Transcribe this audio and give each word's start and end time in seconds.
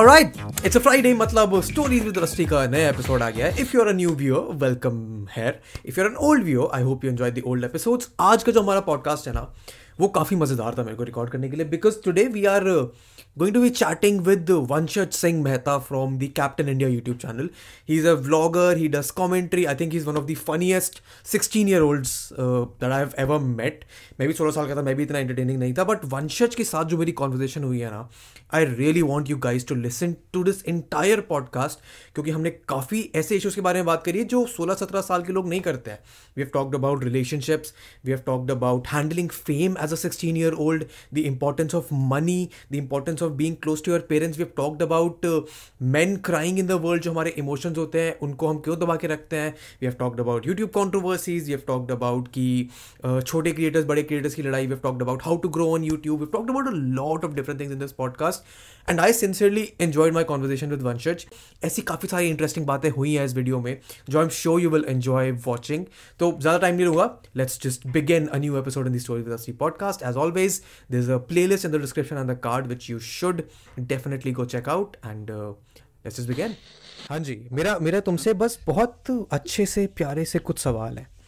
Alright, 0.00 0.34
it's 0.64 0.76
a 0.76 0.80
Friday, 0.80 1.12
मतलब 1.14 1.54
Stories 1.62 2.04
with 2.04 2.18
Rusty 2.18 2.44
का 2.48 2.64
नया 2.66 2.88
एपिसोड 2.88 3.22
आ 3.22 3.28
गया 3.30 3.48
if 3.48 3.76
you're 3.76 3.88
you're 3.88 3.88
a 3.88 3.96
new 3.96 4.14
viewer, 4.14 4.40
welcome 4.62 5.02
here. 5.34 5.52
If 5.84 5.98
you're 5.98 6.06
an 6.10 6.16
old 6.28 6.44
viewer, 6.44 6.68
I 6.76 6.80
hope 6.82 7.04
you 7.04 7.10
enjoyed 7.10 7.36
the 7.38 7.42
old 7.42 7.66
आज 8.20 8.42
का 8.42 8.52
जो 8.52 8.62
हमारा 8.62 8.80
पॉडकास्ट 8.86 9.28
है 9.28 9.34
ना 9.34 9.46
वो 10.00 10.08
काफ़ी 10.08 10.36
मज़ेदार 10.36 10.74
था 10.78 10.82
मेरे 10.82 10.96
को 10.96 11.02
रिकॉर्ड 11.02 11.30
करने 11.30 11.48
के 11.48 11.56
लिए 11.56 11.66
because 11.66 11.96
today 12.04 12.24
we 12.34 12.44
are 12.52 12.64
going 13.38 13.54
to 13.54 13.60
be 13.62 13.70
chatting 13.70 14.20
with 14.26 14.50
Vanshaj 14.70 15.10
Singh 15.14 15.42
Mehta 15.42 15.76
from 15.88 16.16
the 16.18 16.30
captain 16.36 16.68
India 16.68 16.88
YouTube 16.88 17.16
channel 17.16 17.50
he 17.88 17.98
is 17.98 18.06
a 18.08 18.12
vlogger 18.28 18.76
he 18.76 18.88
does 18.96 19.10
commentary 19.20 19.64
I 19.64 19.74
think 19.80 19.92
he 19.92 19.98
is 19.98 20.06
one 20.06 20.16
of 20.16 20.24
the 20.24 20.36
funniest 20.46 21.00
sixteen 21.32 21.68
year 21.68 21.82
olds 21.82 22.16
that 22.32 22.90
I 22.90 23.00
have 23.00 23.12
ever 23.18 23.38
met 23.38 23.84
मैं 24.20 24.26
भी 24.28 24.34
सोलह 24.34 24.50
साल 24.50 24.66
का 24.68 24.74
था 24.76 24.82
मैं 24.82 24.94
भी 24.96 25.02
इतना 25.02 25.18
entertaining 25.18 25.58
नहीं 25.58 25.72
था 25.74 25.84
बट 25.84 26.04
वंशज 26.04 26.54
के 26.54 26.64
साथ 26.64 26.84
जो 26.84 26.96
मेरी 26.98 27.12
कॉन्वर्जेशन 27.12 27.62
हुई 27.64 27.78
है 27.80 27.90
ना 27.90 28.08
I 28.54 28.64
really 28.64 29.02
want 29.02 29.30
you 29.30 29.36
guys 29.36 29.64
to 29.66 29.74
listen 29.74 30.14
to 30.32 30.42
this 30.44 30.62
entire 30.64 31.20
podcast 31.20 31.78
क्योंकि 32.14 32.30
हमने 32.30 32.50
काफ़ी 32.68 33.00
ऐसे 33.14 33.36
इशूज़ 33.36 33.54
के 33.54 33.60
बारे 33.60 33.78
में 33.78 33.86
बात 33.86 34.02
करी 34.04 34.18
है 34.18 34.24
जो 34.24 34.44
सोलह 34.46 34.74
सत्रह 34.74 35.00
साल 35.00 35.22
के 35.22 35.32
लोग 35.32 35.48
नहीं 35.48 35.60
करते 35.60 35.90
हैं। 35.90 35.98
We 36.36 36.42
have 36.42 36.50
talked 36.54 36.74
about 36.74 37.04
relationships 37.04 37.72
we 38.04 38.12
have 38.12 38.20
talked 38.26 38.50
about 38.50 38.86
handling 38.86 39.28
fame 39.28 39.76
as 39.82 39.92
a 39.92 39.96
sixteen 39.96 40.36
year 40.36 40.52
old 40.66 40.84
the 41.14 41.18
importance 41.18 41.74
of 41.74 41.94
money 42.12 42.48
the 42.72 42.74
importance 42.74 43.22
of 43.22 43.32
being 43.32 43.56
close 43.62 43.84
to 43.84 43.92
your 43.92 44.06
parents 44.08 44.38
we 44.38 44.44
have 44.44 44.52
talked 44.56 44.82
about 44.82 45.26
man 45.96 46.16
crying 46.24 46.58
in 46.58 46.66
the 46.66 46.80
world 46.84 47.02
जो 47.02 47.10
हमारे 47.10 47.30
emotions 47.38 47.78
होते 47.78 48.00
हैं, 48.00 48.18
उनको 48.18 48.48
हम 48.48 48.58
क्यों 48.58 48.78
दबा 48.78 48.96
के 48.96 49.06
रखते 49.06 49.36
हैं। 49.36 49.50
We 49.80 49.86
have 49.86 49.96
talked 49.98 50.20
about 50.20 50.46
YouTube 50.46 50.70
controversies 50.70 51.44
we 51.44 51.50
have 51.50 51.62
talked 51.66 51.90
about 51.92 52.28
कि 52.28 52.68
छोटे 53.26 53.52
क्रिएटर्स 53.52 53.84
बड़े 53.84 54.02
क्रिएटर्स 54.10 54.34
की 54.34 54.42
लड़ाई 54.42 54.66
have 54.66 54.80
talked 54.84 55.02
about, 55.06 55.24
how 55.28 55.36
to 55.44 55.52
grow 55.56 55.70
on 55.76 55.86
YouTube. 55.90 56.22
We've 56.22 56.34
talked 56.36 56.52
about 56.54 56.68
a 56.70 56.76
lot 57.00 57.26
of 57.28 57.34
different 57.38 57.62
things 57.62 57.74
in 57.76 57.82
this 57.84 57.96
podcast. 58.02 58.46
And 58.88 59.00
I 59.00 59.10
sincerely 59.16 59.64
enjoyed 59.78 60.14
my 60.14 60.22
conversation 60.30 60.70
with 60.74 60.84
Vanshaj. 60.86 61.24
ऐसी 61.64 61.82
काफ़ी 61.82 62.08
सारी 62.08 62.28
interesting 62.28 62.66
बातें 62.66 62.88
हुई 62.90 63.14
हैं 63.14 63.24
इस 63.24 63.34
वीडियो 63.34 63.60
में, 63.60 63.76
जो 64.08 64.18
I 64.18 64.24
am 64.24 64.30
sure 64.30 64.60
you 64.60 64.70
will 64.70 64.84
enjoy 64.88 65.30
watching 65.46 65.84
तो 66.18 66.30
ज़्यादा 66.40 66.58
टाइम 66.58 66.74
नहीं 66.74 66.86
लूँगा 66.86 67.04
let's 67.36 67.60
just 67.62 67.86
begin 67.86 68.26
a 68.26 68.38
new 68.38 68.56
episode 68.58 68.86
in 68.86 68.92
the 68.92 68.98
story 68.98 69.22
with 69.22 69.36
C 69.36 69.52
podcast 69.52 70.02
as 70.02 70.16
always 70.16 70.60
this 70.90 71.08
a 71.08 71.16
playlist 71.46 71.64
in 71.64 71.72
the 71.72 71.80
description 71.80 72.16
and 72.16 72.30
the 72.30 72.38
card 72.44 72.66
which 72.66 72.90
you 72.90 72.98
should 72.98 73.42
definitely 73.80 74.32
go 74.32 74.44
check 74.44 74.68
out 74.68 74.96
and 75.06 75.30
let's 75.30 76.16
just 76.16 76.28
begin 76.28 76.54
हाँ 77.10 77.18
जी, 77.18 77.48
मेरा 77.52 77.78
मेरा 77.78 78.00
तुमसे 78.00 78.32
बस 78.34 78.58
बहुत 78.66 79.28
अच्छे 79.32 79.66
से, 79.66 79.86
प्यारे 79.86 80.24
से 80.24 80.38
कुछ 80.38 80.58
सवाल 80.58 80.98
है 80.98 81.19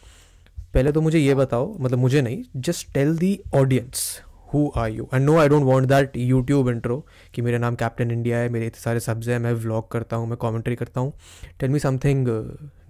पहले 0.73 0.91
तो 0.91 1.01
मुझे 1.01 1.19
ये 1.19 1.33
बताओ 1.35 1.73
मतलब 1.79 1.99
मुझे 1.99 2.21
नहीं 2.21 2.43
just 2.57 2.93
tell 2.93 3.17
the 3.17 3.39
audience 3.55 4.21
who 4.53 4.69
are 4.77 4.89
you 4.89 5.07
and 5.13 5.25
no 5.25 5.37
I 5.39 5.49
don't 5.49 5.63
want 5.63 5.87
that 5.87 6.17
YouTube 6.17 6.69
intro 6.69 6.97
कि 7.35 7.41
मेरा 7.41 7.57
नाम 7.57 7.75
कैप्टन 7.75 8.11
इंडिया 8.11 8.37
है 8.37 8.49
मेरे 8.49 8.67
इतने 8.67 8.81
सारे 8.81 8.99
सब्ज 8.99 9.29
हैं 9.29 9.39
मैं 9.39 9.53
व्लॉग 9.53 9.91
करता 9.91 10.15
हूँ 10.15 10.27
मैं 10.27 10.37
कॉमेंट्री 10.37 10.75
करता 10.75 11.01
हूँ। 11.01 11.13
Tell 11.59 11.69
me 11.69 11.79
something 11.79 12.27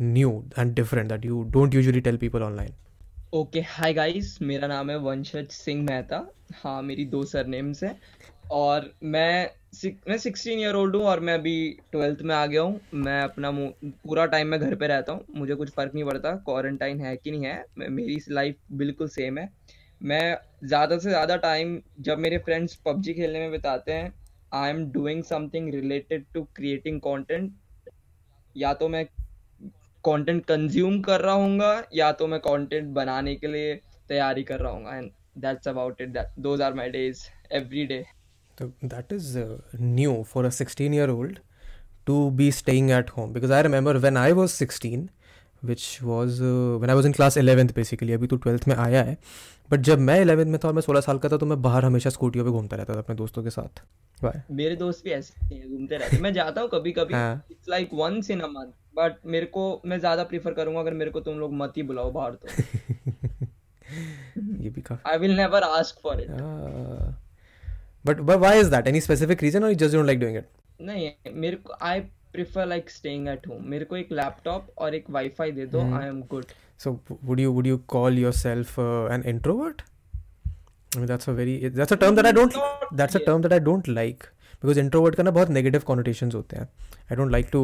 new 0.01 0.31
and 0.59 0.73
different 0.75 1.09
that 1.09 1.25
you 1.25 1.43
don't 1.51 1.75
usually 1.75 2.01
tell 2.01 2.17
people 2.17 2.43
online 2.43 2.73
okay 3.33 3.61
hi 3.67 3.93
guys 3.93 4.37
मेरा 4.41 4.67
नाम 4.67 4.89
है 4.89 4.97
वंशज 4.99 5.47
सिंह 5.51 5.83
मेहता। 5.83 6.17
हाँ 6.55 6.81
मेरी 6.81 7.05
दो 7.05 7.23
सरनेम्स 7.25 7.83
हैं। 7.83 7.95
और 8.51 8.91
मैं 9.03 9.49
मैं 10.07 10.17
सिक्सटीन 10.17 10.59
ईयर 10.59 10.75
ओल्ड 10.75 10.95
हूँ 10.95 11.03
और 11.05 11.19
मैं 11.19 11.33
अभी 11.33 11.53
ट्वेल्थ 11.91 12.21
में 12.21 12.33
आ 12.35 12.45
गया 12.45 12.61
हूँ। 12.61 12.79
मैं 12.95 13.21
अपना 13.21 13.51
पूरा 14.07 14.25
टाइम 14.25 14.47
मैं 14.47 14.59
घर 14.59 14.75
पे 14.75 14.87
रहता 14.87 15.11
हूँ। 15.13 15.25
मुझे 15.35 15.55
कुछ 15.55 15.69
फ़र्क 15.69 15.93
नहीं 15.93 16.03
पड़ता। 16.05 16.35
क्वारंटाइन 16.45 16.99
है 17.01 17.15
कि 17.17 17.31
नहीं 17.31 17.45
है 17.45 17.89
मेरी 17.89 18.17
लाइफ 18.29 18.57
बिल्कुल 18.71 19.07
सेम 19.09 19.37
है। 19.37 19.49
मैं 20.01 20.37
ज़्यादा 20.63 20.97
से 20.97 21.09
ज़्यादा 21.09 21.35
टाइम 21.37 21.79
जब 21.99 22.17
मेरे 22.17 22.37
फ्रेंड्स 22.37 22.75
पबजी 22.85 23.13
खेलने 23.13 23.39
में 23.39 23.51
बिताते 23.51 23.91
हैं 23.91 24.13
I 24.53 24.69
am 24.69 24.85
doing 24.91 25.23
something 25.23 25.73
related 25.73 26.25
to 26.33 26.43
creating 26.55 26.99
content 27.01 27.51
या 28.55 28.73
तो 28.73 28.87
मैं 28.87 29.05
कंटेंट 30.03 30.45
कंज्यूम 30.45 30.99
कर 31.01 31.21
रहा 31.21 31.33
हूँ 31.33 31.83
या 31.95 32.11
तो 32.11 32.27
मैं 32.27 32.39
कंटेंट 32.39 32.87
बनाने 32.93 33.35
के 33.35 33.47
लिए 33.47 33.75
तैयारी 34.09 34.43
कर 34.43 34.59
रहा 34.59 34.71
हूँ 34.71 34.97
and 34.97 35.11
that's 35.37 35.67
about 35.67 36.01
it 36.01 36.17
those 36.39 36.61
are 36.61 36.73
my 36.73 36.89
days 36.89 37.23
every 37.51 37.85
day 37.85 38.03
So 38.61 38.65
that 38.83 39.11
is 39.11 39.35
uh, 39.35 39.57
new 39.79 40.23
for 40.23 40.45
a 40.45 40.51
16 40.51 40.93
year 40.93 41.09
old 41.09 41.37
to 42.07 42.17
be 42.39 42.51
staying 42.51 42.91
at 42.91 43.09
home. 43.09 43.33
Because 43.33 43.51
I 43.51 43.61
remember 43.67 43.99
when 44.05 44.17
I 44.17 44.31
was 44.39 44.53
16 44.63 45.09
which 45.69 45.85
was 46.03 46.39
uh, 46.41 46.77
when 46.81 46.91
I 46.91 46.95
was 46.99 47.05
in 47.05 47.13
class 47.17 47.37
11th 47.37 47.73
basically 47.73 48.13
अभी 48.13 48.27
तो 48.27 48.37
12th 48.37 48.67
में 48.67 48.75
आया 48.75 49.03
है 49.03 49.17
but 49.71 49.79
जब 49.79 49.99
मैं 49.99 50.25
11th 50.25 50.45
में 50.45 50.59
था 50.63 50.67
और 50.67 50.73
मैं 50.73 50.81
16 50.81 51.01
साल 51.01 51.17
का 51.17 51.29
था 51.29 51.37
तो 51.37 51.45
मैं 51.45 51.61
बाहर 51.61 51.85
हमेशा 51.85 52.09
स्कूटियों 52.09 52.45
पे 52.45 52.51
घूमता 52.51 52.77
रहता 52.77 52.93
था 52.93 52.99
अपने 52.99 53.15
दोस्तों 53.15 53.43
के 53.43 53.49
साथ। 53.49 53.83
Why? 54.25 54.37
मेरे 54.51 54.75
दोस्त 54.75 55.03
भी 55.03 55.11
ऐसे 55.11 55.55
हैं 55.55 55.69
घूमते 55.69 55.97
रहते 55.97 56.17
मैं 56.17 56.33
जाता 56.33 56.61
हूँ 56.61 56.69
कभी 56.69 56.91
कभी 56.91 57.13
it's 57.53 57.69
like 57.69 57.89
once 57.93 58.29
in 58.29 58.39
a 58.39 58.47
month 58.47 58.71
but 58.95 59.15
मेरे 59.25 59.45
को 59.45 59.81
मैं 59.85 59.99
ज़्यादा 59.99 60.23
प्रीफर 60.23 60.53
करूँगा 60.53 60.79
अगर 60.79 60.93
मेरे 60.93 61.11
को 61.11 61.19
तुम 61.19 61.39
लोग 61.39 61.53
मत 61.53 61.73
ही 61.77 61.83
बुलाओ 61.83 62.11
बाहर 62.11 62.31
तो। 62.31 62.47
ये 64.37 64.69
भी 64.69 64.81
काफ़ी 64.81 65.11
I 65.11 65.17
will 65.17 65.37
never 65.37 65.61
ask 65.61 65.99
for 66.03 66.21
it 66.21 66.27
But, 68.05 68.25
but 68.25 68.39
why 68.39 68.55
is 68.55 68.69
that? 68.69 68.87
Any 68.87 68.99
specific 68.99 69.41
reason 69.41 69.63
or 69.63 69.69
you 69.69 69.75
just 69.75 69.93
don't 69.93 70.05
like 70.05 70.19
doing 70.19 70.35
it? 70.35 70.49
नहीं 70.81 71.11
मेरे 71.41 71.55
को 71.55 71.73
I 71.87 71.99
prefer 72.33 72.65
like 72.65 72.89
staying 72.89 73.27
at 73.29 73.47
home 73.47 73.63
मेरे 73.71 73.85
को 73.85 73.97
एक 73.97 74.11
लैपटॉप 74.11 74.69
और 74.77 74.95
एक 74.95 75.09
वाईफाई 75.17 75.51
दे 75.51 75.65
दो 75.75 75.81
I 75.97 76.07
am 76.07 76.21
good 76.31 76.45
so 76.83 76.91
would 77.27 77.39
you 77.41 77.51
would 77.55 77.67
you 77.69 77.77
call 77.93 78.15
yourself 78.19 78.71
uh, 78.83 79.05
an 79.15 79.23
introvert 79.31 79.83
I 80.95 81.01
mean 81.01 81.09
that's 81.11 81.29
a 81.31 81.35
very 81.39 81.69
that's 81.75 81.95
a 81.95 81.97
term 82.03 82.15
that 82.19 82.29
I 82.29 82.31
don't 82.37 82.57
that's 83.01 83.19
a 83.19 83.21
term 83.27 83.43
that 83.45 83.53
I 83.57 83.59
don't 83.67 83.87
like 83.97 84.25
because 84.61 84.81
introvert 84.83 85.15
का 85.15 85.23
ना 85.23 85.31
बहुत 85.37 85.53
negative 85.57 85.85
connotations 85.91 86.35
होते 86.35 86.57
हैं 86.57 86.67
I 87.11 87.19
don't 87.19 87.35
like 87.35 87.51
to 87.55 87.63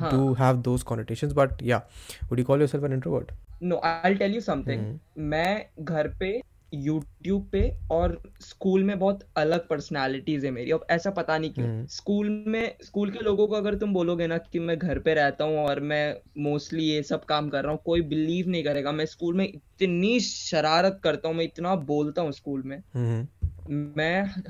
हाँ. 0.00 0.10
to 0.14 0.34
have 0.40 0.62
those 0.70 0.86
connotations 0.92 1.36
but 1.40 1.62
yeah 1.70 1.80
would 2.30 2.42
you 2.42 2.48
call 2.50 2.66
yourself 2.66 2.88
an 2.90 2.98
introvert 2.98 3.32
no 3.72 3.80
I'll 3.92 4.18
tell 4.24 4.38
you 4.38 4.44
something 4.50 4.84
hmm. 4.84 4.98
मैं 5.34 5.66
घर 5.80 6.08
पे 6.20 6.32
YouTube 6.74 7.48
पे 7.52 7.74
और 7.90 8.22
स्कूल 8.40 8.84
में 8.84 8.98
बहुत 8.98 9.20
अलग 9.36 9.68
पर्सनालिटीज 9.68 10.44
है 10.44 10.50
मेरी। 10.50 10.70
अब 10.70 10.86
ऐसा 10.90 11.10
पता 11.10 11.38
नहीं 11.38 11.50
क्यों। 11.50 11.86
स्कूल 11.86 12.26
हम्म। 12.26 12.50
में 12.50 12.76
स्कूल 12.82 13.10
के 13.10 13.18
लोगों 13.18 13.46
को 13.46 13.54
अगर 13.54 13.74
तुम 13.74 13.92
बोलोगे 13.92 14.26
ना 14.26 14.38
कि 14.38 14.58
मैं 14.58 14.78
घर 14.78 14.98
पे 14.98 15.14
रहता 15.14 15.44
हूँ 15.44 15.58
और 15.58 15.80
मैं 15.80 16.16
मोस्टली 16.38 16.84
ये 16.84 17.02
सब 17.02 17.24
काम 17.24 17.48
कर 17.48 17.62
रहा 17.62 17.72
हूँ 17.72 17.80
कोई 17.84 18.00
बिलीव 18.00 18.48
नहीं 18.48 18.64
करेगा। 18.64 18.92
मैं 18.92 19.06
स्कूल 19.06 19.34
में 19.34 19.48
इतनी 19.48 20.20
शरारत 20.20 21.00
करता 21.04 21.28
हूँ 21.28 21.36
मैं 21.36 21.44
इतना 21.44 21.74
बोलता 21.74 22.22
हूँ 22.22 22.32
स्कूल 22.32 22.62
में। 22.62 22.82
हम्म। 22.94 23.28
मैं 23.74 24.42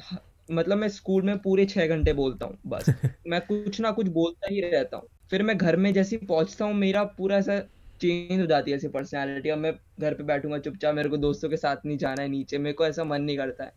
मतलब 0.50 0.78
मैं 0.78 0.88
स्कूल 0.88 1.22
में 1.22 1.38
पूरे 1.38 1.66
छह 1.66 1.86
घंटे 1.86 2.12
बोलता 2.12 2.46
हूँ 2.46 2.58
बस। 2.66 2.86
मैं 3.26 3.40
कुछ 3.40 3.80
ना 3.80 3.90
कुछ 3.90 4.08
बोलता 4.08 4.48
ही 4.50 4.60
रहता 4.60 4.96
हूँ। 4.96 5.06
फिर 5.30 5.42
मैं 5.42 5.58
घर 5.58 5.76
में 5.76 5.92
जैसे 5.92 6.16
पहुँचता 6.16 6.64
हूँ 6.64 6.74
मेरा 6.74 7.04
पूरा 7.04 7.36
ऐसा 7.36 7.62
चेंज 8.00 8.40
हो 8.40 8.46
जाती 8.46 8.70
है 8.70 8.76
ऐसी 8.76 8.88
पर्सनैलिटी 8.88 9.48
अब 9.48 9.58
मैं 9.58 9.72
घर 10.00 10.14
पे 10.14 10.24
बैठूँगा 10.24 10.58
चुपचाप 10.58 10.94
मेरे 10.94 11.08
को 11.08 11.16
दोस्तों 11.16 11.48
के 11.48 11.56
साथ 11.56 11.76
नहीं 11.86 11.98
जाना 11.98 12.22
है 12.22 12.28
नीचे 12.28 12.58
मेरे 12.58 12.72
को 12.72 12.86
ऐसा 12.86 13.04
मन 13.04 13.22
नहीं 13.22 13.36
करता 13.36 13.64
है। 13.64 13.72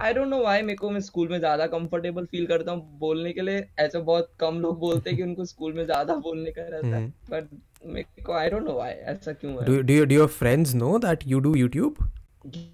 आई 0.00 0.12
डोंट 0.14 0.28
नो 0.28 0.42
वाई 0.42 0.62
मेरे 0.62 0.76
को 0.76 0.90
मैं 0.90 1.00
स्कूल 1.00 1.28
में 1.28 1.38
ज़्यादा 1.38 1.66
कंफर्टेबल 1.66 2.24
फील 2.24 2.46
करता 2.46 2.72
हूँ 2.72 2.98
बोलने 2.98 3.32
के 3.32 3.40
लिए 3.40 3.66
ऐसा 3.78 3.98
बहुत 3.98 4.32
कम 4.40 4.60
लोग 4.60 4.78
बोलते 4.78 5.10
हैं 5.10 5.16
कि 5.16 5.22
उनको 5.22 5.44
स्कूल 5.44 5.72
में 5.72 5.84
ज़्यादा 5.84 6.16
बोलने 6.16 6.50
का 6.50 6.62
रहता 6.62 6.96
है 6.96 7.08
बट 7.08 7.48
मेरे 7.86 8.22
को 8.22 8.32
आई 8.32 8.50
डोंट 8.50 8.64
नो 8.64 8.72
वाई 8.72 8.90
ऐसा 8.90 9.32
क्यों 9.32 9.52
है। 9.52 9.82
Do 9.82 10.04
do 10.04 10.14
your 10.14 10.28
friends 10.28 10.74
know 10.74 10.98
that 10.98 11.26
you 11.26 11.40
do 11.40 11.54
YouTube? 11.54 12.04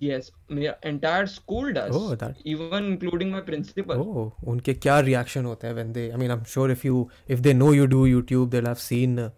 Yes 0.03 0.27
मेरा 0.53 0.73
entire 0.89 1.27
school 1.35 1.69
does 1.77 1.95
oh 1.99 2.09
that 2.23 2.41
even 2.55 2.89
including 2.89 3.31
my 3.35 3.41
principal 3.47 4.01
oh 4.01 4.31
उनके 4.45 4.75
क्या 4.75 5.01
reaction 5.03 5.45
होता 5.45 5.69
है 5.69 5.75
when 5.75 5.95
they 5.97 6.05
I 6.17 6.19
mean 6.23 6.35
I'm 6.35 6.43
sure 6.55 6.67
if 6.75 6.83
you 6.89 6.99
if 7.35 7.41
they 7.47 7.55
know 7.61 7.71
you 7.79 7.87
do 7.95 8.01
YouTube 8.11 8.51
they'll 8.55 8.69
have 8.71 8.83
seen 8.89 9.15
uh, 9.23 9.31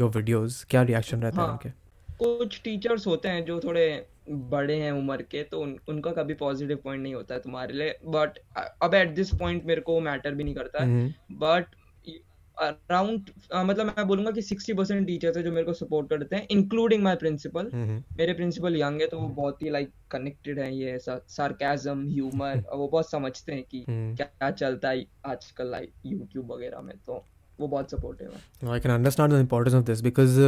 your 0.00 0.10
videos 0.10 0.64
क्या 0.70 0.82
reaction 0.82 1.22
रहता 1.22 1.36
हाँ, 1.36 1.46
है। 1.46 1.52
उनके? 1.52 1.70
कुछ 2.24 2.60
टीचर्स 2.64 3.06
होते 3.06 3.28
हैं 3.28 3.44
जो 3.44 3.60
थोड़े 3.60 4.06
बड़े 4.30 4.76
हैं 4.76 4.92
उम्र 4.92 5.22
के 5.22 5.42
तो 5.42 5.60
उन, 5.60 5.78
उनका 5.88 6.10
कभी 6.12 6.34
पॉजिटिव 6.34 6.78
पॉइंट 6.84 7.02
नहीं 7.02 7.14
होता 7.14 7.34
है 7.34 7.40
तुम्हारे 7.40 7.74
लिए। 7.74 7.98
बट 8.06 8.38
अब 8.82 8.94
एट 8.94 9.08
दिस 9.08 9.34
पॉइंट 9.34 9.64
मेरे 9.64 9.80
को 9.80 10.00
मैटर 10.00 10.34
भी 10.34 10.44
नहीं 10.44 10.54
करता। 10.54 10.84
है 10.84 11.14
बट। 11.32 11.66
अराउंड 12.58 13.30
मतलब 13.54 13.86
मैं 13.86 14.06
बोलूँगा 14.06 14.30
कि 14.30 14.42
सिक्सटी 14.42 14.72
परसेंट 14.72 15.06
टीचर्स 15.06 15.36
है 15.36 15.42
जो 15.42 15.50
मेरे 15.52 15.64
को 15.66 15.72
सपोर्ट 15.72 16.10
करते 16.10 16.36
हैं 16.36 16.46
इंक्लूडिंग 16.50 17.02
माई 17.02 17.16
प्रिंसिपल 17.16 17.70
मेरे 17.74 18.32
प्रिंसिपल 18.32 18.76
यंग 18.76 19.00
है 19.00 19.06
तो 19.06 19.18
वो 19.18 19.28
बहुत 19.28 19.62
ही 19.62 19.70
लाइक 19.70 19.88
like, 19.88 20.10
कनेक्टेड 20.10 20.58
है 20.58 20.76
ये 20.76 20.98
सार्केजम 21.00 22.04
ह्यूमर 22.08 22.62
वो 22.74 22.88
बहुत 22.88 23.10
समझते 23.10 23.52
हैं 23.52 23.62
कि 23.62 23.84
हम्म। 23.88 24.16
क्या 24.16 24.50
चलता 24.50 24.88
है 24.88 25.06
आजकल 25.26 25.70
लाइक 25.70 25.92
यूट्यूब 26.06 26.52
वगैरह 26.52 26.80
में 26.80 26.94
तो 27.06 27.24
वो 27.60 27.66
बहुत 27.68 27.90
सपोर्टिव 27.90 28.28
है। 28.28 28.70
I 28.72 28.80
can 28.80 28.92
understand 28.92 29.32
the 29.32 29.38
importance 29.40 29.74
of 29.74 29.84
this 29.84 30.00
because 30.02 30.38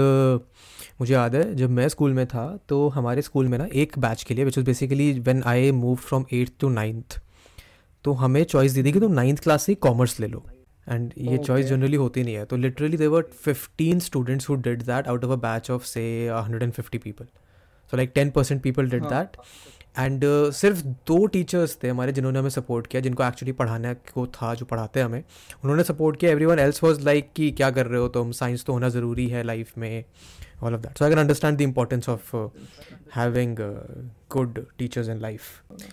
मुझे 1.00 1.12
याद 1.14 1.34
है 1.34 1.54
जब 1.54 1.70
मैं 1.70 1.88
स्कूल 1.88 2.12
में 2.12 2.26
था 2.26 2.46
तो 2.68 2.88
हमारे 2.90 3.22
स्कूल 3.22 3.48
में 3.48 3.58
ना 3.58 3.66
एक 3.74 3.98
बैच 3.98 4.22
के 4.22 4.34
लिए 4.34 4.44
which 4.44 4.58
is 4.58 4.64
basically 4.66 5.12
when 5.20 5.42
I 5.46 5.70
move 5.72 5.96
from 5.98 6.24
eighth 6.32 6.52
to 6.60 6.68
ninth 6.70 7.20
तो 8.04 8.12
हमें 8.14 8.42
चॉइस 8.44 8.72
दी 8.72 8.82
थी 8.84 8.92
कि 8.92 9.00
तुम 9.00 9.12
नाइन्थ 9.12 9.42
क्लास 9.42 9.62
से 9.62 9.74
कॉमर्स 9.76 10.18
ले 10.20 10.26
लो। 10.26 10.44
एंड 10.86 11.12
ये 11.18 11.38
चॉइस 11.38 11.66
जनरली 11.66 11.96
होती 11.96 12.22
नहीं 12.22 12.34
है। 12.34 12.44
तो 12.44 12.56
literally 12.56 12.96
there 12.96 13.22
fifteen 13.42 14.00
students 14.00 14.48
who 14.48 14.54
did 14.56 14.82
that 14.82 15.08
out 15.08 15.24
of 15.24 15.32
a 15.32 15.36
batch 15.42 15.70
of 15.70 15.84
say 15.86 16.02
hundred 16.28 16.62
and 16.62 16.72
fifty 16.72 16.98
people 16.98 17.24
so 17.92 17.96
like 17.96 18.12
ten 18.14 18.30
percent 18.30 18.62
people 18.62 18.90
did 18.90 19.04
that 19.04 19.36
and 19.98 20.24
uh, 20.24 20.52
सिर्फ़ 20.52 20.82
दो 21.06 21.26
टीचर्स 21.26 21.76
थे 21.82 21.88
हमारे 21.88 22.12
जिन्होंने 22.12 22.38
हमें 22.38 22.50
सपोर्ट 22.50 22.86
किया 22.86 23.02
जिनको 23.02 23.24
एक्चुअली 23.24 23.52
पढ़ाने 23.52 23.94
को 23.94 24.26
था 24.26 24.54
जो 24.54 24.66
पढ़ाते 24.66 25.00
हमें। 25.00 25.22
उन्होंने 25.64 25.84
सपोर्ट 25.84 26.16
किया। 26.20 26.30
Every 26.30 26.44
one 26.44 26.58
else 26.58 26.82
was 26.84 27.00
like 27.00 27.30
कि 27.36 27.50
क्या 27.50 27.70
कर 27.70 27.86
रहे 27.86 28.00
हो 28.00 28.08
तुम? 28.08 28.32
साइंस 28.32 28.64
तो 28.64 28.72
होना 28.72 28.88
ज़रूरी 28.88 29.26
है 29.28 29.42
लाइफ 29.42 29.78
में। 29.78 30.04
All 30.62 30.74
of 30.74 30.80
that 30.80 30.98
so 30.98 31.04
I 31.04 31.10
can 31.10 31.18
understand 31.18 31.58
the 31.58 31.60
importance 31.60 32.08
of 32.08 32.36
having 33.16 33.56
good 34.32 34.64
teachers 34.78 35.08
in 35.08 35.20
life 35.20 35.42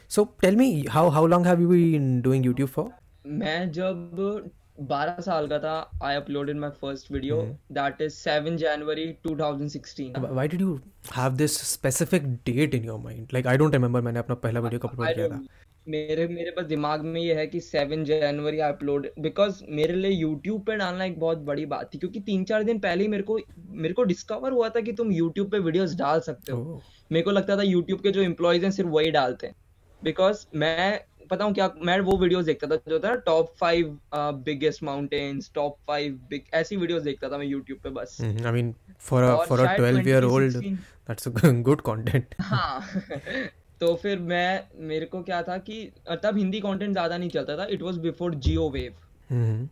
so 0.09 0.24
tell 0.42 0.56
me 0.56 0.86
how 0.89 1.09
how 1.09 1.27
long 1.27 1.47
have 1.47 1.62
you 1.62 1.68
been 1.69 2.21
doing 2.21 2.45
YouTube 2.45 2.69
for 2.69 2.89
मैं 3.27 3.71
जब 3.71 4.50
बारह 4.88 5.22
साल 5.22 5.48
का 5.48 5.60
था 5.60 5.89
I 6.04 6.16
uploaded 6.16 6.57
my 6.57 6.69
first 6.81 7.12
video 7.12 7.42
that 7.72 8.01
is 8.01 8.13
seven 8.13 8.57
January 8.57 9.06
2016 9.28 10.19
why 10.19 10.48
did 10.48 10.62
you 10.62 10.80
have 11.18 11.31
this 11.33 11.57
specific 11.72 12.28
date 12.45 12.75
in 12.75 12.86
your 12.86 13.00
mind 13.00 13.28
like 13.33 13.48
I 13.48 13.57
don't 13.57 13.74
remember 13.74 14.01
मैंने 14.01 14.19
अपना 14.19 14.36
पहला 14.36 14.60
video 14.60 14.80
कब 14.80 14.89
अपलोड 14.89 15.13
किया 15.16 15.28
था। 15.30 15.42
मेरे 15.88 16.28
मेरे 16.28 16.51
पास 16.51 16.66
दिमाग 16.66 17.01
में 17.01 17.22
ये 17.22 17.33
है 17.33 17.48
कि 17.48 17.60
seven 17.60 18.04
January 18.04 18.60
I 18.60 18.72
upload 18.72 19.07
because 19.19 19.63
मेरे 19.69 19.94
लिए 19.94 20.12
यूट्यूब 20.12 20.66
पे 20.66 20.75
डालना 20.75 21.06
एक 21.06 21.19
बहुत 21.19 21.38
बड़ी 21.38 21.66
बात 21.66 21.94
थी 21.94 21.98
क्योंकि 21.98 22.19
तीन 22.19 22.44
चार 22.44 22.63
दिन 22.63 22.80
पहले 22.80 23.04
ही 23.04 23.07
मेरे 23.07 23.24
को 23.24 23.39
मेरे 23.69 23.94
को 23.94 24.04
डिस्कवर 24.04 24.51
हुआ 24.51 24.69
था 24.69 24.81
कि 24.81 24.92
तुम 24.92 25.12
यूट्यूब 25.12 25.51
पे 25.51 25.60
वीडियोस 25.60 25.95
डाल 25.95 26.19
सकते 26.19 26.51
हो। 26.51 26.78
Oh. 26.78 26.83
मेरे 27.12 27.24
को 27.24 27.31
लगता 27.31 27.57
था 27.57 27.62
यूट्यूब 27.62 28.00
के 28.00 28.12
जो 28.12 28.22
एम्प्लॉयज़ 28.22 28.63
हैं 28.63 28.72
सिर्फ़ 28.72 28.89
वही 28.89 29.12
डालते 29.12 29.48
हैं। 29.48 29.56
बिकॉज़ 30.04 30.45
मैं 30.56 31.06
पता 31.31 31.45
हूँ 31.45 31.54
क्या 31.54 31.69
मैं 31.81 32.00
वो 32.01 32.18
वीडियोस 32.18 32.45
देखता 32.45 32.68
था 32.68 32.75
जो 32.89 33.00
था 33.00 33.13
top 33.25 33.54
five 33.60 33.98
biggest 34.45 34.83
mountains 34.83 35.51
top 35.56 35.78
five 35.88 36.19
big 36.30 36.54
ऐसी 36.56 36.78
वीडियोस 36.78 37.04
देखता 37.04 37.30
था 37.30 37.38
मैं 37.38 37.45
यूट्यूब 37.48 37.80
पे 37.83 37.89
बस। 37.92 38.18
I 38.22 38.51
mean 38.51 38.74
for 39.00 39.24
a 39.24 39.36
for 39.45 39.60
a 39.60 39.75
12 39.78 40.07
year 40.07 40.24
old 40.25 40.57
that's 40.57 41.28
good 41.63 41.81
content 41.81 42.36
हाँ। 42.42 42.81
तो 43.81 43.94
फिर 43.95 44.19
मैं 44.22 44.63
मेरे 44.88 45.06
को 45.06 45.22
क्या 45.24 45.42
था 45.44 45.57
कि 45.60 45.83
तब 46.24 46.38
हिंदी 46.38 46.60
कंटेंट 46.62 46.92
ज़्यादा 46.92 47.18
नहीं 47.18 47.30
चलता 47.30 47.57
था 47.57 47.66
it 47.72 47.81
was 47.81 47.98
before 48.00 48.36
Jio 48.38 48.69
wave 48.69 49.69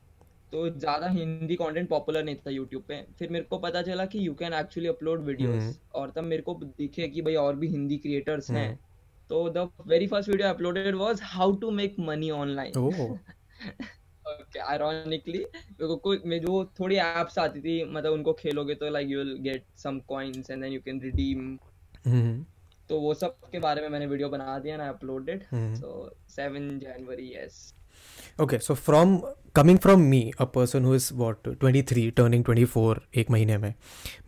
तो 0.52 0.70
ज़्यादा 0.70 1.08
हिंदी 1.10 1.56
कंटेंट 1.56 1.88
पॉपुलर 1.90 2.24
नहीं 2.24 2.36
था 2.36 2.52
यूट्यूब 2.52 2.84
पे। 2.88 2.96
फिर 3.20 3.30
मेरे 3.30 3.46
को 3.50 3.58
पता 3.60 3.82
चला 3.82 4.06
कि 4.06 4.28
you 4.28 4.34
can 4.34 4.54
actually 4.54 4.90
upload 4.90 5.24
videos 5.26 5.80
और 5.96 6.12
तब 6.16 6.24
मेरे 6.24 6.42
को 6.42 6.54
दिखे 6.78 7.08
कि 7.08 7.22
भाई 7.22 7.36
और 7.38 7.56
भी 7.56 7.68
हिंदी 7.68 7.98
क्रिएटर्स 7.98 8.50
हैं। 8.52 8.68
हम्म। 8.68 8.78
So 9.30 9.48
the 9.50 9.70
very 9.86 10.08
first 10.08 10.28
video 10.28 10.50
I 10.50 10.54
uploaded 10.54 10.98
was 10.98 11.20
how 11.20 11.52
to 11.64 11.72
make 11.72 11.98
money 12.00 12.32
online. 12.32 12.72
Oh. 12.76 13.20
okay, 14.26 14.62
ironically, 14.76 15.46
कोई 15.80 16.22
मैं 16.26 16.40
जो 16.42 16.64
थोड़ी 16.80 16.96
apps 17.00 17.38
आती 17.40 17.62
थी 17.62 17.84
मतलब 17.94 18.14
उनको 18.14 18.34
खेलोगे 18.40 18.76
तो 18.76 18.90
like 18.92 19.12
you 19.14 19.20
will 19.24 19.36
get 19.50 19.68
some 19.84 20.02
coins 20.12 20.50
and 20.50 20.64
then 20.64 20.72
you 20.78 20.82
can 20.88 21.04
redeem. 21.08 21.60
Mm-hmm. 22.08 22.40
तो 22.90 23.00
वो 23.00 23.14
सब 23.14 23.36
के 23.52 23.60
बारे 23.60 23.82
में 23.82 23.90
मैंने 23.90 24.06
वीडियो 24.08 24.30
बना 24.30 24.58
दिया 24.60 24.78
ना 24.78 24.88
uploaded 24.90 25.44
so 25.54 25.90
7 26.36 26.56
January 26.84 27.28
yes 27.36 27.58
okay 28.42 28.58
so 28.68 28.74
from 28.76 29.16
coming 29.56 29.80
from 29.80 30.02
me 30.10 30.22
a 30.40 30.46
person 30.56 30.86
who 30.86 30.96
is 30.96 31.14
what 31.14 31.48
twenty 31.60 31.84
three 31.92 32.10
turning 32.18 32.44
twenty 32.46 32.66
four 32.74 33.02
एक 33.22 33.30
महीने 33.32 33.58
में 33.58 33.74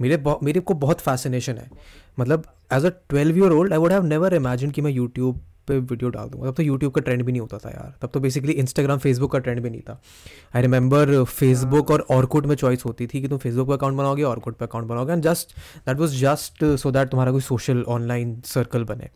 मेरे 0.01 0.23
मेरे 0.43 0.59
को 0.59 0.73
बहुत 0.85 1.01
फैसिनेशन 1.01 1.57
है 1.57 1.69
मतलब 2.19 2.43
as 2.73 2.85
a 2.85 2.89
twelve 3.09 3.37
year 3.37 3.51
old 3.51 3.73
I 3.73 3.79
would 3.79 3.91
have 3.91 4.05
never 4.05 4.33
imagine 4.35 4.71
कि 4.71 4.81
मैं 4.81 4.91
यूट्यूब 4.91 5.41
पे 5.67 5.77
वीडियो 5.79 6.09
डाल 6.09 6.29
दूँगा। 6.29 6.49
तब 6.49 6.55
तो 6.55 6.63
यूट्यूब 6.63 6.93
का 6.93 7.01
ट्रेंड 7.01 7.23
भी 7.23 7.31
नहीं 7.31 7.41
होता 7.41 7.57
था 7.57 7.69
यार। 7.69 7.93
तब 8.01 8.09
तो 8.13 8.19
बेसिकली 8.19 8.51
इंस्टाग्राम 8.53 8.99
फेसबुक 8.99 9.31
का 9.31 9.39
ट्रेंड 9.39 9.59
भी 9.63 9.69
नहीं 9.69 9.81
था। 9.81 9.99
आई 10.55 10.61
रिमेंबर 10.61 11.23
फेसबुक 11.23 11.91
और 11.91 12.05
ऑर्कुड 12.11 12.45
में 12.45 12.55
चॉइस 12.55 12.85
होती 12.85 13.07
थी 13.07 13.21
कि 13.21 13.27
तुम 13.27 13.37
फेसबुक 13.37 13.67
पर 13.67 13.73
अकाउंट 13.73 13.97
बनाओगे 13.97 14.23
ऑर्कुड 14.23 14.55
पर 14.55 14.65
अकाउंट 14.65 14.87
बनाओगे 14.87 15.13
and 15.13 15.23
just 15.23 15.55
that 15.87 15.97
was 15.97 16.19
just 16.21 16.65
so 16.75 16.91
that 16.91 17.09
तुम्हारा 17.09 17.31
कोई 17.31 17.41
सोशल 17.41 17.83
ऑनलाइन 17.89 18.35
सर्कल 18.45 18.83
बने। 18.83 19.09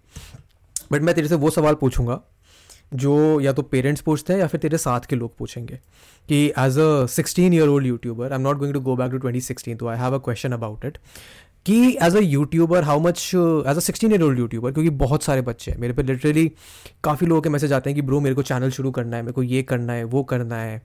बट 0.92 1.02
मैं 1.02 1.16
तेरे 1.16 1.28
से 1.28 1.36
वो 1.36 1.50
सवाल 1.50 1.76
पूछूँगा 1.76 2.22
जो 2.94 3.40
या 3.42 3.52
तो 3.54 3.62
पेरेंट्स 3.62 4.02
पूछते 4.02 4.34
हैं 4.34 4.40
या 4.40 4.48
फिर 4.48 4.60
तेरे 4.62 4.78
साथ 4.78 5.06
के 5.10 5.16
लोग 5.16 5.36
पूछेंगे 5.38 5.80
कि 6.30 6.46
as 6.60 6.78
a 6.80 7.06
sixteen 7.12 7.54
year 7.54 7.68
old 7.68 7.88
YouTuber 7.88 8.32
I 8.32 8.36
am 8.36 8.42
not 8.42 8.58
going 8.58 8.74
to 8.74 8.80
go 8.82 8.96
back 8.96 9.12
to 9.12 9.18
twenty 9.18 9.42
sixteen 9.42 9.78
तो 9.78 9.88
I 9.88 9.98
have 9.98 10.16
a 10.16 10.18
question 10.26 10.52
about 10.52 10.86
it 10.86 10.98
कि 11.66 11.76
as 12.04 12.16
a 12.16 12.20
YouTuber 12.20 12.84
how 12.84 13.00
much 13.00 13.20
as 13.36 13.78
a 13.78 13.80
sixteen 13.80 14.12
year 14.12 14.22
old 14.24 14.40
YouTuber 14.40 14.72
क्योंकि 14.72 14.90
बहुत 14.98 15.24
सारे 15.24 15.42
बच्चे 15.42 15.72
हैं, 15.72 15.78
मेरे 15.80 15.94
पे 15.94 16.04
literally 16.04 16.48
काफ़ी 17.04 17.28
लोगों 17.28 17.42
के 17.42 17.50
मैसेज 17.50 17.74
आते 17.74 17.90
हैं 17.90 17.96
कि, 17.96 18.02
ब्रो, 18.02 18.20
मेरे 18.20 18.36
को 18.36 18.42
चैनल 18.42 18.70
शुरू 18.72 18.92
करना 18.92 19.18
है, 19.18 19.24
मेरे 19.24 19.34
को 19.34 19.44
ये 19.44 19.62
करना 19.64 19.94
है, 19.94 20.04
वो 20.04 20.24
करना 20.24 20.58
है। 20.58 20.82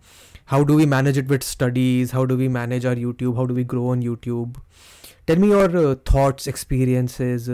How 0.49 0.65
do 0.65 0.77
we 0.77 0.87
manage 0.87 1.19
it 1.19 1.29
with 1.31 1.43
studies 1.45 2.15
how 2.15 2.25
do 2.25 2.37
we 2.37 2.49
manage 2.49 2.87
our 2.87 2.99
YouTube 2.99 3.37
how 3.37 3.47
do 3.47 3.55
we 3.55 3.65
grow 3.65 3.89
on 3.91 4.03
YouTube 4.03 4.57
tell 5.27 5.39
me 5.39 5.51
your 5.51 5.95
thoughts 6.11 6.49
experiences 6.49 7.49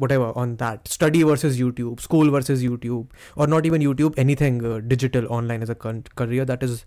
whatever 0.12 0.32
on 0.42 0.54
that 0.56 0.88
study 0.88 1.22
versus 1.22 1.60
YouTube 1.60 1.98
school 2.00 2.30
versus 2.30 2.62
YouTube 2.64 3.08
और 3.38 3.48
not 3.48 3.66
even 3.66 3.82
YouTube 3.82 4.18
anything 4.40 4.62
digital 4.88 5.26
online 5.38 5.62
as 5.62 5.70
a 5.70 5.74
career 5.84 6.44
that 6.44 6.62
is 6.64 6.78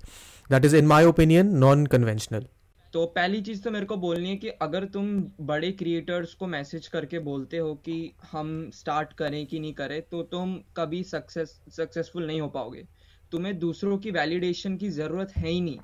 that 0.51 0.65
is 0.65 0.75
in 0.75 0.87
my 0.87 1.05
opinion 1.05 1.55
non 1.57 1.85
conventional 1.85 2.45
तो 2.93 3.05
पहली 3.05 3.41
चीज़ 3.41 3.61
तो 3.63 3.71
मेरे 3.71 3.85
को 3.85 3.95
बोलनी 3.97 4.29
है 4.29 4.35
कि 4.35 4.49
अगर 4.61 4.85
तुम 4.85 5.09
बड़े 5.41 5.71
क्रिएटर्स 5.71 6.33
को 6.33 6.47
मैसेज 6.47 6.87
करके 6.87 7.19
बोलते 7.19 7.57
हो 7.57 7.73
कि 7.75 7.95
हम 8.31 8.69
स्टार्ट 8.73 9.13
करें 9.13 9.45
कि 9.47 9.59
नहीं 9.59 9.73
करें 9.73 10.01
तो 10.01 10.21
तुम 10.23 10.57
कभी 10.77 11.03
सक्सेस 11.03 11.61
सक्सेसफुल 11.69 12.27
नहीं 12.27 12.41
हो 12.41 12.47
पाओगे। 12.49 12.83
तुम्हें 13.31 13.57
दूसरों 13.59 13.97
की 13.97 14.11
वैलिडेशन 14.11 14.77
की 14.77 14.89
ज़रूरत 14.89 15.33
है 15.37 15.49
ही 15.49 15.61
नहीं। 15.61 15.79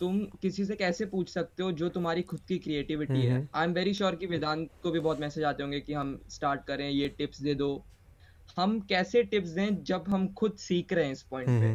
तुम 0.00 0.18
किसी 0.42 0.64
से 0.64 0.76
कैसे 0.76 1.06
पूछ 1.06 1.28
सकते 1.28 1.62
हो 1.62 1.70
जो 1.72 1.88
तुम्हारी 1.88 2.22
खुद 2.22 2.40
की 2.48 2.58
क्रिएटिविटी 2.58 3.22
है? 3.22 3.48
आई 3.54 3.64
एम 3.64 3.72
वेरी 3.72 3.94
श्योर 3.94 4.16
कि 4.16 4.26
वेदांत 4.26 4.68
को 4.82 4.90
भी 4.90 5.00
बहुत 5.00 5.20
मैसेज 5.20 5.44
आते 5.44 5.62
होंगे 5.62 5.80
कि 5.80 5.92
हम 5.92 6.18
स्टार्ट 6.28 6.64
करें 6.66 6.88
ये 6.90 7.08
टिप्स 7.08 7.42
दे 7.42 7.54
दो। 7.54 7.70
हम 8.56 8.80
कैसे 8.80 9.22
टिप्स 9.24 9.50
दें 9.50 9.82
जब 9.84 10.04
हम 10.08 10.32
खुद 10.34 10.56
सीख 10.58 10.92
रहे 10.92 11.04
हैं 11.04 11.12
इस 11.12 11.22
पॉइंट 11.22 11.54
पे? 11.58 11.74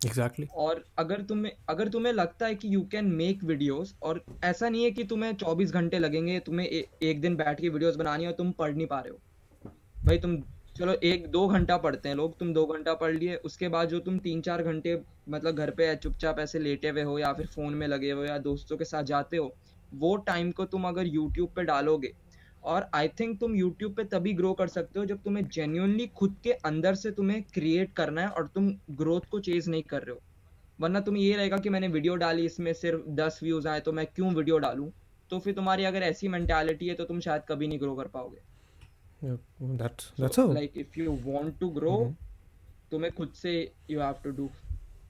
Exactly 0.00 0.46
exactly. 0.46 0.66
और 0.66 0.84
अगर 0.98 1.22
तुम्हें 1.22 1.52
अगर 1.68 1.88
तुम्हें 1.88 2.12
लगता 2.12 2.46
है 2.46 2.54
कि 2.54 2.74
यू 2.74 2.80
कैन 2.92 3.06
मेक 3.12 3.44
वीडियोस 3.44 3.94
और 4.02 4.24
ऐसा 4.44 4.68
नहीं 4.68 4.84
है 4.84 4.90
कि 4.90 5.04
तुम्हें 5.04 5.32
24 5.34 5.70
घंटे 5.72 5.98
लगेंगे 5.98 6.38
तुम्हें 6.40 6.66
ए, 6.66 6.84
एक 7.02 7.20
दिन 7.20 7.36
बैठ 7.36 7.60
के 7.60 7.68
वीडियोस 7.68 7.96
बनानी 7.96 8.24
है 8.24 8.30
और 8.30 8.36
तुम 8.36 8.50
पढ़ 8.58 8.74
नहीं 8.74 8.86
पा 8.86 9.00
रहे 9.00 9.10
हो 9.10 9.72
भाई 10.04 10.18
तुम 10.18 10.36
चलो 10.76 10.92
एक 11.04 11.26
दो 11.30 11.46
घंटा 11.48 11.76
पढ़ते 11.76 12.08
हैं 12.08 12.16
लोग 12.16 12.38
तुम 12.38 12.52
दो 12.54 12.64
घंटा 12.66 12.94
पढ़ 12.94 13.12
लिए 13.14 13.36
उसके 13.44 13.68
बाद 13.68 13.88
जो 13.88 13.98
तुम 14.00 14.18
तीन 14.18 14.40
चार 14.40 14.62
घंटे 14.62 15.00
मतलब 15.28 15.56
घर 15.56 15.70
पे 15.70 15.94
चुपचाप 15.96 16.38
ऐसे 16.38 16.58
लेटे 16.58 16.88
हुए 16.88 17.02
हो 17.02 17.18
या 17.18 17.32
फिर 17.32 17.46
फ़ोन 17.46 17.74
में 17.74 17.86
लगे 17.88 18.10
हुए 18.10 18.28
या 18.28 18.38
दोस्तों 18.46 18.76
के 18.76 18.84
साथ 18.84 19.04
जाते 19.04 19.36
हो 19.36 19.54
वो 19.94 20.16
टाइम 20.26 20.50
को 20.52 20.64
तुम 20.66 20.88
अगर 20.88 21.06
यूट्यूब 21.06 21.50
पे 21.56 21.64
डालोगे 21.64 22.12
और 22.64 22.88
आई 22.94 23.08
थिंक 23.20 23.38
तुम 23.40 23.54
यूट्यूब 23.54 23.94
पे 23.94 24.04
तभी 24.04 24.32
ग्रो 24.32 24.52
कर 24.52 24.68
सकते 24.68 24.98
हो 24.98 25.04
जब 25.06 25.22
तुम्हें 25.22 25.48
जेन्यूनली 25.48 26.06
खुद 26.06 26.36
के 26.44 26.52
अंदर 26.52 26.94
से 26.94 27.10
तुम्हें 27.10 27.42
क्रिएट 27.54 27.92
करना 27.92 28.20
है 28.20 28.28
और 28.28 28.46
तुम 28.54 28.70
ग्रोथ 28.90 29.20
को 29.30 29.40
चेज 29.40 29.68
नहीं 29.68 29.82
कर 29.82 30.02
रहे 30.02 30.14
हो। 30.14 30.20
वरना 30.80 31.00
तुम्हें 31.00 31.22
ये 31.22 31.36
रहेगा 31.36 31.56
कि 31.56 31.68
मैंने 31.68 31.88
वीडियो 31.88 32.14
डाली 32.16 32.44
इसमें 32.44 32.72
सिर्फ़ 32.72 33.08
दस 33.10 33.40
व्यूज़ 33.42 33.68
आए 33.68 33.80
तो 33.80 33.92
मैं 33.92 34.06
क्यों 34.06 34.34
वीडियो 34.34 34.58
डालूं? 34.58 34.90
तो 35.30 35.38
फिर 35.38 35.54
तुम्हारी 35.54 35.84
अगर 35.84 36.02
ऐसी 36.02 36.28
मेंटालिटी 36.28 36.88
है 36.88 36.94
तो 36.94 37.04
तुम 37.04 37.20
शायद 37.20 37.42
कभी 37.48 37.66
नहीं 37.66 37.80
ग्रो 37.80 37.94
कर 37.94 38.06
पाओगे। 38.06 38.40
If 39.24 40.96
you 40.96 41.12
want 41.26 41.52
to 41.60 41.68
grow 41.74 41.98
mm-hmm. 41.98 42.24
तुम्हें 42.90 43.12
खुद 43.12 43.32
से 43.32 43.52
यू 43.90 44.00
हैव 44.00 44.14
टू 44.24 44.32
do 44.32 44.48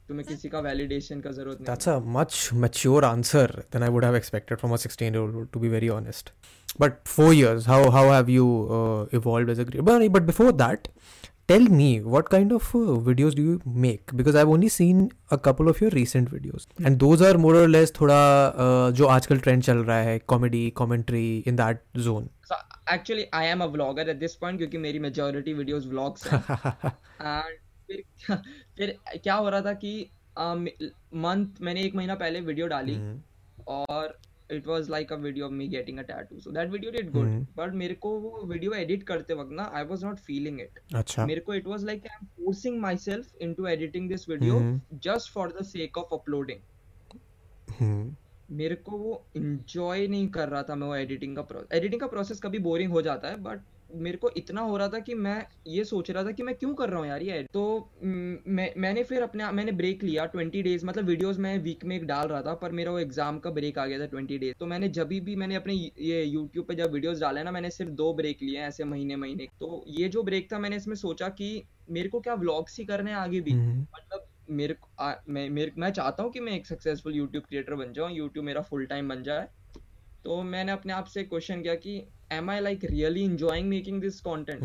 तुम्हें 0.08 0.26
किसी 0.26 0.48
का 0.48 0.60
वैलिडेशन 0.60 1.20
का 1.20 1.30
ज़रूरत 1.32 1.60
नहीं 1.60 1.66
that's 1.66 1.88
a 1.88 1.98
much 2.14 2.48
mature 2.54 3.04
answer 3.04 3.52
then 3.72 3.82
I 3.82 3.88
would 3.90 4.04
have 4.04 4.16
expected 4.16 4.58
from 4.58 4.72
a 4.72 4.76
16 4.78 5.02
year 5.02 5.16
old 5.18 5.48
to 5.52 5.60
be 5.60 5.68
very 5.68 5.88
honest 5.90 6.32
but 6.80 7.06
four 7.06 7.32
years 7.34 7.68
how 7.68 7.90
how 7.90 8.10
have 8.12 8.30
you 8.30 8.48
evolved 9.14 9.50
as 9.50 9.60
a 9.60 9.64
grabber 9.64 10.08
but 10.08 10.22
before 10.22 10.52
that 10.54 10.88
tell 11.48 11.68
me 11.70 11.98
what 12.00 12.28
kind 12.28 12.52
of 12.52 12.76
videos 12.76 13.36
do 13.36 13.42
you 13.42 13.58
make 13.78 14.14
because 14.14 14.36
I 14.36 14.44
only 14.52 14.68
seen 14.68 15.08
a 15.32 15.36
couple 15.44 15.68
of 15.68 15.82
your 15.84 15.92
recent 15.92 16.32
videos 16.32 16.86
and 16.86 16.96
those 16.98 17.22
are 17.22 17.36
more 17.36 17.56
less 17.68 17.92
थोड़ा 18.00 18.20
जो 18.96 19.06
आजकल 19.08 19.38
trend 19.38 19.62
चल 19.62 19.78
रहा 19.80 19.98
है 20.00 20.18
comedy 20.26 20.68
commentary 20.76 21.26
in 21.46 21.56
that 21.56 21.82
zone 21.98 22.28
actually 22.92 23.26
I 23.34 23.46
am 23.46 23.60
a 23.60 23.66
blogger 23.68 24.08
at 24.10 24.16
this 24.18 24.34
point 24.36 24.58
क्योंकि 24.58 24.78
मेरी 24.78 24.98
majority 24.98 25.52
videos 25.54 25.88
blogs 25.88 26.26
and 26.26 27.58
फिर 28.76 28.96
क्या 29.14 29.34
हो 29.34 29.48
रहा 29.48 29.60
था 29.60 29.72
कि 29.84 29.94
मंथ 30.36 31.60
मैंने 31.62 31.82
एक 31.82 31.94
महीना 31.94 32.14
पहले 32.16 32.40
वीडियो 32.42 32.66
डाली 32.66 32.94
mm-hmm. 32.94 33.66
और 33.68 34.18
it 34.52 34.66
was 34.66 34.88
like 34.90 35.12
a 35.12 35.16
video 35.16 35.46
of 35.46 35.52
me 35.52 35.68
getting 35.68 35.98
a 35.98 36.02
tattoo 36.02 36.40
so 36.40 36.50
that 36.50 36.70
video 36.70 36.90
did 36.92 37.10
good 37.12 37.46
but 37.56 37.74
मेरे 37.74 37.94
को 37.94 38.10
वो 38.20 38.42
वीडियो 38.46 38.72
एडिट 38.74 39.02
करते 39.02 39.34
वक्त 39.34 39.52
ना 39.52 39.70
I 39.74 39.84
was 39.84 40.04
not 40.04 40.18
feeling 40.20 40.60
it 40.60 40.78
अच्छा। 40.94 41.26
मेरे 41.26 41.40
को 41.40 41.54
it 41.54 41.66
was 41.66 41.84
like 41.84 42.06
I 42.06 42.18
am 42.20 42.26
forcing 42.36 42.80
myself 42.96 43.42
into 43.42 43.66
editing 43.66 44.08
this 44.08 44.28
video 44.28 44.60
just 45.04 45.32
for 45.32 45.52
the 45.60 45.64
sake 45.64 45.98
of 45.98 46.14
uploading 46.14 46.60
मेरे 48.50 48.74
को 48.86 48.96
वो 48.98 49.22
इंजॉय 49.36 50.06
नहीं 50.06 50.28
कर 50.28 50.48
रहा 50.48 50.62
था 50.62 50.74
मैं 50.74 50.86
वो 50.86 50.96
एडिटिंग 50.96 51.36
का 51.36 51.42
प्रोसेस 51.42 51.72
एडिटिंग 51.72 52.00
का 52.00 52.06
प्रोसेस 52.06 52.40
कभी 52.40 52.58
बोरिंग 52.60 52.92
हो 52.92 53.02
जाता 53.02 53.28
है 53.28 53.36
बट 53.42 53.60
मेरे 53.90 54.18
को 54.18 54.30
इतना 54.36 54.60
हो 54.60 54.76
रहा 54.76 54.88
था 54.88 54.98
कि 54.98 55.14
मैं 55.16 55.46
ये 55.66 55.84
सोच 55.84 56.10
रहा 56.10 56.24
था 56.24 56.30
कि 56.30 56.42
मैं 56.42 56.54
क्यों 56.54 56.72
कर 56.74 56.90
रहा 56.90 56.98
हूँ 57.00 57.08
यार 57.08 57.22
ये 57.22 57.42
तो 57.52 57.62
मैं 58.02 58.68
मैंने 58.76 59.02
फिर 59.04 59.22
अपने 59.22 59.50
मैंने 59.52 59.72
ब्रेक 59.72 60.02
लिया 60.04 60.24
ट्वेंटी 60.26 60.62
डेज़ 60.62 60.86
मतलब 60.86 61.04
वीडियोस 61.04 61.38
मैं 61.38 61.56
वीक 61.58 61.84
में 61.84 61.96
एक 61.96 62.06
डाल 62.06 62.28
रहा 62.28 62.42
था 62.42 62.54
पर 62.54 62.72
मेरा 62.72 62.92
वो 62.92 62.98
एग्ज़ाम 62.98 63.38
का 63.38 63.50
ब्रेक 63.50 63.78
आ 63.78 63.86
गया 63.86 63.98
था 64.00 64.06
ट्वेंटी 64.06 64.38
डेज़ 64.38 64.54
तो 64.60 64.66
मैंने 64.66 64.88
जब 64.90 65.08
भी 65.20 65.36
मैंने 65.36 65.54
अपने 65.54 65.74
ये 65.74 66.22
यूट्यूब 66.24 66.66
पे 66.66 66.74
जब 66.74 66.92
वीडियोस 66.92 67.20
डाले 67.20 67.42
ना 67.42 67.50
मैंने 67.50 67.70
सिर्फ़ 67.70 67.92
दो 67.92 68.12
ब्रेक 68.12 68.42
लिए 68.42 68.58
ऐसे 68.62 68.84
महीने 68.84 69.16
महीने 69.16 69.48
तो 69.60 69.84
ये 69.88 70.08
जो 70.08 70.22
ब्रेक 70.22 70.52
था 70.52 70.58
मैंने 70.58 70.76
इसमें 70.76 70.94
सोचा 70.96 71.28
कि 71.30 71.50
मेरे 71.90 72.08
को 72.08 72.20
क्या 72.20 72.34
व्लॉग्स 72.34 72.78
ही 72.78 72.84
करने 72.84 73.12
आगे 73.14 73.40
भी। 73.40 73.52
हम्म। 73.52 73.80
मतलब 73.80 74.26
मेरे 74.50 74.74
को 74.74 75.12
मैं 75.28 75.48
मैं 75.78 75.90
चाहता 75.90 76.22
हूँ 76.22 76.32
कि 76.32 76.40
मैं 76.40 76.52
एक 76.52 76.66
सक्सेसफुल 76.66 77.14
यूट्यूब 77.14 77.44
क्रिएटर 77.44 77.74
बन 77.74 77.92
जाऊँ 77.92 78.10
यूट्यूब 78.12 78.44
मेरा 78.44 78.60
फुल 78.62 78.84
टाइम 78.86 79.08
बन 79.08 79.22
जाए। 79.22 79.46
तो 80.24 80.42
मैंने 80.42 80.72
अपने 80.72 80.92
आप 80.92 81.04
से 81.04 81.24
क्वेश्चन 81.24 81.62
किया 81.62 81.74
कि 81.74 81.96
am 82.32 82.50
I 82.50 82.60
like 82.60 82.84
really 82.84 83.22
enjoying 83.24 83.68
making 83.68 84.00
this 84.00 84.20
content 84.20 84.62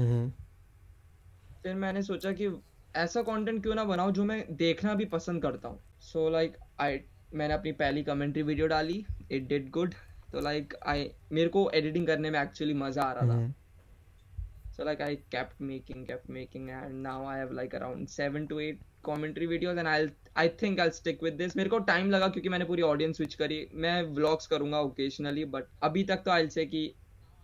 फिर 1.64 1.76
मैंने 1.76 2.02
सोचा 2.04 2.32
कि 2.32 2.50
ऐसा 2.96 3.22
कंटेंट 3.22 3.62
क्यों 3.64 3.76
ना 3.76 3.84
बनाऊँ 3.84 4.12
जो 4.12 4.24
मैं 4.24 4.44
देखना 4.56 4.94
भी 4.94 5.06
पसंद 5.06 5.42
करता 5.42 5.68
हूँ? 5.68 5.80
सो 6.02 6.30
लाइक 6.30 6.58
आई 6.80 7.00
मैंने 7.34 7.54
अपनी 7.54 7.72
पहली 7.72 8.04
कमेंट्री 8.04 8.44
वीडियो 8.44 8.68
डाली। 8.68 9.06
इट 9.32 9.48
डिड 9.48 9.70
गुड 9.70 9.94
तो 10.32 10.42
लाइक 10.42 10.74
आई 10.88 11.10
मेरे 11.32 11.50
को 11.50 11.70
एडिटिंग 11.70 12.08
करने 12.08 12.32
में 12.32 12.40
एक्चुअली 12.42 12.74
मज़ा 12.74 13.04
आ 13.04 13.12
रहा 13.14 13.28
था। 13.28 13.54
so 14.72 14.86
like 14.88 15.02
i 15.02 15.16
kept 15.32 15.62
making 15.70 16.04
kept 16.10 16.30
making 16.34 16.68
and 16.74 17.02
now 17.06 17.16
i 17.30 17.34
have 17.38 17.50
like 17.56 17.74
around 17.80 18.12
7 18.12 18.46
to 18.52 18.60
8 18.60 18.84
commentary 19.04 19.46
videos 19.48 19.80
and 19.80 19.88
I 19.88 20.08
I 20.38 20.50
think 20.62 20.80
I 20.80 20.90
stick 20.94 21.24
with 21.24 21.34
this 21.34 21.56
मेरे 21.58 21.70
को 21.70 21.80
टाइम 21.88 22.10
लगा 22.12 22.28
क्योंकि 22.28 22.50
मैंने 22.50 22.66
पूरी 22.66 22.82
ऑडियंस 22.82 23.18
स्विच 23.18 23.34
करी। 23.34 23.66
मैं 23.76 24.02
व्लॉग्स 24.16 24.48
करूँगा 24.48 24.80
ओकेजनली 24.82 25.46
बट 25.46 25.64
अभी 25.84 26.04
तक 26.04 26.22
तो 26.26 26.32
आई 26.32 26.48
से 26.50 26.66
कि 26.66 26.92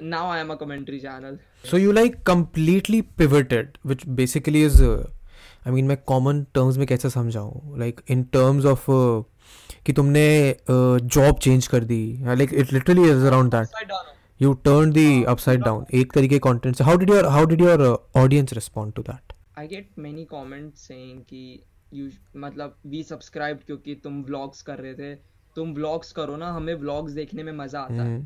now 0.02 0.30
I 0.32 0.40
am 0.40 0.50
a 0.50 0.56
commentary 0.56 1.00
channel 1.00 1.38
so 1.66 1.78
you 1.78 1.92
like 1.92 2.22
completely 2.28 3.02
pivoted 3.20 3.78
which 3.86 4.08
basically 4.18 4.66
is 4.66 4.84
I 4.84 5.72
mean 5.74 5.86
मैं 5.88 5.98
कॉमन 6.08 6.44
टर्म्स 6.56 6.78
में 6.78 6.86
कैसे 6.88 7.10
समझाऊँ? 7.10 7.78
लाइक 7.80 8.02
इन 8.10 8.24
टर्म्स 8.34 8.66
ऑफ़ 8.66 8.86
कि 9.86 9.94
तुमने 9.94 10.56
जॉब 10.70 11.36
uh, 11.36 11.42
चेंज 11.44 11.68
कर 11.68 11.84
दी। 11.84 12.04
Like 12.26 12.54
it 12.54 12.74
literally 12.74 13.10
is 13.10 13.26
around 13.28 13.56
that 13.56 13.92
you 14.42 14.54
turn 14.66 14.92
the 14.92 15.24
upside 15.24 15.62
down 15.64 15.86
एक 15.94 16.14
तरीके 16.14 16.40
content 16.40 16.82
how 16.82 16.98
did 16.98 17.10
your 17.10 17.26
how 17.28 17.46
did 17.46 17.62
your 17.62 17.84
audience 18.16 18.54
respond 18.54 18.94
to 18.94 19.02
that 19.02 19.25
I 19.58 19.68
get 19.68 19.90
many 20.00 20.26
comment 20.26 20.74
say 20.76 20.96
you 21.94 22.10
मतलब 22.36 22.78
we 22.86 23.04
subscribe 23.04 23.60
क्योंकि 23.66 23.96
तुम 23.96 24.24
vlogs 24.24 24.62
कर 24.62 24.80
रहे 24.80 24.94
थे। 24.94 25.16
तुम 25.56 25.74
vlogs 25.74 26.12
करो 26.12 26.36
ना 26.36 26.52
हमें 26.52 26.74
व्लॉग्स 26.74 27.12
देखने 27.12 27.44
में 27.44 27.52
मज़ा 27.54 27.82
आता 27.82 27.94
है। 27.94 28.16
हम्म। 28.16 28.26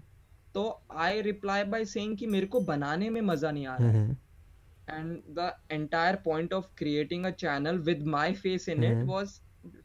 तो 0.53 0.81
आई 0.97 1.21
रिप्लाई 1.21 1.63
बाय 1.63 1.85
सेंग 1.85 2.17
कि 2.17 2.27
मेरे 2.27 2.45
को 2.45 2.59
बनाने 2.59 3.09
में 3.09 3.21
मज़ा 3.21 3.51
नहीं 3.51 3.67
आ 3.67 3.75
रहा। 3.75 3.89
है 3.89 4.17
and 4.89 5.21
the 5.29 5.51
entire 5.71 6.15
point 6.15 6.53
of 6.53 6.65
creating 6.77 7.25
a 7.25 7.29
channel 7.29 7.77
with 7.79 8.03
my 8.07 8.33
face 8.33 8.67
in 8.69 8.83
it 8.83 9.05
was 9.07 9.39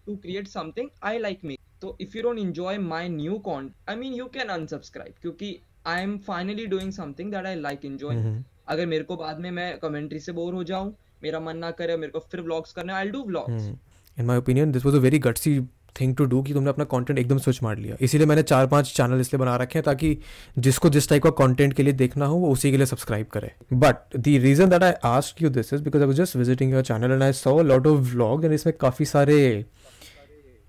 to 0.06 0.16
create 0.16 0.48
something 0.48 0.88
I 1.02 1.18
like 1.18 1.44
me 1.44 1.58
तो 1.82 1.96
if 2.00 2.16
you 2.16 2.22
don't 2.22 2.38
enjoy 2.38 2.78
my 2.78 3.08
new 3.08 3.38
can't 3.38 3.72
I 3.88 3.96
mean 3.96 4.14
you 4.14 4.26
can 4.26 4.48
unsubscribe 4.48 5.14
क्योंकि 5.20 5.58
I 5.86 6.02
am 6.02 6.18
finally 6.18 6.66
doing 6.66 6.92
something 6.92 7.32
that 7.32 7.46
I 7.46 7.54
like 7.54 7.84
enjoy 7.84 8.42
अगर 8.68 8.86
मेरे 8.86 9.04
को 9.04 9.16
बाद 9.16 9.40
में 9.40 9.50
मैं 9.50 9.78
commentary 9.78 10.20
से 10.20 10.32
bore 10.32 10.54
हो 10.54 10.64
जाऊँ 10.64 10.94
मेरा 11.24 11.40
मन 11.40 11.56
ना 11.58 11.70
करे 11.78 11.96
मेरे 11.96 12.12
को 12.12 12.26
फिर 12.32 12.40
व्लॉग्स 12.40 12.72
करने 12.72 12.92
I 12.92 13.08
do 13.10 13.24
vlogs 13.26 13.70
in 14.18 14.26
my 14.26 14.38
opinion 14.38 14.72
this 14.72 14.84
was 14.86 14.94
a 14.94 14.98
very 14.98 15.18
gutsy 15.28 15.60
thing 16.00 16.14
to 16.16 16.24
do 16.24 16.42
कि 16.42 16.52
तुमने 16.52 16.70
अपना 16.70 16.84
कंटेंट 16.92 17.18
एकदम 17.18 17.38
स्विच 17.38 17.62
मार 17.62 17.76
लिया। 17.78 17.96
इसीलिए 18.00 18.26
मैंने 18.26 18.42
चार 18.42 18.66
पाँच 18.66 18.92
चैनल 18.96 19.20
इसलिए 19.20 19.38
बना 19.40 19.56
रखे 19.56 19.78
हैं 19.78 19.84
ताकि 19.84 20.16
जिसको 20.58 20.88
जिस 20.90 21.08
टाइप 21.08 21.22
का 21.22 21.30
कंटेंट 21.40 21.72
के 21.74 21.82
लिए 21.82 21.92
देखना 21.92 22.26
हो 22.26 22.36
वो 22.36 22.50
उसी 22.52 22.70
के 22.70 22.76
लिए 22.76 22.86
सब्सक्राइब 22.86 23.26
करे। 23.32 23.50
But 23.72 24.16
the 24.16 24.34
reason 24.42 24.70
that 24.70 24.82
I 24.82 24.92
ask 25.10 25.42
you 25.42 25.50
this 25.50 25.72
is 25.72 25.82
because 25.82 26.02
I 26.02 26.06
was 26.08 26.16
just 26.16 26.36
visiting 26.36 26.72
your 26.72 26.82
channel 26.82 27.12
and 27.12 27.22
I 27.22 27.32
saw 27.32 27.60
lot 27.62 27.86
of 27.86 28.00
vlog 28.10 28.44
and 28.44 28.54
इसमें 28.54 28.76
काफ़ी 28.80 29.04
सारे 29.06 29.64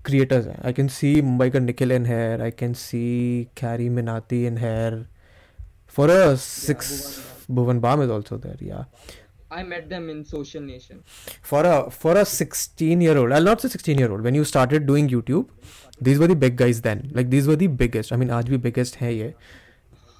क्रिएटर्स 0.04 0.46
हैं। 0.46 0.58
आई 0.64 0.72
कैन 0.72 0.88
सी 0.96 1.20
मुंबई 1.22 1.50
का 1.50 1.58
Nikhil 1.58 1.92
in 1.92 2.06
here 2.06 2.42
I 2.42 2.50
can 2.58 2.72
see 2.80 3.04
Carry 3.56 3.88
Minati 3.90 4.44
in 4.46 4.58
here 4.58 5.04
for 5.96 6.10
a 6.10 6.36
six, 6.36 6.88
yeah, 6.92 7.56
Bhuvan 7.56 7.80
Bam 7.82 8.00
is 8.04 8.10
also 8.10 8.36
there. 8.38 8.80
Yeah. 9.45 9.45
I 9.51 9.63
met 9.63 9.89
them 9.89 10.09
in 10.09 10.23
Social 10.25 10.61
Nation. 10.61 11.03
For 11.53 11.63
a 11.71 11.91
for 11.91 12.17
a 12.17 12.25
16 12.25 13.01
year 13.01 13.17
old, 13.17 13.33
I'll 13.39 13.49
not 13.49 13.61
say 13.61 13.69
16 13.77 14.03
year 14.03 14.11
old. 14.11 14.29
When 14.29 14.39
you 14.41 14.45
started 14.51 14.85
doing 14.91 15.09
YouTube, 15.09 15.49
these 16.09 16.19
were 16.19 16.27
the 16.27 16.37
big 16.43 16.55
guys 16.61 16.81
then. 16.81 17.09
Like 17.19 17.33
these 17.33 17.47
were 17.53 17.57
the 17.63 17.67
biggest. 17.81 18.13
I 18.13 18.21
mean, 18.21 18.31
आज 18.37 18.49
भी 18.53 18.61
biggest 18.67 19.01
है 19.01 19.13
ये. 19.15 19.33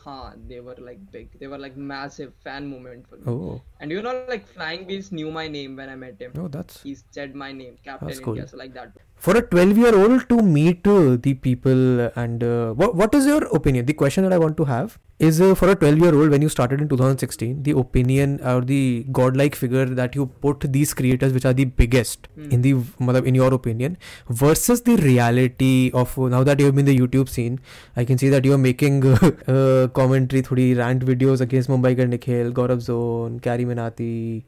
Huh, 0.03 0.31
they 0.49 0.59
were 0.59 0.75
like 0.85 0.99
big. 1.15 1.39
They 1.39 1.47
were 1.47 1.59
like 1.63 1.75
massive 1.77 2.29
fan 2.43 2.67
moment 2.67 3.07
for 3.07 3.17
me. 3.17 3.23
Oh. 3.33 3.61
And 3.79 3.91
you 3.95 4.01
know, 4.01 4.13
like 4.29 4.47
Flying 4.53 4.85
Beast 4.87 5.11
knew 5.11 5.31
my 5.31 5.47
name 5.47 5.75
when 5.81 5.89
I 5.89 5.95
met 6.03 6.23
him. 6.25 6.31
Oh, 6.43 6.47
that's. 6.55 6.81
He 6.81 6.95
said 7.17 7.35
my 7.35 7.51
name, 7.51 7.75
Captain 7.83 8.07
that's 8.07 8.19
cool. 8.19 8.33
India. 8.33 8.47
So 8.47 8.57
like 8.57 8.73
that. 8.73 8.97
For 9.27 9.37
a 9.37 9.43
12 9.43 9.77
year 9.77 9.95
old 9.95 10.27
to 10.29 10.41
meet 10.41 10.87
uh, 10.87 11.17
the 11.27 11.35
people 11.35 12.09
and 12.23 12.43
uh, 12.43 12.73
what 12.81 12.95
what 13.03 13.13
is 13.21 13.27
your 13.33 13.43
opinion? 13.59 13.85
The 13.91 13.97
question 14.03 14.27
that 14.29 14.33
I 14.33 14.39
want 14.45 14.57
to 14.63 14.65
have 14.71 14.97
is 15.19 15.39
uh, 15.39 15.53
for 15.53 15.69
a 15.69 15.75
12 15.75 15.99
year 15.99 16.15
old 16.15 16.31
when 16.31 16.41
you 16.41 16.49
started 16.49 16.81
in 16.81 16.87
2016 16.89 17.63
the 17.63 17.73
opinion 17.81 18.39
or 18.43 18.61
the 18.61 19.05
godlike 19.11 19.55
figure 19.55 19.85
that 19.85 20.15
you 20.15 20.25
put 20.45 20.65
these 20.77 20.93
creators 21.01 21.33
which 21.33 21.45
are 21.45 21.53
the 21.53 21.65
biggest 21.65 22.27
mm. 22.35 22.51
in 22.51 22.63
the 22.63 23.23
in 23.31 23.35
your 23.35 23.53
opinion 23.53 23.97
versus 24.29 24.81
the 24.81 24.95
reality 24.97 25.91
of 25.93 26.17
now 26.35 26.43
that 26.43 26.59
you 26.59 26.65
have 26.65 26.75
been 26.75 26.87
in 26.87 26.95
the 26.95 26.97
youtube 26.97 27.29
scene 27.29 27.59
i 27.95 28.03
can 28.03 28.17
see 28.17 28.29
that 28.29 28.43
you 28.43 28.53
are 28.53 28.63
making 28.63 29.03
uh, 29.05 29.87
commentary 29.99 30.41
thodi 30.41 30.67
rant 30.75 31.05
videos 31.11 31.45
against 31.47 31.73
mumbai 31.75 31.93
ka 32.01 32.09
nikhil 32.15 32.55
gaurav 32.61 32.87
zone 32.91 33.39
carry 33.49 33.69
minati 33.73 34.41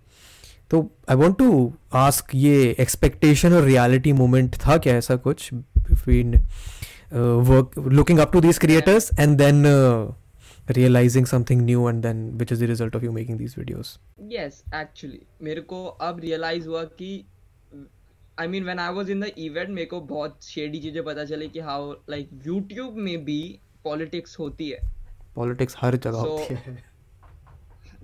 तो 0.72 0.80
I 1.10 1.16
want 1.16 1.38
to 1.38 1.74
ask 1.94 2.34
ये 2.36 2.76
expectation 2.80 3.54
और 3.54 3.64
reality 3.64 4.14
moment 4.14 4.56
था 4.66 4.78
क्या 4.86 4.96
ऐसा 4.98 5.16
कुछ 5.26 5.54
between 5.54 6.34
work 7.50 7.72
looking 7.92 8.20
up 8.20 8.32
to 8.34 8.42
these 8.42 8.58
creators 8.58 9.12
and 9.20 9.38
then 9.38 9.64
realizing 10.77 11.27
something 11.27 11.65
new 11.65 11.87
and 11.87 12.03
then 12.03 12.39
which 12.39 12.53
is 12.53 12.59
the 12.59 12.67
result 12.67 12.95
of 12.95 13.03
you 13.03 13.13
making 13.13 13.39
these 13.39 13.55
videos 13.55 13.99
yes 14.33 14.63
actually 14.73 15.21
मेरे 15.43 15.61
को 15.61 15.85
अब 15.85 16.21
realize 16.21 16.67
हुआ 16.67 16.85
कि 17.01 17.25
I 18.39 18.47
mean 18.47 18.67
when 18.67 18.79
I 18.79 18.91
was 18.97 19.09
in 19.09 19.23
the 19.25 19.31
event 19.45 19.69
मेरे 19.69 19.87
को 19.87 20.01
बहुत 20.01 20.39
shady 20.43 20.81
चीज़ें 20.83 21.03
पता 21.05 21.25
चली 21.25 21.49
कि 21.49 21.61
how 21.61 21.81
like 22.09 22.29
YouTube 22.47 22.97
में 23.07 23.25
भी 23.25 23.61
politics 23.87 24.39
होती 24.39 24.69
है 24.69 24.83
politics 25.39 25.77
हर 25.79 25.97
जगह 25.97 26.19
so, 26.19 26.29
होती 26.29 26.55
है 26.55 26.89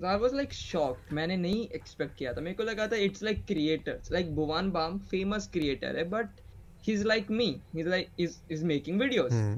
So 0.00 0.06
I 0.06 0.16
was 0.16 0.33
like 0.33 0.52
shocked. 0.52 1.12
मैंने 1.12 1.37
नहीं 1.37 1.68
expect 1.78 2.16
किया 2.18 2.33
था 2.33 2.40
मेरे 2.40 2.56
को 2.56 2.62
लगा 2.62 2.87
था 2.87 2.97
it's 3.09 3.23
like 3.23 3.44
creators 3.50 4.11
like 4.11 4.35
Bhuvan 4.38 4.73
Bam 4.73 4.99
famous 5.12 5.47
creator 5.56 5.92
है 5.97 6.11
but 6.11 6.42
he's 6.87 7.04
like 7.12 7.30
me 7.40 7.47
he's 7.76 7.87
like 7.87 8.11
is 8.18 8.35
is 8.56 8.64
making 8.73 8.99
videos 9.04 9.30
hmm. 9.30 9.54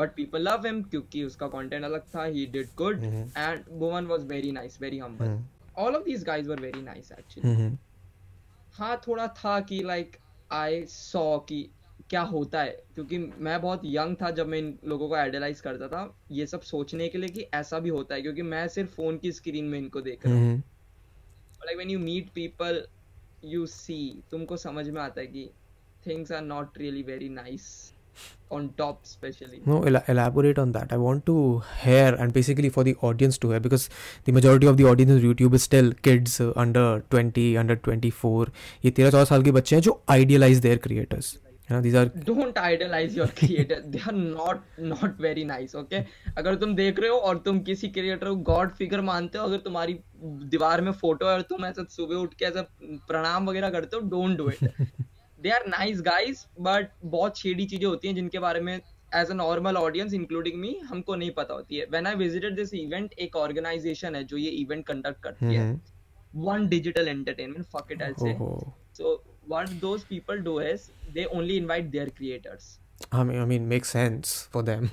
But 0.00 0.14
people 0.14 0.42
love 0.42 0.66
him 0.66 0.82
क्योंकि 0.84 1.24
उसका 1.24 1.48
कंटेंट 1.48 1.84
अलग 1.84 2.06
था 2.14 2.24
he 2.24 2.46
did 2.46 2.68
good 2.76 3.02
and 3.36 3.64
Bhuvan 3.70 4.06
was 4.06 4.24
very 4.26 4.52
nice 4.52 4.80
very 4.82 4.98
humble 4.98 5.38
all 5.76 5.96
of 5.96 6.04
these 6.04 6.24
guys 6.24 6.46
were 6.46 6.60
very 6.60 6.82
nice 6.82 7.12
actually 7.12 7.76
हाँ 8.74 8.96
थोड़ा 9.08 9.26
था 9.36 9.60
कि 9.60 9.82
like 9.82 10.16
I 10.50 10.84
saw 10.86 11.38
कि 11.38 11.62
क्या 12.10 12.20
होता 12.22 12.62
है। 12.62 12.70
क्योंकि 12.94 13.18
मैं 13.18 13.60
बहुत 13.60 13.80
यंग 13.84 14.16
था 14.22 14.30
जब 14.30 14.46
मैं 14.46 14.58
इन 14.58 14.78
लोगों 14.84 15.08
को 15.08 15.14
आइडलाइज 15.14 15.60
करता 15.60 15.88
था। 15.88 16.02
ये 16.30 16.46
सब 16.46 16.60
सोचने 16.62 17.08
के 17.08 17.18
लिए 17.18 17.30
कि 17.30 17.40
ऐसा 17.54 17.78
भी 17.78 17.88
होता 17.88 18.14
है 18.14 18.22
क्योंकि 18.22 18.42
मैं 18.42 18.66
सिर्फ़ 18.68 18.90
फ़ोन 18.90 19.18
की 19.18 19.32
स्क्रीन 19.32 19.64
में 19.64 19.78
इनको 19.78 20.00
देख 20.00 20.26
रहा 20.26 20.34
हूँ। 20.34 20.48
Like 21.60 21.76
when 21.76 21.90
you 21.90 21.98
meet 21.98 22.30
people 22.30 22.82
you 23.42 23.66
see 23.66 23.98
तुमको 24.30 24.56
समझ 24.56 24.88
में 24.88 25.00
आता 25.00 25.20
है 25.20 25.26
कि 25.26 25.50
things 26.06 26.32
are 26.32 26.42
not 26.42 26.78
really 26.78 27.02
very 27.02 27.28
nice 27.28 27.68
on 28.50 28.68
top 28.78 29.02
especially 29.04 29.60
no 29.66 29.82
el- 29.90 30.02
elaborate 30.14 30.58
on 30.58 30.72
that 30.76 30.92
i 30.92 30.96
want 31.02 31.24
to 31.26 31.36
hear 31.82 32.08
and 32.14 32.32
basically 32.38 32.70
for 32.76 32.84
the 32.88 32.94
audience 33.10 33.38
to 33.44 33.50
hear 33.50 33.60
because 33.60 33.88
the 34.24 34.32
majority 34.38 34.70
of 34.72 34.80
the 34.80 34.88
audience 34.92 35.12
on 35.12 35.20
youtube 35.26 35.54
is 35.54 35.62
still 35.62 35.92
kids 36.08 36.40
uh, 36.40 36.52
under 36.56 36.86
20 37.10 37.46
under 37.64 37.76
24 37.76 38.50
ये 38.84 38.90
तेरह 38.90 39.10
चौदह 39.10 39.24
साल 39.34 39.42
के 39.42 39.52
बच्चे 39.60 39.76
हैं 39.76 39.82
जो 39.82 40.00
idealize 40.16 40.66
their 40.66 40.80
creators 40.88 41.30
you 41.68 41.76
know 41.76 41.80
these 41.82 41.94
are 41.94 42.06
don't 42.28 42.56
idolize 42.68 43.14
your 43.16 43.28
creator 43.40 43.76
they 43.94 44.00
are 44.10 44.16
not 44.20 44.62
not 44.92 45.20
very 45.26 45.44
nice 45.50 45.74
okay 45.82 46.00
अगर 46.38 46.54
तुम 46.64 46.74
देख 46.76 46.98
रहे 47.00 47.10
हो 47.10 47.16
और 47.28 47.38
तुम 47.44 47.60
किसी 47.68 47.88
क्रिएटर 47.98 48.28
को 48.28 48.34
गॉड 48.50 48.72
फिगर 48.78 49.00
मानते 49.10 49.38
हो 49.38 49.44
अगर 49.44 49.58
तुम्हारी 49.68 49.98
दीवार 50.54 50.80
में 50.80 50.92
फ़ोटो 51.04 51.26
है 51.26 51.32
और 51.32 51.42
तुम 51.52 51.64
ऐसा 51.66 51.84
सुबह 51.90 52.16
उठ 52.16 52.34
के 52.38 52.44
ऐसा 52.44 52.66
प्रणाम 53.12 53.48
वगैरह 53.50 53.70
करते 53.70 53.96
हो 53.96 54.02
don't 54.16 54.36
do 54.38 54.50
it 54.50 54.70
they 55.42 55.50
are 55.50 55.66
nice 55.68 56.00
guys 56.02 56.46
but 56.60 56.90
बहुत 57.04 57.38
शेडी 57.38 57.66
चीज़ें 57.66 57.86
होती 57.86 58.08
हैं 58.08 58.14
जिनके 58.14 58.38
बारे 58.38 58.60
में 58.60 58.74
as 58.74 59.30
a 59.30 59.34
normal 59.34 59.76
audience 59.76 60.12
including 60.14 60.60
me 60.60 60.74
हमको 60.90 61.14
नहीं 61.14 61.30
पता 61.36 61.54
होती 61.54 61.76
है। 61.76 61.86
When 61.90 62.06
I 62.06 62.14
visited 62.16 62.56
this 62.56 62.74
event 62.74 63.12
एक 63.18 63.36
ऑर्गेनाइजेशन 63.36 64.14
है 64.14 64.24
जो 64.24 64.36
ये 64.36 64.50
इवेंट 64.60 64.86
कंडक्ट 64.86 65.22
करती 65.22 65.54
है। 65.54 65.72
One 66.36 66.68
Digital 66.68 67.08
Entertainment 67.08 67.64
fuck 67.66 67.92
it 67.92 68.02
I 68.02 68.12
say 68.18 68.36
so 68.96 69.14
what 69.48 69.68
those 69.80 70.04
people 70.10 70.38
do 70.42 70.60
is 70.62 70.90
they 71.14 71.24
only 71.24 71.56
invite 71.56 71.90
their 71.90 72.08
creators 72.18 72.76
I 73.12 73.20
mean, 73.24 73.38
I 73.40 73.44
mean, 73.50 73.66
makes 73.68 73.90
sense 73.94 74.32
for 74.54 74.62
them. 74.64 74.88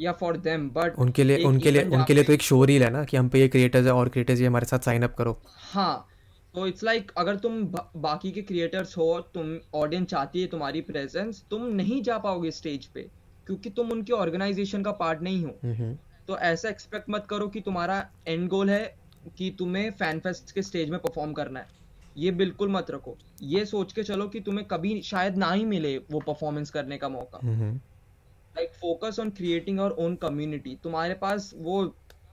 या 0.00 0.12
for 0.20 0.36
them 0.36 0.68
but 0.70 0.94
उनके 0.98 1.24
लिए 1.24 1.44
उनके 1.44 1.70
लिए 1.70 1.82
उनके 1.96 2.14
लिए 2.14 2.24
तो 2.24 2.32
एक 2.32 2.42
शो 2.42 2.64
रील 2.64 2.82
है 2.82 2.88
ना 2.90 3.04
कि 3.04 3.16
हम 3.16 3.28
पे 3.28 3.40
ये 3.40 3.48
क्रिएटर्स 3.48 3.86
है 3.86 3.92
और 3.92 4.08
क्रिएटर्स 4.08 4.40
ये 4.40 4.46
हमारे 4.46 4.66
साथ 4.66 4.78
साइन 4.84 5.02
अप 5.02 5.14
करो। 5.18 5.36
हाँ 5.72 6.08
तो 6.54 6.66
इट्स 6.66 6.84
लाइक 6.84 7.02
like, 7.02 7.14
अगर 7.18 7.36
तुम 7.36 7.64
बाकी 7.96 8.30
के 8.32 8.42
क्रिएटर्स 8.42 8.96
हो 8.98 9.20
तुम 9.34 9.58
ऑडियंस 9.74 10.06
चाहती 10.08 10.40
है 10.40 10.46
तुम्हारी 10.46 10.80
प्रेजेंस 10.80 11.44
तुम 11.50 11.64
नहीं 11.66 12.02
जा 12.02 12.18
पाओगे 12.18 12.50
स्टेज 12.50 12.86
पे 12.86 13.02
क्योंकि 13.46 13.70
तुम 13.70 13.90
उनके 13.90 14.12
ऑर्गेनाइजेशन 14.12 14.82
का 14.82 14.92
पार्ट 14.92 15.22
नहीं 15.22 15.44
हो। 15.44 15.94
तो 16.28 16.38
ऐसा 16.38 16.68
एक्सपेक्ट 16.68 17.10
मत 17.10 17.26
करो 17.26 17.48
कि 17.48 17.60
तुम्हारा 17.60 18.10
एंड 18.28 18.48
गोल 18.48 18.70
है 18.70 18.84
कि 19.38 19.50
तुम्हें 19.58 19.90
फ़ैन 19.90 20.20
फेस्ट 20.20 20.52
के 20.52 20.62
स्टेज 20.62 20.90
में 20.90 20.98
परफॉर्म 21.00 21.32
करना 21.32 21.60
है। 21.60 21.68
ये 22.16 22.30
बिल्कुल 22.30 22.68
मत 22.68 22.90
रखो। 22.90 23.16
ये 23.42 23.64
सोच 23.66 23.92
के 23.92 24.02
चलो 24.02 24.28
कि 24.28 24.40
तुम्हें 24.40 24.66
कभी 24.66 25.00
शायद 25.02 25.36
ना 25.36 25.50
ही 25.52 25.64
मिले 25.64 25.96
वो 25.98 26.20
परफॉर्मेंस 26.20 26.70
करने 26.70 26.98
का 26.98 27.08
मौका। 27.08 27.40
Like 28.54 28.74
focus 28.74 29.18
on 29.20 29.30
creating 29.30 29.80
your 29.80 29.92
own 29.98 30.14
community 30.16 30.74
तुम्हारे 30.82 31.14
पास 31.14 31.50
वो 31.56 31.84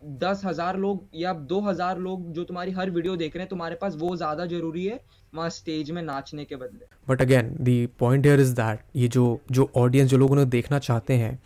दस 0.03 0.41
हज़ार 0.45 0.77
लोग 0.77 1.07
या 1.15 1.33
दो 1.51 1.59
हज़ार 1.61 1.97
लोग 1.99 2.31
जो 2.33 2.43
तुम्हारी 2.43 2.71
हर 2.71 2.89
वीडियो 2.89 3.15
देख 3.15 3.35
रहे 3.35 3.43
हैं 3.43 3.49
तुम्हारे 3.49 3.75
पास 3.81 3.95
वो 3.99 4.15
ज़्यादा 4.15 4.45
ज़रूरी 4.45 4.85
है 4.85 4.99
वहाँ 5.33 5.49
स्टेज 5.49 5.91
में 5.91 6.01
नाचने 6.01 6.45
के 6.45 6.55
बदले 6.55 6.85
but 7.09 7.21
again 7.21 7.55
the 7.61 7.85
point 7.99 8.25
here 8.25 8.39
is 8.39 8.53
that 8.55 8.79
ये 8.95 9.07
जो 9.07 9.25
जो 9.51 9.69
ऑडियंस 9.77 10.09
जो 10.09 10.17
लोग 10.17 10.31
उन्हें 10.31 10.49
देखना 10.49 10.79
चाहते 10.79 11.13
हैं 11.17 11.37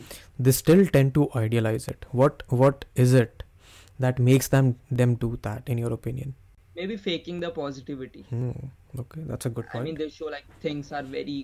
they 0.42 0.52
still 0.52 0.86
tend 0.88 1.10
to 1.10 1.30
idealize 1.38 1.86
it 1.90 2.06
what 2.16 2.44
what 2.54 2.86
is 2.98 3.18
it 3.18 3.44
that 4.02 4.20
makes 4.30 4.52
them 4.52 4.74
them 4.94 5.16
do 5.22 5.36
that 5.48 5.70
in 5.70 5.80
your 5.80 5.94
opinion 5.94 6.34
maybe 6.76 6.96
faking 6.98 7.40
the 7.40 7.50
positivity 7.50 8.22
hmm. 8.30 8.52
okay 9.02 9.24
that's 9.26 9.46
a 9.46 9.50
good 9.50 9.68
point 9.68 9.82
i 9.82 9.86
mean 9.88 9.98
they 9.98 10.08
show 10.10 10.30
like 10.30 10.48
things 10.60 10.92
are 10.92 11.04
very 11.04 11.36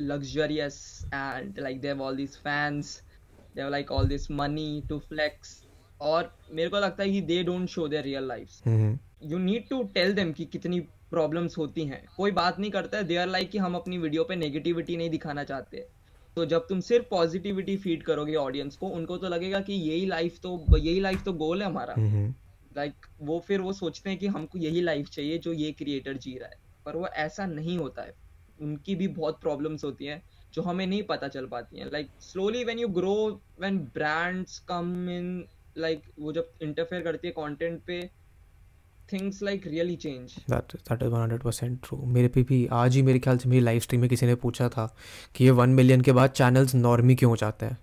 luxurious 0.00 0.76
and 1.12 1.58
like 1.58 1.80
they 1.80 1.88
have 1.88 2.00
all 2.00 2.14
these 2.14 2.36
fans 2.38 2.90
they 3.54 3.62
have 3.62 3.70
like 3.70 3.90
all 3.90 4.06
this 4.06 4.28
money 4.30 4.82
to 4.90 5.00
flex 5.02 5.61
और 6.02 6.32
मेरे 6.52 6.68
को 6.68 6.78
लगता 6.78 7.02
है 7.02 7.10
कि 7.10 7.20
they 7.20 7.42
don't 7.42 7.68
show 7.68 7.86
their 7.88 8.04
real 8.04 8.28
life 8.28 8.66
you 9.22 9.38
need 9.38 9.68
to 9.68 9.82
tell 9.94 10.14
them 10.14 10.32
कि 10.32 10.44
कितनी 10.44 10.80
problems 11.10 11.58
होती 11.58 11.84
हैं। 11.84 12.04
कोई 12.16 12.30
बात 12.30 12.58
नहीं 12.58 12.70
करता 12.70 12.98
है 12.98 13.04
दे 13.04 13.16
आर 13.16 13.28
लाइक 13.28 13.50
कि 13.50 13.58
हम 13.58 13.74
अपनी 13.74 13.98
वीडियो 13.98 14.24
पे 14.24 14.36
नेगेटिविटी 14.36 14.96
नहीं 14.96 15.10
दिखाना 15.10 15.44
चाहते। 15.44 15.86
तो 16.36 16.46
जब 16.46 16.66
तुम 16.68 16.80
सिर्फ़ 16.80 17.06
पॉजिटिविटी 17.10 17.76
फ़ीड 17.76 18.02
करोगे 18.02 18.34
ऑडियंस 18.34 18.76
को 18.76 18.88
उनको 18.88 19.16
तो 19.16 19.28
लगेगा 19.28 19.60
कि 19.60 19.72
यही 19.72 20.06
लाइफ 20.06 20.38
तो 20.38 20.76
यही 20.78 21.00
लाइफ 21.00 21.24
तो 21.24 21.32
गोल 21.32 21.62
है 21.62 21.66
हमारा। 21.66 21.94
लाइक 21.98 22.92
like, 22.92 23.10
वो 23.20 23.38
फिर 23.38 23.60
वो 23.60 23.72
सोचते 23.72 24.10
हैं 24.10 24.18
कि 24.18 24.26
हमको 24.26 24.58
यही 24.58 24.80
लाइफ 24.80 25.08
चाहिए 25.08 25.38
जो 25.38 25.52
ये 25.52 25.72
क्रिएटर 25.72 26.16
जी 26.16 26.36
रहा 26.38 26.48
है। 26.48 26.60
पर 26.84 26.96
वो 26.96 27.06
ऐसा 27.06 27.46
नहीं 27.46 27.78
होता 27.78 28.02
है। 28.02 28.14
उनकी 28.60 28.94
भी 28.94 29.08
बहुत 29.08 29.40
प्रॉब्लम्स 29.40 29.84
होती 29.84 30.04
हैं 30.04 30.22
जो 30.54 30.62
हमें 30.62 30.86
नहीं 30.86 31.02
पता 31.02 31.28
चल 31.28 31.46
पाती 31.46 31.78
हैं। 31.78 31.86
Like 31.92 32.08
slowly 32.20 32.64
when 32.64 32.78
you 32.78 32.88
grow 32.88 33.14
when 33.60 33.78
brands 33.94 34.58
come 34.58 35.08
in 35.10 35.44
like 35.78 36.02
वो 36.20 36.32
जब 36.32 36.52
इंटरफेयर 36.62 37.02
करती 37.02 37.28
है 37.28 37.32
कंटेंट 37.32 37.80
पे 37.80 38.10
things 39.12 39.42
like 39.42 39.66
really 39.66 39.96
change 39.96 40.36
that 40.50 40.76
that 40.76 41.02
is 41.02 41.08
100% 41.08 41.76
true 41.84 42.04
मेरे 42.06 42.28
पे 42.28 42.42
भी 42.42 42.66
आज 42.66 42.96
ही 42.96 43.02
मेरे 43.02 43.18
ख्याल 43.18 43.38
से 43.38 43.48
मेरी 43.48 43.60
लाइव 43.60 43.80
स्ट्रीम 43.80 44.00
में 44.00 44.10
किसी 44.10 44.26
ने 44.26 44.34
पूछा 44.34 44.68
था 44.68 44.96
कि 45.34 45.44
ये 45.44 45.50
वन 45.50 45.68
मिलियन 45.68 46.00
के 46.00 46.12
बाद 46.12 46.30
चैनल्स 46.30 46.74
नॉर्मी 46.74 47.14
क्यों 47.14 47.30
हो 47.30 47.36
जाते 47.36 47.66
हैं? 47.66 47.78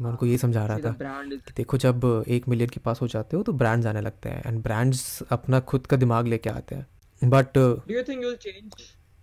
मैं 0.00 0.10
उनको 0.10 0.26
ये 0.26 0.38
समझा 0.38 0.66
रहा 0.66 0.78
था 0.78 0.96
कि 1.36 1.52
देखो 1.56 1.78
जब 1.78 2.24
एक 2.28 2.48
मिलियन 2.48 2.70
के 2.70 2.80
पास 2.80 3.00
हो 3.00 3.08
जाते 3.08 3.36
हो 3.36 3.42
तो 3.42 3.52
ब्रांड्स 3.52 3.86
आने 3.86 4.00
लगते 4.00 4.28
हैं 4.28 4.42
एंड 4.46 4.62
ब्रांड्स 4.62 5.22
अपना 5.30 5.60
खुद 5.60 5.86
का 5.86 5.96
दिमाग 5.96 6.26
लेके 6.26 6.50
आते 6.50 6.74
हैं. 6.74 6.86
But 7.24 7.58
do 7.58 7.94
you 7.94 8.02
think 8.02 8.22
you 8.22 8.28
will 8.28 8.36
change 8.36 8.72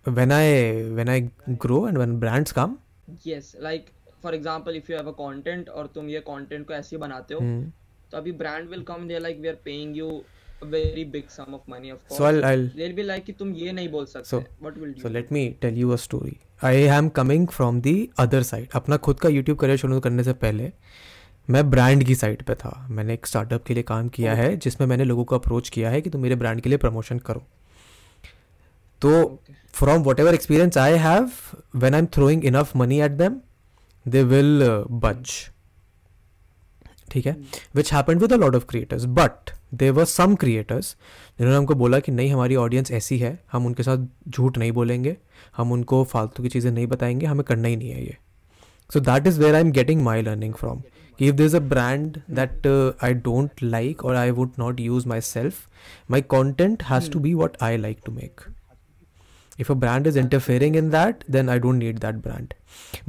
when 0.08 0.32
I 0.32 0.82
when 0.82 1.08
I 1.08 1.20
grow 1.50 1.88
and 1.88 1.96
when 1.96 2.20
brands 2.20 2.52
come 2.52 2.76
yes 3.26 3.56
like 3.60 3.86
for 4.22 4.34
example 4.34 4.76
if 4.76 4.92
you 4.92 4.98
have 4.98 5.08
a 5.08 5.14
content 5.20 5.68
और 5.68 5.86
तुम 5.94 6.08
ये 6.08 6.20
कंटेंट 6.28 6.66
को 6.66 6.74
ऐसे 6.74 6.96
बनाते 6.96 7.34
हो 7.34 7.40
hmm. 7.40 7.70
तो 8.10 8.16
अभी 8.16 8.32
brand 8.32 8.68
will 8.70 8.82
come 8.82 9.08
they 9.08 9.18
like 9.18 9.40
we 9.40 9.48
are 9.48 9.58
paying 9.64 9.96
you 9.96 10.10
a 10.62 10.66
very 10.66 11.04
big 11.04 11.28
sum 11.30 11.54
of 11.54 11.66
money 11.72 11.90
of 11.90 11.98
course. 12.04 12.18
So 12.18 12.24
I'll, 12.24 12.44
I'll 12.44 12.68
they'll 12.78 12.94
be 12.94 13.04
like 13.08 13.32
तुम 13.38 13.52
ये 13.54 13.72
नहीं 13.72 13.88
बोल 13.88 14.06
सकते 14.06 14.30
so, 14.30 14.40
what 14.64 14.78
will 14.78 14.94
you 14.94 15.02
so 15.02 15.10
let 15.16 15.30
me 15.30 15.42
tell 15.64 15.76
you 15.82 15.92
a 15.92 15.98
story. 15.98 16.32
I 16.62 16.72
am 16.94 17.10
coming 17.18 17.44
from 17.58 17.80
the 17.82 17.94
other 18.24 18.40
side. 18.48 18.66
अपना 18.74 18.96
खुद 18.96 19.20
का 19.20 19.28
YouTube 19.28 19.58
career 19.60 19.76
शुरू 19.78 20.00
करने 20.00 20.24
से 20.24 20.32
पहले 20.32 20.72
मैं 21.50 21.70
ब्रांड 21.70 22.04
की 22.04 22.14
साइड 22.14 22.42
पे 22.42 22.54
था. 22.54 22.86
मैंने 22.90 23.14
एक 23.14 23.26
स्टार्टअप 23.26 23.64
के 23.64 23.74
लिए 23.74 23.82
काम 23.82 24.08
किया 24.08 24.32
okay. 24.32 24.44
है 24.44 24.56
जिसमें 24.56 24.86
मैंने 24.88 25.04
लोगों 25.04 25.24
को 25.24 25.36
अप्रोच 25.36 25.68
किया 25.68 25.90
है 25.90 26.00
कि 26.00 26.10
तुम 26.10 26.22
मेरे 26.22 26.36
ब्रांड 26.36 26.60
के 26.60 26.68
लिए 26.68 26.78
प्रमोशन 26.78 27.18
करो. 27.18 27.42
तो 29.02 29.42
from 29.74 30.02
whatever 30.20 30.34
experience 30.34 30.78
I 30.78 30.96
have 30.98 31.30
when 31.76 31.94
I 31.94 32.00
am 32.00 32.06
throwing 32.06 32.44
enough 32.44 32.76
money 32.76 33.00
at 33.00 33.10
them 33.10 33.40
they 34.07 34.23
will 34.23 34.61
बज 35.05 35.31
ठीक 37.11 37.25
है 37.25 37.35
which 37.75 37.93
happen 37.93 38.19
with 38.19 38.33
a 38.33 38.37
lot 38.37 38.55
of 38.55 38.65
creators 38.69 39.05
but 39.19 39.51
they 39.73 39.89
were 39.89 40.05
some 40.05 40.35
creators 40.35 40.95
जिन्होंने 41.39 41.57
हमको 41.57 41.75
बोला 41.75 41.99
कि 41.99 42.11
नहीं 42.11 42.31
हमारी 42.31 42.55
ऑडियंस 42.55 42.91
ऐसी 42.91 43.17
है 43.19 43.37
हम 43.51 43.65
उनके 43.65 43.83
साथ 43.83 44.07
झूठ 44.29 44.57
नहीं 44.57 44.71
बोलेंगे 44.71 45.15
हम 45.57 45.71
उनको 45.71 46.03
फालतू 46.13 46.43
की 46.43 46.49
चीज़ें 46.49 46.71
नहीं 46.71 46.87
बताएंगे 46.87 47.25
हमें 47.25 47.43
करना 47.47 47.67
ही 47.67 47.75
नहीं 47.75 47.91
है 47.91 48.05
ये 48.05 48.17
so 48.93 48.99
that 48.99 49.27
is 49.27 49.39
where 49.39 49.55
I 49.55 49.61
am 49.61 49.71
getting 49.71 50.01
my 50.01 50.21
learning 50.21 50.53
from 50.53 50.81
if 51.19 51.35
there's 51.35 51.53
a 51.53 51.61
brand 51.61 52.21
that 52.27 52.65
uh, 52.65 52.93
I 53.01 53.13
don't 53.13 53.61
like 53.61 54.03
or 54.03 54.15
I 54.15 54.31
would 54.31 54.57
not 54.57 54.79
use 54.79 55.05
myself, 55.05 55.69
my 56.07 56.21
content 56.21 56.83
has 56.83 57.07
mm. 57.07 57.11
to 57.13 57.19
be 57.19 57.35
what 57.35 57.61
I 57.61 57.75
like 57.75 58.03
to 58.05 58.11
make. 58.11 58.41
If 59.57 59.69
a 59.69 59.75
brand 59.75 60.07
is 60.07 60.15
interfering 60.15 60.75
in 60.75 60.89
that, 60.89 61.23
then 61.27 61.49
I 61.49 61.59
don't 61.59 61.77
need 61.77 61.99
that 61.99 62.21
brand. 62.21 62.55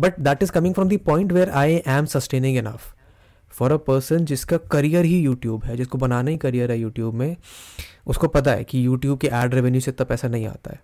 But 0.04 0.24
that 0.28 0.44
is 0.46 0.52
coming 0.56 0.76
from 0.78 0.90
the 0.90 0.98
point 1.10 1.36
where 1.38 1.52
I 1.62 1.68
am 1.98 2.10
sustaining 2.16 2.58
enough. 2.64 2.88
For 3.52 3.72
a 3.72 3.78
person 3.88 4.26
जिसका 4.26 4.58
career 4.72 5.06
ही 5.06 5.20
YouTube 5.20 5.64
है 5.66 5.76
जिसको 5.78 5.98
बनाना 5.98 6.32
ही 6.32 6.38
career 6.38 6.72
है 6.72 6.78
YouTube 6.80 7.14
में 7.14 7.36
उसको 8.08 8.28
पता 8.28 8.52
है 8.52 8.64
कि 8.64 8.86
यूट्यूब 8.86 9.18
के 9.20 9.28
एड 9.28 9.54
रेवेन्यू 9.54 9.82
से 9.82 9.92
इतना 9.92 10.06
पैसा 10.06 10.28
नहीं 10.28 10.46
आता 10.48 10.72
है। 10.72 10.80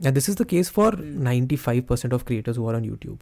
And 0.00 0.14
this 0.14 0.28
is 0.30 0.36
the 0.42 0.46
case 0.46 0.70
for 0.70 0.96
ninety 0.98 1.56
five 1.56 1.82
percent 1.88 2.14
of 2.14 2.24
creators 2.24 2.58
हुआ 2.58 2.74
ऑन 2.76 2.84
यूट्यूब 2.84 3.18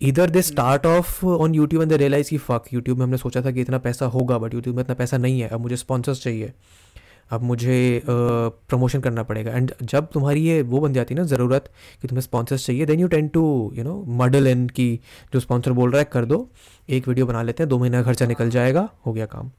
इधर 0.00 0.30
they 0.30 0.42
start 0.42 0.86
off 0.86 1.24
on 1.26 1.54
YouTube 1.54 1.82
and 1.82 1.90
they 1.90 1.96
realize 1.96 2.30
की 2.30 2.38
फक 2.38 2.64
यूट्यूब 2.72 2.98
में 2.98 3.04
हमने 3.04 3.16
सोचा 3.16 3.42
था 3.42 3.50
कि 3.50 3.60
इतना 3.60 3.78
पैसा 3.78 4.06
होगा 4.06 4.38
बट 4.38 4.54
यूट्यूब 4.54 4.76
में 4.76 4.82
इतना 4.82 4.94
पैसा 4.94 5.16
नहीं 5.16 5.40
है 5.40 5.48
अब 5.48 5.60
मुझे 5.60 5.76
स्पॉन्सर्स 5.76 6.22
चाहिए। 6.22 6.52
अब 7.30 7.42
मुझे 7.42 8.02
प्रमोशन 8.06 9.00
करना 9.00 9.22
पड़ेगा। 9.22 9.52
एंड 9.52 9.72
जब 9.82 10.08
तुम्हारी 10.12 10.40
ये 10.42 10.60
वो 10.64 10.80
बन 10.80 10.92
जाती 10.92 11.14
है 11.14 11.20
ना 11.20 11.26
ज़रूरत 11.26 11.70
कि 12.02 12.08
तुम्हें 12.08 12.22
स्पॉन्सर्स 12.22 12.66
चाहिए 12.66 12.86
then 12.86 13.00
you 13.00 13.08
tend 13.08 13.28
to 13.28 13.42
you 13.76 13.84
know 13.84 13.94
model 14.18 14.46
in 14.46 14.66
की 14.70 14.88
जो 15.34 15.40
स्पॉन्सर 15.40 15.72
बोल 15.72 15.90
रहा 15.90 16.00
है 16.00 16.08
कर 16.12 16.24
दो। 16.24 16.48
एक 16.88 17.08
वीडियो 17.08 17.26
बना 17.26 17.42
लेते 17.42 17.62
हैं 17.62 17.68
दो 17.68 17.78
महीने 17.78 18.02
खर्चा 18.04 18.26
निकल 18.26 18.50
जाएगा 18.50 18.88
हो 19.06 19.12
गया 19.12 19.26
काम। 19.26 19.50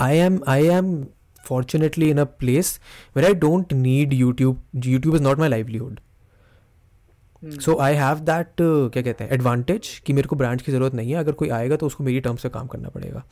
I 0.00 0.16
am 0.16 0.40
I 0.48 0.66
am 0.68 1.04
fortunately 1.44 2.10
in 2.10 2.18
a 2.18 2.24
place 2.24 2.78
where 3.16 3.24
I 3.26 3.34
don't 3.36 3.72
need 3.74 4.12
YouTube 4.12 4.62
YouTube 4.86 5.14
is 5.14 5.22
not 5.22 5.38
my 5.38 5.48
livelihood 5.48 6.00
so 7.60 7.76
I 7.80 7.94
have 7.94 8.18
that 8.20 8.54
क्या 8.60 9.02
कहते 9.02 9.24
हैं 9.24 9.30
एडवांटेज 9.32 9.88
कि 10.06 10.12
मेरे 10.12 10.28
को 10.28 10.36
ब्रांड 10.36 10.60
की 10.62 10.72
ज़रूरत 10.72 10.94
नहीं 10.94 11.10
है। 11.10 11.16
अगर 11.16 11.32
कोई 11.32 11.48
आएगा 11.50 11.76
तो 11.76 11.86
उसको 11.86 12.04
मेरी 12.04 12.20
टर्म्स 12.20 12.42
से 12.42 12.48
काम 12.48 12.66
करना 12.66 12.88
पड़ेगा। 12.88 13.22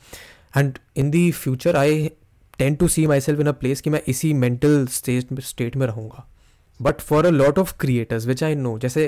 And 0.57 0.77
in 0.97 1.09
the 1.11 1.29
future 1.33 1.75
I 1.75 2.09
tend 2.59 2.75
to 2.75 2.87
see 2.87 3.05
myself 3.21 3.39
in 3.39 3.47
a 3.47 3.51
place 3.53 3.81
कि 3.81 3.89
मैं 3.89 4.01
इसी 4.07 4.33
मेंटल 4.35 4.85
स्टेट 4.91 5.39
स्टेट 5.41 5.75
में 5.75 5.85
रहूँगा 5.87 6.27
but 6.79 7.01
for 7.01 7.25
a 7.25 7.29
lot 7.29 7.59
of 7.59 7.73
creators 7.79 8.25
which 8.27 8.43
I 8.43 8.55
know 8.55 8.77
जैसे 8.79 9.05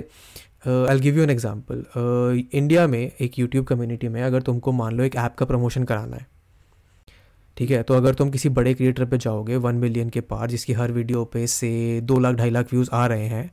I 0.68 1.00
give 1.00 1.18
you 1.18 1.24
an 1.24 1.30
example 1.30 1.84
India 2.54 2.88
में 2.88 3.00
एक 3.00 3.40
यूट्यूब 3.40 3.66
कम्युनिटी 3.66 4.08
में 4.08 4.22
अगर 4.24 4.42
तुमको 4.42 4.72
मान 4.72 4.96
लो 4.96 5.04
एक 5.04 5.16
ऐप 5.18 5.36
का 5.36 5.46
प्रमोशन 5.46 5.84
कराना 5.84 6.18
है 6.18 6.28
ठीक 7.58 7.72
है 7.72 7.82
तो 7.84 7.94
अगर 7.94 8.14
तुम 8.14 8.30
किसी 8.32 8.50
बड़े 8.52 8.74
क्रिएटर 8.74 9.06
पे 9.06 9.18
जाओगे 9.18 9.56
वन 9.58 9.76
मिलियन 9.76 10.10
के 10.10 10.22
पार 10.24 10.50
जिसकी 10.50 10.74
हर 10.74 10.92
वीडियो 10.92 11.24
पे 11.26 11.46
से 11.50 11.70
दो 12.02 12.20
लाख 12.20 12.36
ढाई 12.36 12.50
लाख 12.50 12.74
व्यूज़ 12.74 12.90
आ 12.92 13.06
रहे 13.08 13.26
हैं 13.28 13.50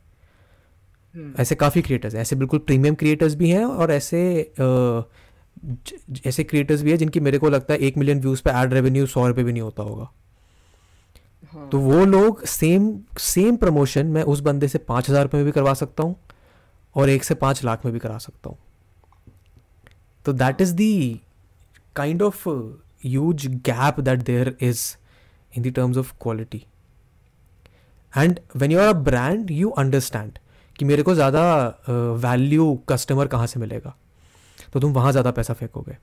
हम्म। 1.15 1.33
ऐसे 1.39 1.55
काफ़ी 1.55 1.83
क्रिएटर्स 1.83 2.15
हैं 2.15 2.21
ऐसे 2.21 2.37
बिल्कुल 2.37 2.59
प्रीमियम 2.61 2.95
क्रिएटर्स 2.95 3.35
भी 3.35 3.51
हैं 3.51 3.65
और 3.65 3.93
ऐसे 3.93 4.21
ऐसे 6.27 6.45
क्रिएटर्स 6.45 6.83
भी 6.83 6.91
है 6.91 6.97
जिनकी 6.97 7.21
मेरे 7.21 7.39
को 7.39 7.49
लगता 7.51 7.75
है 7.75 7.81
एक 7.81 7.97
मिलियन 7.99 8.21
व्यूज़ 8.21 8.43
पे 8.43 8.51
एड 8.53 8.73
रेवेन्यू 8.75 9.07
सौ 9.07 9.27
रुपये 9.29 9.45
भी 9.45 9.53
नहीं 9.53 9.63
होता 9.63 9.83
होगा। 9.83 10.09
हाँ। 11.53 11.69
तो 11.71 11.79
वो 11.81 12.05
लोग 12.05 12.45
सेम 12.47 12.91
सेम 13.21 13.57
प्रमोशन 13.57 14.07
मैं 14.09 14.23
उस 14.25 14.41
बंदे 14.43 14.69
से 14.69 14.79
पाँच 14.81 15.09
हज़ार 15.11 15.23
रुपये 15.23 15.39
में 15.39 15.45
भी 15.45 15.53
करवा 15.53 15.75
सकता 15.75 16.03
हूँ 16.03 16.17
और 16.97 17.09
एक 17.11 17.25
से 17.25 17.35
पाँच 17.37 17.65
लाख 17.65 17.85
में 17.85 17.93
भी 17.95 18.01
करा 18.01 18.19
सकता 18.19 18.51
हूँ। 18.51 18.59
तो 20.27 20.33
that 20.35 20.61
is 20.61 20.75
the 20.75 21.21
kind 21.97 22.23
of 22.23 22.49
huge 22.49 23.47
gap 23.47 24.01
that 24.01 24.23
there 24.23 24.57
is 24.63 24.87
in 25.53 25.63
the 25.63 25.73
terms 25.75 25.97
of 25.97 26.13
quality 26.23 26.65
and 28.15 28.41
when 28.57 28.73
you 28.73 28.81
are 28.81 28.89
a 28.89 28.99
brand 29.03 29.51
you 29.51 29.71
understand 29.79 30.39
कि 30.79 30.85
मेरे 30.85 31.03
को 31.03 31.15
ज़्यादा 31.15 31.45
वैल्यू 32.21 32.75
कस्टमर 32.89 33.27
कहाँ 33.27 33.47
से 33.47 33.61
मिलेगा। 33.61 33.97
तो 34.73 34.81
तुम 34.81 34.93
वहाँ 34.93 35.11
ज़्यादा 35.13 35.31
पैसा 35.31 35.55
फेंकोगे। 35.55 35.97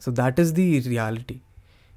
So 0.00 0.12
that 0.12 0.38
is 0.38 0.52
the 0.54 0.78
reality 0.78 1.40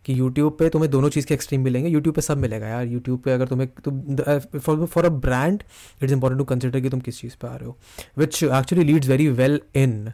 कि 0.05 0.19
यूट्यूब 0.19 0.55
पे 0.59 0.69
तुम्हें 0.69 0.89
दोनों 0.91 1.09
चीज़ 1.09 1.25
के 1.27 1.33
एक्सट्रीम 1.33 1.61
मिलेंगे। 1.63 1.89
यूट्यूब 1.89 2.15
पे 2.15 2.21
सब 2.21 2.37
मिलेगा 2.37 2.67
यार। 2.67 2.85
यूट्यूब 2.87 3.19
पे 3.21 3.31
अगर 3.31 3.47
तुम्हें 3.47 3.69
तुम 3.83 4.85
for 4.85 5.05
a 5.05 5.09
brand 5.09 5.63
it's 6.03 6.13
important 6.13 6.39
to 6.39 6.45
consider 6.45 6.81
कि 6.81 6.89
तुम 6.89 6.99
किस 6.99 7.19
चीज़ 7.21 7.35
पे 7.41 7.47
आ 7.47 7.55
रहे 7.55 7.65
हो। 7.65 7.77
Which 8.17 8.43
actually 8.43 8.85
leads 8.85 9.07
very 9.07 9.27
well 9.41 9.59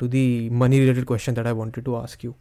into 0.00 0.08
the 0.08 0.48
money 0.52 0.78
related 0.80 1.04
question 1.06 1.34
that 1.34 1.46
I 1.46 1.56
wanted 1.62 1.84
to 1.90 1.96
ask 2.02 2.24
you. 2.26 2.34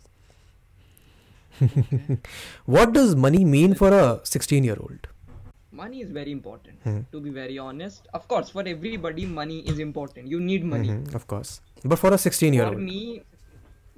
what 2.73 2.91
does 2.93 3.15
money 3.23 3.43
mean 3.53 3.73
for 3.79 3.87
a 3.95 4.03
16 4.33 4.67
year 4.67 4.77
old? 4.83 5.08
money 5.81 6.01
is 6.05 6.11
very 6.19 6.31
important 6.37 6.83
mm-hmm. 6.83 7.01
to 7.13 7.21
be 7.25 7.31
very 7.39 7.57
honest 7.67 8.07
of 8.19 8.27
course 8.33 8.49
for 8.57 8.63
everybody 8.75 9.25
money 9.39 9.59
is 9.73 9.79
important 9.87 10.27
you 10.35 10.39
need 10.51 10.69
money 10.75 10.89
mm-hmm, 10.89 11.15
of 11.21 11.27
course 11.33 11.61
but 11.83 11.99
for 12.03 12.13
a 12.13 12.17
16 12.17 12.53
year 12.53 12.65
old 12.65 12.79
for 12.79 12.87
me 12.91 13.01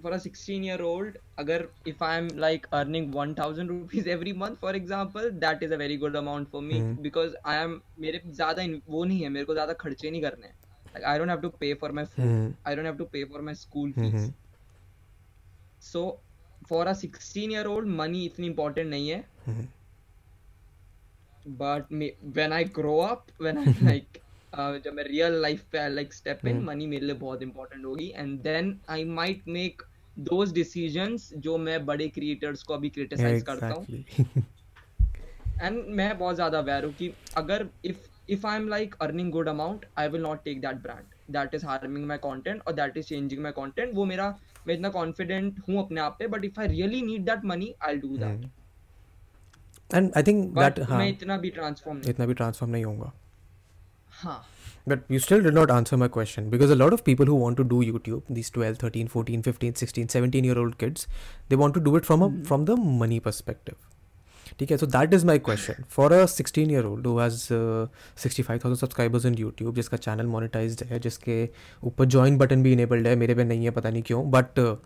for 0.02 0.12
a 0.18 0.20
16 0.20 0.64
year 0.70 0.82
old 0.92 1.18
agar 1.44 1.60
if 1.92 2.02
i'm 2.08 2.28
like 2.46 2.68
earning 2.80 3.12
1000 3.12 3.74
rupees 3.74 4.08
every 4.16 4.34
month 4.44 4.60
for 4.66 4.74
example 4.82 5.30
that 5.46 5.64
is 5.68 5.78
a 5.78 5.80
very 5.84 5.98
good 6.04 6.18
amount 6.24 6.50
for 6.56 6.62
me 6.70 6.80
mm-hmm. 6.80 7.02
because 7.08 7.38
i 7.54 7.56
am 7.66 7.78
mere 8.06 8.24
zyada 8.42 8.68
wo 8.96 9.04
nahi 9.12 9.22
hai 9.28 9.32
mere 9.38 9.50
ko 9.52 9.58
zyada 9.60 9.78
kharche 9.86 10.08
nahi 10.16 10.24
karne 10.28 10.50
like 10.94 11.06
i 11.14 11.18
don't 11.22 11.34
have 11.36 11.44
to 11.48 11.52
pay 11.64 11.74
for 11.84 11.92
my 12.00 12.06
food 12.14 12.26
mm-hmm. 12.30 12.50
i 12.72 12.76
don't 12.80 12.92
have 12.92 13.00
to 13.04 13.10
pay 13.16 13.24
for 13.36 13.44
my 13.50 13.56
school 13.64 13.90
hmm, 13.90 14.08
fees 14.08 14.16
mm-hmm. 14.16 14.32
so 15.92 16.02
for 16.72 16.82
a 16.94 16.96
16 16.96 17.56
year 17.58 17.68
old 17.76 17.94
money 18.02 18.26
itni 18.32 18.52
important 18.54 18.96
nahi 18.96 19.14
hai 19.14 19.22
mm-hmm. 19.22 19.70
When 21.46 22.54
I 22.54 22.64
grow 22.64 23.00
up, 23.02 23.32
when 23.38 23.58
I 23.58 23.66
like 23.82 24.22
uh, 24.54 24.78
जब 24.80 24.94
मैं 24.94 25.04
real 25.08 25.40
life 25.42 25.64
पे 25.72 25.90
like 25.96 26.14
step 26.14 26.44
in, 26.44 26.56
hmm. 26.56 26.66
money 26.66 26.88
मेरे 26.88 27.06
लिए 27.06 27.16
बहुत 27.16 27.42
important 27.42 27.86
होगी 27.86 28.12
and 28.16 28.44
then 28.44 28.76
I 28.90 29.04
might 29.04 29.48
make 29.48 29.84
those 30.30 30.52
decisions 30.52 31.34
जो 31.38 31.58
मैं 31.58 31.86
बड़े 31.86 32.12
creators 32.18 32.64
को 32.64 32.74
अभी 32.74 32.90
criticize 32.98 33.44
करता 33.44 33.68
हूँ 33.68 34.04
and 35.62 35.88
मैं 35.88 36.18
बहुत 36.18 36.36
ज़्यादा 36.36 36.64
aware 36.64 36.84
हूँ 36.84 36.94
कि 36.94 37.14
अगर 37.38 37.68
if 37.86 38.10
if 38.30 38.46
I'm 38.46 38.68
like 38.70 38.96
earning 39.04 39.32
good 39.32 39.48
amount 39.48 39.86
I 39.98 40.08
will 40.08 40.26
not 40.28 40.46
take 40.46 40.62
that 40.62 40.82
brand 40.84 41.20
that 41.30 41.54
is 41.54 41.64
harming 41.64 42.08
my 42.08 42.18
content 42.18 42.62
or 42.68 42.74
that 42.74 42.98
is 42.98 43.08
changing 43.08 43.42
my 43.42 43.52
content 43.52 43.94
वो 43.96 44.06
मेरा 44.06 44.28
मैं 44.68 44.76
इतना 44.76 44.92
confident 44.94 45.68
हूँ 45.68 45.80
अपने 45.86 46.02
आप 46.02 46.18
पे 46.20 46.28
but 46.28 46.50
if 46.50 46.60
I 46.60 46.68
really 46.74 47.02
need 47.02 47.26
that 47.26 47.44
money 47.54 47.74
I'll 47.82 48.00
do 48.00 48.18
that 48.18 48.50
Mhm. 49.91 49.97
And 49.99 50.17
I 50.21 50.23
think 50.29 50.53
but 50.55 50.63
that 50.77 50.89
हाँ, 50.89 50.99
मैं 50.99 51.09
इतना 51.09 51.37
भी 51.39 51.51
transform 51.59 51.95
नहीं 51.95 52.11
इतना 52.11 52.27
भी 52.27 52.35
ट्रांसफॉर्म 52.35 52.73
नहीं 52.73 52.85
होगा 52.85 53.13
हाँ 54.23 54.45
But 54.91 55.01
you 55.13 55.19
still 55.23 55.41
did 55.45 55.55
not 55.55 55.71
answer 55.75 55.97
my 56.01 56.07
question 56.17 56.49
because 56.51 56.73
a 56.73 56.77
lot 56.81 56.93
of 56.97 57.01
people 57.07 57.27
who 57.27 57.37
want 57.39 57.57
to 57.61 57.65
do 57.71 57.79
YouTube, 57.87 58.29
these 58.31 58.51
12, 58.57 58.77
13, 58.83 59.09
14, 59.15 59.43
15, 59.43 59.75
16, 59.75 60.09
17 60.09 60.45
year 60.45 60.59
old 60.61 60.77
kids, 60.79 61.09
they 61.49 61.57
want 61.57 61.75
to 61.75 61.81
do 61.81 61.97
it 62.01 62.07
from 62.11 62.23
a 62.23 62.29
from 62.51 62.67
the 62.67 62.77
money 63.01 63.19
perspective. 63.25 63.79
ठीक 64.59 64.71
है 64.71 64.77
so 64.79 64.87
that 64.93 65.15
is 65.19 65.25
my 65.31 65.37
question 65.49 65.87
for 65.97 66.07
a 66.19 66.21
16 66.35 66.71
year 66.75 66.85
old 66.91 67.09
who 67.11 67.15
has 67.19 67.39
uh, 67.57 67.87
65,000 68.27 68.77
subscribers 68.83 69.27
on 69.31 69.35
YouTube 69.41 69.75
जिसका 69.75 69.99
channel 70.07 70.31
monetized 70.35 70.85
है 70.91 70.99
जिसके 71.07 71.39
ऊपर 71.91 72.07
join 72.17 72.39
button 72.43 72.63
भी 72.63 72.75
enabled 72.77 73.07
है 73.07 73.17
मेरे 73.25 73.35
पे 73.35 73.45
नहीं 73.45 73.65
है 73.65 73.71
पता 73.81 73.91
नहीं 73.91 74.03
क्यों 74.11 74.23
but 74.37 74.61
uh, 74.67 74.77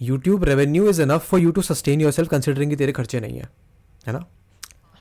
YouTube 0.00 0.44
revenue 0.50 0.90
is 0.94 1.00
enough 1.06 1.30
for 1.32 1.40
you 1.46 1.54
to 1.60 1.64
sustain 1.70 2.04
yourself 2.06 2.32
considering 2.34 2.70
कि 2.70 2.76
तेरे 2.76 2.92
खर्चे 3.00 3.20
नहीं 3.20 3.38
है 3.38 3.48
है 4.01 4.13
ना? 4.13 4.25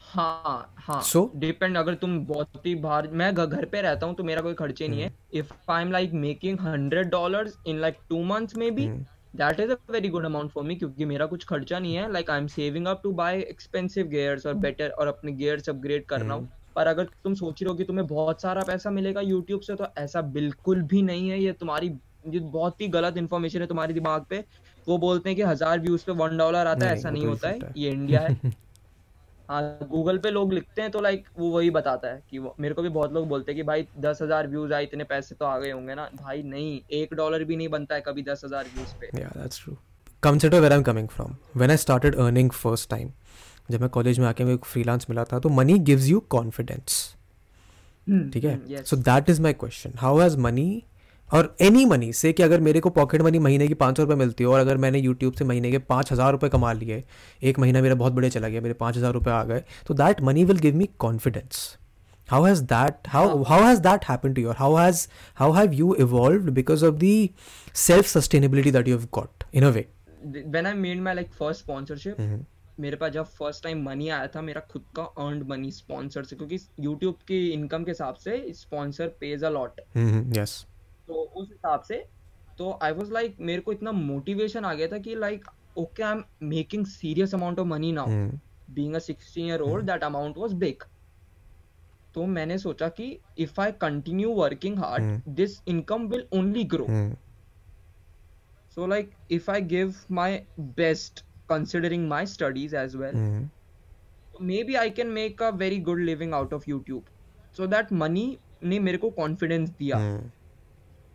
हाँ 0.06 0.74
हाँ। 0.78 1.02
So? 1.02 1.20
डिपेंड 1.36 1.76
अगर 1.76 1.94
तुम 1.94 2.18
बहुत 2.26 2.66
ही 2.66 2.74
बाहर 2.76 3.08
मैं 3.10 3.34
घर 3.34 3.64
पे 3.64 3.80
रहता 3.82 4.06
हूँ 4.06 4.14
तो 4.14 4.24
मेरा 4.24 4.42
कोई 4.42 4.54
खर्चे 4.54 4.88
नहीं 4.88 5.02
है। 5.02 5.12
If 5.34 5.52
I 5.70 5.82
am 5.82 5.92
like 5.92 6.12
making 6.14 6.60
hundred 6.60 7.10
dollar 7.10 7.50
in 7.66 7.80
like 7.80 7.98
two 8.10 8.22
months 8.24 8.56
में 8.56 8.74
B 8.74 8.86
that 9.36 9.60
is 9.60 9.70
a 9.70 9.76
very 9.90 10.08
good 10.08 10.24
amount 10.24 10.50
for 10.50 10.64
me 10.64 10.74
क्योंकि 10.76 11.04
मेरा 11.04 11.26
कुछ 11.26 11.44
खर्चा 11.44 11.78
नहीं 11.78 11.94
है। 11.94 12.10
Like 12.12 12.30
I 12.30 12.38
am 12.38 12.46
saving 12.48 12.86
up 12.86 13.00
to 13.02 13.12
buy 13.12 13.40
expensive 13.40 14.06
gears 14.08 14.46
और 14.46 14.54
बेटर 14.56 14.88
और 14.90 15.06
अपने 15.08 15.32
गियर्स 15.32 15.68
अपग्रेड 15.68 16.06
कर 16.06 16.20
रहा 16.20 16.34
हूँ। 16.34 16.48
पर 16.76 16.86
अगर 16.86 17.04
तुम 17.24 17.34
सोच 17.34 17.62
रहे 17.62 17.70
हो 17.70 17.76
कि 17.76 17.84
तुम्हें 17.84 18.06
बहुत 18.06 18.42
सारा 18.42 18.62
पैसा 18.62 18.90
मिलेगा 18.90 19.20
यूट्यूब 19.20 19.60
से 19.60 19.74
तो 19.74 19.86
ऐसा 19.98 20.20
बिल्कुल 20.34 20.82
भी 20.82 21.02
नहीं 21.02 21.28
है। 21.30 21.40
ये 21.40 21.52
तुम्हारी 21.52 21.92
ये 22.28 22.40
बहुत 22.40 22.80
ही 22.80 22.88
गलत 22.88 23.16
इन्फॉर्मेशन 23.16 23.60
है 23.60 23.66
तुम्हारे 23.66 23.94
दिमाग 23.94 24.24
पे। 24.30 24.44
वो 24.86 24.98
बोलते 24.98 25.28
हैं 25.28 25.36
कि 25.36 25.42
हज़ार 25.42 25.80
व्यूज़ 25.80 26.04
पे 26.06 26.12
वन 26.14 26.36
डॉलर 26.38 26.66
आता 26.66 26.86
है 26.86 26.92
ऐसा 26.92 27.10
नहीं 27.10 27.22
तो 27.22 27.28
होता 27.28 27.48
है। 27.48 27.72
ये 27.76 27.90
इंडिया 27.90 28.20
है। 28.20 28.52
हाँ 29.50 29.78
गूगल 29.90 30.18
पे 30.18 30.30
लोग 30.30 30.52
लिखते 30.52 30.82
हैं 30.82 30.90
तो 30.90 31.00
लाइक 31.00 31.24
वो 31.38 31.50
वही 31.50 31.70
बताता 31.70 32.08
है 32.08 32.22
कि 32.30 32.38
मेरे 32.38 32.74
को 32.74 32.82
भी 32.82 32.88
बहुत 32.88 33.12
लोग 33.12 33.26
बोलते 33.28 33.52
हैं 33.52 33.56
कि 33.56 33.62
भाई 33.66 33.86
दस 34.00 34.18
हज़ार 34.22 34.46
व्यूज़ 34.48 34.72
आए 34.74 34.84
इतने 34.84 35.04
पैसे 35.04 35.34
तो 35.34 35.44
आ 35.44 35.58
गए 35.58 35.70
होंगे 35.70 35.94
ना। 35.94 36.08
भाई 36.14 36.42
नहीं 36.42 36.80
एक 36.98 37.14
डॉलर 37.14 37.44
भी 37.44 37.56
नहीं 37.56 37.68
बनता 37.68 37.94
है 37.94 38.00
कभी 38.00 38.22
दस 38.22 38.42
हज़ार 38.44 38.66
व्यूज़ 38.74 38.94
पे। 39.00 39.10
Yeah, 39.20 39.32
that's 39.36 39.62
true. 39.64 39.76
Consider 40.22 40.60
where 40.62 40.72
I'm 40.76 40.84
coming 40.86 41.08
from. 41.08 41.34
When 41.54 41.74
I 41.74 41.78
started 41.84 42.18
earning 42.24 42.50
first 42.56 42.88
time, 42.90 43.08
जब 43.70 43.80
मैं 43.80 43.88
कॉलेज 43.90 44.18
में 44.18 44.26
आके 44.26 44.44
मेरे 44.44 44.56
को 44.56 44.66
फ्रीलांस 44.66 45.06
मिला 45.10 45.24
था 45.24 45.38
तो 45.38 45.48
मनी 45.48 45.78
गिव्स 45.90 46.06
यू 46.08 46.20
कॉन्फिडेंस 46.30 47.02
ठीक 48.32 48.44
है? 48.44 48.82
So 48.84 48.96
that 48.98 49.30
is 49.30 49.42
my 49.42 49.52
question 49.54 49.92
how 49.98 50.18
has 50.18 50.36
money 50.38 50.82
और 51.32 51.54
एनी 51.60 51.84
मनी 51.86 52.12
से 52.12 52.32
कि 52.32 52.42
अगर 52.42 52.60
मेरे 52.60 52.80
को 52.80 52.90
पॉकेट 52.90 53.22
मनी 53.22 53.38
महीने 53.38 53.68
की 53.68 53.74
पाँच 53.82 53.96
सौ 53.96 54.02
रुपये 54.02 54.16
मिलती 54.16 54.44
है 54.44 54.50
और 54.50 54.60
अगर 54.60 54.76
मैंने 54.84 54.98
यूट्यूब 54.98 55.34
से 55.34 55.44
महीने 55.44 55.70
के 55.70 55.78
पाँच 55.92 56.12
हज़ार 56.12 56.32
रुपये 56.32 56.50
कमा 56.50 56.72
लिए 56.72 57.02
एक 57.50 57.58
महीना 57.58 57.82
मेरा 57.82 57.94
बहुत 57.94 58.12
बढ़िया 58.12 58.30
चला 58.30 58.48
गया 58.48 58.60
मेरे 58.60 58.74
पाँच 58.74 58.96
हज़ार 58.96 59.12
रुपये 59.12 59.34
आ 59.34 59.42
गए 59.44 59.62
तो 59.86 59.94
that 59.94 60.20
money 60.22 60.44
will 60.44 60.58
give 60.58 60.76
me 60.76 60.88
confidence 60.98 61.68
how 62.28 62.38
has 62.44 62.60
that 62.70 63.08
how 63.12 63.22
how 63.44 63.56
has 63.62 63.80
that 63.84 64.04
happened 64.04 64.36
to 64.36 64.42
you? 64.42 64.50
Or 64.50 64.54
how 64.54 64.68
has 64.76 64.98
how 65.34 65.48
have 65.52 65.72
you 65.74 65.94
evolved 66.04 66.52
because 66.54 66.84
of 66.88 67.00
the 67.00 67.32
self 67.74 68.10
sustainability 68.12 68.72
that 68.76 68.86
you've 68.86 69.10
got 69.10 69.44
in 69.52 69.64
a 69.64 69.72
way? 69.72 69.82
When 70.56 70.68
I 70.72 70.74
made 70.74 71.02
my 71.08 71.14
like 71.14 71.34
first 71.40 71.66
sponsorship 71.66 72.20
Mhm. 72.20 72.46
मेरे 72.80 72.96
पास 72.96 73.12
जब 73.12 73.24
first 73.38 73.62
time 73.64 73.82
money 73.84 74.08
आया 74.08 74.26
था 74.34 74.42
मेरा 74.42 74.60
खुद 74.70 74.84
का 74.96 75.02
earned 75.02 75.48
money 75.48 75.70
sponsor 75.70 76.24
से 76.24 76.36
क्योंकि 76.36 76.58
यूट्यूब 76.80 77.14
की 77.28 77.46
इनकम 77.52 77.84
के 77.84 77.90
हिसाब 77.90 78.14
से 78.24 78.42
sponsor 78.56 79.08
pays 79.20 79.44
a 79.44 79.50
lot 79.50 79.80
yes. 80.36 80.54
तो 81.10 81.22
उस 81.36 81.48
हिसाब 81.50 81.80
से 81.82 82.04
तो 82.58 82.78
आई 82.82 82.92
वॉज़ 82.92 83.12
लाइक 83.12 83.36
मेरे 83.40 83.60
को 83.60 83.72
इतना 83.72 83.92
मोटिवेशन 83.92 84.64
आ 84.64 84.72
गया 84.74 84.88
था 84.88 84.98
कि 84.98 85.14
like 85.14 85.44
okay 85.78 86.02
I 86.02 86.12
am 86.12 86.24
making 86.48 86.84
serious 86.86 87.34
amount 87.34 87.58
of 87.58 87.66
money 87.66 87.92
now 87.92 88.06
being 88.74 88.94
a 88.94 88.98
16 88.98 89.38
year 89.38 89.60
old 89.60 89.86
that 89.86 90.04
amount 90.04 90.36
was 90.38 90.54
big 90.54 90.82
तो 92.14 92.26
मैंने 92.26 92.58
सोचा 92.58 92.88
कि 92.88 93.06
if 93.38 93.60
I 93.60 93.72
continue 93.80 94.34
working 94.34 94.78
hard 94.78 95.28
this 95.34 95.60
income 95.68 96.06
will 96.08 96.26
only 96.32 96.64
grow 96.64 96.86
so 98.74 98.86
like 98.86 99.14
if 99.30 99.50
I 99.50 99.60
give 99.60 99.94
my 100.10 100.40
best 100.60 101.24
considering 101.48 102.08
my 102.08 102.26
studies 102.26 102.76
as 102.76 102.96
well 102.96 103.48
maybe 104.64 104.74
I 104.74 104.90
can 104.90 105.06
make 105.06 105.42
a 105.42 105.50
very 105.50 105.78
good 105.80 106.00
living 106.00 106.34
out 106.34 106.54
of 106.54 106.62
of 106.62 106.68
youtube. 106.68 107.08
So 107.58 107.66
that 107.66 107.96
money 108.02 108.28
ने 108.64 108.78
मेरे 108.78 108.98
को 108.98 109.10
confidence 109.10 109.70
दिया. 109.70 109.96
Hmm. 109.96 110.39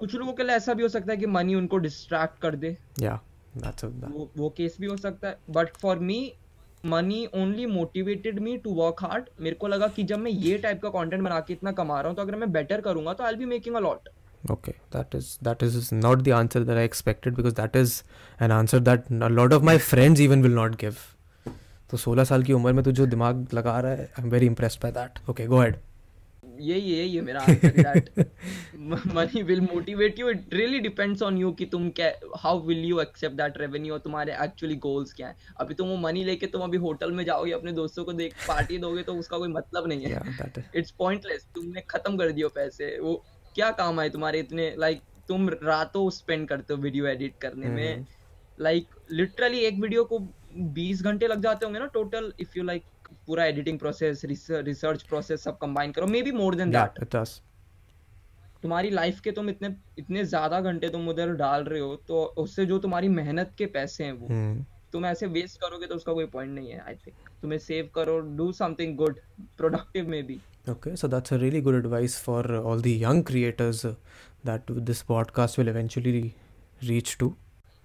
कुछ 0.05 0.15
लोगों 0.15 0.33
के 0.33 0.43
लिए 0.43 0.55
ऐसा 0.55 0.73
भी 0.73 0.83
हो 0.83 0.89
सकता 0.89 1.11
है 1.11 1.17
कि 1.17 1.25
मनी 1.35 1.55
उनको 1.55 1.77
डिस्ट्रैक्ट 1.89 2.41
कर 2.41 2.55
दे। 2.55 2.75
That's 3.57 3.83
a 3.83 3.87
that, 3.89 4.09
वो 4.11 4.29
वो 4.37 4.49
केस 4.57 4.75
भी 4.81 4.87
हो 4.87 4.97
सकता 4.97 5.27
है। 5.27 5.37
But 5.49 5.77
for 5.81 5.99
me 5.99 6.17
money 6.85 7.25
only 7.35 7.65
motivated 7.65 8.39
me 8.39 8.57
to 8.63 8.73
work 8.73 9.03
hard 9.03 9.29
मेरे 9.41 9.55
को 9.55 9.67
लगा 9.67 9.87
कि 9.95 10.03
जब 10.03 10.19
मैं 10.19 10.31
ये 10.31 10.57
टाइप 10.57 10.81
का 10.81 10.89
कंटेंट 10.89 11.23
बना 11.23 11.39
के 11.39 11.53
इतना 11.53 11.71
कमा 11.79 11.99
रहा 11.99 12.09
हूँ 12.09 12.15
तो 12.15 12.21
अगर 12.21 12.35
मैं 12.35 12.51
बेटर 12.51 12.81
करूँगा 12.81 13.13
तो 13.13 13.23
I 13.23 13.35
be 13.35 13.45
making 13.45 13.75
a 13.75 13.79
lot 13.79 14.09
okay 14.53 14.73
that 14.95 15.15
is 15.19 15.29
that 15.45 15.63
is 15.67 15.77
not 15.99 16.23
the 16.25 16.33
answer 16.39 16.59
that 16.65 16.79
i 16.79 16.83
expected 16.89 17.37
because 17.37 17.55
that 17.59 17.77
is 17.79 17.93
an 18.47 18.51
answer 18.57 18.79
that 18.89 19.09
a 19.27 19.29
lot 19.37 19.55
of 19.57 19.65
my 19.69 19.75
friends 19.85 20.21
even 20.25 20.45
will 20.47 20.57
not 20.59 20.77
give. 20.83 20.99
तो 21.91 21.97
16 21.97 22.25
साल 22.25 22.43
की 22.43 22.53
उम्र 22.53 22.73
में 22.73 22.83
तू 22.85 22.91
जो 22.91 23.05
दिमाग 23.05 23.47
लगा 23.53 23.79
रहा 23.79 23.91
है 23.91 24.05
I 24.19 24.23
am 24.23 24.29
very 24.31 24.45
impressed 24.45 24.79
by 24.83 24.91
that 24.91 25.19
okay 25.29 25.45
go 25.47 25.57
ahead 25.57 25.75
यही 26.59 26.97
है 26.97 27.05
ये 27.05 27.21
मेरा 27.21 27.41
answer 27.41 27.81
that 27.81 28.09
money 29.15 29.41
will 29.43 29.61
motivate 29.61 30.19
you 30.19 30.29
it 30.29 30.53
really 30.53 30.79
depends 30.79 31.21
on 31.23 31.37
you 31.37 31.51
कि 31.51 31.65
तुम 31.65 31.89
क्या 31.89 32.11
how 32.37 32.61
will 32.65 32.83
you 32.85 32.99
accept 32.99 33.35
that 33.37 33.57
revenue 33.57 33.93
और 33.93 33.99
तुम्हारे 33.99 34.35
एक्चुअली 34.43 34.75
गोल्स 34.85 35.13
क्या 35.13 35.27
है. 35.27 35.35
अभी 35.59 35.73
तुम 35.73 35.89
वो 35.89 35.97
मनी 35.97 36.23
लेके 36.23 36.47
तुम 36.47 36.61
अभी 36.61 36.77
होटल 36.77 37.11
में 37.11 37.23
जाओगे 37.25 37.51
अपने 37.51 37.71
दोस्तों 37.73 38.05
को 38.05 38.13
देख 38.13 38.33
पार्टी 38.47 38.77
दोगे 38.77 39.03
तो 39.03 39.15
उसका 39.15 39.37
कोई 39.37 39.49
मतलब 39.49 39.87
नहीं 39.87 40.05
है. 40.05 40.21
इट्स 40.75 40.91
पॉइंटलेस 40.99 41.47
तुमने 41.55 41.81
खत्म 41.89 42.17
कर 42.17 42.31
दियो 42.31 42.49
पैसे. 42.55 42.97
वो 42.99 43.13
क्या 43.55 43.69
काम 43.73 43.99
आए 43.99 44.09
तुम्हारे 44.09 44.39
इतने 44.39 44.73
लाइक 44.77 44.97
like, 44.97 45.27
तुम 45.27 45.49
रातों 45.63 46.09
स्पेंड 46.11 46.47
करते 46.47 46.73
हो 46.73 46.81
वीडियो 46.81 47.05
एडिट 47.07 47.37
करने 47.41 47.67
में. 47.67 48.05
लाइक 48.59 48.83
like, 48.83 49.11
लिटरली 49.11 49.59
एक 49.59 49.79
वीडियो 49.81 50.03
को 50.03 50.19
20 50.75 51.01
घंटे 51.03 51.27
लग 51.27 51.41
जाते 51.43 51.65
होंगे 51.65 51.79
ना 51.79 51.85
टोटल 51.93 52.31
इफ़ 52.39 52.57
यू 52.57 52.63
लाइक 52.63 52.83
पूरा 53.27 53.45
एडिटिंग 53.45 53.79
प्रोसेस 53.79 54.21
रिसर्च 54.25 55.03
प्रोसेस 55.09 55.43
सब 55.43 55.57
कंबाइन 55.57 55.91
करो 55.91 56.07
may 56.07 56.21
be 56.21 56.31
more 56.31 56.55
than 56.55 56.71
that 56.71 57.03
तुम्हारी 58.61 58.89
लाइफ 58.89 59.19
के 59.21 59.31
तुम 59.31 59.49
इतने 59.49 59.75
इतने 59.99 60.23
ज़्यादा 60.25 60.59
घंटे 60.61 60.89
तुम 60.89 61.09
उधर 61.09 61.33
डाल 61.41 61.63
रहे 61.63 61.79
हो 61.79 61.95
तो 62.07 62.23
उससे 62.43 62.65
जो 62.65 62.77
तुम्हारी 62.85 63.07
मेहनत 63.17 63.51
के 63.57 63.65
पैसे 63.75 64.03
हैं 64.03 64.13
वो 64.13 64.27
hmm. 64.27 64.63
तुम 64.91 65.05
ऐसे 65.05 65.27
वेस्ट 65.27 65.59
करोगे 65.61 65.87
तो 65.87 65.95
उसका 65.95 66.13
कोई 66.13 66.25
पॉइंट 66.33 66.51
नहीं 66.55 66.69
है 66.71 66.79
आई 66.87 66.95
थिंक 67.05 67.29
तुम्हें 67.41 67.57
सेव 67.59 67.89
करो 67.95 68.19
डू 68.37 68.51
समथिंग 68.59 68.95
गुड 68.97 69.19
प्रोडक्टिव 69.57 70.07
में 70.09 70.37
Okay, 70.67 70.95
so 70.95 71.07
that's 71.07 71.31
a 71.31 71.37
really 71.37 71.59
good 71.65 71.75
advice 71.75 72.13
for 72.17 72.39
uh, 72.51 72.61
all 72.69 72.79
the 72.85 72.91
young 73.01 73.19
creators 73.23 73.81
uh, 73.85 73.91
that 74.43 74.71
this 74.87 75.01
podcast 75.09 75.59
will 75.59 75.67
eventually 75.67 76.21
reach 76.81 77.11
to. 77.19 77.27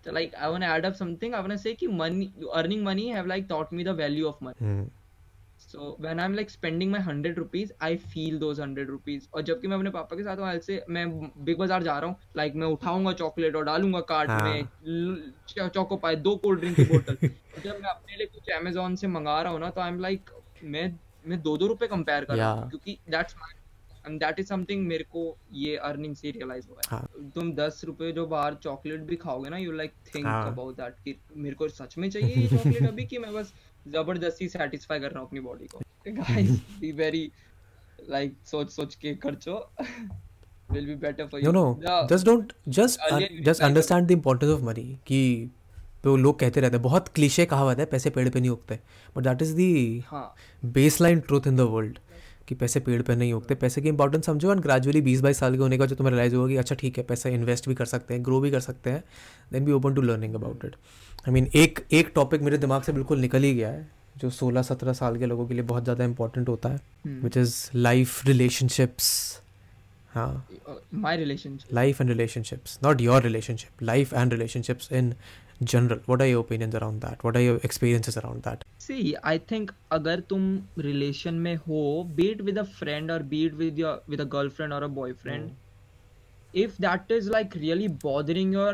So 0.04 0.14
like 0.18 0.38
I 0.46 0.48
want 0.48 0.66
to 0.66 0.70
add 0.76 0.86
up 0.90 0.96
something. 1.00 1.34
I 1.34 1.40
want 1.40 1.52
to 1.52 1.58
say 1.58 1.74
कि 1.74 1.90
money, 1.98 2.30
earning 2.60 2.86
money 2.86 3.08
have 3.10 3.26
like 3.26 3.50
taught 3.50 3.76
me 3.80 3.86
the 3.90 3.94
value 3.94 4.26
of 4.28 4.40
money. 4.40 4.56
Hmm. 4.60 4.80
So 5.60 5.96
when 6.00 6.20
I 6.20 6.26
am 6.26 6.34
like 6.34 6.50
spending 6.50 6.90
my 6.92 7.00
hundred 7.00 7.38
rupees 7.38 7.72
I 7.82 7.96
feel 7.96 8.38
those 8.38 8.60
hundred 8.60 8.90
rupees 8.90 9.28
और 9.34 9.42
जबकि 9.42 9.68
मैं 9.68 9.76
अपने 9.76 9.90
पापा 9.90 10.16
के 10.16 10.22
साथ 10.22 10.36
हूँ 10.36 10.58
से 10.60 10.82
मैं 10.90 11.08
बिग 11.44 11.58
बाज़ार 11.58 11.82
जा 11.82 11.98
रहा 11.98 12.10
हूँ 12.10 12.16
लाइक 12.36 12.54
मैं 12.54 12.66
उठाऊँगा 12.66 13.12
चॉकलेट 13.12 13.56
और 13.56 13.64
डालूँगा 13.64 14.00
कार्ट 14.08 14.30
हाँ। 14.30 14.42
में 14.44 15.68
चौको 15.68 15.96
पाए 15.96 16.16
दो 16.16 16.36
कोल्ड 16.36 16.60
ड्रिंक 16.60 16.76
की 16.76 16.84
बोतल 16.84 17.16
जब 17.64 17.70
मैं 17.72 17.90
अपने 17.90 18.16
लिए 18.16 18.26
कुछ 18.26 18.50
अमेजोन 18.56 18.96
से 18.96 19.06
मंगा 19.06 19.40
रहा 19.42 19.52
हूँ 19.52 19.60
ना 19.60 19.70
तो 19.70 19.80
आई 19.80 19.88
एम 19.88 20.00
लाइक 20.00 20.30
मैं 20.64 20.92
मैं 21.26 21.40
दो 21.42 21.56
दो 21.56 21.66
रुपए 21.66 21.86
कंपेयर 21.86 22.24
कर 22.24 22.36
रहा 22.36 22.50
हूँ. 22.50 22.68
क्योंकि 22.70 22.98
that's 23.10 23.34
and 24.06 24.18
that 24.20 24.38
is 24.40 24.46
something 24.46 24.86
मेरे 24.86 25.04
को 25.04 25.22
ये 25.52 25.76
अर्निंग 25.76 26.14
से 26.16 26.30
रियलाइज़ 26.30 26.68
हुआ 26.68 26.80
है 26.84 26.90
हाँ। 26.90 27.30
तुम 27.34 27.52
दस 27.52 27.80
रुपए 27.84 28.12
जो 28.12 28.26
बाहर 28.26 28.54
चॉकलेट 28.54 29.00
भी 29.00 29.16
खाओगे 29.16 29.50
ना 29.50 29.56
you 29.56 29.72
like 29.72 29.92
think. 30.14 30.26
About 30.26 30.76
that 30.76 30.94
कि 31.04 31.16
मेरे 31.36 31.54
को 31.54 31.68
सच 31.68 31.98
में 31.98 32.08
चाहिए 32.10 32.34
ये 32.36 32.46
चॉकलेट 32.48 32.88
अभी 32.88 33.04
कि 33.06 33.18
मैं 33.18 33.32
बस 33.34 33.52
ज़बरदस्ती 33.88 34.48
सेटिस्फाई 34.48 35.00
कर 35.00 35.10
रहा 35.10 35.20
हूँ 35.20 35.28
अपनी 35.28 35.40
बॉडी 35.40 35.66
को। 35.66 35.80
गाइस 36.06 36.50
बी 36.80 36.92
वेरी 36.92 37.30
लाइक 38.10 38.34
सोच 38.46 38.70
सोच 38.70 38.94
के 38.94 39.14
खर्चो 39.14 39.54
will 40.72 40.86
be 40.86 40.94
better 40.94 41.26
for 41.26 41.40
no 41.40 41.46
you 41.46 41.52
no 41.52 41.64
just 42.12 42.26
don't 42.26 42.52
just 42.78 43.00
un- 43.12 43.44
just 43.48 43.64
understand 43.68 44.10
the 44.10 44.16
importance 44.18 44.54
of 44.56 44.62
money 44.68 44.86
कि 45.06 45.50
तो 46.04 46.16
लोग 46.16 46.38
कहते 46.38 46.60
रहते 46.60 46.76
हैं 46.76 46.82
बहुत 46.82 47.08
क्लीशे 47.08 47.46
कहावत 47.46 47.78
है 47.78 47.84
पैसे 47.86 48.10
पेड़ 48.10 48.28
पे 48.28 48.40
नहीं 48.40 48.50
उगते। 48.50 48.78
But 49.16 49.22
that 49.24 49.42
is 49.42 49.54
the 49.56 50.04
base 50.64 51.00
line 51.00 51.20
truth 51.20 51.46
in 51.46 51.56
the 51.56 51.60
world 51.60 51.98
कि 52.50 52.54
पैसे 52.60 52.80
पेड़ 52.80 53.00
पे 53.02 53.14
नहीं 53.16 53.32
उगते 53.32 53.54
पैसे 53.54 53.80
की 53.80 53.88
इंपॉर्टेंस 53.88 54.26
समझो 54.26 54.52
एंड 54.52 54.60
ग्रेजुअली 54.60 55.00
बीस 55.00 55.20
बाईस 55.20 55.38
साल 55.38 55.54
के 55.54 55.62
होने 55.62 55.78
का 55.78 55.86
जो 55.86 55.96
तुम्हें 55.96 56.12
रिलाइज 56.12 56.34
होगा 56.34 56.48
कि 56.48 56.56
अच्छा 56.56 56.74
ठीक 56.74 56.98
है 56.98 57.04
पैसा 57.04 57.28
इन्वेस्ट 57.28 57.68
भी 57.68 57.74
कर 57.74 57.84
सकते 57.84 58.14
हैं 58.14 58.24
ग्रो 58.24 58.40
भी 58.40 58.50
कर 58.50 58.60
सकते 58.60 58.90
हैं 58.90 59.02
then 59.52 59.64
be 59.64 59.72
open 59.72 59.94
to 59.94 60.02
learning 60.02 60.34
about 60.34 60.64
it 60.64 60.76
I 61.28 61.32
mean 61.32 61.48
एक 61.54 61.80
एक 61.92 62.12
टॉपिक 62.14 62.42
मेरे 62.42 62.58
दिमाग 62.58 62.82
से 62.82 62.92
बिल्कुल 62.92 63.18
निकल 63.18 63.42
ही 63.42 63.54
गया 63.54 63.68
है 63.68 63.88
जो 64.16 64.30
सोलह 64.30 64.62
सत्रह 64.62 64.92
साल 64.92 65.18
के 65.18 65.26
लोगों 65.26 65.46
के 65.48 65.54
लिए 65.54 65.62
बहुत 65.64 65.84
ज़्यादा 65.84 66.04
इंपॉर्टेंट 66.04 66.48
होता 66.48 66.68
है. 66.68 66.80
विच 67.22 67.36
इज़ 67.36 67.54
लाइफ 67.74 68.26
रिलेशनशिप्स 68.26 69.12
हाँ। 70.14 70.46
My 70.94 71.16
relationship 71.16 71.76
life 71.78 72.00
and 72.02 72.12
relationships 72.12 72.78
not 72.86 73.06
your 73.06 73.20
relationship 73.26 73.86
life 73.90 74.16
and 74.22 74.36
relationships 74.36 74.90
in 75.00 75.14
general. 75.62 76.00
What 76.06 76.22
are 76.22 76.28
your 76.28 76.40
opinions 76.40 76.74
around 76.74 77.02
that? 77.02 77.24
What 77.24 77.36
are 77.36 77.42
your 77.42 77.56
experiences 77.68 78.16
around 78.16 78.42
that? 78.42 78.64
See 78.90 79.12
I 79.24 79.38
think 79.50 79.72
अगर 79.92 80.20
तुम 80.30 80.52
relation 80.78 81.34
में 81.34 81.54
हो 81.56 81.82
be it 82.16 82.40
with 82.42 82.58
a 82.58 82.62
friend 82.76 83.10
और 83.10 83.22
be it 83.34 83.54
with 83.54 83.78
your 83.78 84.04
with 84.10 84.20
a 84.20 84.30
girlfriend 84.36 84.72
और 84.72 84.82
a 84.82 84.94
boyfriend 85.00 85.50
if 86.54 86.78
that 86.78 87.12
is 87.14 87.26
like 87.32 87.52
really 87.54 87.88
bothering 88.04 88.54
your 88.54 88.70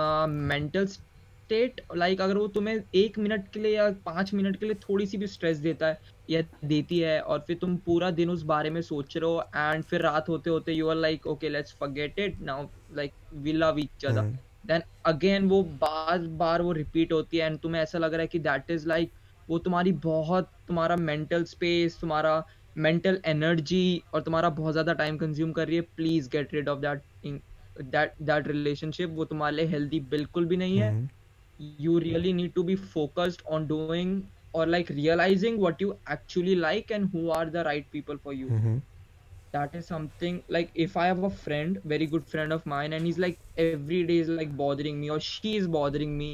uh, 0.00 0.26
mental 0.50 0.84
state 0.90 1.80
like 1.96 2.20
अगर 2.20 2.36
वो 2.36 2.46
तुम्हें 2.48 2.82
एक 2.94 3.18
मिनट 3.18 3.48
के 3.52 3.60
लिए 3.60 3.74
या 3.76 3.88
पाँच 4.04 4.32
मिनट 4.34 4.56
के 4.56 4.66
लिए 4.66 4.74
थोड़ी 4.82 5.06
सी 5.06 5.18
भी 5.18 5.26
स्ट्रेस 5.26 5.56
देता 5.58 5.86
है 5.86 5.98
या 6.30 6.42
देती 6.64 6.98
है 6.98 7.20
और 7.20 7.40
फिर 7.46 7.56
तुम 7.60 7.76
पूरा 7.86 8.10
दिन 8.20 8.30
उस 8.30 8.42
बारे 8.52 8.70
में 8.70 8.80
सोच 8.82 9.16
रहे 9.16 9.30
हो 9.30 9.42
एंड 9.56 9.84
फिर 9.84 10.02
रात 10.02 10.28
होते 10.28 10.50
होते 10.50 10.72
you 10.72 10.88
are 10.88 10.96
like 10.96 11.26
okay 11.26 11.48
let's 11.48 11.74
forget 11.80 12.18
it 12.18 12.40
now 12.42 12.66
like 12.96 13.12
we 13.34 13.52
love 13.52 13.80
each 13.80 14.04
other. 14.04 14.32
Then 14.64 14.82
again 15.06 15.48
वो 15.48 15.62
बार 15.82 16.18
बार 16.42 16.62
वो 16.62 16.72
रिपीट 16.72 17.12
होती 17.12 17.36
है 17.36 17.46
एंड 17.46 17.58
तुम्हें 17.58 17.82
ऐसा 17.82 17.98
लग 17.98 18.12
रहा 18.14 18.20
है 18.20 18.26
कि 18.26 18.38
दैट 18.38 18.70
इज़ 18.70 18.88
लाइक 18.88 19.12
वो 19.48 19.58
तुम्हारी 19.58 19.92
बहुत 19.92 20.50
तुम्हारा 20.68 20.96
मेंटल 20.96 21.44
स्पेस 21.44 21.98
तुम्हारा 22.00 22.42
मेंटल 22.76 23.20
एनर्जी 23.26 24.02
और 24.14 24.22
तुम्हारा 24.22 24.48
बहुत 24.50 24.72
ज़्यादा 24.72 24.92
टाइम 24.92 25.16
कंज्यूम 25.18 25.52
कर 25.52 25.66
रही 25.66 25.76
है। 25.76 25.82
Please 25.96 26.28
get 26.30 26.54
rid 26.54 26.68
of 26.68 26.78
that 26.80 27.02
that 27.76 28.14
that 28.22 28.48
relationship 28.48 29.10
वो 29.10 29.24
तुम्हारे 29.24 29.56
लिए 29.56 29.66
हेल्दी 29.66 30.00
बिल्कुल 30.00 30.46
भी 30.46 30.56
नहीं 30.56 30.78
है। 30.78 31.08
You 31.80 31.98
really 31.98 32.32
need 32.32 32.52
to 32.52 32.62
be 32.62 32.74
focused 32.76 33.42
on 33.48 33.66
doing 33.66 34.22
और 34.54 34.68
like 34.68 34.90
realising 34.90 35.58
realizing 35.58 35.82
you 35.82 35.92
actually 36.12 36.54
like 36.54 36.92
and 36.92 37.04
and 37.04 37.14
who 37.14 37.30
are 37.30 37.46
the 37.50 37.64
right 37.64 37.90
people 37.92 38.18
for 38.18 38.32
you. 38.32 38.48
Mhm. 38.50 38.80
that 39.55 39.75
is 39.79 39.85
something 39.91 40.37
like 40.55 40.71
if 40.85 40.95
i 41.03 41.05
have 41.07 41.21
a 41.27 41.29
friend 41.43 41.77
very 41.93 42.05
good 42.13 42.25
friend 42.33 42.55
of 42.55 42.65
mine 42.73 42.95
and 42.97 43.09
he's 43.09 43.19
like 43.25 43.37
every 43.65 43.99
day 44.09 44.17
is 44.23 44.27
like 44.39 44.51
bothering 44.61 44.99
me 45.03 45.09
or 45.15 45.19
she 45.27 45.53
is 45.61 45.67
bothering 45.75 46.17
me 46.21 46.29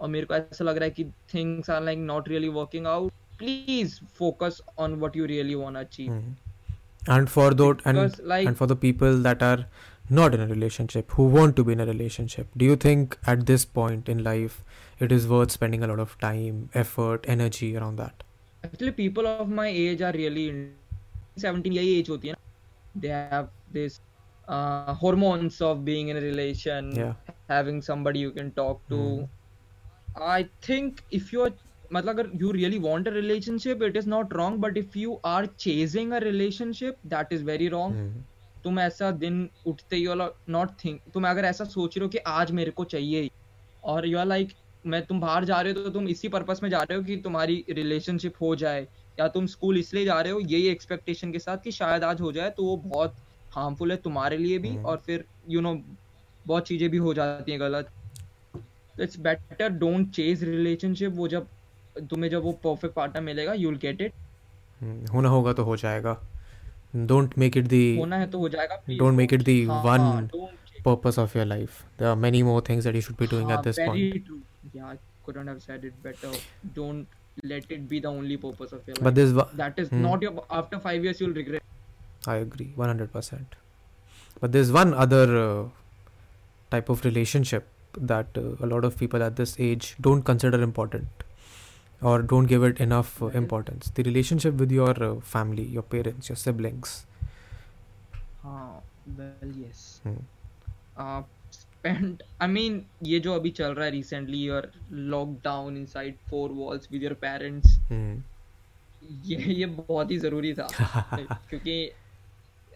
और 0.00 0.08
मेरे 0.08 0.26
को 0.30 0.34
ऐसा 0.34 0.64
लग 0.64 0.78
रहा 0.78 0.84
है 0.84 0.90
कि 0.98 1.04
things 1.34 1.68
are 1.76 1.80
like 1.88 2.00
not 2.10 2.28
really 2.34 2.50
working 2.56 2.86
out 2.94 3.12
please 3.42 3.94
focus 4.20 4.60
on 4.86 4.96
what 5.04 5.16
you 5.20 5.26
really 5.32 5.58
want 5.64 5.80
to 5.80 5.84
achieve 5.88 6.12
Mhm. 6.14 7.14
and 7.16 7.30
for 7.36 7.46
those 7.60 7.84
and, 7.84 7.98
Because, 7.98 8.18
like- 8.32 8.48
and 8.52 8.60
for 8.62 8.68
the 8.72 8.76
people 8.86 9.20
that 9.28 9.44
are 9.50 9.58
not 10.20 10.34
in 10.38 10.42
a 10.46 10.48
relationship 10.54 11.14
who 11.18 11.28
want 11.36 11.56
to 11.60 11.64
be 11.68 11.76
in 11.78 11.84
a 11.86 11.88
relationship 11.92 12.56
do 12.62 12.70
you 12.72 12.76
think 12.86 13.16
at 13.34 13.44
this 13.52 13.64
point 13.78 14.08
in 14.16 14.22
life 14.30 14.58
it 15.06 15.14
is 15.18 15.28
worth 15.34 15.56
spending 15.58 15.86
a 15.88 15.92
lot 15.92 16.02
of 16.06 16.16
time 16.26 16.60
effort 16.84 17.28
energy 17.36 17.70
around 17.82 18.02
that 18.04 18.26
actually 18.68 18.94
people 19.00 19.30
of 19.36 19.54
my 19.62 19.68
age 19.86 20.04
are 20.10 20.14
really 20.20 20.46
17 21.46 21.72
यही 21.72 21.90
age 21.98 22.08
होती 22.10 22.28
है 22.28 22.32
ना 22.34 22.40
they 22.95 23.09
have 23.09 23.47
this 23.71 23.99
uh, 24.47 24.93
hormones 24.95 25.59
of 25.61 25.83
being 25.85 26.09
in 26.09 26.17
a 26.17 26.21
relation 26.21 26.91
yeah 26.95 27.13
having 27.49 27.81
somebody 27.81 28.19
you 28.19 28.31
can 28.31 28.51
talk 28.59 28.81
to 28.93 28.99
Hmm. 28.99 30.25
i 30.33 30.41
think 30.67 31.01
if 31.19 31.31
you 31.33 31.45
are 31.45 31.53
मतलब 31.93 32.09
अगर 32.09 32.29
you 32.41 32.51
really 32.55 32.79
want 32.83 33.07
a 33.07 33.11
relationship 33.15 33.81
it 33.87 33.97
is 34.01 34.07
not 34.13 34.35
wrong 34.37 34.59
but 34.65 34.77
if 34.83 34.95
you 35.03 35.17
are 35.31 35.45
chasing 35.65 36.13
a 36.13 36.19
relationship 36.25 36.99
that 37.15 37.33
is 37.37 37.43
very 37.51 37.69
wrong 37.75 37.97
Mhm. 38.03 38.23
तुम 38.63 38.79
ऐसा 38.79 39.09
दिन 39.21 39.39
उठते 39.67 39.95
ही 39.95 40.05
not 40.53 40.69
think 40.83 40.99
तुम 41.13 41.27
अगर 41.29 41.45
ऐसा 41.45 41.63
सोच 41.71 41.97
रहे 41.97 42.03
हो 42.05 42.09
कि 42.09 42.17
आज 42.33 42.51
मेरे 42.59 42.71
को 42.77 42.83
चाहिए 42.93 43.21
ही 43.21 43.31
और 43.93 44.05
यू 44.07 44.17
आर 44.17 44.25
लाइक 44.25 44.53
मैं 44.93 45.01
तुम 45.05 45.19
बाहर 45.19 45.45
जा 45.45 45.59
रहे 45.61 45.73
हो 45.73 45.83
तो 45.83 45.89
तुम 45.97 46.07
इसी 46.13 46.27
पर्पस 46.35 46.59
में 46.63 46.69
जा 46.69 46.81
रहे 46.83 46.97
हो 46.97 47.03
कि 47.03 47.17
तुम्हारी 47.25 47.63
रिलेशनशिप 47.69 48.33
हो 48.41 48.55
जाए 48.63 48.87
या 49.19 49.27
तुम 49.27 49.45
स्कूल 49.47 49.77
इसलिए 49.77 50.05
जा 50.05 50.19
रहे 50.21 50.33
हो 50.33 50.39
यही 50.39 50.67
एक्सपेक्टेशन 50.67 51.31
के 51.31 51.39
साथ 51.39 51.57
कि 51.63 51.71
शायद 51.71 52.03
आज 52.03 52.21
हो 52.21 52.31
जाए 52.31 52.49
तो 52.57 52.63
वो 52.65 52.75
बहुत 52.85 53.15
हार्मफुल 53.55 53.91
है 53.91 53.97
तुम्हारे 54.03 54.37
लिए 54.37 54.57
भी 54.59 54.69
हम्म। 54.69 54.85
और 54.85 54.97
फिर 55.05 55.25
यू 55.49 55.59
you 55.59 55.63
नो 55.63 55.73
know, 55.73 55.81
बहुत 56.45 56.67
चीज़ें 56.67 56.89
भी 56.89 56.97
हो 56.97 57.13
जाती 57.13 57.51
हैं 57.51 57.59
गलत 57.59 57.89
it's 59.01 59.19
better 59.19 59.69
don't 59.69 60.09
chase 60.15 60.43
relationship 60.43 61.11
वो 61.15 61.27
जब 61.27 61.47
तुम्हें 62.09 62.29
जब 62.29 62.43
वो 62.43 62.51
परफेक्ट 62.63 62.95
पार्टनर 62.95 63.21
मिलेगा 63.21 63.53
you 63.53 63.69
will 63.69 63.79
get 63.79 64.01
it 64.01 64.13
Hmm. 64.81 65.11
होना 65.13 65.29
होगा 65.29 65.51
तो 65.53 65.63
हो 65.63 65.75
जाएगा 65.77 66.13
don't 67.09 67.35
make 67.41 67.57
it 67.59 67.67
the 67.73 67.81
होना 67.97 68.17
है 68.17 68.29
तो 68.31 68.39
हो 68.39 68.47
जाएगा 68.49 68.79
the 68.87 69.67
हाँ, 69.67 69.83
one 69.83 70.27
don't 70.31 70.57
chase. 70.69 70.81
purpose 70.87 71.19
of 71.23 71.35
your 71.35 71.45
life 71.45 71.77
there 71.99 72.09
are 72.09 72.17
many 72.17 72.41
more 72.43 72.61
things 72.61 72.87
that 72.87 72.95
you 72.95 73.01
should 73.01 73.17
be 73.17 73.27
doing 73.27 73.51
Ah, 73.51 73.57
at 73.57 73.63
this 73.63 73.77
very 73.77 73.87
point 73.89 74.25
true. 74.25 74.39
Yeah, 74.73 74.87
I 74.87 74.97
couldn't 75.25 75.47
have 75.47 75.61
said 75.61 75.85
it 75.85 76.01
better. 76.03 76.31
Don't 76.75 77.07
let 77.41 77.71
it 77.71 77.89
be 77.89 77.99
the 77.99 78.07
only 78.09 78.37
purpose 78.37 78.71
of 78.71 78.87
your 78.87 78.95
life. 78.95 79.03
but 79.03 79.15
this 79.15 79.31
that 79.53 79.77
is 79.77 79.89
Hmm. 79.89 80.01
not 80.01 80.21
your. 80.21 80.45
After 80.49 80.79
five 80.79 81.03
years, 81.03 81.19
you'll 81.21 81.33
regret. 81.33 81.63
I 82.27 82.35
agree 82.35 82.73
100%. 82.77 83.55
But 84.39 84.51
there's 84.51 84.71
one 84.71 84.93
other 84.93 85.23
uh, 85.37 85.63
type 86.71 86.89
of 86.89 87.03
relationship 87.05 87.67
that 87.97 88.27
uh, 88.37 88.43
a 88.59 88.67
lot 88.67 88.85
of 88.85 88.97
people 88.97 89.23
at 89.23 89.35
this 89.35 89.55
age 89.59 89.95
don't 90.01 90.23
consider 90.23 90.61
important 90.61 91.07
or 92.01 92.21
don't 92.21 92.45
give 92.45 92.63
it 92.63 92.79
enough 92.79 93.21
uh, 93.21 93.27
importance. 93.27 93.91
The 93.95 94.03
relationship 94.03 94.55
with 94.55 94.71
your 94.71 94.91
uh, 95.03 95.19
family, 95.21 95.63
your 95.63 95.83
parents, 95.83 96.29
your 96.29 96.35
siblings. 96.35 97.05
हाँ, 98.43 98.81
well 99.17 99.51
yes. 99.65 100.01
Hmm. 100.03 101.21
Spend. 101.83 102.21
I 102.39 102.47
mean, 102.47 102.79
ये 103.03 103.19
जो 103.19 103.33
अभी 103.33 103.49
चल 103.51 103.73
रहा 103.73 103.85
है 103.85 103.91
recently, 103.91 104.37
you're 104.39 104.67
locked 105.13 105.41
down 105.43 105.77
inside 105.77 106.15
four 106.29 106.47
walls 106.51 106.87
with 106.91 107.01
your 107.01 107.15
parents. 107.23 107.73
Hmm. 107.89 108.13
ये 109.25 109.53
ये 109.53 109.65
बहुत 109.65 110.11
ही 110.11 110.17
ज़रूरी 110.17 110.53
था 110.53 110.67
क्योंकि 111.49 111.73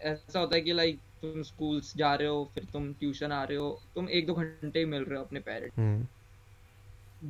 ऐसा 0.02 0.38
होता 0.40 0.56
है 0.56 0.60
कि 0.62 0.72
लाइक 0.72 0.98
तुम 1.22 1.42
स्कूल्स 1.42 1.96
जा 1.96 2.14
रहे 2.14 2.28
हो 2.28 2.50
फिर 2.54 2.64
तुम 2.72 2.92
ट्यूशन 3.00 3.32
आ 3.32 3.42
रहे 3.44 3.58
हो 3.58 3.70
तुम 3.94 4.08
एक 4.08 4.26
दो 4.26 4.34
घंटे 4.34 4.84
मिल 4.84 5.04
रहे 5.04 5.18
हो 5.18 5.24
अपने 5.24 5.40
पेरेंट्स 5.40 5.78
Hmm. 5.78 6.06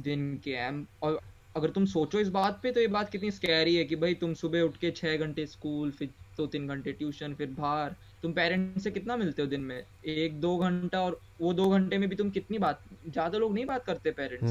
दिन 0.04 0.36
के 0.44 0.50
एम 0.66 0.84
और 1.02 1.20
अगर 1.56 1.70
तुम 1.70 1.84
सोचो 1.86 2.20
इस 2.20 2.28
बात 2.30 2.60
पे 2.62 2.72
तो 2.72 2.80
ये 2.80 2.86
बात 2.88 3.10
कितनी 3.10 3.30
स्कैरी 3.30 3.76
है 3.76 3.84
कि 3.84 3.96
भाई 3.96 4.14
तुम 4.14 4.34
सुबह 4.34 4.62
उठ 4.62 4.76
के 4.76 4.90
छह 4.90 5.16
घंटे 5.16 5.46
स्कूल 5.46 5.90
फिर 5.90 6.08
दो 6.08 6.36
तो 6.36 6.46
तीन 6.46 6.68
घंटे 6.68 6.92
ट्यूशन 6.92 7.34
फिर 7.34 7.50
बाहर 7.58 7.94
तुम 8.22 8.32
पेरेंट्स 8.32 8.84
से 8.84 8.90
कितना 8.90 9.16
मिलते 9.16 9.42
हो 9.42 9.48
दिन 9.48 9.60
में 9.60 9.84
एक 10.04 10.40
दो 10.40 10.56
घंटा 10.58 11.00
और 11.00 11.20
वो 11.40 11.52
दो 11.52 11.68
घंटे 11.70 11.98
में 11.98 12.08
भी 12.08 12.16
तुम 12.16 12.30
कितनी 12.30 12.58
बात 12.58 12.80
ज़्यादा 13.08 13.38
लोग 13.38 13.54
नहीं 13.54 13.66
बात 13.66 13.84
करते 13.84 14.10
पेरेंट्स. 14.10 14.50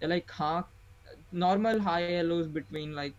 से 0.00 0.06
लाइक 0.06 0.24
हाँ 0.30 0.72
normal 1.34 1.80
hi 1.80 2.02
hellos 2.02 2.46
between 2.46 2.94
like 2.94 3.14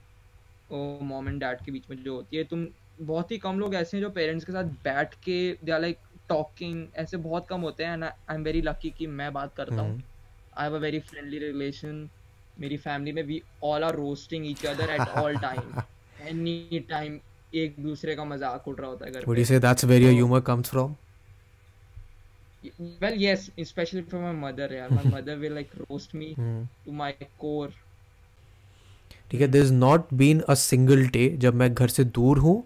mom 1.03 1.29
and 1.29 1.39
dad 1.39 1.61
के 1.65 1.71
बीच 1.71 1.89
में 1.89 2.03
जो 2.03 2.15
होती 2.15 2.37
है 2.37 2.43
तुम 2.43 2.67
बहुत 3.01 3.31
ही 3.31 3.37
कम 3.37 3.59
लोग 3.59 3.75
ऐसे 3.75 3.97
हैं 3.97 4.03
जो 4.03 4.09
पेरेंट्स 4.09 4.45
के 4.45 4.51
साथ 4.51 4.63
बैठ 4.63 5.13
के 5.15 5.57
दे 5.63 5.71
आर 5.71 5.81
लाइक 5.81 5.97
टॉकिंग 6.29 6.87
ऐसे 6.95 7.17
बहुत 7.17 7.47
कम 7.47 7.61
होते 7.61 7.83
हैं 7.83 7.93
and 7.93 8.03
I 8.03 8.35
am 8.35 8.43
very 8.43 8.61
lucky 8.61 8.89
कि 8.89 9.07
मैं 9.07 9.33
बात 9.33 9.55
करता 9.55 9.81
हूँ. 9.81 10.03
I 10.57 10.63
have 10.63 10.73
a 10.73 10.79
very 10.79 10.99
friendly 10.99 11.39
relation. 11.41 12.07
मेरी 12.59 12.77
फैमिली 12.77 13.11
में 13.11 13.23
we 13.23 13.35
all 13.63 13.83
are 13.83 13.95
roasting 13.97 14.45
each 14.45 14.65
other 14.65 14.89
at 14.91 15.17
all 15.17 15.35
time. 15.45 15.83
Any 16.29 16.79
time 16.91 17.19
एक 17.57 17.75
दूसरे 17.79 18.15
का 18.15 18.23
मज़ाक 18.25 18.67
उड़ 18.67 18.75
रहा 18.75 18.89
होता 18.89 19.05
है 19.05 19.11
घर 19.11 19.19
पे। 19.19 19.31
What 19.31 19.47
say 19.47 19.59
that's 19.59 19.85
where 19.85 20.01
your 20.01 20.13
humour 20.13 20.41
comes 20.47 20.69
from 20.69 20.95
well 23.01 23.15
yes 23.17 23.49
specially 23.61 24.01
from 24.03 24.23
my 24.23 24.33
mother 24.41 24.73
यार। 24.73 24.89
My 24.91 25.11
mother 25.11 25.35
will 25.37 25.53
like 25.53 25.69
roast 25.79 26.15
me 26.15 26.33
to 26.37 26.91
my 26.93 27.11
core 27.39 27.73
ठीक 29.31 29.41
है 29.41 29.47
there 29.47 29.65
is 29.65 29.73
not 29.73 30.13
been 30.13 30.39
a 30.39 30.53
single 30.55 31.07
day 31.09 31.27
जब 31.39 31.55
मैं 31.55 31.73
घर 31.73 31.87
से 31.89 32.03
दूर 32.17 32.39
हूँ 32.39 32.63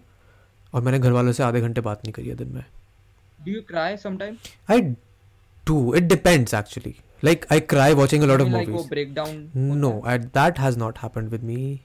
और 0.72 0.82
मैंने 0.82 0.98
घर 0.98 1.12
वालों 1.12 1.32
से 1.32 1.42
आधे 1.42 1.60
घंटे 1.60 1.80
बात 1.80 2.04
नहीं 2.04 2.12
करी 2.12 2.28
है 2.28 2.34
दिन 2.34 2.48
में। 2.48 2.64
Do 3.44 3.52
you 3.52 3.60
cry 3.68 3.96
some 3.96 4.16
time 4.18 4.36
I 4.70 4.80
do 5.64 5.94
it 5.94 6.02
depends 6.04 6.54
actually 6.54 6.94
like 7.24 7.46
I 7.52 7.60
cry 7.72 7.94
watching 7.94 8.22
a 8.22 8.26
lot 8.26 8.40
of 8.40 8.48
movies 8.48 9.48
no 9.56 9.90
that 10.08 10.58
has 10.58 10.78
not 10.78 10.98
happened 10.98 11.28
with 11.28 11.42
me 11.44 11.80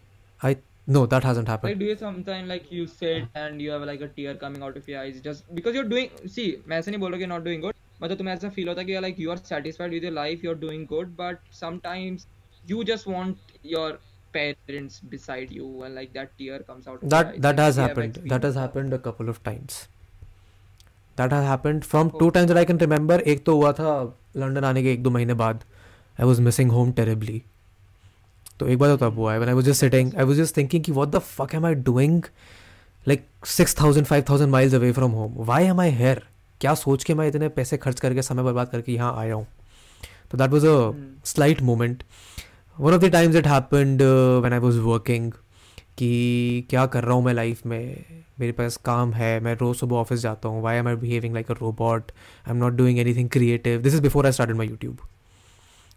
I 0.45 0.55
no 0.94 1.00
that 1.06 1.24
hasn't 1.30 1.48
Like 1.48 1.54
happened 1.54 1.80
do 1.80 1.86
you 1.88 1.96
sometimes 1.98 2.48
like 2.52 2.70
you 2.76 2.86
sit 2.92 3.40
and 3.42 3.60
you 3.64 3.70
have 3.72 3.82
like 3.90 4.00
a 4.06 4.08
tear 4.14 4.34
coming 4.44 4.62
out 4.68 4.76
of 4.80 4.88
your 4.92 5.00
eyes 5.00 5.20
just 5.26 5.52
because 5.58 5.76
you're 5.78 5.90
doing 5.92 6.08
see 6.36 6.46
मैं 6.68 6.78
ऐसे 6.78 6.90
नहीं 6.90 7.00
बोल 7.00 7.12
रहा 7.12 7.20
कि 7.20 7.28
not 7.32 7.44
doing 7.48 7.60
good 7.66 7.76
मतलब 8.02 8.18
तुम्हें 8.18 8.34
ऐसा 8.34 8.50
feel 8.56 8.68
होता 8.68 8.80
है 8.80 8.86
कि 8.86 9.00
like 9.04 9.20
you 9.24 9.34
are 9.34 9.38
satisfied 9.50 9.94
with 9.98 10.08
your 10.08 10.14
life 10.16 10.42
you're 10.48 10.58
doing 10.64 10.86
good 10.94 11.12
but 11.20 11.52
sometimes 11.60 12.26
you 12.72 12.82
just 12.90 13.08
want 13.12 13.54
your 13.74 13.88
parents 14.36 15.00
beside 15.14 15.50
you 15.60 15.70
and 15.86 15.94
like 16.00 16.12
that 16.18 16.34
tear 16.40 16.58
comes 16.70 16.88
out 16.88 16.96
of 16.96 17.02
your 17.02 17.10
that 17.14 17.32
eyes. 17.32 17.40
that 17.46 17.56
Like, 17.56 17.64
has 17.66 17.76
we 17.76 17.82
have 17.82 17.88
happened 17.90 18.14
that 18.14 18.20
experienced 18.20 18.46
has 18.48 18.60
happened 18.64 18.98
a 18.98 19.02
couple 19.08 19.32
of 19.34 19.40
times 19.48 19.78
that 21.16 21.32
has 21.38 21.44
happened 21.44 21.84
from 21.92 22.10
two 22.18 22.30
times 22.36 22.52
that 22.52 22.60
i 22.64 22.64
can 22.72 22.78
remember 22.86 23.20
एक 23.34 23.44
तो 23.46 23.56
हुआ 23.56 23.72
था 23.80 23.94
London 24.42 24.64
आने 24.64 24.82
के 24.82 24.92
एक 24.92 25.02
दो 25.02 25.10
महीने 25.16 25.34
बाद 25.44 25.64
I 26.20 26.26
was 26.26 26.40
missing 26.50 26.70
home 26.78 26.92
terribly 27.00 27.42
तो 28.59 28.67
एक 28.67 28.77
बार 28.79 28.95
तो 28.95 28.97
तब 28.97 29.17
हुआ 29.17 29.33
है 29.33 29.47
I 29.47 29.53
was 29.53 29.65
just 29.65 29.79
sitting 29.79 30.11
I 30.17 30.23
was 30.23 30.37
just 30.37 30.57
thinking 30.57 30.83
की 30.83 30.91
what 30.91 31.09
the 31.09 31.19
fuck 31.19 31.55
am 31.55 31.65
I 31.65 31.75
doing 31.89 32.23
like 33.07 33.25
six 33.45 33.79
thousand 33.81 34.05
five 34.07 34.23
thousand 34.29 34.51
miles 34.51 34.73
away 34.73 34.91
from 34.91 35.11
home 35.11 35.33
why 35.45 35.65
am 35.65 35.81
I 35.81 35.91
here 35.91 36.23
क्या 36.61 36.73
सोच 36.75 37.03
के 37.03 37.13
मैं 37.13 37.27
इतने 37.27 37.49
पैसे 37.49 37.77
खर्च 37.77 37.99
करके 37.99 38.21
समय 38.21 38.43
बर्बाद 38.43 38.69
करके 38.69 38.91
यहाँ 38.91 39.13
आया 39.17 39.33
हूँ? 39.33 39.47
तो 40.31 40.37
that 40.37 40.51
was 40.51 40.65
a 40.67 40.93
slight 41.25 41.61
moment 41.61 42.03
one 42.79 42.93
of 42.93 43.01
the 43.01 43.09
times 43.11 43.35
it 43.35 43.47
happened 43.47 44.01
when 44.43 44.53
I 44.53 44.59
was 44.59 44.79
working 44.79 45.31
कि 45.97 46.67
क्या 46.69 46.85
कर 46.85 47.03
रहा 47.03 47.13
हूँ 47.13 47.23
मैं 47.25 47.33
लाइफ 47.33 47.65
में? 47.65 48.23
मेरे 48.39 48.51
पास 48.51 48.77
काम 48.85 49.13
है 49.13 49.39
मैं 49.39 49.55
रोज़ 49.55 49.77
सुबह 49.77 49.95
ऑफ़िस 49.97 50.19
जाता 50.19 50.49
हूँ। 50.49 50.61
Why 50.63 50.77
am 50.77 50.87
I 50.87 50.95
behaving 50.95 51.33
like 51.33 51.51
a 51.51 51.55
robot 51.61 52.11
I 52.47 52.51
am 52.51 52.57
not 52.57 52.73
doing 52.73 52.99
anything 53.15 53.29
creative 53.29 53.81
this 53.81 53.93
is 53.93 54.01
before 54.01 54.25
I 54.25 54.31
start 54.31 54.51
my 54.51 54.67
YouTube 54.67 54.97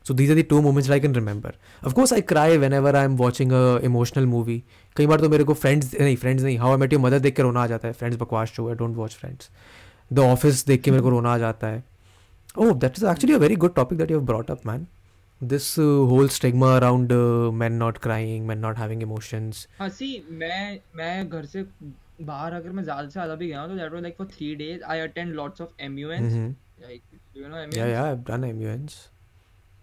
so 0.07 0.15
these 0.15 0.31
are 0.31 0.37
the 0.37 0.43
two 0.53 0.61
moments 0.63 0.91
I 0.91 1.01
can 1.01 1.15
remember 1.15 1.55
of course 1.87 2.13
I 2.13 2.21
cry 2.33 2.57
whenever 2.73 2.97
I 2.97 3.05
am 3.05 3.17
watching 3.17 3.53
a 3.53 3.79
emotional 3.85 4.27
movie 4.27 4.63
कई 4.97 5.07
बार 5.07 5.21
तो 5.21 5.29
मेरे 5.29 5.45
को 5.45 5.55
friends 5.55 5.95
नहीं 6.01 6.17
friends 6.17 6.45
नहीं 6.45 6.59
How 6.59 6.71
I 6.71 6.77
Met 6.77 6.93
Your 6.93 7.03
Mother 7.03 7.19
देख 7.19 7.37
के 7.37 7.43
रोना 7.43 7.63
आ 7.63 7.67
जाता 7.67 7.89
है। 7.89 7.95
फ्रेंड्स 7.95 8.19
बकवास 8.21 8.53
show 8.53 8.69
I 8.69 8.75
don't 8.75 8.97
watch 8.97 9.15
Friends 9.15 9.51
The 10.13 10.19
Office 10.19 10.67
देख 10.67 10.83
के 10.83 10.91
मेरे 10.91 11.03
को 11.03 11.11
रोना 11.11 11.33
आ 11.33 11.39
जाता 11.39 11.67
है। 11.67 11.83
ओह 12.59 12.73
that 12.73 12.99
is 12.99 13.07
actually 13.07 13.35
a 13.35 13.39
very 13.39 13.57
good 13.57 13.75
topic 13.75 13.99
that 13.99 14.11
you 14.11 14.19
have 14.19 14.27
brought 14.27 14.51
up 14.51 14.67
man 14.67 14.87
this 15.41 15.67
whole 16.09 16.27
stigma 16.33 16.71
around 16.79 17.13
uh, 17.17 17.51
men 17.61 17.77
not 17.83 17.99
crying 18.07 18.49
men 18.49 18.59
not 18.65 18.81
having 18.81 19.05
emotions. 19.05 19.61
हाँ 19.79 19.89
see 19.99 20.09
मैं 20.41 20.79
मैं 20.97 21.29
घर 21.29 21.45
से 21.53 21.63
बाहर 22.23 22.53
अगर 22.53 22.71
मैं 22.71 22.83
ज़्यादा 22.85 23.05
से 23.05 23.13
ज़्यादा 23.13 23.35
भी 23.35 23.47
गया 23.49 23.61
हूँ 23.61 23.69
तो 23.69 23.77
that 23.77 23.93
was 23.93 24.03
like 24.03 24.17
for 24.19 24.27
three 24.33 24.55
days 24.55 24.83
I 24.95 25.01
attend 25.01 25.33
lots 25.35 25.61
of 25.61 25.71
MUNs 25.87 26.35
Mhm. 26.35 26.51
like 26.83 27.07
do 27.15 27.41
you 27.45 27.49
know 27.53 27.63
yeah 27.63 27.71
MUNs 27.71 27.93
yeah 27.93 28.11
i've 28.11 28.23
done 28.29 28.45
muns 28.59 28.99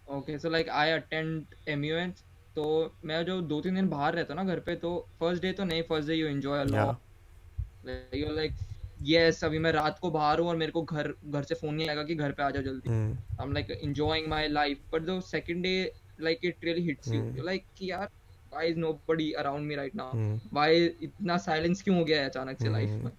okay 0.09 0.39
so 0.39 0.49
like 0.49 0.69
I 0.69 0.91
attend 0.91 1.45
M 1.67 1.85
U 1.85 1.95
N 1.95 2.11
तो 2.55 2.93
मैं 3.05 3.25
जो 3.25 3.41
दो 3.41 3.61
तीन 3.61 3.75
दिन 3.75 3.89
बाहर 3.89 4.13
रहता 4.15 4.33
ना 4.33 4.43
घर 4.43 4.59
पे 4.59 4.75
तो 4.75 5.07
फ़र्स्ट 5.19 5.41
डे 5.41 5.51
तो 5.51 5.63
नहीं 5.63 5.81
first 5.83 6.07
day 6.07 6.15
you 6.15 6.27
enjoy 6.27 6.59
you 8.19 8.35
like 8.35 8.51
yes 9.01 9.43
अभी 9.43 9.59
मैं 9.59 9.71
रात 9.71 9.99
को 9.99 10.11
बाहर 10.11 10.39
हूँ 10.39 10.49
और 10.49 10.55
मेरे 10.55 10.71
को 10.71 10.81
घर 10.81 11.13
घर 11.25 11.43
से 11.43 11.55
फ़ोन 11.55 11.75
नहीं 11.75 11.89
आएगा 11.89 12.03
कि 12.03 12.15
घर 12.15 12.31
पे 12.31 12.43
आ 12.43 12.49
जाओ 12.49 12.63
जल्दी. 12.63 12.89
I 12.89 13.45
am 13.45 13.53
like 13.53 13.71
enjoying 13.71 14.27
my 14.27 14.47
life 14.47 14.77
but 14.93 15.01
the 15.01 15.21
second 15.21 15.63
day 15.63 15.91
like 16.21 16.39
it 16.43 16.65
really 16.65 16.81
hits 16.81 17.13
you 17.13 17.43
like 17.43 17.65
कि 17.77 17.91
यार 17.91 18.09
why 18.51 18.67
is 18.67 18.77
nobody 18.77 19.31
around 19.31 19.67
me 19.67 19.75
right 19.75 19.95
now 19.95 20.11
why 20.53 20.85
इतना 21.01 21.37
साइलेंस 21.37 21.81
क्यों 21.81 21.97
हो 21.97 22.05
गया 22.05 22.21
है 22.21 22.29
अचानक 22.29 22.57
से 22.57 22.65
hmm. 22.65 22.73
लाइफ 22.73 22.89
में? 22.89 23.11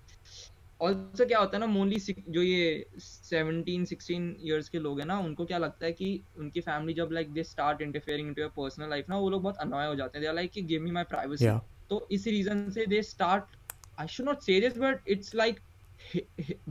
Also 0.80 1.26
क्या 1.26 1.38
होता 1.38 1.56
है 1.56 1.60
ना 1.60 1.66
मोनली 1.66 1.96
जो 2.28 2.42
ये 2.42 2.90
17 2.98 3.84
16 3.84 4.26
years 4.48 4.68
के 4.68 4.78
लोग 4.78 4.98
हैं 5.00 5.06
ना 5.06 5.18
उनको 5.18 5.44
क्या 5.46 5.58
लगता 5.58 5.86
है 5.86 5.92
कि 5.92 6.10
उनकी 6.36 6.60
फैमिली 6.60 6.94
जब 6.94 7.08
like 7.12 7.32
they 7.32 7.42
start 7.42 7.80
interfering 7.82 8.28
into 8.28 8.42
your 8.42 8.50
personal 8.50 8.90
life 8.90 9.04
ना 9.08 9.18
वो 9.18 9.30
लोग 9.30 9.42
बहुत 9.42 9.56
अनॉय 9.56 9.86
हो 9.86 9.94
जाते 9.94 10.18
हैं। 10.18 10.22
दे 10.22 10.28
आर 10.28 10.34
लाइक 10.34 10.50
कि 10.50 10.62
गिव 10.62 10.82
मी 10.82 10.90
माय 10.90 11.04
प्राइवेसी 11.04 11.52
तो 11.90 12.08
इस 12.10 12.26
रीजन 12.26 12.70
से 12.70 12.86
they 12.86 13.02
start 13.02 13.56
I 13.98 14.06
should 14.06 14.26
not 14.26 14.42
say 14.42 14.60
this 14.60 14.78
but 14.78 15.08
it's 15.08 15.34
like 15.34 15.60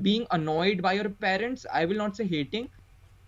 being 0.03 0.25
annoyed 0.35 0.81
by 0.83 0.91
your 0.97 1.09
parents 1.23 1.65
i 1.77 1.81
will 1.85 2.01
not 2.03 2.19
say 2.19 2.27
hating 2.33 2.67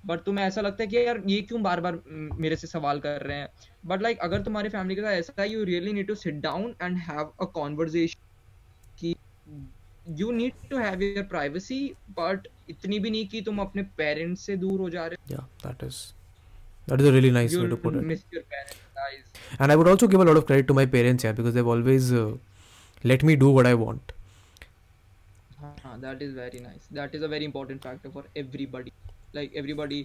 but 0.06 0.20
तुम्हें 0.20 0.46
ऐसा 0.46 0.62
लगता 0.62 0.84
है 0.84 0.88
कि 0.88 0.98
यार 0.98 1.22
ये 1.28 1.42
क्यों 1.42 1.62
बार 1.63 1.82
बार 1.82 2.02
मेरे 2.39 2.56
से 2.56 2.68
सवाल 2.68 3.00
कर 3.00 3.22
रहे 3.22 3.38
हैं? 3.38 3.50
बट 3.86 4.02
लाइक 4.02 4.18
like, 4.18 4.30
अगर 4.30 4.42
तुम्हारी 4.42 4.70
फैमिली 4.70 4.96
के 4.96 5.02
साथ 5.02 5.12
ऐसा 5.12 5.42
है 5.42 5.50
you 5.50 5.63
really 5.63 5.94
need 5.94 6.08
to 6.08 6.15
sit 6.15 6.36
down 6.36 6.76
and 6.82 6.98
have 6.98 7.34
a 7.42 7.46
conversation 7.46 8.26
you 10.17 10.32
need 10.32 10.54
to 10.69 10.78
have 10.78 11.04
your 11.04 11.24
privacy 11.34 11.86
but 12.19 12.48
इतनी 12.69 13.00
भी 13.00 13.10
नहीं 13.10 13.28
कि 13.28 13.41
तुम 13.41 13.60
अपने 13.62 13.84
पेरेंट्स 13.98 14.41
से 14.45 14.56
दूर 14.58 14.80
हो 14.80 14.89
जा 14.89 15.06
रहे 15.08 15.34
yeah 15.36 15.45
that 15.65 15.86
is 15.88 15.98
that 16.91 17.02
is 17.04 17.10
a 17.10 17.15
really 17.17 17.34
nice 17.39 17.56
हो 17.56 17.63
way 17.63 17.69
to 17.74 17.78
put 17.86 17.95
you 17.95 18.02
it 18.02 18.08
miss 18.13 18.24
your 18.34 18.43
parents 18.54 18.88
and 19.63 19.72
i 19.74 19.76
would 19.80 19.88
also 19.89 20.08
give 20.13 20.22
a 20.24 20.26
lot 20.30 20.38
of 20.39 20.45
credit 20.48 20.67
to 20.69 20.74
my 20.80 20.86
parents 20.95 21.26
here 21.26 21.34
because 21.38 21.54
they've 21.58 21.69
always 21.76 22.10
uh, 22.22 22.26
let 23.12 23.24
me 23.30 23.36
do 23.43 23.52
what 23.58 23.69
i 23.69 23.74
want 23.84 24.12
हाँ 25.84 25.93
that 26.02 26.22
is 26.26 26.34
very 26.39 26.60
nice 26.65 26.89
that 26.98 27.15
is 27.19 27.24
a 27.28 27.30
very 27.36 27.48
important 27.52 27.88
factor 27.88 28.12
for 28.17 28.24
everybody 28.43 28.93
like 29.38 29.56
everybody 29.62 30.02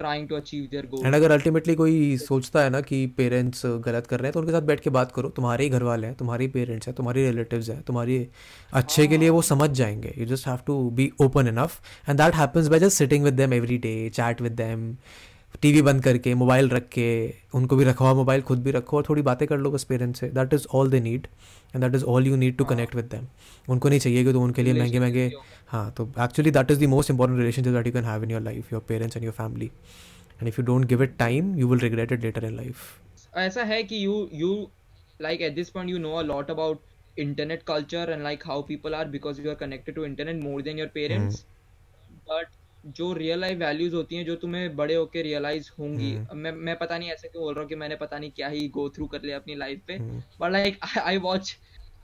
trying 0.00 0.26
to 0.28 0.36
achieve 0.36 0.68
their 0.70 0.84
goal 0.90 1.04
and 1.06 1.14
अगर 1.14 1.30
ultimately 1.30 1.74
कोई 1.74 2.16
सोचता 2.16 2.62
है 2.62 2.70
ना 2.70 2.80
कि 2.80 3.06
parents 3.06 3.62
गलत 3.66 4.06
कर 4.06 4.20
रहे 4.20 4.26
हैं 4.26 4.32
तो 4.32 4.40
उनके 4.40 4.52
साथ 4.52 4.62
बैठ 4.62 4.80
के 4.80 4.90
बात 4.90 5.12
करो। 5.12 5.28
तुम्हारे 5.28 5.64
ही 5.64 5.70
घर 5.70 5.82
वाले 5.82 6.06
हैं, 6.06 6.16
तुम्हारे 6.16 6.48
पेरेंट्स 6.48 6.86
हैं, 6.86 6.94
तुम्हारे 6.96 7.30
रिलेटिव्स 7.30 7.68
हैं, 7.70 7.82
तुम्हारे 7.82 8.28
अच्छे 8.72 9.06
के 9.06 9.18
लिए 9.18 9.28
वो 9.28 9.42
समझ 9.42 9.70
जाएँगे। 9.70 10.14
You 10.18 10.26
just 10.26 10.46
have 10.48 10.58
to 10.66 10.90
be 10.90 11.10
open 11.20 11.48
enough 11.48 11.80
and 12.08 12.18
that 12.18 12.34
happens 12.34 12.68
by 12.68 12.78
just 12.78 12.98
sitting 12.98 13.24
with 13.24 13.34
them 13.34 13.52
every 13.52 13.78
day 13.78 14.10
chat 14.14 14.40
with 14.40 14.52
them 14.52 14.96
TV 15.60 15.82
बंद 15.82 16.02
करके 16.04 16.34
मोबाइल 16.34 16.68
रख 16.68 16.88
के 16.88 17.08
उनको 17.54 17.76
भी 17.76 17.84
रखा 17.84 18.04
हुआ 18.04 18.14
मोबाइल 18.14 18.42
खुद 18.42 18.62
भी 18.62 18.70
रखो 18.70 18.96
और 18.96 19.04
थोड़ी 19.08 19.22
बातें 19.22 19.46
कर 19.48 19.58
लो 19.58 19.70
बस 19.70 19.84
पेरेंट्स 19.84 20.20
से। 20.20 20.28
That 20.28 20.54
is 20.54 20.66
all 20.74 20.90
they 20.90 21.00
need 21.00 21.26
and 21.74 21.84
that 21.84 21.94
is 21.94 22.04
all 22.04 22.26
you 22.26 22.36
need 22.36 22.56
to 22.56 22.64
connect 22.64 22.94
with 22.94 23.04
them 23.04 23.26
उनको 23.68 23.88
नहीं 23.88 24.00
चाहिए 24.00 24.24
कि 24.24 24.32
तो 24.32 24.40
उनके 24.40 24.62
लिए 24.62 24.74
महँगे 24.74 25.00
महँगे 25.00 25.30
हाँ 25.68 25.90
तो 25.96 26.08
actually 26.20 26.50
that 26.50 26.70
is 26.70 26.84
the 26.84 26.88
most 26.88 27.10
important 27.10 27.38
relationship 27.38 27.72
that 27.72 27.86
you 27.86 27.92
can 27.92 28.04
have 28.04 28.24
in 28.24 28.30
your 28.30 28.40
life 28.40 28.72
your 28.72 28.82
parents 28.88 29.16
and 29.16 29.24
your 29.24 29.34
family 29.34 29.66
and 29.66 30.48
if 30.48 30.60
you 30.60 30.64
don't 30.66 30.84
give 30.84 31.02
it 31.02 31.16
time 31.18 31.56
you 31.58 31.68
will 31.68 31.80
regret 31.80 32.12
it 32.12 32.24
later 32.24 32.44
in 32.44 32.56
life 32.56 33.36
ऐसा 33.38 33.62
है 33.64 33.82
कि 33.82 34.06
you 34.06 34.16
you 34.42 34.54
like 35.20 35.42
at 35.48 35.54
this 35.58 35.70
point 35.76 35.94
you 35.94 35.98
know 36.04 36.16
a 36.20 36.24
lot 36.32 36.50
about 36.50 36.90
internet 37.16 37.64
culture 37.64 38.04
and 38.14 38.26
like 38.26 38.44
how 38.50 38.54
people 38.62 38.94
are 38.98 39.06
because 39.14 39.40
you 39.44 39.50
are 39.52 39.58
connected 39.62 39.96
to 39.98 40.04
internet 40.04 40.42
more 40.44 40.62
than 40.68 40.78
your 40.82 40.88
parents. 40.88 41.44
But 42.28 42.61
जो 42.86 43.12
real 43.12 43.40
life 43.40 43.58
values 43.58 43.94
होती 43.94 44.16
हैं 44.16 44.24
जो 44.24 44.34
तुम्हें 44.36 44.76
बड़े 44.76 44.94
होके 44.94 45.22
realise 45.22 45.70
होंगी। 45.78 46.18
मैं 46.34 46.52
मैं 46.52 46.76
पता 46.78 46.98
नहीं 46.98 47.10
ऐसे 47.10 47.28
क्यों 47.28 47.42
बोल 47.44 47.54
रहा 47.54 47.62
हूँ 47.62 47.68
कि 47.68 47.74
मैंने 47.74 47.96
पता 47.96 48.18
नहीं 48.18 48.30
क्या 48.30 48.48
ही 48.48 48.68
गो 48.68 48.88
थ्रू 48.88 49.06
कर 49.06 49.22
लिया 49.22 49.36
अपनी 49.36 49.54
लाइफ 49.54 49.80
पे। 49.86 49.98
But 50.40 50.52
like 50.52 50.78
I 50.98 51.16
watch 51.16 51.56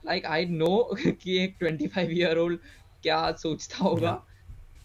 like 0.05 0.25
I 0.25 0.45
know 0.45 0.95
कि 0.99 1.37
एक 1.43 1.57
25 1.63 1.97
ईयर 1.97 2.37
ओल्ड 2.37 2.59
क्या 3.03 3.31
सोचता 3.31 3.77
होगा। 3.77 4.25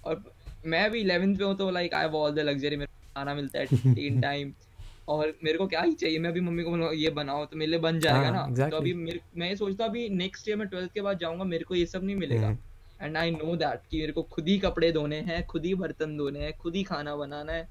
और 0.04 0.34
मैं 0.66 0.90
भी 0.90 1.04
11th 1.04 1.38
पे 1.38 1.44
हूँ 1.44 1.56
तो 1.56 1.70
like 1.70 1.94
I 1.94 2.06
all 2.06 2.34
the 2.34 2.38
luxury 2.38 2.76
मेरे 2.76 2.86
को 2.86 3.14
खाना 3.14 3.34
मिलता 3.34 3.58
है 3.58 3.66
इन 4.06 4.20
टाइम 4.20 4.52
और 5.08 5.38
मेरे 5.44 5.58
को 5.58 5.66
क्या 5.66 5.80
ही 5.80 5.92
चाहिए 5.92 6.18
मैं 6.18 6.30
अभी 6.30 6.40
मम्मी 6.40 6.62
को 6.62 6.70
बोलूँगा 6.70 6.92
ये 6.92 7.10
बनाओ 7.10 7.44
तो 7.46 7.56
मेरे 7.56 7.70
लिए 7.70 7.80
बन 7.80 8.00
जाएगा 8.00 8.30
हाँ, 8.30 8.50
ना। 8.50 8.68
तो 8.68 8.76
अभी 8.76 8.94
मैं 9.36 9.56
सोचता 9.56 9.84
अभी 9.84 10.08
नेक्स्ट 10.08 10.48
ईयर 10.48 10.58
मैं 10.58 10.68
ट्वेल्थ 10.68 10.92
के 10.92 11.00
बाद 11.00 11.18
जाऊँगा 11.18 11.44
मेरे 11.44 11.64
को 11.64 11.74
ये 11.74 11.86
सब 11.86 12.04
नहीं 12.04 12.16
मिलेगा। 12.16 12.58
एंड 13.04 13.16
आई 13.16 13.30
नो 13.30 13.56
दैट 13.56 13.80
कि 13.90 14.00
मेरे 14.00 14.12
को 14.12 14.22
खुद 14.34 14.48
ही 14.48 14.58
कपड़े 14.58 14.92
धोने 14.92 15.20
हैं 15.28 15.44
खुद 15.46 15.64
ही 15.66 15.74
बर्तन 15.82 16.16
धोने 16.18 16.40
हैं 16.44 16.52
खुद 16.58 16.76
ही 16.76 16.82
खाना 16.84 17.16
बनाना 17.16 17.52
है 17.52 17.68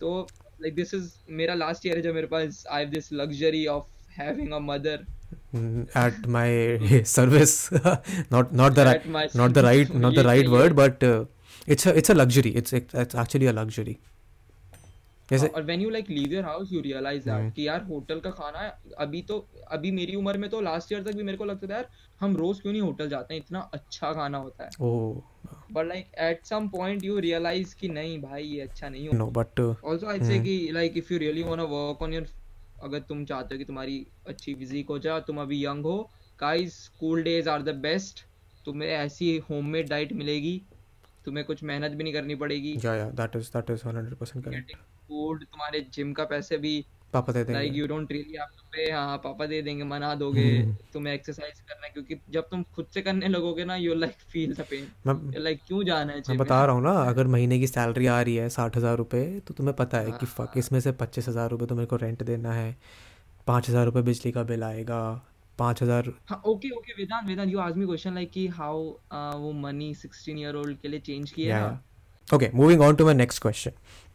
तो 0.00 0.26
लाइक 0.62 0.74
दिस 0.74 0.94
इज़ 0.94 1.10
मेरा 1.40 1.54
लास्ट 1.54 1.86
ईयर 1.86 1.96
है 1.96 2.02
जब 2.02 2.14
मेरे 2.14 2.26
पास 2.26 2.64
I 2.70 2.82
have 2.82 2.90
this 2.90 3.12
luxury 3.12 3.66
of 3.76 4.20
having 4.20 4.52
a 4.52 4.58
mother 4.72 5.06
at 5.94 6.26
my 6.34 7.02
service 7.04 7.52
not 8.30 8.52
not 8.60 8.74
the 8.74 8.84
right 8.88 9.34
not 9.40 9.54
the 9.54 9.62
right 9.62 9.92
not 10.04 10.14
the 10.14 10.24
right 10.24 10.48
word 10.48 10.74
but 10.76 11.02
uh, 11.02 11.24
it's 11.66 11.86
a 11.86 11.96
it's 12.00 12.12
a 12.14 12.14
luxury 12.14 12.52
it's 12.60 12.72
it's 12.72 13.14
actually 13.14 13.46
a 13.46 13.52
luxury 13.52 13.98
जैसे 15.30 15.46
और 15.46 15.62
when 15.62 15.80
you 15.80 15.90
like 15.90 16.10
leave 16.10 16.32
your 16.32 16.44
house 16.44 16.72
you 16.72 16.80
realise. 16.80 17.24
That 17.24 17.54
कि 17.54 17.68
यार 17.68 17.82
hotel 17.82 18.20
का 18.20 18.30
खाना 18.30 18.60
अभी 18.98 19.22
तो 19.22 19.38
अभी 19.70 19.90
मेरी 19.90 20.14
उम्र 20.16 20.38
में 20.38 20.50
तो 20.50 20.60
लास्ट 20.60 20.92
ईयर 20.92 21.02
तक 21.02 21.12
भी 21.12 21.22
मेरे 21.22 21.38
को 21.38 21.44
लगता 21.44 21.66
था 21.66 21.74
यार 21.74 21.88
हम 22.20 22.36
रोज 22.36 22.60
क्यों 22.60 22.72
नहीं 22.72 22.82
होटल 22.82 23.08
जाते 23.08 23.34
हैं? 23.34 23.40
इतना 23.40 23.60
अच्छा 23.74 24.12
खाना 24.12 24.38
होता 24.38 24.64
है। 24.64 24.70
But 25.72 25.86
like 25.86 26.12
at 26.18 26.46
some 26.46 26.68
point 26.68 27.04
you 27.04 27.18
realise 27.18 27.74
कि 27.76 27.88
नहीं 27.88 28.20
भाई 28.22 28.44
ये 28.44 28.60
अच्छा 28.60 28.88
नहीं 28.88 29.08
हो 29.08 29.14
no 29.14 29.26
but 29.36 29.60
uh, 29.64 30.04
आई 30.04 30.18
से 30.20 30.38
कि 30.44 30.68
like 30.72 30.96
if 30.96 31.12
you 31.12 31.18
really 31.18 31.42
want 31.42 31.60
to 31.60 31.66
work 31.66 32.02
on 32.02 32.14
your 32.14 32.26
अगर 32.82 32.98
तुम 32.98 33.24
चाहते 33.24 33.54
हो 33.54 33.58
कि 33.58 33.64
तुम्हारी 33.64 34.06
अच्छी 34.26 34.54
फिजिक 34.54 34.88
हो 34.88 34.98
जाए 34.98 35.20
तुम 35.20 35.40
अभी 35.40 35.64
यंग 35.66 35.84
हो 35.84 36.10
guys 36.40 36.84
school 36.84 37.22
days 37.22 37.48
are 37.48 37.62
the 37.62 37.68
best 37.68 38.24
तुम्हें 38.64 38.88
ऐसी 38.88 39.36
होममेड 39.50 39.88
डाइट 39.88 40.12
मिलेगी 40.12 40.62
तुम्हें 41.24 41.46
कुछ 41.46 41.62
मेहनत 41.62 41.90
भी 41.90 42.04
नहीं 42.04 42.12
करनी 42.12 42.34
पड़ेगी। 42.34 42.72
Yeah 42.74 42.96
yeah 43.00 43.10
that 43.20 43.36
is 43.40 43.50
that 43.50 43.70
is 43.74 43.84
100% 43.84 44.44
correct 44.44 44.50
getting 44.50 44.78
food 45.10 45.44
तुम्हारे 45.44 45.86
जिम 45.92 46.12
का 46.12 46.24
पैसे 46.26 46.58
भी 46.58 46.74
पापा 47.12 47.32
दे 47.32 47.38
लाइक 47.42 47.54
देंगे 47.62 47.78
you 47.78 47.86
don't 47.88 48.12
really 48.12 48.36
to 48.38 48.64
pay 48.72 48.90
हाँ 48.90 49.16
पापा 49.18 49.46
दे 49.46 49.60
देंगे 49.62 49.84
मना 49.84 50.14
दोगे 50.14 50.42
हम्म। 50.42 50.74
तुम्हें 50.92 51.12
एक्सरसाइज 51.14 51.60
करना 51.60 51.86
है 51.86 51.92
क्योंकि 51.92 52.18
जब 52.30 52.48
तुम 52.50 52.62
खुद 52.74 52.86
से 52.94 53.02
करने 53.02 53.28
लगोगे 53.28 53.64
ना 53.64 53.76
you 53.76 53.94
like 53.96 54.14
feel 54.32 54.54
the 54.54 54.66
pain 54.70 55.32
like 55.38 55.60
क्यों 55.66 55.82
जाना 55.84 56.12
है 56.12 56.22
मैं 56.28 56.38
बता 56.38 56.64
रहा 56.64 56.74
हूँ 56.74 56.82
ना 56.84 56.92
अगर 57.04 57.26
महीने 57.28 57.58
की 57.58 57.66
सैलरी 57.68 58.06
आ 58.08 58.20
रही 58.20 58.36
है 58.36 58.48
साठ 58.50 58.76
हज़ार 58.76 58.96
रुपये 58.98 59.24
तो 59.40 59.54
तुम्हें 59.54 59.76
पता 59.76 59.98
है 60.00 60.12
कि 60.12 60.26
फक 60.28 60.40
हाँ 60.40 60.52
इसमें 60.56 60.80
से 60.80 60.92
पच्चीस 61.00 61.28
हज़ार 61.28 61.50
रुपये 61.50 61.66
तो 61.66 61.74
मेरे 61.74 61.86
को 61.86 61.96
रेंट 61.98 62.22
देना 62.24 62.52
है 62.52 62.76
पाँच 63.46 63.68
हज़ार 63.70 63.84
रुपये 63.84 64.02
बिजली 64.04 64.32
का 64.32 64.42
बिल 64.44 64.64
आएगा 64.64 65.02
पाँच 65.58 65.82
हज़ार 65.82 66.12
okay 66.46 66.70
okay 66.70 66.92
Vedant 66.92 67.26
Vedant 67.26 67.50
you 67.50 67.58
ask 67.60 67.76
me 67.76 67.86
question 67.86 68.14
like 68.14 68.30
कि 68.30 68.46
हाउ 68.54 68.82
वो 69.38 69.52
मनी 69.58 69.94
16 69.96 70.28
ईयर 70.30 70.56
ओल्ड 70.56 70.78
के 70.78 70.88
लिए 70.88 71.00
चेंज 71.02 71.30
किया 71.30 71.58
है 71.58 71.78
okay 72.28 72.50
moving 72.54 72.80
on 72.80 72.94
to 72.94 73.04
my 73.04 73.14
next 73.14 73.42
question 73.42 73.72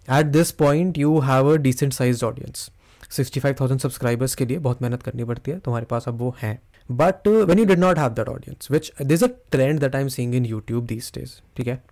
at 0.10 0.26
this 0.26 0.52
point 0.52 0.98
you 0.98 1.20
have 1.20 1.54
a 1.54 1.56
decent 1.58 1.94
size 1.94 2.24
audience 2.26 2.70
sixty 3.12 3.40
five 3.40 3.56
thousand 3.62 3.80
subscribers 3.82 4.36
के 4.36 4.46
लिए 4.46 4.58
बहुत 4.60 4.82
मेहनत 4.82 5.04
करनी 5.04 5.24
पड़ती 5.24 5.52
है 5.52 5.60
तुम्हारे 5.60 5.86
पास 5.86 6.08
अब 6.08 6.20
वो 6.20 6.36
हैं। 6.42 6.60
But 6.90 7.28
when 7.28 7.60
you 7.60 7.66
did 7.66 7.80
not 7.80 8.00
have 8.00 8.10
that 8.14 8.30
audience 8.30 8.72
which 8.72 8.92
this 9.02 9.24
a 9.24 9.28
trend 9.52 9.80
that 9.80 9.96
I 9.96 10.02
am 10.02 10.08
seeing 10.08 10.36
in 10.36 10.46
YouTube 10.46 10.86
these 10.86 11.12
days 11.16 11.42
ठीक 11.58 11.68
है? 11.68 11.84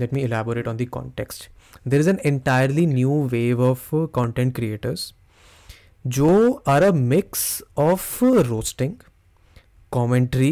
Let 0.00 0.10
me 0.14 0.22
elaborate 0.24 0.66
on 0.70 0.78
the 0.78 0.86
context. 0.94 1.44
There 1.90 2.00
is 2.02 2.08
an 2.10 2.18
entirely 2.30 2.82
new 2.88 3.14
wave 3.34 3.60
of 3.66 3.84
uh, 3.92 4.00
content 4.16 4.54
creators 4.58 5.04
जो 6.04 6.32
are 6.68 6.82
a 6.82 6.90
mix 6.92 7.62
of 7.78 8.24
roasting 8.24 8.92
commentary 9.92 10.50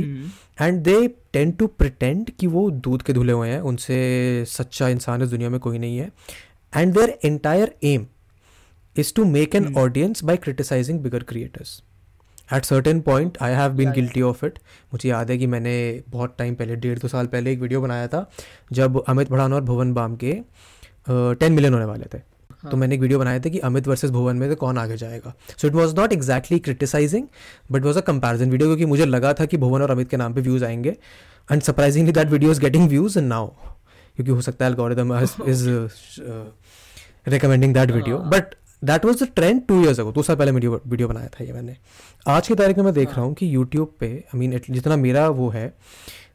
and 0.61 0.81
they 0.83 0.97
tend 1.33 1.53
to 1.53 1.67
pretend 1.67 2.31
कि 2.31 2.47
वो 2.47 2.71
दूध 2.71 3.03
के 3.03 3.13
धुले 3.13 3.33
हुए 3.33 3.49
हैं 3.49 3.61
उनसे 3.61 3.99
सच्चा 4.49 4.89
इंसान 4.89 5.23
इस 5.23 5.29
दुनिया 5.29 5.51
में 5.51 5.61
कोई 5.61 5.79
नहीं 5.79 5.99
है। 5.99 6.11
And 6.77 6.95
their 6.95 7.19
entire 7.25 7.75
aim 7.85 8.07
is 8.97 9.15
to 9.15 9.25
make 9.25 9.55
an 9.55 9.65
hmm 9.65 9.79
audience 9.79 10.25
by 10.25 10.37
criticising 10.37 11.01
bigger 11.01 11.23
creators 11.23 11.83
at 12.53 12.65
certain 12.65 13.01
point 13.01 13.39
I 13.43 13.53
have 13.53 13.73
been 13.73 13.93
guilty 13.93 14.23
of 14.23 14.45
it 14.47 14.59
मुझे 14.93 15.09
याद 15.09 15.31
है 15.31 15.39
कि 15.39 15.47
मैंने 15.47 16.03
बहुत 16.09 16.35
टाइम 16.39 16.55
पहले 16.55 16.77
डेढ़ 16.77 16.99
दो 16.99 17.09
साल 17.09 17.27
पहले 17.27 17.53
एक 17.53 17.61
वीडियो 17.61 17.81
बनाया 17.81 18.09
था 18.09 18.29
जब 18.73 19.03
अमित 19.09 19.31
भड़ान 19.31 19.53
और 19.53 19.61
भुवन 19.65 19.93
बाम 19.95 20.17
के 20.17 20.33
टेन 21.09 21.53
मिलियन 21.53 21.75
होने 21.75 21.85
वाले 21.85 22.05
थे। 22.15 22.19
तो 22.19 22.69
हाँ 22.69 22.79
मैंने 22.81 22.95
एक 22.95 23.01
वीडियो 23.01 23.19
बनाया 23.19 23.39
था 23.41 23.49
कि 23.51 23.59
अमित 23.61 23.89
वर्सेस 23.89 24.11
भुवन 24.11 24.37
में 24.37 24.49
से 24.49 24.55
कौन 24.55 24.79
आगे 24.79 24.97
जाएगा। 24.97 25.33
So 25.61 25.69
it 25.69 25.75
was 25.75 25.95
not 25.97 26.13
exactly 26.13 26.59
criticising 26.59 27.27
but 27.73 27.85
was 27.85 27.99
a 27.99 28.01
comparison 28.03 28.51
video 28.51 28.69
क्योंकि 28.69 28.85
मुझे 28.87 29.05
लगा 29.07 29.33
था 29.33 29.45
कि 29.45 29.57
भुवन 29.57 29.83
और 29.83 29.91
अमित 29.91 30.09
के 30.11 30.17
नाम 30.17 30.35
पे 30.35 30.41
व्यूज़ 30.41 30.65
आएँगे। 30.65 30.97
And 31.49 31.63
surprisingly 31.63 32.13
that 32.13 32.29
video 32.29 32.51
is 32.51 32.61
getting 32.61 32.89
views 32.89 33.19
now 33.21 33.51
क्योंकि 34.17 34.31
हो 34.31 34.41
सकता 34.41 34.65
है 34.65 34.71
algorithm 34.71 35.15
is 35.49 35.69
recommending 37.29 37.75
that 37.75 37.91
video 37.91 38.19
but 38.19 38.55
that 38.85 39.05
was 39.05 39.25
the 39.25 39.29
trend 39.37 39.67
two 39.67 39.81
years 39.83 40.01
ago 40.01 40.13
दो 40.13 40.23
साल 40.23 40.37
पहले 40.37 40.53
वीडियो 40.53 40.81
वीडियो 40.87 41.09
बनाया 41.09 41.29
था 41.29 41.45
ये 41.45 41.53
मैंने। 41.53 41.77
आज 42.29 42.49
की 42.49 42.55
तारीख 42.55 42.77
में 42.77 42.85
मैं 42.85 42.95
देख 42.95 43.09
रहा 43.09 43.17
हाँ 43.17 43.27
हूँ 43.27 43.35
कि 43.35 43.55
यूट्यूब 43.55 43.95
पे 44.01 44.07
आई 44.07 44.39
मीन 44.39 44.61
जितना 44.71 44.97
मेरा 44.97 45.29
वो 45.29 45.49
है 45.49 45.75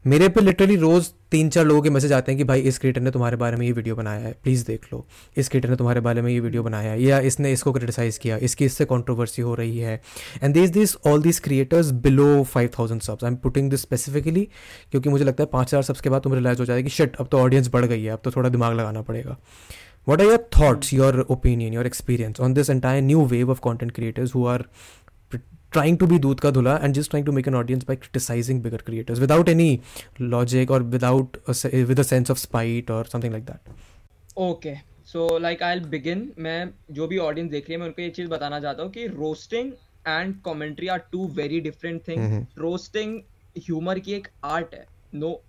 मेरे 0.06 0.28
पे 0.28 0.40
लिटरली 0.40 0.76
रोज़ 0.76 1.08
तीन 1.30 1.48
चार 1.48 1.64
लोगों 1.64 1.82
के 1.82 1.90
मैसेज 1.90 2.12
आते 2.12 2.32
हैं 2.32 2.36
कि 2.38 2.44
भाई 2.44 2.60
इस 2.60 2.78
क्रिएटर 2.78 3.00
ने 3.00 3.10
तुम्हारे 3.10 3.36
बारे 3.36 3.56
में 3.56 3.66
ये 3.66 3.72
वीडियो 3.72 3.94
बनाया 3.96 4.20
है 4.20 4.36
प्लीज़ 4.42 4.66
देख 4.66 4.86
लो। 4.92 5.06
इस 5.36 5.48
क्रिएटर 5.48 5.70
ने 5.70 5.76
तुम्हारे 5.76 6.00
बारे 6.00 6.22
में 6.22 6.32
ये 6.32 6.40
वीडियो 6.40 6.62
बनाया 6.62 6.92
है 6.92 7.02
या 7.02 7.18
इसने 7.18 7.52
इसको 7.52 7.72
क्रिटिसाइज़ 7.72 8.18
किया 8.18 8.36
इसकी 8.36 8.64
इससे 8.64 8.84
कॉन्ट्रोवर्सी 8.84 9.42
हो 9.42 9.54
रही 9.54 9.78
है। 9.78 10.02
And 10.42 10.54
this 10.54 10.70
this 10.70 10.96
all 11.06 11.22
this 11.22 11.40
creators 11.40 11.90
below 11.90 12.44
five 12.44 12.70
thousand 12.78 13.00
subs 13.00 13.24
I 13.24 13.30
am 13.30 13.36
putting 13.36 13.70
this 13.70 13.80
specifically 13.80 14.48
क्योंकि 14.90 15.08
मुझे 15.08 15.24
लगता 15.24 15.42
है 15.42 15.48
पाँच 15.52 15.68
हज़ार 15.68 15.82
सब्स 15.82 16.00
के 16.00 16.08
बाद 16.08 16.22
तुम्हें 16.22 16.40
रिलाइज 16.40 16.60
हो 16.60 16.64
जाएगा 16.64 16.82
कि 16.82 16.94
शट 16.94 17.16
अब 17.16 17.26
तो 17.26 17.38
ऑडियंस 17.38 17.68
बढ़ 17.68 17.84
गई 17.84 18.02
है 18.02 18.10
अब 18.10 18.20
तो 18.24 18.30
थोड़ा 18.30 18.48
दिमाग 18.48 18.74
लगाना 18.74 19.02
पड़ेगा। 19.02 19.38
Your 20.08 20.18
thoughts, 20.18 20.92
hmm 20.92 21.00
your 21.00 21.12
opinion, 21.12 21.74
your 21.76 21.84
experience 21.88 22.40
on 22.40 22.54
this 22.54 22.70
entire 22.74 23.02
new 23.02 23.18
wave 23.32 23.50
of 23.54 23.60
content 23.60 23.92
creators 23.98 24.30
who 24.30 24.46
are 24.46 24.58
pr- 24.58 24.99
trying 25.72 25.98
to 25.98 26.06
be 26.06 26.18
दूध 26.18 26.40
का 26.40 26.50
धुला 26.50 26.76
and 26.82 26.94
just 26.94 27.10
trying 27.10 27.26
to 27.26 27.32
make 27.32 27.48
an 27.48 27.54
audience 27.54 27.84
by 27.84 27.96
criticising 27.96 28.62
bigger 28.62 28.82
creators 28.86 29.20
without 29.20 29.48
any 29.48 29.78
logic 30.20 30.70
और 30.70 30.82
without 30.94 31.36
with 31.74 32.00
a 32.00 32.02
sense 32.02 32.30
of 32.30 32.38
spite 32.38 32.90
और 32.90 33.06
something 33.06 33.32
like 33.32 33.44
that 33.44 34.38
okay 34.38 34.74
so 35.06 35.38
like 35.38 35.62
I 35.62 35.80
begin 35.90 36.30
मैं 36.38 36.58
जो 36.90 37.06
भी 37.06 37.18
audience 37.18 37.50
देख 37.50 37.64
रही 37.64 37.74
है 37.74 37.80
मैं 37.80 37.86
उनको 37.86 38.02
ये 38.02 38.10
चीज़ 38.10 38.28
बताना 38.28 38.60
चाहता 38.60 38.82
हूँ 38.82 38.90
कि 38.92 39.06
roasting 39.06 39.72
and 40.08 40.40
commentary 40.42 40.88
are 40.88 40.98
two 41.12 41.26
very 41.36 41.60
different 41.60 42.00
thing 42.08 42.44
roasting 42.58 43.20
humour 43.58 43.98
की 43.98 44.12
एक 44.12 44.28
आर्ट 44.44 44.74
है. 44.74 44.84
नो 45.14 45.40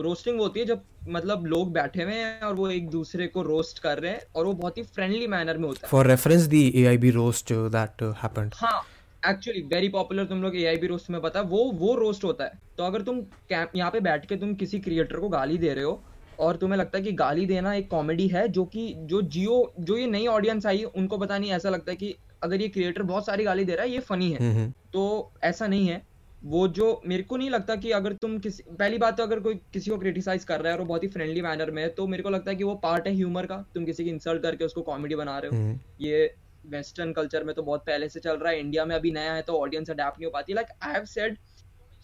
रोस्टिंग 0.00 0.40
होती 0.40 0.60
है 0.60 0.66
जब 0.66 0.82
मतलब 1.08 1.44
लोग 1.46 1.72
बैठे 1.72 2.02
हुए 2.02 2.14
हैं 2.14 2.40
और 2.40 2.54
वो 2.54 2.68
एक 2.70 2.88
दूसरे 2.90 3.26
को 3.26 3.42
रोस्ट 3.42 3.78
कर 3.78 3.98
रहे 3.98 4.10
हैं 4.12 4.20
और 4.36 4.44
वो 4.46 4.52
बहुत 4.52 4.78
ही 4.78 4.82
फ्रेंडली 4.82 5.26
मैनर 5.26 5.58
में 5.58 5.66
होता 5.68 5.86
है। 5.86 5.90
For 5.90 6.06
reference 6.06 6.42
the 6.52 6.62
AIB 6.76 7.10
roast 7.10 7.52
that 7.76 8.02
happened 8.22 8.52
हाँ 8.56 8.80
एक्चुअली 9.28 9.60
वेरी 9.72 9.88
पॉपुलर 9.88 10.24
तुम 10.24 10.42
लोग 10.42 10.56
एआईबी 10.56 10.86
रोस्ट 10.86 11.10
में 11.10 11.20
पता 11.20 11.40
है 11.40 11.46
वो 11.46 11.64
वो 11.74 11.94
रोस्ट 11.94 12.24
होता 12.24 12.44
है। 12.44 12.60
तो 12.78 12.84
अगर 12.84 13.02
तुम 13.02 13.22
यहाँ 13.52 13.90
पे 13.90 14.00
बैठ 14.00 14.26
के 14.26 14.36
तुम 14.36 14.54
किसी 14.54 14.78
क्रिएटर 14.78 15.16
को 15.16 15.28
गाली 15.28 15.58
दे 15.58 15.74
रहे 15.74 15.84
हो 15.84 16.00
और 16.38 16.56
तुम्हें 16.56 16.78
लगता 16.78 16.98
है 16.98 17.04
कि 17.04 17.12
गाली 17.12 17.46
देना 17.46 17.74
एक 17.74 17.88
कॉमेडी 17.90 18.28
है 18.28 18.46
जो 18.48 18.64
कि 18.64 18.92
जो 18.96 19.22
जियो 19.22 19.72
जो 19.80 19.96
ये 19.96 20.06
नई 20.06 20.26
ऑडियंस 20.26 20.66
आई 20.66 20.82
उनको 20.84 21.18
पता 21.18 21.38
नहीं 21.38 21.50
ऐसा 21.52 21.70
लगता 21.70 21.90
है 21.90 21.96
कि 21.96 22.14
अगर 22.42 22.60
ये 22.60 22.68
क्रिएटर 22.68 23.02
बहुत 23.02 23.26
सारी 23.26 23.44
गाली 23.44 23.64
दे 23.64 23.74
रहा 23.74 23.84
है 23.84 23.90
ये 23.90 23.98
फनी 24.00 24.30
है। 24.30 24.38
Mm-hmm. 24.38 24.92
तो 24.92 25.32
ऐसा 25.42 25.66
नहीं 25.66 25.88
है। 25.88 26.02
वो 26.44 26.66
जो 26.68 27.00
मेरे 27.06 27.22
को 27.22 27.36
नहीं 27.36 27.50
लगता 27.50 27.74
कि 27.76 27.90
अगर 27.90 28.12
तुम 28.12 28.38
किसी 28.38 28.62
पहली 28.70 28.98
बात 28.98 29.16
तो 29.16 29.22
अगर 29.22 29.40
कोई 29.40 29.54
किसी 29.72 29.90
को 29.90 29.96
क्रिटिसाइज 29.98 30.44
कर 30.44 30.60
रहा 30.60 30.72
है 30.72 30.78
और 30.78 30.82
वो 30.82 30.88
बहुत 30.88 31.02
ही 31.02 31.08
फ्रेंडली 31.08 31.40
मैनर 31.42 31.70
में 31.70 31.82
है 31.82 31.88
तो 31.88 32.06
मेरे 32.06 32.22
को 32.22 32.30
लगता 32.30 32.50
है 32.50 32.56
कि 32.56 32.64
वो 32.64 32.74
पार्ट 32.74 33.06
है 33.06 33.14
ह्यूमर 33.14 33.46
का। 33.46 33.56
तुम 33.74 33.84
किसी 33.84 34.04
की 34.04 34.10
इंसल्ट 34.10 34.42
करके 34.42 34.64
उसको 34.64 34.82
कॉमेडी 34.82 35.14
बना 35.14 35.38
रहे 35.38 35.50
हो। 35.50 35.64
Mm-hmm. 35.64 36.02
ये 36.02 36.34
वेस्टर्न 36.64 37.12
कल्चर 37.12 37.44
में 37.44 37.54
तो 37.54 37.62
बहुत 37.62 37.84
पहले 37.86 38.08
से 38.08 38.20
चल 38.20 38.36
रहा 38.36 38.52
है, 38.52 38.60
इंडिया 38.60 38.84
में 38.84 38.94
अभी 38.96 39.10
नया 39.10 39.32
है 39.34 39.42
तो 39.42 39.58
ऑडियंस 39.60 39.90
अडेप्ट 39.90 40.18
नहीं 40.18 40.26
हो 40.26 40.30
पाती। 40.30 40.54
Like 40.54 40.68
I 40.82 40.92
have 40.92 41.04
said 41.06 41.36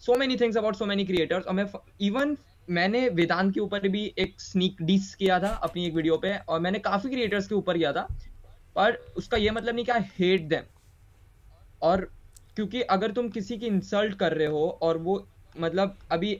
so 0.03 0.15
many 0.17 0.37
things 0.37 0.57
about 0.57 0.75
so 0.75 0.85
many 0.85 1.05
creators 1.05 1.45
और 1.45 1.53
मैं 1.53 1.65
इवन 2.01 2.37
मैंने 2.67 3.07
वेदांत 3.11 3.53
के 3.53 3.59
ऊपर 3.59 3.87
भी 3.87 4.03
एक 4.17 4.41
स्नीक 4.41 4.81
डिस 4.81 5.13
किया 5.15 5.39
था 5.39 5.49
अपनी 5.63 5.85
एक 5.87 5.93
वीडियो 5.93 6.17
पे, 6.17 6.35
और 6.39 6.59
मैंने 6.59 6.79
काफ़ी 6.81 7.09
क्रिएटर्स 7.09 7.47
के 7.47 7.55
ऊपर 7.55 7.77
किया 7.77 7.91
था, 7.93 8.07
पर 8.75 8.93
उसका 9.17 9.37
ये 9.37 9.51
मतलब 9.51 9.75
नहीं 9.75 9.85
कि 9.85 9.91
आई 9.91 10.01
हेट 10.19 10.47
देम 10.49 10.63
और 11.81 12.09
क्योंकि 12.55 12.81
अगर 12.81 13.11
तुम 13.11 13.29
किसी 13.29 13.57
की 13.57 13.67
इंसल्ट 13.67 14.17
कर 14.19 14.33
रहे 14.33 14.47
हो, 14.47 14.67
और 14.81 14.97
वो 14.97 15.25
मतलब 15.59 15.97
अभी 16.11 16.33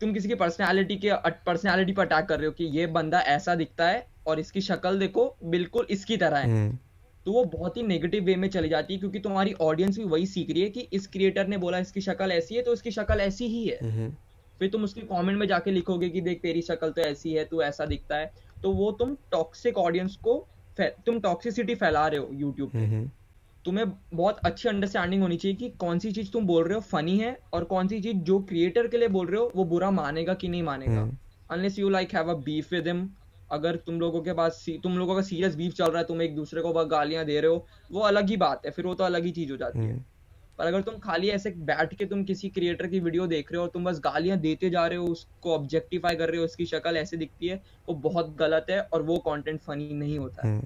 तुम 0.00 0.12
किसी 0.12 0.28
की 0.28 0.34
पर्सनैलिटी 0.34 0.96
के 0.96 1.12
पर्सनैलिटी 1.46 1.92
पर 1.92 2.06
अटैक 2.06 2.26
कर 2.26 2.38
रहे 2.38 2.46
हो 2.46 2.52
कि 2.52 2.64
ये 2.72 2.86
बंदा 2.88 3.20
ऐसा 3.28 3.54
दिखता 3.54 3.88
है, 3.88 4.06
और 4.26 4.40
इसकी 4.40 4.60
शक्ल 4.62 4.98
देखो, 4.98 5.34
बिल्कुल 5.44 5.86
इसकी 5.90 6.16
तरह 6.16 6.38
है। 6.38 6.46
Mm-hmm. 6.46 6.87
तो 7.28 7.32
वो 7.32 7.42
बहुत 7.46 7.76
ही 7.76 7.82
नेगेटिव 7.84 8.24
वे 8.24 8.34
में 8.36 8.48
चली 8.50 8.68
जाती 8.68 8.94
है 8.94 8.98
क्योंकि 9.00 9.18
तुम्हारी 9.20 9.52
ऑडियंस 9.62 9.96
भी 9.98 10.04
वही 10.04 10.26
सीख 10.26 10.50
रही 10.50 10.60
है 10.62 10.68
कि 10.70 10.80
इस 10.92 11.06
क्रिएटर 11.06 11.46
ने 11.46 11.56
बोला 11.56 11.78
इसकी 11.78 12.00
शक्ल 12.00 12.30
ऐसी 12.32 12.54
है 12.54 12.62
तो 12.62 12.72
इसकी 12.72 12.90
शक्ल 12.90 13.20
ऐसी 13.20 13.46
ही 13.46 13.66
है 13.66 13.78
Mm-hmm. 13.78 14.14
फिर 14.60 14.68
तुम 14.68 14.84
उसके 14.84 15.00
कमेंट 15.02 15.38
में 15.38 15.46
जाके 15.46 15.70
लिखोगे 15.70 16.08
कि 16.08 16.20
देख 16.20 16.40
तेरी 16.42 16.62
शक्ल 16.62 16.90
तो 16.90 17.02
ऐसी 17.02 17.32
है 17.32 17.44
तू 17.44 17.60
ऐसा 17.62 17.86
दिखता 17.86 18.16
है 18.16 18.32
तो 18.62 18.72
वो 18.72 18.90
तुम 18.92 19.14
टॉक्सिक 19.32 19.78
ऑडियंस 19.78 20.16
को 20.24 20.38
तुम 20.80 21.20
टॉक्सिसिटी 21.20 21.74
फैला 21.74 22.06
रहे 22.06 22.20
हो 22.20 22.30
यूट्यूब 22.34 22.70
पे 22.70 22.86
Mm-hmm. 22.86 23.06
तुम्हें 23.64 23.86
बहुत 24.14 24.40
अच्छी 24.44 24.68
अंडरस्टैंडिंग 24.68 25.22
होनी 25.22 25.36
चाहिए 25.36 25.56
कि 25.56 25.68
कौन 25.78 25.98
सी 25.98 26.12
चीज़ 26.12 26.32
तुम 26.32 26.46
बोल 26.46 26.64
रहे 26.64 26.74
हो 26.74 26.80
फनी 26.88 27.18
है 27.18 27.38
और 27.52 27.64
कौन 27.66 27.88
सी 27.88 28.00
चीज़ 28.00 28.16
जो 28.24 28.38
क्रिएटर 28.48 28.86
के 28.86 28.98
लिए 28.98 29.08
बोल 29.10 29.26
रहे 29.26 29.40
हो 29.40 29.52
वो 29.54 29.64
बुरा 29.66 29.90
मानेगा 29.92 30.34
कि 30.34 30.48
नहीं 30.48 30.62
मानेगा 30.64 31.00
हम्म। 31.00 31.16
Unless 31.50 31.78
you 31.78 31.88
like 31.90 32.14
have 32.14 32.30
a 32.30 32.40
beef 32.44 32.72
with 32.72 32.88
him 32.88 33.08
अगर 33.52 33.76
तुम 33.76 34.00
लोगों 34.00 34.20
के 34.20 34.32
पास 34.32 34.64
तुम 34.82 34.98
लोगों 34.98 35.14
का 35.14 35.22
सीरियस 35.22 35.54
बीफ 35.54 35.72
चल 35.72 35.84
रहा 35.84 35.98
है 35.98 36.04
तुम 36.04 36.22
एक 36.22 36.34
दूसरे 36.36 36.62
को 36.62 36.84
गालियाँ 36.86 37.24
दे 37.24 37.40
रहे 37.40 37.50
हो 37.50 37.66
वो 37.92 38.00
अलग 38.00 38.28
ही 38.28 38.36
बात 38.36 38.66
है 38.66 38.70
फिर 38.70 38.86
वो 38.86 38.94
तो 38.94 39.04
अलग 39.04 39.24
ही 39.24 39.30
चीज़ 39.30 39.50
हो 39.50 39.56
जाती 39.56 39.78
है। 39.78 39.92
Mm-hmm. 39.92 40.06
पर 40.58 40.66
अगर 40.66 40.80
तुम 40.80 40.94
खाली 40.98 41.28
ऐसे 41.28 41.50
बैठ 41.50 41.94
के 41.94 42.04
तुम 42.04 42.24
किसी 42.24 42.48
क्रिएटर 42.48 42.86
की 42.86 43.00
वीडियो 43.00 43.26
देख 43.26 43.52
रहे 43.52 43.58
हो 43.58 43.64
और 43.64 43.70
तुम 43.70 43.84
बस 43.84 44.00
गालियाँ 44.00 44.38
देते 44.38 44.70
जा 44.70 44.86
रहे 44.86 44.98
हो 44.98 45.06
उसको 45.06 45.54
ऑब्जेक्टिफाई 45.54 46.16
कर 46.16 46.28
रहे 46.28 46.38
हो 46.38 46.44
उसकी 46.44 46.66
शक्ल 46.66 46.96
ऐसे 46.96 47.16
दिखती 47.16 47.48
है 47.48 47.62
वो 47.88 47.94
बहुत 47.94 48.34
गलत 48.38 48.66
है 48.70 48.80
और 48.80 49.02
वो 49.02 49.16
कंटेंट 49.18 49.60
फनी 49.60 49.92
नहीं 49.92 50.18
होता। 50.18 50.48
है 50.48 50.60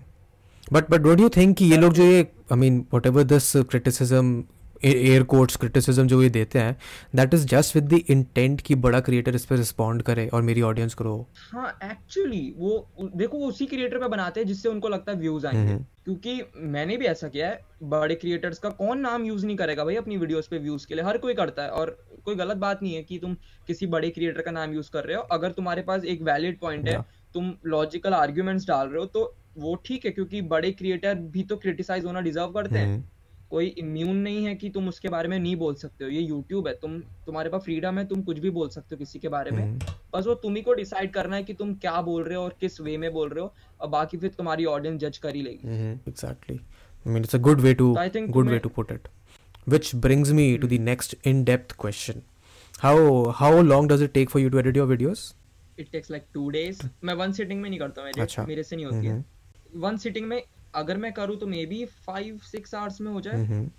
but 0.72 0.90
but 0.90 1.00
don't 1.00 1.20
you 1.20 1.28
think 1.28 1.56
कि 1.56 1.64
ये 1.64 1.76
लोग 1.76 1.92
जो 1.92 2.02
ये 2.02 2.22
I 2.52 2.58
mean 2.58 2.86
what 3.06 3.24
this 3.24 3.52
criticism 3.56 4.44
air 4.84 5.22
quotes 5.22 5.56
criticism 5.56 6.06
जो 6.06 6.22
ये 6.22 6.28
देते 6.30 6.58
हैं 6.58 6.76
that 7.16 7.34
is 7.34 7.46
just 7.46 7.74
with 7.76 7.84
the 7.84 8.00
intent 8.10 8.60
कि 8.60 8.74
बड़ा 8.84 9.00
क्रिएटर 9.00 9.34
इस 9.34 9.44
पर 9.44 9.56
रिस्पॉन्ड 9.56 10.02
करे 10.02 10.26
और 10.28 10.42
मेरी 10.42 10.62
ऑडियंस 10.62 10.96
ग्रो 10.98 11.14
हाँ। 11.52 11.68
एक्चुअली 11.84 12.42
वो 12.58 13.10
देखो 13.16 13.38
वो 13.38 13.48
उसी 13.48 13.66
क्रिएटर 13.66 13.98
पे 13.98 14.08
बनाते 14.08 14.40
हैं 14.40 14.46
जिससे 14.46 14.68
उनको 14.68 14.88
लगता 14.88 15.12
है 15.12 15.18
व्यूज़ 15.18 15.46
आएँगे। 15.46 15.72
हम्म। 15.72 15.84
क्योंकि 16.04 16.40
मैंने 16.68 16.96
भी 16.96 17.06
ऐसा 17.06 17.28
किया 17.28 17.48
है 17.48 17.60
बड़े 17.90 18.14
क्रिएटर्स 18.14 18.58
का 18.58 18.68
कौन 18.70 18.98
नाम 18.98 19.24
यूज़ 19.24 19.46
नहीं 19.46 19.56
करेगा 19.56 19.84
भाई 19.84 19.96
अपनी 19.96 20.16
वीडियोस 20.16 20.48
पे 20.48 20.58
व्यूज़ 20.58 20.86
के 20.86 20.94
लिए? 20.94 21.04
हर 21.04 21.18
कोई 21.18 21.34
करता 21.34 21.62
है 21.62 21.70
और 21.70 21.96
कोई 22.24 22.34
गलत 22.34 22.56
बात 22.56 22.82
नहीं 22.82 22.94
है 22.94 23.02
कि 23.02 23.18
तुम 23.18 23.34
किसी 23.66 23.86
बड़े 23.86 24.10
क्रिएटर 24.10 24.42
का 24.42 24.50
नाम 24.50 24.74
यूज़ 24.74 24.90
कर 24.92 25.04
रहे 25.04 25.16
हो। 25.16 25.22
अगर 25.32 25.52
तुम्हारे 25.52 25.82
पास 25.82 26.04
एक 26.04 26.22
वैलिड 26.22 26.58
पॉइंट 26.60 26.88
है 26.88 27.00
तुम 27.34 27.52
लॉजिकल 27.66 28.14
आर्ग्यूमेंट्स 28.14 28.66
डाल 28.66 28.88
रहे 28.88 29.00
हो 29.00 29.06
तो 29.06 29.34
वो 29.58 29.74
ठीक 29.86 30.04
है 30.04 30.10
क्योंकि 30.10 30.40
बड़े 30.50 30.70
क्रिएटर 30.72 31.14
भी 31.32 31.42
तो 31.42 31.56
क्रिटिसाइज 31.56 32.04
होना 32.04 32.20
डिजर्व 32.20 32.52
करते 32.52 32.78
हम्म। 32.78 32.92
हैं 32.92 33.10
कोई 33.52 33.66
इम्यून 33.66 34.16
नहीं 34.16 34.44
है 34.44 34.54
कि 34.54 34.70
तुम 34.70 34.88
उसके 34.88 35.08
बारे 35.08 35.28
में 35.28 35.38
नहीं 35.38 35.56
बोल 35.56 35.74
सकते 35.74 36.04
हो। 36.04 36.10
ये 36.10 36.20
यूट्यूब 36.20 36.68
है 36.68 36.74
तुम 36.74 36.98
तुम्हारे 37.00 37.50
पास 37.50 37.62
फ्रीडम 37.62 37.98
है 37.98 38.04
तुम 38.04 38.22
कुछ 38.22 38.38
भी 38.38 38.50
बोल 38.50 38.68
सकते 38.68 38.94
हो 38.94 38.98
किसी 38.98 39.18
के 39.18 39.28
बारे 39.28 39.50
में। 39.50 39.78
बस 40.14 40.26
वो 40.26 40.34
तुम्ही 40.34 40.62
को 40.62 40.74
डिसाइड 40.74 41.12
करना 41.12 41.36
है 41.36 41.42
कि 41.42 41.54
तुम 41.54 41.74
क्या 41.74 42.02
बोल 42.02 42.24
रहे 42.24 42.36
हो 42.36 42.42
और 42.42 42.56
किस 42.60 42.80
वे 42.80 42.96
में 42.96 43.12
बोल 43.12 43.28
रहे 43.28 43.40
हो 43.40 43.54
और 43.80 43.88
बाकी 43.88 44.16
फिर 44.16 44.30
तुम्हारी 44.30 44.64
ऑडियंस 44.64 45.00
जज 45.00 45.18
कर 45.18 45.34
ही 45.34 45.42
लेगी। 45.42 45.90
Exactly 45.92 46.60
mean, 47.08 47.22
it's 47.22 47.34
a 47.34 47.42
good 47.42 47.58
way 47.58 47.72
to 47.72 47.78
तो 47.78 47.94
I 47.94 47.96
think 47.96 48.26
good 48.28 48.46
way 48.48 48.60
तुम्हें- 48.60 48.64
to 48.64 48.74
put 48.74 48.88
it. 48.92 49.00
Which 49.72 49.94
brings 50.04 50.32
me 50.32 50.60
to 50.60 50.68
the 50.72 50.80
next 50.80 51.14
in-depth 51.14 51.76
question. 51.86 52.16
How 52.84 53.24
how 53.42 53.62
long 53.62 53.82
does 53.82 54.02
it 54.02 54.12
take 54.12 54.26
for 54.26 54.36
you 54.36 54.50
to 54.50 54.60
edit 54.62 54.76
your 54.76 54.96
videos? 54.96 55.18
It 55.78 55.90
takes 55.92 56.10
like 56.10 56.24
two 56.34 56.50
days 56.50 56.82
मैं 57.04 57.14
one 57.14 57.32
sitting 57.32 57.62
में 57.62 57.70
नहीं 57.70 57.80
करता 57.80 58.04
मेरे 58.04 58.22
अच्छा। 58.22 58.46
मेरे 58.46 58.62
से 58.62 58.76
नहीं 58.76 58.86
होती 58.86 59.06
है। 59.06 59.24
वन 59.76 59.96
सिटिंग 59.96 60.26
में 60.26 60.42
अगर 60.74 60.96
मैं 60.96 61.12
करूँ 61.12 61.36
तो 61.36 61.46
may 61.46 61.64
be 61.66 61.84
five 62.06 62.38
six 62.44 62.74
hours 62.74 63.00
में 63.00 63.12
हो 63.12 63.20
जाए 63.20 63.44
Mm-hmm. 63.44 63.70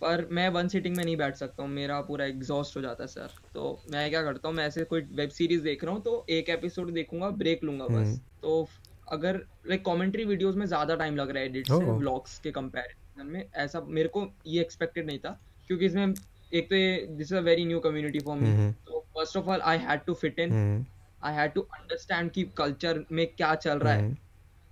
पर 0.00 0.26
मैं 0.30 0.48
वन 0.48 0.68
सिटिंग 0.68 0.96
में 0.96 1.04
नहीं 1.04 1.16
बैठ 1.16 1.36
सकता 1.36 1.62
हूँ 1.62 1.70
मेरा 1.70 2.00
पूरा 2.00 2.24
एग्जॉस्ट 2.24 2.76
हो 2.76 2.82
जाता 2.82 3.02
है 3.02 3.06
सर 3.08 3.30
तो 3.54 3.62
मैं 3.92 4.08
क्या 4.10 4.22
करता 4.22 4.48
हूँ 4.48 4.56
मैं 4.56 4.66
ऐसे 4.66 4.84
कोई 4.84 5.00
वेब 5.12 5.30
सीरीज़ 5.30 5.62
देख 5.62 5.82
रहा 5.84 5.94
हूँ 5.94 6.02
तो 6.02 6.24
एक 6.30 6.48
एपिसोड 6.50 6.90
देखूँगा 6.92 7.30
ब्रेक 7.40 7.64
लूँगा 7.64 7.86
बस 7.86 7.94
हम्म। 7.96 8.16
तो 8.42 8.68
अगर 9.08 9.36
लाइक 9.66 9.84
कमेंट्री 9.84 10.24
वीडियोस 10.24 10.56
में 10.56 10.64
ज़्यादा 10.66 10.94
टाइम 10.96 11.16
लग 11.16 11.30
रहा 11.30 11.42
है 11.42 11.48
एडिट 11.48 11.66
से 11.66 11.74
ओह। 11.74 11.98
व्लॉग्स 11.98 12.38
के 12.38 12.50
कंपैरिजन 12.50 13.26
में 13.26 13.44
ऐसा 13.56 13.80
मेरे 13.88 14.08
को 14.08 14.26
ये 14.46 14.60
एक्सपेक्टेड 14.60 15.06
नहीं 15.06 15.18
था 15.18 15.38
क्योंकि 15.68 15.86
इसमें 15.86 16.06
एक 16.06 16.68
तो 16.70 17.16
this 17.16 17.32
is 17.32 17.34
a 17.34 17.40
very 17.42 17.64
new 17.64 17.80
community 17.80 18.18
for 18.20 18.36
me 18.36 18.48
hmm. 18.48 18.72
तो 18.86 19.04
first 19.14 19.36
of 19.36 19.48
all 19.48 19.60
I 19.62 19.78
had 19.78 20.04
to 20.06 20.14
fit 20.14 20.38
in. 20.38 20.86
I 21.24 21.34
had 21.34 21.52
to 21.52 21.60
understand 21.74 22.30
कि 22.30 22.44
कल्चर 22.56 23.04
में 23.12 23.26
क्या 23.26 23.54
चल 23.56 23.78
रहा 23.78 23.92
है 23.92 24.02
हम्म। 24.02 24.16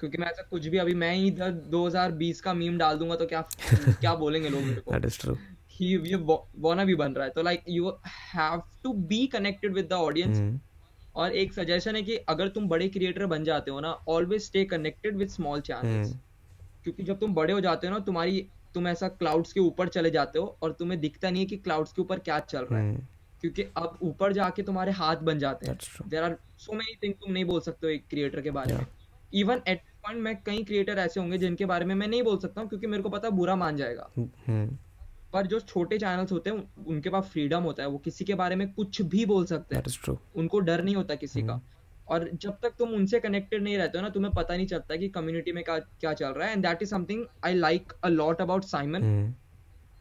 क्योंकि 0.00 0.18
मैं 0.18 0.26
ऐसा 0.26 0.42
कुछ 0.42 0.66
भी 0.66 0.78
अभी 0.78 0.94
मैं 0.94 1.14
ही 1.14 1.26
इधर 1.26 1.52
2020 1.74 2.40
का 2.40 2.54
मीम 2.54 2.78
डाल 2.78 2.98
दूँगा 2.98 3.16
तो 3.16 3.26
क्या 3.26 3.40
क्या 4.00 4.14
बोलेंगे 4.14 4.48
लोग 4.48 4.62
मेरे 4.62 4.80
को 4.80 4.92
That 4.92 5.06
is 5.08 5.18
true. 5.24 5.36
ही 5.70 5.86
ये 6.08 6.16
वाना 6.60 6.84
भी 6.84 6.94
बन 6.94 7.12
रहा 7.12 7.24
है 7.24 7.30
तो 7.30 7.42
like 7.42 7.62
you 7.68 7.90
have 8.34 8.62
to 8.82 8.92
be 8.92 9.26
connected 9.26 9.72
with 9.72 9.88
the 9.88 9.92
audience. 9.92 10.60
और 11.16 11.32
एक 11.32 11.52
सजेशन 11.52 11.96
है 11.96 12.02
कि 12.02 12.16
अगर 12.16 12.48
तुम 12.48 12.68
बड़े 12.68 12.88
क्रिएटर 12.88 13.26
बन 13.26 13.44
जाते 13.44 13.70
हो 13.70 13.80
ना 13.80 13.92
always 14.08 14.42
stay 14.42 14.64
connected 14.64 15.16
with 15.16 15.28
small 15.28 15.60
channels. 15.60 16.14
क्योंकि 16.82 17.02
जब 17.02 17.18
तुम 17.20 17.34
बड़े 17.34 17.52
हो 17.52 17.60
जाते 17.60 17.86
हो 17.86 17.92
ना 17.92 17.98
तुम्हारी 17.98 18.46
तुम 18.74 18.88
ऐसा 18.88 19.08
क्लाउड्स 19.08 19.52
के 19.52 19.60
ऊपर 19.60 19.88
चले 19.88 20.10
जाते 20.10 20.38
हो 20.38 20.56
और 20.62 20.72
तुम्हें 20.72 21.00
दिखता 21.00 21.30
नहीं 21.30 21.42
है 21.42 21.46
कि 21.46 21.56
क्लाउड्स 21.56 21.92
के 21.92 22.02
ऊपर 22.02 22.18
क्या 22.18 22.38
चल 22.38 22.64
रहा 22.64 22.80
है 22.80 22.96
Mm. 22.96 23.40
क्योंकि 23.40 23.62
अब 23.76 23.98
ऊपर 24.02 24.32
जाके 24.32 24.62
तुम्हारे 24.62 24.92
हाथ 24.92 25.16
बन 25.16 25.38
जाते 25.38 25.66
हैं 25.66 25.78
there 26.08 26.22
are 26.22 26.36
so 26.58 26.72
many 26.72 26.94
thing 27.02 27.14
तुम 27.14 27.32
नहीं 27.32 27.44
बोल 27.44 27.60
सकते 27.60 27.86
हो 27.86 27.92
एक 27.92 28.04
क्रिएटर 28.10 28.40
के 28.40 28.50
बारे. 28.50 28.74
में 28.74 28.86
इवन 29.34 29.60
एट 29.68 29.80
पॉइंट 30.02 30.20
में 30.22 30.36
कई 30.42 30.62
क्रिएटर 30.64 30.98
ऐसे 30.98 31.20
होंगे 31.20 31.38
जिनके 31.38 31.64
बारे 31.66 31.84
में 31.84 31.94
मैं 31.94 32.08
नहीं 32.08 32.22
बोल 32.22 32.38
सकता 32.38 32.60
हूँ 32.60 32.68
क्योंकि 32.68 32.86
मेरे 32.86 33.02
को 33.02 33.08
पता 33.08 33.30
बुरा 33.30 33.56
मान 33.56 33.76
जाएगा 33.76 34.10
Mm. 34.16 34.68
पर 35.32 35.46
जो 35.46 35.58
छोटे 35.60 35.98
चैनल्स 35.98 36.32
होते 36.32 36.50
हैं 36.50 36.84
उनके 36.86 37.10
पास 37.10 37.24
फ्रीडम 37.24 37.62
होता 37.62 37.82
है 37.82 37.88
वो 37.88 37.98
किसी 37.98 38.24
के 38.24 38.34
बारे 38.34 38.56
में 38.56 38.72
कुछ 38.72 39.00
भी 39.04 39.24
बोल 39.26 39.44
सकते 39.46 39.76
हैं 39.76 39.82
That 39.82 39.92
is 39.92 39.98
true. 40.04 40.16
उनको 40.36 40.60
डर 40.60 40.82
नहीं 40.84 40.94
होता 40.96 41.14
किसी 41.14 41.42
का 41.42 41.60
और 42.08 42.28
जब 42.34 42.58
तक 42.62 42.74
तुम 42.78 42.90
उनसे 42.90 43.20
कनेक्टेड 43.20 43.62
नहीं 43.62 43.76
रहते 43.78 43.98
हो 43.98 44.02
ना 44.02 44.08
तुम्हें 44.08 44.32
पता 44.34 44.56
नहीं 44.56 44.66
चलता 44.66 44.96
कि 44.96 45.08
कम्युनिटी 45.08 45.52
में 45.52 45.62
क्या 45.64 45.78
क्या 45.78 46.12
चल 46.12 46.28
रहा 46.28 46.46
है 46.46 46.52
and 46.52 46.62
that 46.66 46.82
is 46.82 46.90
something 46.90 47.24
I 47.44 47.54
like 47.54 47.92
a 48.04 48.08
lot 48.08 48.40
about 48.40 48.64
Simon. 48.64 49.02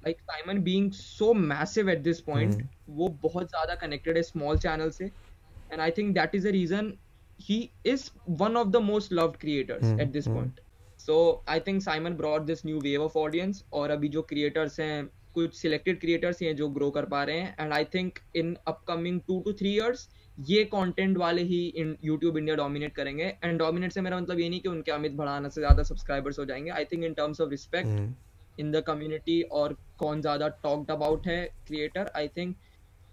Like 0.06 0.22
Simon 0.22 0.62
being 0.64 0.92
so 0.92 1.34
massive 1.34 1.90
at 1.90 2.02
this 2.02 2.20
point 2.22 2.54
hmm. 2.54 2.96
वो 2.96 3.08
बहुत 3.24 3.50
ज़्यादा 3.50 3.76
कनेक्टेड 3.76 4.18
है 4.18 4.24
स्मॉल 4.24 4.58
चैनल 4.58 4.90
से 4.90 5.06
and 5.06 5.80
I 5.82 5.92
think 5.92 6.14
that 6.14 6.36
is 6.36 6.48
the 6.48 6.52
reason 6.52 6.94
he 7.40 7.58
is 7.86 8.10
one 8.32 8.58
of 8.58 8.68
the 8.68 8.78
most 8.84 9.14
loved 9.14 9.36
creators 9.38 9.84
hmm, 9.84 10.02
at 10.02 10.12
this 10.12 10.28
hmm. 10.28 10.38
Point 10.38 10.60
so 11.00 11.44
I 11.50 11.60
think 11.60 11.82
Simon 11.82 12.14
brought 12.18 12.46
this 12.46 12.66
new 12.66 12.80
wave 12.80 13.04
of 13.04 13.18
audience 13.18 13.64
और 13.74 13.92
अभी 13.92 14.10
जो 14.10 14.22
creators 14.24 14.80
हैं 14.80 15.08
कुछ 15.34 15.56
selected 15.56 16.00
creators 16.00 16.42
हैं 16.42 16.56
जो 16.56 16.68
grow 16.70 16.90
कर 16.92 17.06
पा 17.06 17.24
रहे 17.24 17.40
हैं। 17.40 17.56
And 17.60 17.74
I 17.74 17.86
think 17.94 18.20
in 18.36 18.56
upcoming 18.68 19.20
two 19.28 19.40
two 19.46 19.54
three 19.54 19.74
years 19.74 20.08
ये 20.38 20.64
कंटेंट 20.66 21.18
वाले 21.18 21.42
ही 21.44 21.66
इन 21.78 21.96
यूट्यूब 22.04 22.38
इंडिया 22.38 22.56
डोमिनेट 22.56 22.94
करेंगे। 22.96 23.26
एंड 23.44 23.58
डोमिनेट 23.60 23.92
से 23.92 24.02
मेरा 24.02 24.20
मतलब 24.20 24.40
ये 24.40 24.50
नहीं 24.50 24.60
कि 24.60 24.70
उनके 24.70 24.92
अमित 24.92 25.14
भड़ाना 25.14 25.50
से 25.50 25.62
ज़्यादा 25.62 25.84
सब्सक्राइबर्स 25.84 26.40
हो 26.40 26.46
जाएँगे। 26.46 26.72
I 26.72 26.86
think 26.86 27.04
in 27.04 27.14
terms 27.14 27.42
of 27.42 27.50
respect 27.50 28.60
in 28.60 28.72
the 28.72 28.84
community 28.88 29.42
और 29.52 29.78
कौन 30.00 30.22
ज़्यादा 30.22 30.48
टॉक्ड 30.64 30.92
अबाउट 30.92 31.28
है 31.28 31.44
creator 31.68 32.12
I 32.16 32.28
think 32.38 32.56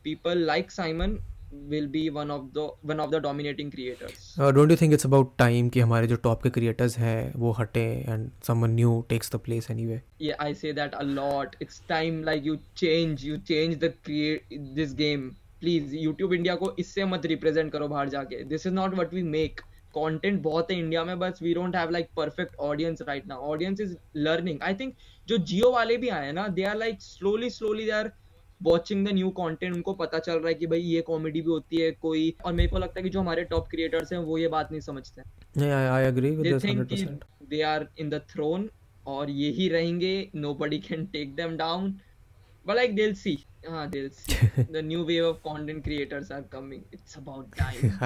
people 0.04 0.38
like 0.46 0.72
Simon 0.72 1.16
will 1.52 1.86
be 1.86 2.08
one 2.10 2.30
of 2.30 2.52
the 2.52 2.68
one 2.82 3.00
of 3.00 3.10
the 3.10 3.20
dominating 3.20 3.70
creators 3.70 4.36
Uh, 4.38 4.50
don't 4.50 4.70
you 4.70 4.76
think 4.76 4.94
it's 4.94 5.04
about 5.04 5.36
time 5.38 5.70
कि 5.70 5.80
हमारे 5.80 6.06
जो 6.06 6.16
top 6.26 6.42
के 6.42 6.50
creators 6.50 6.96
हैं 6.98 7.32
वो 7.40 7.52
हटे 7.58 7.84
and 8.08 8.30
someone 8.48 8.76
new 8.80 8.94
takes 9.12 9.34
the 9.34 9.42
place 9.48 9.70
anyway 9.74 10.00
yeah 10.28 10.46
I 10.46 10.52
say 10.62 10.72
that 10.80 10.96
a 11.00 11.04
lot 11.10 11.56
it's 11.60 11.82
time 11.92 12.22
like 12.30 12.48
you 12.50 12.58
change 12.84 13.24
you 13.30 13.38
change 13.52 13.78
the 13.84 13.92
create 14.08 14.56
this 14.78 14.96
game 15.02 15.28
please 15.62 15.92
YouTube 16.04 16.34
India 16.38 16.56
को 16.56 16.74
इससे 16.78 17.04
मत 17.12 17.26
represent 17.34 17.72
करो 17.72 17.88
बाहर 17.88 18.08
जाके 18.16 18.42
this 18.54 18.66
is 18.70 18.78
not 18.80 18.98
what 19.00 19.14
we 19.18 19.28
make 19.36 19.62
content 19.94 20.40
बहुत 20.42 20.70
है 20.70 20.78
India 20.78 21.04
में 21.04 21.18
बस 21.18 21.38
we 21.42 21.52
don't 21.54 21.76
have 21.76 21.90
like 21.90 22.08
perfect 22.16 22.54
audience 22.66 23.02
right 23.08 23.26
now 23.28 23.50
audience 23.52 23.80
is 23.80 23.94
learning 24.16 24.62
I 24.62 24.74
think 24.74 24.94
जो 25.28 25.38
जियो 25.50 25.70
वाले 25.72 25.96
भी 25.96 26.08
आए 26.08 26.26
हैं 26.26 26.32
ना 26.32 26.46
they 26.58 26.62
are 26.64 26.76
like 26.76 27.02
slowly 27.02 27.50
slowly 27.50 27.84
they 27.84 27.90
are 27.90 28.10
watching 28.68 29.06
the 29.06 29.12
new 29.14 29.30
content 29.40 29.74
उनको 29.74 29.92
पता 30.02 30.18
चल 30.18 30.38
रहा 30.38 30.48
है 30.48 30.54
कि 30.54 30.66
भाई 30.66 30.80
ये 30.80 31.00
कॉमेडी 31.10 31.40
भी 31.40 31.50
होती 31.50 31.80
है 31.80 31.90
कोई 32.06 32.34
और 32.44 32.52
मेरे 32.52 32.68
को 32.70 32.78
लगता 32.78 33.00
है 33.00 33.02
कि 33.04 33.10
जो 33.10 33.20
हमारे 33.20 33.44
टॉप 33.54 33.68
क्रिएटर्स 33.70 34.12
हैं 34.12 34.20
वो 34.30 34.38
ये 34.38 34.48
बात 34.56 34.72
नहीं 34.72 34.80
समझते 34.80 35.22
yeah 35.62 35.74
I, 35.78 35.86
I 35.94 36.02
agree 36.12 36.32
with 36.36 36.44
the 36.44 36.52
this 36.52 36.64
think 36.64 36.86
कि 36.92 36.96
100% 36.96 37.48
they 37.50 37.62
are 37.72 37.86
in 38.00 38.10
the 38.10 38.20
throne 38.30 38.68
और 39.14 39.30
ये 39.30 39.50
ही 39.60 39.68
रहेंगे 39.68 40.14
nobody 40.46 40.80
can 40.88 41.06
take 41.16 41.36
them 41.42 41.56
down 41.62 41.92
but 42.66 42.76
like 42.78 42.92
they'll 42.96 43.16
see 43.20 43.38
ah 43.70 43.80
they'll 43.92 44.12
see 44.18 44.36
the 44.76 44.82
new 44.90 45.00
wave 45.08 45.24
of 45.28 45.38
content 45.46 45.84
creators 45.86 46.28
are 46.36 46.42
coming 46.52 46.82
it's 46.96 47.16
about 47.20 47.56
time 47.60 47.96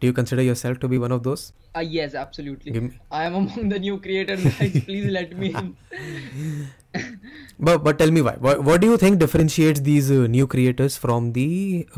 do 0.00 0.08
you 0.10 0.14
consider 0.18 0.46
yourself 0.46 0.80
to 0.84 0.90
be 0.92 1.00
one 1.02 1.14
of 1.16 1.22
those 1.26 1.44
ah 1.80 1.84
yes 1.96 2.16
absolutely 2.22 2.74
me- 2.78 2.92
i 3.20 3.24
am 3.30 3.36
among 3.42 3.68
the 3.74 3.80
new 3.86 3.98
creators 4.06 4.46
guys 4.48 4.78
please 4.88 5.10
let 5.18 5.36
me 5.42 5.52
in 5.62 5.68
but 7.67 7.83
but 7.85 7.97
tell 8.01 8.11
me 8.17 8.21
why 8.27 8.33
what, 8.45 8.61
what 8.67 8.81
do 8.81 8.87
you 8.91 8.97
think 9.03 9.19
differentiates 9.23 9.81
these 9.89 10.09
uh, 10.11 10.19
new 10.35 10.47
creators 10.53 10.97
from 11.05 11.31
the 11.37 11.47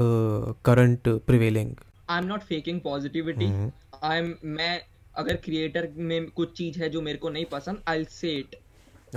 uh, 0.06 0.54
current 0.70 1.08
uh, 1.08 1.18
prevailing 1.32 1.72
i'm 2.10 2.28
not 2.32 2.48
faking 2.52 2.80
positivity 2.88 3.50
Mhm. 3.50 3.70
i'm 4.12 4.32
मैं 4.58 4.74
अगर 5.18 5.36
creator 5.46 5.88
में 6.10 6.30
कुछ 6.40 6.52
चीज 6.58 6.78
है 6.82 6.90
जो 6.90 7.02
मेरे 7.02 7.18
को 7.18 7.30
नहीं 7.30 7.46
पसंद 7.54 7.82
आई 7.94 8.04
से 8.12 8.34
इट 8.40 8.56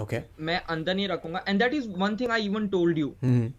okay 0.00 0.20
मैं 0.48 0.60
अंदर 0.74 0.94
नहीं 0.94 1.08
रखूंगा 1.08 1.44
and 1.48 1.58
that 1.62 1.74
is 1.74 1.88
one 1.98 2.16
thing 2.20 2.30
I 2.36 2.44
even 2.44 2.68
told 2.68 2.98
you 2.98 3.12
mm. 3.24 3.50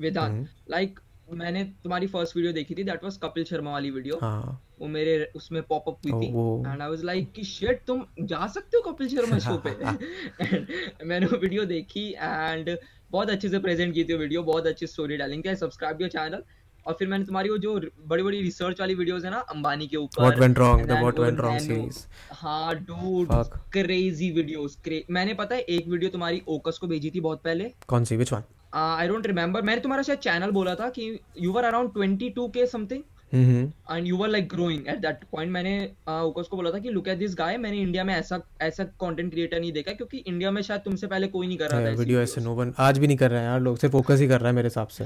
Vedant 0.00 0.48
like 0.70 1.00
मैंने 1.33 1.63
तुम्हारी 1.63 2.07
फ़र्स्ट 2.07 2.35
वीडियो 2.35 2.53
देखी 2.53 2.75
थी 2.75 2.83
दैट 2.83 3.03
वाज 3.03 3.17
कपिल 3.17 3.43
शर्मा 3.43 3.71
वाली 3.71 3.91
वीडियो 3.91 4.17
हाँ। 4.21 4.61
वो 4.79 4.87
मेरे 4.87 5.31
उसमें 5.35 5.63
पॉप 5.63 5.83
अप 5.87 5.99
हुई 6.05 6.11
थी। 6.11 6.27
एंड 6.71 6.81
आई 6.81 6.89
वाज 6.89 7.03
लाइक 7.03 7.31
कि 7.31 7.43
शिट 7.43 7.81
तुम 7.87 8.05
जा 8.21 8.47
सकते 8.47 8.77
हो 8.77 8.91
कपिल 8.91 9.07
शर्मा 9.07 9.39
शो 9.39 9.57
पे? 9.67 9.69
मैंने 11.05 11.25
वो 11.25 11.37
वीडियो 11.37 11.65
देखी 11.65 12.09
एंड 12.19 12.77
बहुत 13.11 13.29
अच्छे 13.29 13.49
से 13.49 13.59
प्रेजेंट 13.59 13.93
की 13.93 14.03
थी 14.03 14.13
वो 14.13 14.19
वीडियो 14.19 14.43
बहुत 14.43 14.67
अच्छी 14.67 14.87
स्टोरी 14.87 15.17
टेलिंग 15.17 15.45
थी 15.45 15.55
सब्सक्राइब 15.55 16.01
योर 16.01 16.09
चैनल 16.09 16.43
और 16.87 16.93
फिर 16.93 17.07
मैंने 17.07 17.25
तुम्हारी 17.25 17.49
वो 17.49 17.57
जो 17.57 17.81
बड़ी 18.07 18.23
बड़ी 18.23 18.41
रिसर्च 18.41 18.79
वाली 18.79 18.95
वीडियोस 18.95 19.25
है 19.25 19.31
ना 19.31 19.37
अंबानी 19.37 19.87
के 19.87 19.97
ऊपर। 19.97 20.23
What 20.23 20.39
went 20.39 20.57
wrong? 20.57 20.79
And 20.79 20.89
the 20.89 20.93
then 20.93 21.05
what 21.05 21.19
वो 21.19 21.25
went 21.25 21.39
wrong 21.39 21.57
nano- 21.57 21.67
series? 21.67 22.07
हाँ 22.31 22.75
डूड 22.75 23.27
क्रेजी 23.71 24.31
वीडियोस 24.31 24.77
मैंने 25.09 25.33
पता 25.33 25.55
है 25.55 25.61
एक 25.61 25.87
वीडियो 25.87 26.11
तुम्हारी 26.11 26.41
ओकस 26.47 26.77
को 26.77 26.87
भेजी 26.87 27.11
थी 27.15 27.19
बहुत 27.19 27.41
पहले। 27.43 27.71
कौन 27.87 28.03
सी? 28.03 28.17
Which 28.17 28.33
one? 28.33 28.56
I 28.73 29.07
don't 29.07 29.27
remember 29.27 29.61
मैंने 29.61 29.81
तुम्हारा 29.81 30.03
शायद 30.03 30.19
चैनल 30.19 30.51
बोला 30.51 30.75
था 30.75 30.89
कि 30.89 31.19
यू 31.41 31.51
वर 31.51 31.63
अराउंड 31.63 31.91
22 31.97 32.49
के 32.53 32.65
something. 32.67 33.03
And 33.33 34.07
you 34.07 34.17
were 34.17 34.27
like 34.27 34.47
growing 34.49 34.87
at 34.87 34.99
that 35.01 35.23
point 35.31 35.51
मैंने 35.51 35.71
ओकस 36.09 36.47
को 36.47 36.57
बोला 36.57 36.71
था 36.71 36.79
कि 36.79 36.89
लुक 36.89 37.07
एट 37.07 37.17
दिस 37.17 37.35
गाय 37.37 37.57
मैंने 37.57 37.77
इंडिया 37.77 38.03
में 38.03 38.13
ऐसा 38.13 38.39
ऐसा 38.61 38.83
कंटेंट 39.01 39.31
क्रिएटर 39.31 39.59
नहीं 39.59 39.71
देखा 39.73 39.93
क्योंकि 39.93 40.17
इंडिया 40.17 40.51
में 40.51 40.61
शायद 40.61 40.81
तुमसे 40.85 41.07
पहले 41.07 41.27
कोई 41.27 41.47
नहीं 41.47 41.57
कर 41.57 41.69
रहा 41.71 41.85
था 41.85 41.97
वीडियो 41.99 42.21
ऐसे 42.21 42.41
नो 42.41 42.53
वन 42.55 42.73
आज 42.79 42.99
भी 42.99 43.07
नहीं 43.07 43.17
कर 43.17 43.31
रहे 43.31 43.39
हैं 43.39 43.47
यार 43.47 43.59
लोग 43.61 43.77
सिर्फ़ 43.77 43.93
फोकस 43.93 44.19
ही 44.19 44.27
कर 44.27 44.39
रहा 44.39 44.49
है 44.49 44.55
मेरे 44.55 44.67
हिसाब 44.67 44.87
से। 44.89 45.05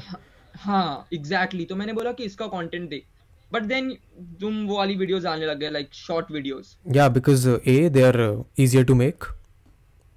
हाँ 0.55 1.07
एग्जैक्टली 1.13 1.65
तो 1.65 1.75
मैंने 1.75 1.93
बोला 1.93 2.11
कि 2.11 2.23
इसका 2.23 2.47
कंटेंट 2.47 2.89
देख 2.89 3.05
बट 3.53 3.63
देन 3.63 3.89
तुम 4.41 4.65
वो 4.67 4.77
वाली 4.77 4.95
वीडियोस 4.95 5.25
आने 5.25 5.45
लग 5.45 5.59
गए 5.59 5.69
लाइक 5.69 5.93
शॉर्ट 5.95 6.31
वीडियोस 6.31 6.77
या 6.95 7.07
because 7.09 7.49
a 7.49 7.77
they 7.89 8.03
are 8.03 8.19
easier 8.59 8.85
to 8.85 8.95
make 8.95 9.23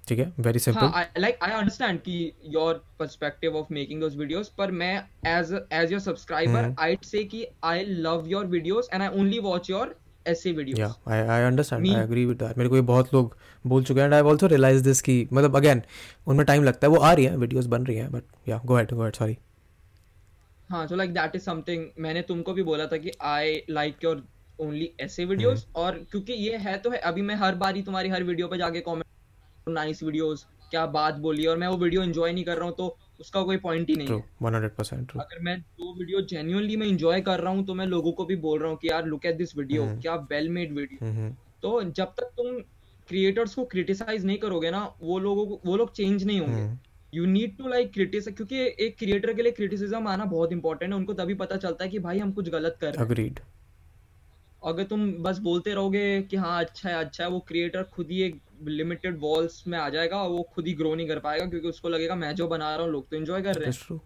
ठीक 0.07 0.19
है? 0.19 0.31
वेरी 0.39 0.59
सिंपल 0.59 0.85
हाँ 0.85 1.05
लाइक 1.17 1.37
आई 1.43 1.51
अंडरस्टैंड 1.51 1.99
कि 2.01 2.31
your 2.47 2.83
perspective 2.99 3.55
of 3.57 3.73
making 3.73 4.01
those 4.01 4.15
videos 4.15 4.51
पर 4.57 4.71
मैं 4.73 4.95
as 5.27 5.53
as 5.73 5.91
your 5.91 6.01
subscriber 6.01 6.63
hmm. 6.63 6.75
I 6.79 6.97
say 7.03 7.23
कि 7.25 7.45
I 7.63 7.85
love 7.85 8.27
your 8.27 8.45
videos 8.47 8.89
and 8.93 9.01
I 9.01 9.19
only 9.19 9.39
watch 9.39 9.69
your 9.69 9.95
ऐसे 10.27 10.51
videos 10.51 10.79
या 10.79 10.93
I 11.07 11.27
I 11.27 11.43
understand 11.43 11.87
I 11.87 12.03
agree 12.03 12.25
with 12.25 12.37
that 12.37 12.57
मेरे 12.57 12.69
को 12.69 12.75
ये 12.75 12.81
बहुत 12.83 13.13
लोग 13.13 13.35
बोल 13.65 13.83
चुके 13.83 13.99
हैं 13.99 14.05
and 14.05 14.13
I 14.13 14.21
also 14.21 14.47
realise 14.47 14.83
this 14.83 15.01
कि 15.01 15.27
मतलब 15.33 15.55
अगेन 15.57 15.81
उनमें 16.27 16.45
टाइम 16.45 16.63
लगता 16.63 16.87
है। 16.87 16.91
वो 16.93 16.99
आ 16.99 17.13
रही 17.13 17.25
है 17.25 17.37
वीडियोस 17.37 17.65
बन 17.65 17.85
रही 17.85 17.97
हैं 17.97 18.11
बट 18.11 18.49
या 18.49 18.61
go 18.65 18.73
ahead 18.73 18.91
go 18.91 19.01
ahead 19.01 19.15
sorry 19.15 19.37
हाँ 20.69 20.85
so 20.87 20.95
like 20.95 21.13
that 21.13 21.35
is 21.35 21.43
something 21.43 21.85
मैंने 21.99 22.21
तुमको 22.21 22.53
भी 22.53 22.63
बोला 22.63 22.85
था 22.85 22.97
कि 22.97 23.11
आई 23.23 23.61
लाइक 23.69 24.03
योर 24.03 24.23
ओनली 24.59 24.89
ऐसे 24.99 25.25
वीडियोस। 25.25 25.65
और 25.75 26.05
क्योंकि 26.11 26.33
ये 26.33 26.57
है 26.57 26.77
तो 26.77 26.89
है 26.89 26.97
अभी 27.05 27.21
मैं 27.21 27.35
हर 27.35 27.55
बार 27.55 27.75
ही 27.75 27.81
तुम्हारी 27.81 28.09
हर 28.09 28.23
वीडियो 28.23 28.47
पे 28.47 28.57
जाके 28.57 28.79
कमेंट 28.79 29.03
नाइस 29.67 30.01
वीडियोस 30.03 30.45
क्या 30.71 30.85
बात 30.87 31.15
बोली 31.19 31.45
और 31.45 31.57
मैं 31.57 31.67
वो 31.67 31.77
वीडियो 31.77 32.03
एंजॉय 32.03 32.31
नहीं 32.31 32.43
कर 32.45 32.57
रहा 32.57 32.65
हूँ 32.65 32.75
तो 32.75 32.97
उसका 33.19 33.41
कोई 33.43 33.57
पॉइंट 33.57 33.89
ही 33.89 33.95
नहीं 33.95 34.07
ट्रू 34.07 34.17
है। 34.17 34.23
100% 34.43 35.07
ट्रू 35.09 35.19
अगर 35.21 35.39
मैं 35.43 35.57
जो 35.57 35.93
वीडियो 35.93 36.21
जेन्युइनली 36.23 36.75
मैं 36.77 36.87
एंजॉय 36.87 37.21
कर 37.21 37.39
रहा 37.39 37.53
हूँ 37.53 37.65
तो 37.65 37.73
मैं 37.73 37.85
लोगों 37.87 38.11
को 38.11 38.25
भी 38.25 38.35
बोल 38.45 38.59
रहा 38.59 38.69
हूँ 38.69 38.77
कि 38.77 38.89
यार 38.89 39.05
लुक 39.05 39.25
एट 39.25 39.37
दिस 39.37 39.55
वीडियो। 39.57 39.85
क्या 40.01 40.15
वेल 40.31 40.49
मेड 40.49 40.73
वीडियो 40.73 41.29
तो 41.63 41.81
जब 41.83 42.13
तक 42.17 42.31
तुम 42.37 42.59
क्रिएटर्स 43.09 43.55
को 43.55 43.65
क्रिटिसाइज 43.65 44.25
नहीं 44.25 44.37
करोगे 44.37 44.71
ना 44.71 44.83
वो 45.01 45.19
लोगों 45.19 45.45
को 45.47 45.59
वो 45.65 45.77
लोग 45.77 45.93
चेंज 45.93 46.23
नहीं 46.23 46.39
होंगे। 46.39 46.69
You 47.13 47.25
need 47.25 47.57
to 47.57 47.67
like 47.67 47.91
criticise 47.93 48.35
क्योंकि 48.37 48.61
एक 48.85 48.95
क्रिएटर 48.99 49.33
के 49.33 49.41
लिए 49.41 49.51
क्रिटिसिज्म 49.53 50.07
आना 50.07 50.25
बहुत 50.27 50.51
इंपॉर्टेंट 50.51 50.91
है 50.91 50.97
उनको 50.97 51.13
तभी 51.15 51.33
पता 51.35 51.57
चलता 51.57 51.83
है 51.83 51.89
कि 51.89 51.99
भाई 51.99 52.19
हम 52.19 52.31
कुछ 52.31 52.49
गलत 52.49 52.77
कर 52.81 52.93
रहे 52.93 53.23
हैं। 53.23 53.35
अगर 54.63 54.83
तुम 54.83 55.11
बस 55.23 55.39
बोलते 55.39 55.73
रहोगे 55.73 56.21
कि 56.21 56.37
हाँ 56.37 56.59
अच्छा 56.59 56.89
है 56.89 56.95
अच्छा 56.95 57.23
है 57.23 57.29
वो 57.29 57.39
क्रिएटर 57.47 57.83
खुद 57.93 58.11
ही 58.11 58.21
एक 58.21 58.39
लिमिटेड 58.63 59.19
वॉल्स 59.19 59.67
में 59.67 59.77
आ 59.79 59.89
जाएगा 59.89 60.17
और 60.17 60.29
वो 60.29 60.43
खुद 60.43 60.67
ही 60.67 60.73
ग्रो 60.73 60.95
नहीं 60.95 61.07
कर 61.07 61.19
पाएगा 61.19 61.45
क्योंकि 61.45 61.67
उसको 61.67 61.89
लगेगा 61.89 62.15
मैं 62.15 62.35
जो 62.35 62.47
बना 62.47 62.75
रहा 62.75 62.83
हूँ 62.83 62.91
लोग 62.91 63.09
तो 63.09 63.17
एंजॉय 63.17 63.41
कर 63.41 63.55
रहे 63.55 63.69
हैं. 63.69 64.01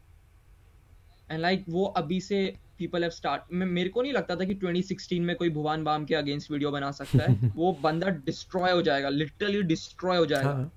एंड 1.31 1.41
लाइक 1.41 1.59
like, 1.59 1.73
वो 1.73 1.85
अभी 1.85 2.21
से 2.21 2.55
पीपल 2.77 3.01
हैव 3.01 3.11
स्टार्ट 3.11 3.41
मेरे 3.51 3.89
को 3.89 4.01
नहीं 4.01 4.13
लगता 4.13 4.35
था 4.35 4.43
कि 4.45 4.55
2016 4.55 5.19
में 5.19 5.35
कोई 5.35 5.49
भुवन 5.49 5.83
बाम 5.83 6.05
के 6.05 6.15
अगेंस्ट 6.15 6.51
वीडियो 6.51 6.71
बना 6.71 6.91
सकता 6.91 7.31
है। 7.31 7.51
वो 7.55 7.77
बंदा 7.83 8.09
डिस्ट्रॉय 8.09 8.71
हो 8.71 8.81
जाएगा 8.81 9.09
लिटरली 9.09 9.61
डिस्ट्रॉय 9.61 10.17
हो 10.17 10.25
जाएगा। 10.25 10.49
हाँ। 10.49 10.71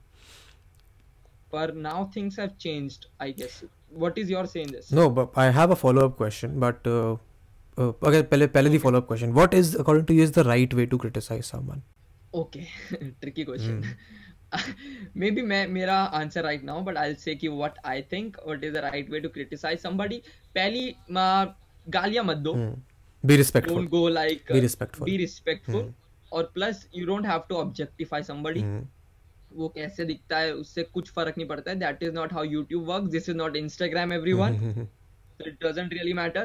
पर 1.53 1.75
now 1.75 2.11
things 2.17 2.39
have 2.39 2.49
changed 2.49 3.05
I 3.23 3.33
guess 3.33 3.65
what 3.93 4.19
is 4.19 4.33
your 4.33 4.47
say 4.47 4.63
in 4.63 4.71
this 4.71 4.93
No, 4.93 5.11
but 5.11 5.29
I 5.37 5.51
have 5.51 5.71
a 5.71 5.77
follow-up 5.77 6.17
question. 6.17 6.61
But 6.61 6.77
uh, 6.87 7.17
uh, 7.79 7.93
पहले 8.05 8.47
पहले 8.47 8.71
the 8.71 8.79
follow-up 8.79 9.07
question. 9.07 9.35
What 9.35 9.55
is 9.55 9.75
according 9.75 10.07
to 10.07 10.15
you 10.15 10.23
is 10.23 10.33
the 10.33 10.45
right 10.45 10.75
way 10.75 10.87
to 10.87 10.99
criticize 10.99 11.47
someone? 11.47 11.79
Okay, 11.79 12.02
tricky 13.23 13.45
maybe 15.31 15.43
मैं 15.51 15.67
मेरा 15.69 15.95
answer 15.95 16.43
right 16.43 16.65
now 16.65 16.81
but 16.85 16.97
I 16.97 17.15
say 17.15 17.35
कि 17.35 17.49
what 17.49 17.79
I 17.85 18.03
think 18.03 18.37
what 18.47 18.65
is 18.65 18.73
the 18.75 18.77
right 18.77 19.11
way 19.11 19.21
to 19.21 19.29
criticise 19.29 19.79
somebody 19.79 20.23
पहली 20.55 20.95
गालियाँ 21.89 22.25
मत 22.25 22.37
दो. 22.37 22.55
Be 23.25 23.37
respectful. 23.37 23.77
Don't 23.77 23.89
go 23.91 24.09
like 24.09 24.53
Be 24.53 24.61
respectful. 24.65 25.05
Be 25.05 25.17
respectful 25.17 25.93
और 26.33 26.51
plus 26.55 26.87
you 26.97 27.07
don't 27.07 27.27
have 27.27 27.43
to 27.49 27.55
objectify 27.55 28.23
somebody. 28.23 28.63
वो 29.53 29.69
कैसे 29.69 30.05
दिखता 30.05 30.39
है 30.39 30.53
उससे 30.55 30.83
कुछ 30.83 31.11
फ़र्क 31.11 31.39
नहीं 31.39 31.49
पड़ता 31.49 31.71
है. 31.71 31.79
That 31.79 32.03
is 32.03 32.13
not 32.13 32.33
how 32.33 32.45
YouTube 32.45 32.85
work 32.85 33.05
this 33.05 33.29
is 33.29 33.37
not 33.37 33.57
Instagram 33.57 34.13
everyone 34.13 34.53
Hmm. 34.53 34.87
It 35.47 35.65
it 35.65 35.79
really 35.79 35.99
really 35.99 36.15
matter. 36.15 36.45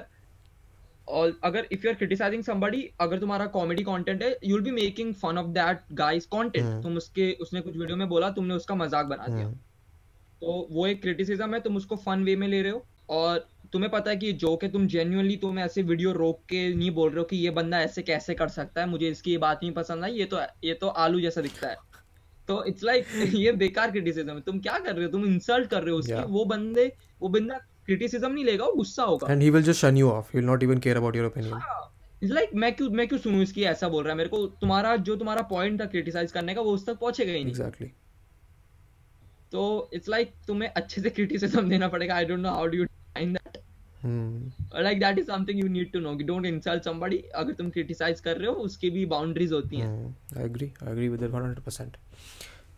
और 1.07 1.39
अगर 1.43 1.67
if 1.73 1.85
you're 1.85 1.97
क्रिटिसाइजिंग 1.97 2.43
somebody 2.43 2.81
अगर 2.99 3.19
तुम्हारा 3.19 3.45
कॉमेडी 3.45 3.83
कंटेंट 3.83 4.23
है 4.23 4.35
you'll 4.43 4.65
be 4.65 4.73
making 4.77 5.13
fun 5.21 5.41
of 5.43 5.53
that 5.53 5.83
guy's 5.93 6.27
content. 6.35 6.63
हम्म। 6.63 6.81
तुम 6.83 6.97
उसके 6.97 7.31
उसने 7.41 7.61
कुछ 7.61 7.77
video 7.77 7.97
में 7.97 8.07
बोला 8.09 8.29
तुमने 8.29 8.53
उसका 8.53 8.75
मज़ाक 8.75 9.05
बना 9.05 9.27
दिया। 9.27 9.47
Hmm. 9.47 9.57
तो 10.41 10.67
वो 10.71 10.87
एक 10.87 11.01
क्रिटिसिज्म 11.01 11.53
है 11.53 11.59
तुम 11.59 11.77
उसको 11.77 11.95
फन 11.95 12.23
वे 12.23 12.35
में 12.35 12.47
ले 12.47 12.61
रहे 12.61 12.71
हो। 12.71 12.85
और 13.09 13.47
तुम्हें 13.73 13.91
पता 13.91 14.11
है 14.11 14.17
कि 14.17 14.31
जोक 14.33 14.63
है 14.63 14.71
तुम 14.71 14.87
जेन्युइनली 14.87 15.35
तुम 15.37 15.59
ऐसे 15.59 15.81
वीडियो 15.81 16.11
रोक 16.11 16.41
के 16.49 16.73
नहीं 16.75 16.91
बोल 16.91 17.09
रहे 17.09 17.19
हो 17.19 17.23
कि 17.23 17.37
ये 17.37 17.49
बंदा 17.49 17.79
ऐसे 17.81 18.01
कैसे 18.01 18.33
कर 18.33 18.47
सकता 18.47 18.81
है 18.81 18.87
मुझे 18.89 19.09
इसकी 19.09 19.31
ये 19.31 19.37
बात 19.37 19.59
नहीं 19.63 19.73
पसंद 19.73 20.03
आई 20.03 20.13
ये 20.13 20.25
तो 20.25 20.39
ये 20.63 20.73
तो 20.73 20.87
आलू 20.87 21.19
जैसा 21.19 21.41
दिखता 21.41 21.67
है। 21.67 21.77
तो 22.47 22.63
इट्स 22.65 22.83
लाइक 22.83 23.05
ये 23.35 23.51
बेकार 23.51 23.91
क्रिटिसिज्म 23.91 24.31
है। 24.31 24.41
तुम 24.41 24.59
क्या 24.59 24.77
कर 24.79 24.95
रहे 24.95 25.05
हो? 25.05 25.11
तुम 25.11 25.25
इंसल्ट 25.25 25.69
कर 25.69 25.83
रहे 25.83 25.91
हो 25.91 25.97
उसकी। 25.97 26.13
Yeah. 26.13 26.25
वो 26.25 26.45
बंदे 26.45 26.91
वो 27.21 27.29
बंदा 27.29 27.59
क्रिटिसिज्म 27.88 28.31
नहीं 28.31 28.45
लेगा 28.45 28.65
वो 28.65 28.73
गुस्सा 28.75 29.03
होगा 29.11 29.27
And 29.33 29.43
he 29.47 29.51
will 29.55 29.65
just 29.69 29.83
shun 29.85 29.99
you 30.03 30.09
off. 30.13 30.31
He'll 30.35 30.49
not 30.53 30.63
even 30.69 30.81
care 30.88 30.97
about 31.01 31.19
your 31.21 31.27
opinion. 31.31 31.61
It's 32.23 32.31
like 32.33 32.49
मैं 32.61 32.71
क्यों 32.75 32.89
मैं 32.99 33.07
क्यों 33.07 33.19
सुनूं 33.19 33.41
इसकी 33.41 33.63
ऐसा 33.71 33.88
बोल 33.89 34.03
रहा 34.03 34.11
है 34.11 34.17
मेरे 34.17 34.29
को 34.29 34.45
तुम्हारा 34.61 34.95
जो 35.09 35.15
तुम्हारा 35.15 35.41
पॉइंट 35.49 35.79
था 35.81 35.85
क्रिटिसाइज 35.95 36.31
करने 36.31 36.53
का 36.55 36.61
वो 36.67 36.71
उस 36.73 36.85
तक 36.85 36.97
पहुंचेगा 37.01 37.33
ही 37.33 37.43
नहीं 37.43 37.53
Exactly. 37.53 37.89
तो 39.51 39.65
इट्स 39.93 40.09
लाइक 40.09 40.31
तुम्हें 40.47 40.69
अच्छे 40.69 41.01
से 41.01 41.09
क्रिटिसिज्म 41.09 41.67
देना 41.75 41.88
पड़ेगा 41.88 42.15
I 42.15 42.25
don't 42.25 42.39
know 42.39 42.49
how 42.51 42.67
do 42.67 42.77
you 42.77 42.85
find 42.85 43.38
that. 43.38 43.57
Like 44.83 44.99
that 44.99 45.19
is 45.19 45.25
something 45.27 45.59
you 45.59 45.67
need 45.69 45.91
to 45.91 45.99
know 45.99 46.13
don't 46.23 46.45
insult 46.45 46.83
somebody 46.83 47.17
अगर 47.35 47.53
तुम 47.61 47.69
क्रिटिसाइज 47.77 48.19
कर 48.27 48.38
रहे 48.38 48.47
हो 48.47 48.53
उसकी 48.69 48.89
भी 48.89 49.05
बाउंड्रीज 49.13 49.51
होती 49.53 49.77
हैं. 49.77 50.15
I 50.38 50.47
agree. 50.49 50.69
I 50.83 50.91
agree 50.95 51.09
with 51.13 51.27
100%. 51.29 51.97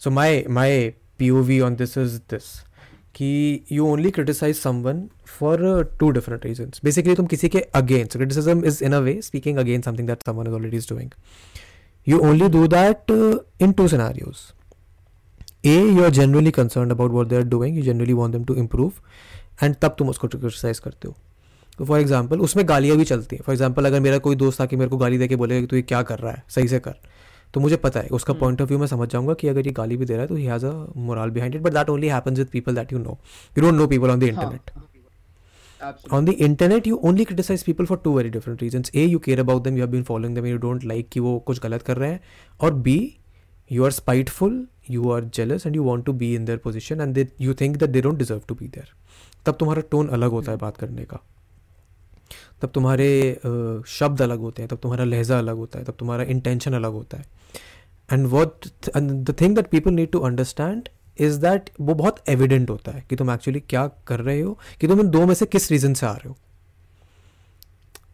So 0.02 0.14
my 0.20 0.30
my 0.60 0.70
POV 1.20 1.56
on 1.70 1.76
this 1.84 1.96
is 2.04 2.20
this. 2.34 2.52
कि 3.16 3.30
you 3.72 3.86
only 3.88 4.12
criticise 4.12 4.56
someone 4.58 5.02
for 5.30 5.84
two 6.00 6.10
different 6.12 6.46
reason 6.46 6.72
basically 6.84 7.16
तुम 7.16 7.28
किसी 7.28 7.50
के 7.50 7.60
against 7.76 8.18
criticism 8.18 8.64
is 8.66 8.84
in 8.84 8.94
a 8.94 9.00
way 9.00 9.22
speaking 9.22 9.58
against 9.58 9.86
something 9.86 10.08
that 10.08 10.24
someone 10.26 10.48
is 10.48 10.54
already 10.56 10.78
is 10.78 10.88
doing 10.90 11.12
you 12.08 12.20
only 12.30 12.50
do 12.50 12.68
that 12.68 13.12
in 13.62 13.72
two 13.72 13.88
scenarios 13.88 14.38
a 15.66 15.80
you 15.80 16.04
are 16.04 16.10
generally 16.10 16.52
concern 16.52 16.92
about 16.92 17.12
what 17.12 17.28
they 17.28 17.36
are 17.36 17.44
doing 17.56 17.78
you 17.78 17.84
generally 17.84 18.14
want 18.14 18.36
them 18.36 18.44
to 18.46 18.56
improve 18.56 18.92
and 19.64 19.76
तब 19.82 19.96
तुम 20.00 20.10
उसको 20.10 20.28
criticise 20.28 20.80
करते 20.80 21.08
हो. 21.08 21.16
तो 21.80 21.86
for 21.86 22.00
example 22.00 22.40
उसमें 22.42 22.68
गालियाँ 22.70 22.98
भी 22.98 23.04
चलती 23.06 23.36
हैं. 23.36 23.44
फॉर 23.44 23.54
एग्ज़ाम्पल 23.54 23.86
अगर 23.86 24.00
मेरा 24.00 24.18
कोई 24.18 24.36
दोस्त 24.36 24.62
आके 24.62 24.76
मेरे 24.76 24.90
को 24.90 24.98
गाली 24.98 25.18
दे 25.18 25.28
के 25.28 25.36
बोलेगा 25.36 25.62
कि 25.62 25.68
तू 25.68 25.76
ये 25.76 25.82
क्या 25.82 26.02
कर 26.04 26.20
रहा 26.20 26.32
है, 26.32 26.44
सही 26.50 26.68
से 26.68 26.80
कर. 26.80 26.96
तो 27.54 27.60
मुझे 27.60 27.76
पता 27.78 28.00
है 28.00 28.08
उसका 28.12 28.34
पॉइंट 28.36 28.62
ऑफ़ 28.62 28.70
व्यू 28.70 28.80
मैं 28.80 28.88
समझ 28.88 29.08
जाऊँगा 29.10 29.34
कि 29.34 29.48
अगर 29.48 29.68
ये 29.68 29.72
गाली 29.74 29.98
भी 29.98 30.06
दे 30.06 30.14
रहा 30.14 30.22
है 30.22 30.28
तो 30.28 30.36
he 30.36 30.46
has 30.46 30.66
a 30.66 30.72
moral 30.98 31.30
behind 31.30 31.56
it 31.56 31.62
but 31.62 31.74
that 31.74 31.90
only 31.90 32.08
happens 32.08 32.38
with 32.38 32.48
people 32.48 32.76
that 32.76 32.94
you 32.94 33.00
know 33.00 33.18
you 33.56 33.62
don't 33.62 33.74
know 33.74 33.88
people 33.88 34.10
on 34.10 34.20
the 34.20 34.24
internet 34.24 34.72
on 36.14 36.26
the 36.26 36.30
internet 36.30 36.88
you 36.88 37.00
only 37.06 37.26
criticise 37.26 37.64
people 37.64 37.86
for 37.86 37.98
two 37.98 38.16
very 38.18 38.30
different 38.30 38.62
reason 38.64 38.84
a 38.96 39.06
you 39.06 39.20
care 39.20 39.40
about 39.40 39.64
them 39.64 39.78
you 39.78 39.84
have 39.84 39.92
been 39.92 40.04
following 40.04 40.36
them 40.36 40.46
you 40.46 40.58
don't 40.58 40.84
like 40.84 41.10
कि 41.10 41.20
वो 41.20 41.38
कुछ 41.40 41.62
गलत 41.62 41.82
कर 41.82 41.98
रहे 41.98 42.10
हैं. 42.12 42.22
और 42.60 42.74
b 42.74 42.98
you 43.72 43.86
are 43.86 43.92
spiteful 43.92 44.66
you 44.90 45.10
are 45.12 45.24
jealous 45.36 45.66
and 45.68 45.76
you 45.76 45.84
want 45.84 46.06
to 46.06 46.14
be 46.14 46.34
in 46.36 46.46
their 46.46 46.58
position 46.58 47.02
and 47.02 47.14
they 47.14 47.28
you 47.42 47.54
think 47.54 47.78
that 47.78 47.90
they 47.90 48.02
don't 48.02 48.18
deserve 48.18 48.42
to 48.48 48.56
be 48.56 48.68
there 48.68 48.94
तब 49.46 49.56
तुम्हारा 49.60 49.82
टोन 49.92 50.08
अलग 50.10 50.32
होता 50.32 50.52
है 50.52 50.58
हम्म। 50.58 50.66
बात 50.66 50.78
करने 50.78 51.04
का. 51.04 51.20
तब 52.62 52.70
तुम्हारे 52.70 53.40
शब्द 53.90 54.22
अलग 54.22 54.40
होते 54.40 54.62
हैं, 54.62 54.70
तब 54.70 54.78
तुम्हारा 54.78 55.04
लहजा 55.06 55.38
अलग 55.38 55.56
होता 55.56 55.80
है, 55.80 55.86
तब 55.86 55.96
तुम्हारा 56.00 56.24
इंटेंशन 56.26 56.74
अलग 56.74 56.92
होता 56.92 57.18
है। 57.18 57.26
And 58.10 58.28
what 58.28 58.66
the 58.98 59.36
thing 59.42 59.56
that 59.56 59.68
people 59.68 59.92
need 59.92 60.12
to 60.12 60.20
understand 60.22 60.90
is 61.18 61.40
that 61.40 61.70
वो 61.82 61.94
बहुत 61.94 62.24
एविडेंट 62.30 62.70
होता 62.70 62.92
है 62.92 63.04
कि 63.10 63.16
तुम 63.16 63.32
एक्चुअली 63.32 63.60
क्या 63.60 63.88
कर 64.08 64.20
रहे 64.20 64.42
हो, 64.42 64.58
कि 64.82 64.88
तुम 64.88 65.00
इन 65.00 65.10
दो 65.10 65.26
में 65.26 65.34
से 65.34 65.46
किस 65.46 65.72
रीज़न 65.72 65.94
से 65.94 66.06
आ 66.06 66.12
रहे 66.12 66.30
हो। 66.30 66.36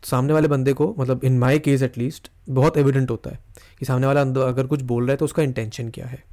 सामने 0.03 0.33
वाले 0.33 0.47
बंदे 0.47 0.73
को 0.73 0.93
मतलब 0.99 1.23
in 1.23 1.37
my 1.39 1.59
case 1.59 1.81
at least 1.81 2.29
बहुत 2.49 2.77
एविडेंट 2.77 3.11
होता 3.11 3.29
है 3.29 3.39
कि 3.79 3.85
सामने 3.85 4.07
वाला 4.07 4.21
अगर 4.21 4.67
कुछ 4.67 4.81
बोल 4.83 5.03
रहा 5.03 5.11
है 5.11 5.17
तो 5.17 5.25
उसका 5.25 5.43
इंटेंशन 5.43 5.89
क्या 5.89 6.05
है। 6.05 6.23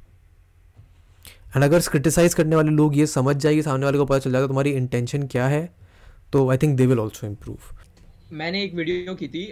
एंड 1.55 1.63
अगर 1.63 1.79
क्रिटिसाइज 1.81 2.33
करने 2.33 2.55
वाले 2.55 2.71
लोग 2.71 2.97
ये 2.97 3.05
समझ 3.07 3.35
जाए 3.35 3.55
कि 3.55 3.61
सामने 3.61 3.85
वाले 3.85 3.97
को 3.97 4.05
पता 4.05 4.19
चल 4.19 4.31
जाएगा 4.31 4.47
तुम्हारी 4.47 4.71
इंटेंशन 4.71 5.27
क्या 5.27 5.47
है 5.47 5.69
तो 6.33 6.49
I 6.49 6.57
think 6.57 6.77
they 6.77 6.85
will 6.87 6.99
also 6.99 7.27
improve 7.27 7.57
मैंने 8.33 8.63
एक 8.63 8.73
वीडियो 8.75 9.15
की 9.15 9.27
थी 9.27 9.45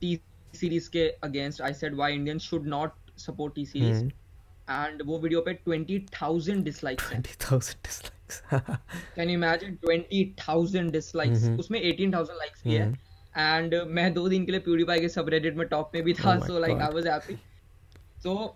टी 0.00 0.18
सीरीज़ 0.54 0.88
के 0.90 1.08
against 1.24 1.60
I 1.62 1.74
said 1.74 1.94
why 1.94 2.14
Indians 2.14 2.42
should 2.42 2.66
not 2.68 2.92
support 3.18 3.54
T 3.54 3.66
Series 3.66 3.98
hmm. 3.98 4.86
And 4.86 5.02
वो 5.06 5.18
वीडियो 5.18 5.40
पे 5.40 5.54
20000 5.68 6.62
डिसलाइक्स 6.64 7.12
हैं 7.12 7.22
20,000 7.22 7.76
dislikes. 7.86 8.40
Can 9.14 9.28
you 9.28 9.34
imagine 9.34 9.78
20000 9.84 10.90
dislikes 10.92 11.44
hmm. 11.44 11.58
उसमें 11.58 11.80
18000 11.82 12.38
लाइक्स 12.38 12.64
भी 12.64 12.74
है 12.74 12.92
एंड 13.36 13.74
मैं 13.88 14.12
दो 14.14 14.28
दिन 14.28 14.44
के 14.44 14.52
लिए 14.52 14.60
प्यूरीफाई 14.60 15.00
के 15.00 15.08
सबरेडिट 15.08 15.56
में 15.56 15.66
टॉप 15.68 15.90
में 15.94 16.02
भी 16.04 16.12
था 16.14 16.38
so 16.46 16.58
like 16.58 16.82
I 16.82 16.94
was 16.94 17.06
happy 17.06 17.38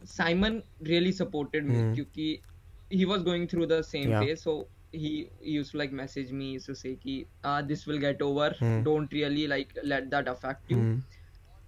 Simon 0.05 0.63
really 0.83 1.13
supported 1.13 1.65
me 1.65 1.77
Hmm. 1.77 1.95
क्योंकि 1.95 3.07
was 3.11 3.23
going 3.23 3.47
through 3.49 3.67
the 3.67 3.83
same 3.83 4.11
Yeah. 4.11 4.21
phase 4.21 4.43
so 4.43 4.55
he, 4.95 5.11
he 5.43 5.53
used 5.53 5.73
to 5.73 5.79
like 5.79 5.93
message 5.99 6.31
me 6.33 6.49
used 6.53 6.67
to 6.67 6.75
say 6.75 6.95
कि 7.07 7.17
uh, 7.45 7.61
this 7.71 7.85
will 7.87 8.01
get 8.07 8.23
over. 8.23 8.49
Hmm. 8.61 8.83
don't 8.83 9.13
really 9.13 9.47
like 9.53 9.75
let 9.85 10.09
that 10.11 10.31
affect 10.33 10.73
you. 10.73 10.79
Hmm, 10.79 11.03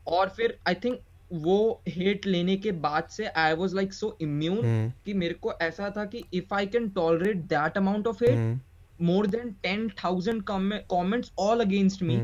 और 0.06 0.28
फिर 0.28 0.58
I 0.68 0.74
think 0.74 1.00
वो 1.32 1.82
hate 1.88 2.26
लेने 2.26 2.56
के 2.56 2.72
बाद 2.72 3.08
से 3.10 3.26
I 3.26 3.54
was 3.54 3.74
like 3.74 3.92
so 3.92 4.16
immune 4.20 4.92
कि 5.06 5.14
मेरे 5.14 5.34
को 5.34 5.52
ऐसा 5.62 5.90
था 5.96 6.04
कि 6.04 6.24
if 6.34 6.54
I 6.54 6.66
can 6.66 6.88
tolerate 6.88 7.36
that 7.36 7.76
amount 7.76 8.06
of 8.06 8.24
hate 8.24 8.60
more 9.02 9.26
than 9.26 9.50
ten 9.62 9.88
thousand 10.04 10.42
comments 10.50 11.32
all 11.38 11.60
against 11.60 12.02
me 12.02 12.16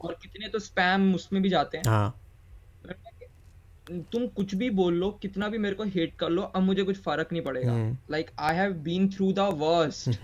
और 0.00 0.16
कितने 0.22 0.48
तो 0.48 0.58
स्पैम 0.58 1.14
उसमें 1.14 1.42
भी 1.42 1.48
जाते 1.48 1.78
हैं। 1.78 1.84
हाँ। 1.88 2.20
तुम 3.90 4.26
कुछ 4.36 4.54
भी 4.54 4.70
बोल 4.70 4.94
लो 4.94 5.10
कितना 5.22 5.48
भी 5.48 5.58
मेरे 5.58 5.74
को 5.74 5.84
हेट 5.96 6.14
कर 6.18 6.30
लो 6.30 6.42
अब 6.42 6.62
मुझे 6.62 6.82
कुछ 6.82 6.96
फ़र्क 7.02 7.32
नहीं 7.32 7.42
पड़ेगा। 7.42 7.76
Like 8.10 8.30
I 8.38 8.56
have 8.56 8.72
been 8.84 9.08
through 9.10 9.32
the 9.32 9.48
worst 9.58 10.18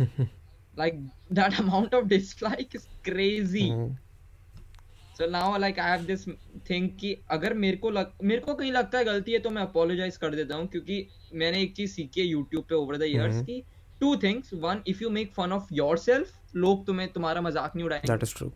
like 0.76 0.96
that 1.38 1.56
amount 1.60 1.92
of 1.96 2.06
dislike 2.10 2.72
is 2.76 2.86
crazy. 3.08 3.66
Hmm, 3.70 3.96
so 5.18 5.28
now 5.34 5.42
like 5.64 5.76
I 5.82 5.90
have 5.90 6.06
this 6.08 6.24
thing 6.70 6.88
कि 7.00 7.14
अगर 7.30 7.54
मेरे 7.54 7.76
को 7.76 7.90
लग 7.90 8.12
मेरे 8.24 8.40
को 8.40 8.54
कहीं 8.54 8.72
लगता 8.72 8.98
है 8.98 9.04
गलती 9.04 9.32
है 9.32 9.38
तो 9.38 9.50
मैं 9.50 9.62
अपोलोजाइज 9.62 10.16
कर 10.16 10.34
देता 10.34 10.56
हूँ 10.56 10.66
क्योंकि 10.66 11.06
मैंने 11.34 11.60
एक 11.62 11.74
चीज़ 11.76 11.92
सीखी 11.92 12.20
है 12.20 12.26
यूट्यूब 12.26 12.64
पे 12.64 12.74
ओवर 12.74 12.96
द 12.96 13.02
इयर्स 13.02 13.40
की 13.42 13.62
two 14.00 14.16
things 14.16 14.50
one 14.54 14.82
if 14.86 15.02
you 15.02 15.10
make 15.10 15.32
fun 15.32 15.52
of 15.52 15.68
yourself 15.72 16.56
लोग 16.56 16.84
तुम्हें 16.86 17.08
तुम्हारा 17.12 17.40
मज़ाक 17.40 17.76
नहीं 17.76 17.86
उड़ाएँगे। 17.86 18.12
That 18.12 18.26
is 18.28 18.34
true. 18.40 18.50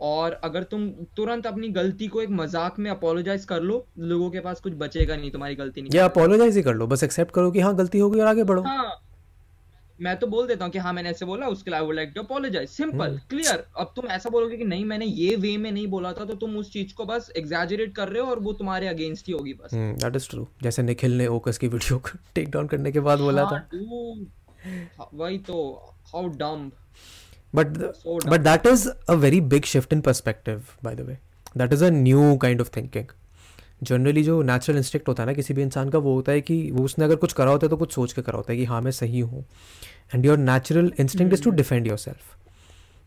और 0.00 0.32
अगर 0.44 0.62
तुम 0.62 0.88
तुरंत 1.16 1.46
अपनी 1.46 1.68
गलती 1.72 2.06
को 2.08 2.22
एक 2.22 2.30
मज़ाक 2.30 2.78
में 2.78 2.90
अपोलोजाइज 2.90 3.44
कर 3.44 3.60
लो 3.62 3.84
लोगों 3.98 4.30
के 4.30 4.40
पास 4.40 4.60
कुछ 4.60 4.72
बचेगा 4.78 5.16
नहीं 5.16 5.30
तुम्हारी 5.30 5.54
गलती 5.54 5.82
नहीं 5.82 5.96
या 5.96 6.04
अपोलोजाइज 6.04 6.56
ही 6.56 6.62
कर 6.62 6.74
लो 6.74 6.86
बस 6.86 7.04
एक्सेप्ट 7.04 7.32
करो 7.34 7.50
कि 7.50 7.60
हाँ 7.60 7.74
गलती 7.76 7.98
हो 7.98 8.10
गई 8.10 8.20
और 8.20 8.26
आगे 8.26 8.44
बढ़ो। 8.44 8.62
हाँ। 8.62 9.02
मैं 9.98 10.16
तो 10.18 10.26
बोल 10.26 10.46
देता 10.46 10.64
हूँ 10.64 10.72
कि 10.72 10.78
हाँ 10.78 10.92
मैंने 10.92 11.10
ऐसे 11.10 11.24
बोला 11.26 11.46
उसके 11.48 11.70
लिए 11.70 11.78
I 11.78 11.84
would 11.86 11.94
like 11.94 12.12
to 12.14 12.22
apologise 12.22 12.68
simple 12.68 13.18
clear 13.30 13.64
अब 13.78 13.92
तुम 13.96 14.06
ऐसा 14.10 14.30
बोलोगे 14.30 14.56
कि 14.56 14.64
नहीं 14.64 14.84
मैंने 14.84 15.06
ये 15.06 15.36
वे 15.36 15.56
में 15.56 15.70
नहीं 15.70 15.86
बोला 15.86 16.12
था 16.12 16.24
तो 16.24 16.34
तुम 16.36 16.56
उस 16.56 16.72
चीज़ 16.72 16.94
को 16.94 17.04
बस 17.04 17.32
एग्जैजरेट 17.36 17.94
कर 17.96 18.08
रहे 18.08 18.22
हो 18.22 18.30
और 18.30 18.38
वो 18.38 18.52
तुम्हारे 18.52 18.88
अगेंस्ट 18.88 19.28
ही 19.28 19.32
होगी 19.32 19.54
बस। 19.54 19.74
दैट 19.74 20.16
इज़ 20.16 20.28
ट्रू 20.30 20.46
जैसे 20.62 20.82
निखिल 20.82 21.16
ने 21.18 21.26
ओकस 21.28 21.58
की 21.58 21.68
वीडियो 21.68 21.98
को 21.98 22.18
टेक 22.34 22.50
डाउन 22.50 22.66
करने 22.66 22.92
के 22.92 23.00
बाद 23.00 23.18
बोला 23.18 23.44
हाँ 23.44 23.60
था। 23.60 25.08
वही 25.14 25.38
तो। 25.38 25.62
How 26.06 26.28
dumb 26.36 26.72
but 27.58 27.76
th- 27.76 27.92
So 28.00 28.16
but 28.32 28.46
that 28.46 28.66
is 28.70 28.88
a 29.14 29.16
very 29.26 29.44
big 29.52 29.70
shift 29.74 29.94
in 29.96 30.02
perspective 30.08 30.74
by 30.88 30.94
the 31.00 31.06
way. 31.10 31.16
That 31.62 31.76
is 31.76 31.86
a 31.88 31.94
new 32.00 32.24
kind 32.46 32.64
of 32.64 32.74
thinking. 32.78 33.06
Generally 33.82 34.22
जो 34.24 34.40
नेचुरल 34.42 34.78
इंस्टिक्ट 34.78 35.08
होता 35.08 35.22
है 35.22 35.26
ना 35.26 35.32
किसी 35.34 35.54
भी 35.54 35.62
इंसान 35.62 35.88
का 35.90 35.98
वो 36.04 36.14
होता 36.14 36.32
है 36.32 36.40
कि 36.40 36.54
वो 36.72 36.84
उसने 36.84 37.04
अगर 37.04 37.16
कुछ 37.24 37.32
करा 37.32 37.50
होता 37.50 37.66
है 37.66 37.70
तो 37.70 37.76
कुछ 37.76 37.92
सोच 37.94 38.12
के 38.12 38.22
करा 38.22 38.36
होता 38.36 38.52
है 38.52 38.58
कि 38.58 38.64
हाँ 38.64 38.80
मैं 38.82 38.90
सही 38.90 39.20
हूँ। 39.20 39.44
And 40.14 40.26
your 40.26 40.38
natural 40.38 40.90
instinct 41.00 41.34
is 41.34 41.42
to 41.42 41.50
defend 41.50 41.86
yourself 41.98 42.34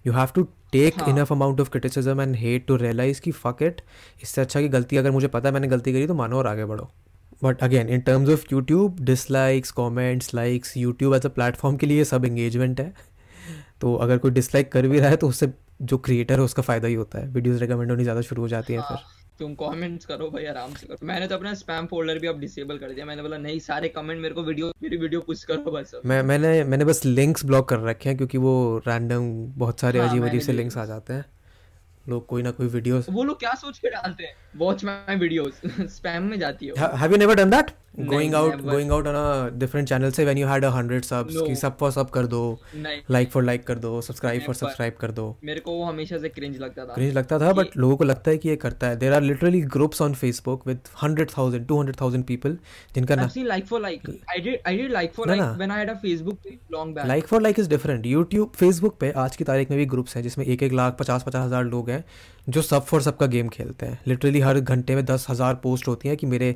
you 0.07 0.13
have 0.13 0.27
to 0.35 0.43
take. 0.71 1.01
Enough 1.09 1.31
amount 1.31 1.61
of 1.61 1.69
criticism 1.69 2.21
and 2.21 2.35
hate 2.35 2.65
to 2.67 2.75
realise 2.75 3.21
कि 3.21 3.31
फक 3.31 3.63
इट 3.63 3.81
इससे 4.23 4.41
अच्छा 4.41 4.61
कि 4.61 4.67
गलती 4.69 4.97
अगर 4.97 5.11
मुझे 5.11 5.27
पता 5.27 5.49
है 5.49 5.53
मैंने 5.53 5.67
गलती 5.67 5.93
करी 5.93 6.07
तो 6.07 6.13
मानो 6.13 6.37
और 6.37 6.47
आगे 6.47 6.65
बढ़ो। 6.65 6.89
But 7.43 7.61
again 7.63 7.89
in 7.89 8.01
terms 8.01 8.29
of 8.29 8.43
YouTube 8.51 8.99
dislikes 9.05 9.71
comments 9.71 10.33
likes 10.35 10.75
YouTube 10.77 11.15
as 11.15 11.25
a 11.25 11.29
platform 11.29 11.77
के 11.77 11.87
लिए 11.87 12.03
सब 12.05 12.25
एंगेजमेंट 12.25 12.79
है। 12.81 12.93
तो 13.81 13.95
अगर 13.97 14.17
कोई 14.17 14.31
डिसलाइक 14.31 14.71
कर 14.71 14.87
भी 14.87 14.99
रहा 14.99 15.09
है 15.09 15.17
तो 15.17 15.27
उससे 15.27 15.51
जो 15.81 15.97
क्रिएटर 15.99 16.39
है 16.39 16.45
उसका 16.45 16.61
फ़ायदा 16.63 16.87
ही 16.87 16.93
होता 16.95 17.19
है। 17.19 17.27
वीडियोस 17.29 17.59
रिकमेंड 17.61 17.91
होनी 17.91 18.03
ज़्यादा 18.03 18.21
शुरू 18.21 18.41
हो 18.41 18.47
जाती 18.47 18.73
है 18.73 18.79
फिर। 18.79 18.97
हाँ, 18.97 19.05
तुम 19.39 19.53
कमेंट्स 19.55 20.05
करो 20.05 20.29
भाई 20.29 20.45
आराम 20.45 20.73
से 20.73 20.87
करो। 20.87 21.07
मैंने 21.07 21.27
तो 21.27 21.35
अपना 21.35 21.53
स्पैम 21.53 21.85
फोल्डर 21.87 22.19
भी 22.19 22.27
अब 22.27 22.39
डिसेबल 22.39 22.77
कर 22.77 22.93
दिया। 22.93 23.05
मैंने 23.05 23.21
बोला 23.21 23.37
नहीं 23.37 23.59
सारे 23.59 23.89
कमेंट 23.89 24.21
मेरे 24.21 24.35
को 24.35 24.43
वीडियो 24.43 24.71
मेरी 24.83 24.97
वीडियो 24.97 25.21
पुश 25.21 25.43
करो 25.43 25.71
बस। 25.71 25.91
मैं 26.05 26.21
मैंने 26.23 26.63
मैंने 26.63 26.85
बस 26.85 27.03
लिंक्स 27.05 27.45
ब्लॉक 27.45 27.69
कर 27.69 27.79
रखे 27.81 28.09
हैं 28.09 28.17
क्योंकि 28.17 28.37
वो 28.37 28.55
रैंडम 28.87 29.31
बहुत 29.57 29.79
सारे 29.79 29.99
हाँ, 29.99 30.09
अजीब 30.09 30.25
अजीब 30.25 30.41
से 30.41 30.53
लिंक्स 30.53 30.77
आ 30.77 30.85
जाते 30.85 31.13
हैं। 31.13 31.25
लोग 32.09 32.25
कोई 32.27 32.41
ना 32.43 32.51
कोई 32.51 32.67
वीडियो 32.67 33.01
वो 33.09 33.23
लोग 33.23 33.39
क्या 33.39 33.53
सोच 33.55 33.77
के 33.79 33.89
डालते 33.89 34.23
हैं? 34.23 34.33
वॉच 34.57 34.83
माय 34.85 35.15
वीडियोस 35.15 35.61
स्पैम 35.95 36.23
में 36.23 36.39
जाती 36.39 36.65
है। 36.65 36.97
Have 36.97 37.11
you 37.11 37.17
never 37.17 37.35
done 37.35 37.49
that 37.49 37.71
going 37.99 38.33
out 38.35 38.61
going 38.61 38.91
out 38.91 39.07
on 39.07 39.15
a 39.15 39.57
different 39.59 39.87
channel 39.87 40.11
से 40.11 40.23
when 40.23 40.37
you 40.37 40.47
had 40.47 40.65
100 40.65 41.03
subs 41.05 41.35
No. 41.35 41.45
कि 41.47 41.55
सब 41.55 41.77
फॉर 41.77 41.91
सब 41.91 42.09
कर 42.09 42.25
दो 42.27 42.41
लाइक 43.11 43.29
फॉर 43.31 43.43
लाइक 43.43 43.63
कर 43.67 43.79
दो 43.79 44.01
सब्सक्राइब 44.01 44.41
फॉर 44.45 44.55
सब्सक्राइब 44.55 44.93
कर 44.99 45.11
दो। 45.11 45.25
मेरे 45.43 45.59
को 45.59 45.71
वो 45.71 45.83
हमेशा 45.85 46.17
से 46.17 46.29
क्रिंज 46.29 46.57
लगता 46.59 46.85
था। 46.85 46.93
क्रिंज 46.93 47.13
लगता 47.17 47.39
था 47.39 47.51
बट 47.53 47.77
लोगों 47.77 47.97
को 47.97 48.03
लगता 48.03 48.31
है 48.31 48.37
कि 48.37 48.49
ये 48.49 48.55
करता 48.55 48.87
है। 48.87 48.95
There 48.99 49.13
are 49.13 49.21
literally 49.21 49.61
groups 49.75 50.01
on 50.01 50.13
Facebook 50.13 50.67
with 50.67 50.89
hundred 51.03 51.29
thousand 51.37 51.67
to 51.67 51.77
hundred 51.79 51.99
thousand 52.01 52.25
people 52.25 52.57
जिनका 52.95 53.15
ना 53.15 53.27
for 53.69 53.79
like. 53.81 54.05
I 54.33 54.39
did 54.43 54.67
I 54.67 54.71
did 54.75 54.91
like 54.91 55.13
for 55.15 55.25
No, 55.27 55.33
like 55.33 55.41
no. 55.41 55.47
when 55.59 55.71
I 55.71 55.79
had 55.79 55.89
a 55.89 55.95
Facebook 56.03 56.37
page 56.45 56.75
long 56.75 56.93
back. 56.93 57.07
Like 57.07 57.27
for 57.27 57.41
like 57.41 57.59
is 57.59 57.69
different 57.69 58.05
YouTube 58.05 58.51
Facebook 58.55 58.97
पे 58.99 59.11
आज 59.17 59.35
की 59.35 59.43
तारीख 59.43 59.69
में 59.69 59.77
भी 59.79 59.85
groups 59.87 60.15
हैं 60.15 60.23
जिसमें 60.23 60.45
एक 60.45 60.63
एक 60.63 60.73
लाख 60.73 60.95
पचास 60.99 61.23
पचास 61.23 61.45
हज़ार 61.45 61.63
लोग 61.65 61.89
हैं। 61.89 61.98
जो 62.49 62.61
सब 62.61 62.85
फॉर 62.85 63.01
सबका 63.01 63.25
गेम 63.27 63.49
खेलते 63.49 63.85
हैं। 63.85 63.99
लिटरली 64.07 64.39
हर 64.39 64.59
घंटे 64.59 64.95
में 64.95 65.03
दस 65.05 65.25
हज़ार 65.29 65.55
पोस्ट 65.63 65.87
होती 65.87 66.09
हैं 66.09 66.17
कि 66.17 66.27
मेरे 66.27 66.51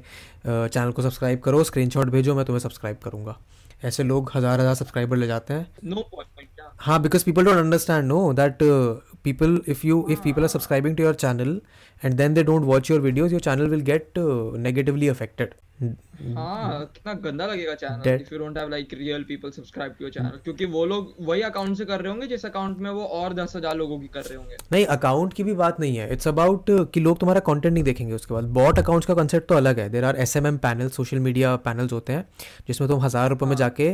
चैनल 0.45 0.91
को 0.91 1.01
सब्सक्राइब 1.01 1.39
करो 1.41 1.63
स्क्रीनशॉट 1.63 2.09
भेजो 2.09 2.35
मैं 2.35 2.45
तुम्हें 2.45 2.59
सब्सक्राइब 2.59 2.97
करूँगा। 3.03 3.37
ऐसे 3.85 4.03
लोग 4.03 4.31
हज़ार 4.35 4.59
हज़ार 4.59 4.75
सब्सक्राइबर 4.75 5.17
ले 5.17 5.27
जाते 5.27 5.53
हैं। 5.53 5.67
No 5.89 6.03
हाँ 6.79 7.01
because 7.01 7.25
people 7.25 7.45
don't 7.45 7.57
understand 7.57 8.05
no 8.07 8.31
that 8.33 8.57
people 9.23 9.59
if 9.69 9.85
you 9.87 10.05
if 10.11 10.21
people 10.21 10.41
are 10.41 10.47
subscribing 10.47 10.95
to 10.97 11.03
your 11.03 11.13
channel 11.15 11.59
and 12.01 12.13
then 12.13 12.33
they 12.33 12.43
don't 12.43 12.63
watch 12.65 12.89
your 12.91 12.99
videos 13.01 13.31
your 13.31 13.41
channel 13.41 13.67
will 13.69 13.81
get 13.83 14.13
negatively 14.59 15.07
affected 15.09 15.53
हाँ 15.77 16.85
कितना 16.85 17.13
गंदा 17.21 17.45
लगेगा 17.45 17.73
channel 17.75 18.09
if 18.11 18.33
you 18.33 18.39
don't 18.39 18.57
have 18.57 18.69
like 18.69 18.93
real 18.93 19.23
people 19.23 19.51
subscribe 19.51 19.91
to 19.91 20.03
your 20.03 20.11
channel 20.11 20.39
क्योंकि 20.43 20.65
वो 20.73 20.85
लोग 20.85 21.13
वही 21.21 21.41
account 21.43 21.77
से 21.77 21.85
कर 21.85 22.01
रहे 22.01 22.11
होंगे 22.11 22.27
जिस 22.27 22.45
अकाउंट 22.45 22.77
में 22.77 22.89
वो 22.89 23.05
और 23.13 23.33
दस 23.33 23.55
हज़ार 23.55 23.75
लोगों 23.77 23.99
की 23.99 24.07
कर 24.07 24.21
रहे 24.21 24.37
होंगे। 24.37 24.57
नहीं 24.71 24.85
अकाउंट 24.87 25.33
की 25.33 25.43
भी 25.43 25.53
बात 25.55 25.79
नहीं 25.79 25.97
है। 25.97 26.11
इट्स 26.13 26.27
अबाउट 26.27 26.65
कि 26.93 26.99
लोग 26.99 27.19
तुम्हारा 27.19 27.39
कंटेंट 27.47 27.73
नहीं 27.73 27.83
देखेंगे 27.83 28.13
उसके 28.13 28.33
बाद। 28.33 28.43
बॉट 28.53 28.79
अकाउंट्स 28.79 29.07
का 29.07 29.13
कंसेप्ट 29.13 29.47
तो 29.49 29.55
अलग 29.55 29.79
है। 29.79 29.89
There 29.89 30.05
are 30.05 30.15
S 30.17 30.35
M 30.37 30.47
M 30.47 30.57
panel 30.57 30.89
social 30.91 31.19
media 31.21 31.55
panels 31.65 31.93
होते 31.93 32.13
हैं 32.13 32.27
जिसमें 32.67 32.89
तुम 32.89 33.01
हज़ार 33.01 33.29
रुपये 33.29 33.49
में 33.49 33.55
जाके 33.55 33.89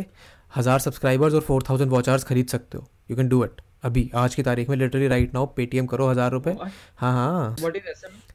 हज़ार 0.52 0.80
सब्सक्राइबर्स 0.80 1.34
और 1.34 1.42
फोर 1.42 1.64
थाउज़ेंड 1.70 1.92
वॉच 1.92 2.10
आवर्स 2.10 2.24
खरीद 2.24 2.48
सकते 2.48 2.78
हो। 2.78 2.88
यू 3.12 3.18
कैन 3.18 3.30
डू 3.30 3.44
इट 3.46 3.62
अभी 3.84 4.10
आज 4.16 4.34
की 4.36 4.44
तारीख 4.44 4.70
में 4.70 4.76
लिटरली 4.78 5.08
राइट 5.08 5.34
नाउ 5.34 5.46
पेटीएम 5.56 5.86
करो 5.86 6.08
हज़ार 6.08 6.32
What? 6.32 6.72
हाँ 6.98 7.12
हाँ। 7.14 7.56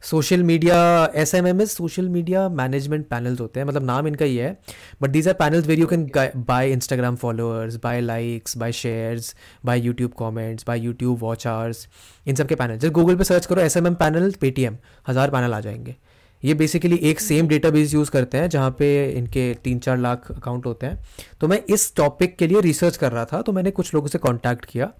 Social 0.02 0.42
media 0.42 0.76
S 1.14 1.34
M 1.34 1.46
M 1.46 1.60
S 1.60 1.72
social 1.72 2.08
media 2.08 2.48
management 2.50 3.06
panels 3.08 3.40
होते 3.40 3.60
हैं 3.60 3.66
मतलब 3.66 3.82
नाम 3.82 4.06
इनका 4.08 4.24
ही 4.24 4.36
है। 4.36 4.56
But 5.02 5.10
these 5.10 5.28
are 5.28 5.34
panels 5.34 5.66
where 5.66 5.78
you 5.78 5.86
can 5.86 6.06
buy 6.48 6.70
Instagram 6.72 7.16
followers 7.16 7.76
buy 7.76 8.00
likes 8.00 8.56
buy 8.58 8.72
shares 8.72 9.34
buy 9.64 9.80
YouTube 9.80 10.12
comments 10.12 10.64
buy 10.68 10.80
YouTube 10.80 11.18
watch 11.20 11.46
hours 11.46 11.86
इन 12.26 12.34
सब 12.34 12.48
के 12.48 12.54
panel 12.54 12.74
जैसे 12.74 12.90
गूगल 12.90 13.16
पे 13.16 13.24
सर्च 13.24 13.46
करो 13.46 13.60
S 13.60 13.76
M 13.76 13.86
M 13.86 13.94
panel 13.94 14.32
Paytm 14.40 14.78
हज़ार 15.08 15.30
पैनल 15.30 15.54
आ 15.54 15.60
जाएँगे। 15.60 15.96
ये 16.42 16.54
बेसिकली 16.54 16.96
एक 17.02 17.20
सेम 17.20 17.46
डेटाबेस 17.48 17.94
यूज़ 17.94 18.10
करते 18.10 18.38
हैं 18.38 18.48
जहाँ 18.48 18.70
पे 18.78 18.88
इनके 19.12 19.52
तीन 19.64 19.78
चार 19.78 19.98
लाख 19.98 20.30
अकाउंट 20.32 20.66
होते 20.66 20.86
हैं। 20.86 20.98
तो 21.40 21.48
मैं 21.48 21.62
इस 21.68 21.94
टॉपिक 21.96 22.36
के 22.36 22.46
लिए 22.46 22.60
रिसर्च 22.60 22.96
कर 22.96 23.12
रहा 23.12 23.24
था 23.24 23.42
तो 23.42 23.52
मैंने 23.52 23.70
कुछ 23.70 23.94
लोगों 23.94 24.08
से 24.08 24.18
कांटेक्ट 24.18 24.64
किया। 24.64 24.92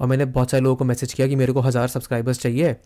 और 0.00 0.08
मैंने 0.08 0.24
बहुत 0.26 0.50
सारे 0.50 0.62
लोगों 0.64 0.76
को 0.76 0.84
मैसेज 0.84 1.12
किया 1.12 1.26
कि 1.28 1.36
मेरे 1.36 1.52
को 1.52 1.60
हज़ार 1.60 1.88
सब्सक्राइबर्स 1.88 2.40
चाहिए 2.40 2.76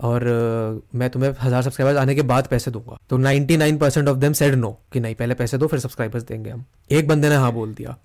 और 0.00 0.22
अ, 0.22 0.98
मैं 0.98 1.10
तुम्हें 1.10 1.32
हज़ार 1.40 1.62
सब्सक्राइबर्स 1.62 1.98
आने 1.98 2.14
के 2.14 2.22
बाद 2.22 2.46
पैसे 2.46 2.70
दूँगा। 2.70 2.98
तो 3.10 3.18
99% 3.18 3.78
percent 3.80 4.08
of 4.08 4.16
them 4.18 4.32
said 4.32 4.54
no 4.54 4.78
कि 4.92 5.00
नहीं 5.00 5.14
पहले 5.14 5.34
पैसे 5.34 5.58
दो 5.58 5.66
फिर 5.66 5.80
सब्सक्राइबर्स 5.80 6.22
देंगे 6.22 6.50
हम। 6.50 6.64
एक 6.90 7.08
बंदे 7.08 7.28
ने 7.28 7.36
हाँ 7.36 7.52
बोल 7.52 7.74
दिया। 7.74 7.96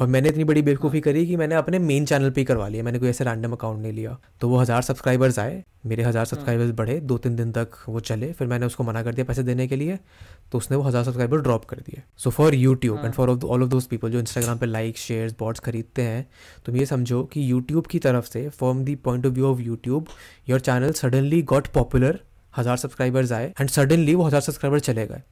और 0.00 0.06
मैंने 0.06 0.28
इतनी 0.28 0.44
बड़ी 0.44 0.60
बेवकूफ़ी 0.62 1.00
करी 1.00 1.26
कि 1.26 1.36
मैंने 1.36 1.54
अपने 1.54 1.78
मेन 1.78 2.04
चैनल 2.06 2.30
पे 2.30 2.40
ही 2.40 2.44
करवा 2.44 2.66
लिया। 2.68 2.82
मैंने 2.84 2.98
कोई 2.98 3.08
ऐसे 3.08 3.24
रैंडम 3.24 3.52
अकाउंट 3.52 3.80
नहीं 3.82 3.92
लिया। 3.92 4.16
तो 4.40 4.48
वो 4.48 4.58
हज़ार 4.58 4.82
सब्सक्राइबर्स 4.82 5.38
आए 5.38 5.62
मेरे 5.86 6.02
हज़ार 6.02 6.24
सब्सक्राइबर्स 6.24 6.70
बढ़े। 6.70 6.98
दो 7.00 7.16
तीन 7.18 7.36
दिन 7.36 7.50
तक 7.52 7.70
वो 7.88 8.00
चले 8.00 8.32
फिर 8.32 8.48
मैंने 8.48 8.66
उसको 8.66 8.84
मना 8.84 9.02
कर 9.02 9.14
दिया 9.14 9.24
पैसे 9.24 9.42
देने 9.42 9.66
के 9.68 9.76
लिए। 9.76 9.98
तो 10.52 10.58
उसने 10.58 10.76
वो 10.76 10.82
हज़ार 10.82 11.04
सब्सक्राइबर 11.04 11.40
ड्रॉप 11.42 11.64
कर 11.64 11.76
दिए। 11.78 12.02
So 12.18 12.30
for 12.30 12.54
YouTube 12.54 13.04
and 13.04 13.12
for 13.14 13.30
all 13.30 13.62
of 13.62 13.68
those 13.70 13.86
people 13.86 14.10
जो 14.10 14.18
इंस्टाग्राम 14.18 14.58
पे 14.58 14.66
लाइक 14.66 14.98
शेयर 14.98 15.34
बॉट्स 15.38 15.60
खरीदते 15.60 16.02
हैं 16.02 16.26
तुम 16.66 16.76
ये 16.76 16.86
समझो 16.86 17.22
कि 17.32 17.50
यूट्यूब 17.50 17.86
की 17.86 17.98
तरफ़ 17.98 18.26
से 18.26 18.48
from 18.50 18.84
the 18.84 18.94
point 19.04 19.26
of 19.26 19.32
view 19.34 19.46
of 19.46 19.60
YouTube 19.62 20.08
your 20.48 20.60
channel 20.60 20.92
suddenly 20.94 21.42
got 21.44 21.68
popular 21.74 22.20
हज़ार 22.54 22.76
सब्सक्राइबर्स 22.76 23.32
आए 23.32 23.52
एंड 23.60 23.68
सडनली 23.70 24.14
वो 24.14 24.24
हज़ार 24.24 24.40
सब्सक्राइबर 24.40 24.80
चले 24.80 25.06
गए। 25.06 25.22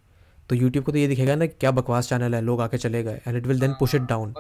तो 0.51 0.57
यूट्यूब 0.57 0.85
को 0.85 0.93
तो 0.93 0.99
ये 0.99 1.07
दिखेगा 1.09 1.35
ना 1.35 1.47
क्या 1.47 1.71
बकवास 1.73 2.09
चैनल 2.09 2.35
है 2.35 2.41
लोग 2.43 2.61
आके 2.61 2.79
चले 2.79 3.03
गए 3.03 3.21
and 3.27 3.37
it 3.37 3.47
will 3.47 3.61
then 3.61 3.75
push 3.81 3.95
it 3.95 4.03
down 4.09 4.35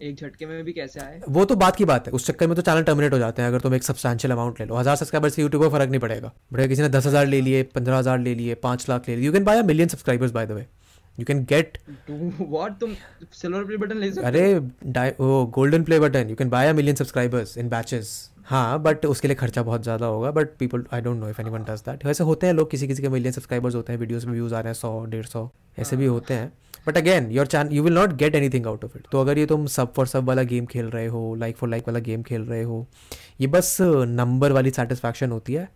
एक 0.00 0.16
झटके 0.16 0.46
में 0.46 0.62
भी 0.64 0.72
कैसे 0.72 1.00
आए? 1.00 1.20
वो 1.28 1.44
तो 1.44 1.56
बात 1.56 1.76
की 1.76 1.84
बात 1.84 2.06
है। 2.06 2.12
उस 2.12 2.26
चक्कर 2.26 2.46
में 2.46 2.54
तो 2.56 2.62
चैनल 2.62 2.82
टर्मिनेट 2.82 3.12
हो 3.12 3.18
जाते 3.18 3.42
हैं। 3.42 3.48
अगर 3.48 3.60
तुम 3.60 3.74
एक 3.74 3.82
सब्सटैंशियल 3.82 4.32
अमाउंट 4.32 4.60
ले 4.60 4.66
लो। 4.66 4.76
हज़ार 4.76 4.96
सब्सक्राइबर 4.96 5.28
से 5.28 5.42
यूट्यूब 5.42 5.62
को 5.62 5.70
फ़र्क 5.70 5.90
नहीं 5.90 6.00
पड़ेगा। 6.00 6.32
बट 6.52 6.68
किसी 6.68 6.82
ने 6.82 6.88
दस 6.88 7.06
हज़ार 7.06 7.26
ले 7.26 7.40
लिए 7.40 7.62
पंद्रह 7.74 7.98
हज़ार 7.98 8.18
ले 8.18 8.34
लिए 8.34 8.54
पाँच 8.62 8.88
लाख 8.88 9.08
ले 9.08 9.16
लिए। 9.16 9.26
You 9.26 9.32
can 9.32 9.44
buy 9.44 9.58
a 9.58 9.62
million 9.64 9.88
subscribers 9.88 10.32
by 10.32 10.46
the 10.46 10.52
way 10.52 10.66
you 11.18 11.24
can 11.26 11.44
get 11.44 11.78
what 12.10 12.78
तुम 12.80 12.94
सिल्वर 13.32 13.64
प्ले 13.64 13.76
बटन 13.76 13.96
ले 13.98 14.10
सकते 14.12 14.26
अरे 14.26 15.14
वो 15.20 15.44
golden 15.54 15.82
play 15.84 16.00
button 16.00 16.30
you 16.30 16.36
can 16.36 16.50
buy 16.50 16.68
a 16.68 16.72
million 16.72 16.96
subscribers 16.96 17.56
in 17.58 17.68
batches 17.68 18.18
हाँ 18.46 18.78
बट 18.82 19.04
उसके 19.06 19.28
लिए 19.28 19.34
खर्चा 19.36 19.62
बहुत 19.62 19.82
ज़्यादा 19.82 20.06
होगा। 20.06 20.30
But 20.30 20.56
people 20.58 20.84
I 20.92 21.00
don't 21.00 21.16
know 21.16 21.28
if 21.28 21.40
anyone 21.40 21.64
does 21.64 21.80
that 21.80 22.04
वैसे 22.06 22.24
होते 22.24 22.46
हैं 22.46 22.54
लोग 22.54 22.70
किसी 22.70 22.86
किसी 22.88 23.02
के 23.02 23.08
मिलियन 23.08 23.32
सब्सक्राइबर्स 23.32 23.74
होते 23.74 23.92
हैं। 23.92 24.00
वीडियोस 24.00 24.24
में 24.24 24.32
व्यूज़ 24.32 24.54
आ 24.54 24.60
रहे 24.60 24.68
हैं 24.68 24.74
सौ 24.74 25.04
डेढ़ 25.06 25.26
सौ 25.26 25.48
ऐसे 25.78 25.96
भी 25.96 26.06
होते 26.06 26.34
हैं। 26.34 26.52
But 26.86 26.96
again 26.96 27.30
your 27.30 27.46
channel 27.46 27.68
you 27.72 27.82
will 27.82 27.94
not 27.94 28.12
get 28.14 28.34
anything 28.34 28.66
out 28.66 28.84
of 28.84 28.96
it 28.96 29.06
तो 29.12 29.20
अगर 29.20 29.38
ये 29.38 29.46
तुम 29.46 29.66
सब 29.68 29.92
फॉर 29.94 30.06
सब 30.06 30.24
वाला 30.24 30.42
गेम 30.44 30.66
खेल 30.66 30.86
रहे 30.86 31.06
हो 31.06 31.34
लाइक 31.34 31.56
फॉर 31.56 31.68
लाइक 31.68 31.88
वाला 31.88 32.00
गेम 32.00 32.22
खेल 32.22 32.42
रहे 32.42 32.62
हो 32.62 32.86
ये 33.40 33.46
बस 33.46 33.76
नंबर 33.80 34.52
वाली 34.52 34.70
सेटिस्फैक्शन 34.70 35.30
होती 35.30 35.54
है। 35.54 35.68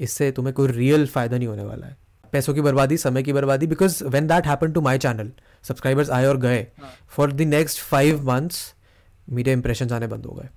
इससे 0.00 0.30
तुम्हें 0.32 0.54
कोई 0.54 0.68
रियल 0.68 1.06
फ़ायदा 1.06 1.36
नहीं 1.36 1.48
होने 1.48 1.64
वाला 1.64 1.86
है। 1.86 1.96
पैसों 2.32 2.54
की 2.54 2.60
बर्बादी 2.60 2.96
समय 2.96 3.22
की 3.22 3.32
बर्बादी 3.32 3.66
because 3.66 4.02
when 4.06 4.26
that 4.26 4.46
happen 4.46 4.72
to 4.72 4.80
my 4.80 4.98
channel 4.98 5.30
subscribers 5.64 6.10
आए 6.10 6.26
और 6.26 6.36
गए। 6.38 6.66
For 7.08 7.32
the 7.32 7.40
next 7.48 7.80
five 7.80 8.22
months 8.28 8.62
मेरे 9.28 9.52
इंप्रेशन 9.52 9.90
आने 9.90 10.06
बंद 10.06 10.26
हो 10.26 10.34
गए। 10.34 10.48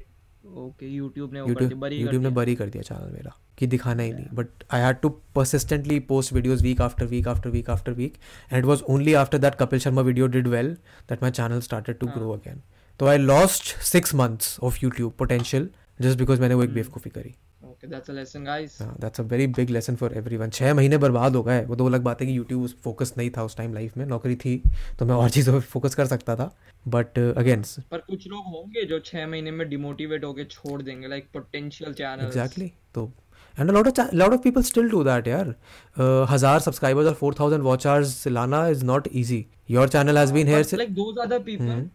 ओके 0.58 0.88
यूट्यूब 0.88 1.34
ने 1.34 1.40
यूट्यूब 1.40 1.74
बरी 1.74 1.98
कर 1.98 2.04
यूट्यूब 2.04 2.22
ने 2.22 2.30
दिया। 2.30 2.36
बरी 2.36 2.56
कर 2.56 2.70
दिया 2.70 2.84
चैनल 2.84 3.12
मेरा 3.14 3.36
कि 3.58 3.68
दिखाना 3.68 4.04
ही 4.04 4.14
नहीं। 4.14 4.26
But 4.34 4.64
I 4.74 4.82
had 4.82 5.00
to 5.02 5.10
persistently 5.36 6.00
post 6.10 6.34
videos 6.34 6.64
week 6.64 6.82
after 6.82 7.06
week 7.06 7.28
after 7.28 7.50
week 7.50 7.70
after 7.70 7.92
week 7.94 8.18
and 8.52 8.58
it 8.60 8.66
was 8.66 8.84
only 8.90 9.14
after 9.14 9.38
that 9.38 9.56
Kapil 9.56 9.80
Sharma 9.80 10.02
video 10.02 10.28
did 10.28 10.48
well 10.48 10.74
that 11.10 11.24
my 11.24 11.32
channel 11.32 11.62
started 11.62 12.00
to 12.00 12.08
grow 12.08 12.32
again 12.34 12.62
तो 13.00 13.08
I 13.08 13.18
lost 13.18 13.76
six 13.84 14.16
months 14.16 14.58
of 14.64 14.80
YouTube 14.84 15.14
potential 15.20 15.70
just 16.02 16.20
because 16.20 16.42
मैंने 16.42 16.56
वो 16.56 16.64
एक 16.64 16.74
बेवकूफ़ी 16.74 17.12
करी। 17.12 17.36
A 17.84 18.14
lesson 18.14 18.44
guys 18.46 18.78
that's 18.82 19.20
a 19.20 19.24
very 19.24 19.48
big 19.58 19.70
lesson 19.70 19.96
for 19.96 20.14
everyone 20.38 20.50
छः 20.50 20.74
महीने 20.74 20.98
बर्बाद 20.98 21.36
हो 21.36 21.44
गए 21.44 21.64
वो 21.66 21.76
तो 21.76 21.86
अलग 21.86 22.02
बात 22.04 22.22
है 22.22 22.28
कि 22.28 22.38
यूट्यूब 22.38 22.68
फोकस 22.84 23.14
नहीं 23.18 23.30
था 23.38 23.44
उस 23.44 23.58
टाइम 23.58 23.74
लाइफ 23.74 23.98
में। 23.98 24.06
नौकरी 24.06 24.36
थी 24.36 24.58
तो 25.00 25.06
मैं 25.06 25.16
और 25.16 25.30
चीज़ों 25.30 25.54
पर 25.54 25.60
फोकस 25.68 25.96
कर 25.96 26.06
सकता 26.06 26.36
था। 26.36 26.52
बट 26.86 27.20
अगेन 27.20 27.64
पर 27.92 27.98
कुछ 28.10 28.28
लोग 28.28 28.46
होंगे 28.54 28.86
जो 28.86 29.00
छह 29.06 29.28
महीने 29.28 29.52
में 29.52 29.68
डिमोटिवेट 29.70 30.24
होके 30.24 30.44
छोड़ 30.52 30.82
देंगे 30.82 31.08
लाइक 31.08 31.28
पोटेंशियल 31.34 31.94
चैनल 31.94 32.26
एग्जैक्टली 32.26 32.72
तो 32.96 33.12
and 33.58 33.72
a 33.72 33.74
lot 33.74 33.88
of 33.88 33.94
cha- 33.96 34.14
lot 34.16 34.34
of 34.36 34.42
people 34.44 34.66
still 34.68 34.92
do 34.92 35.00
that 35.08 35.28
यार। 35.28 35.48
Uh, 35.48 36.30
हज़ार 36.30 36.60
सब्सक्राइबर्स 36.60 37.08
और 37.08 37.16
4000 37.24 37.62
वॉच 37.62 37.88
आवर्स 37.88 38.28
लाना 38.28 38.68
is 38.68 38.86
not 38.86 39.08
easy 39.14 39.46
your 39.72 39.90
channel 39.90 40.18
has 40.18 40.34
been 40.34 40.48
here 40.48 40.78
like 40.78 40.94
those 40.94 41.20
are 41.20 41.28
the 41.28 41.42
people 41.46 41.90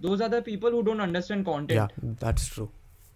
those 0.00 0.22
are 0.22 0.28
the 0.28 0.42
people 0.46 0.72
who 0.72 0.80
don't 0.82 1.00
understand 1.00 1.46
या 1.48 1.86
content 1.86 2.14
that's 2.24 2.52
true 2.54 2.68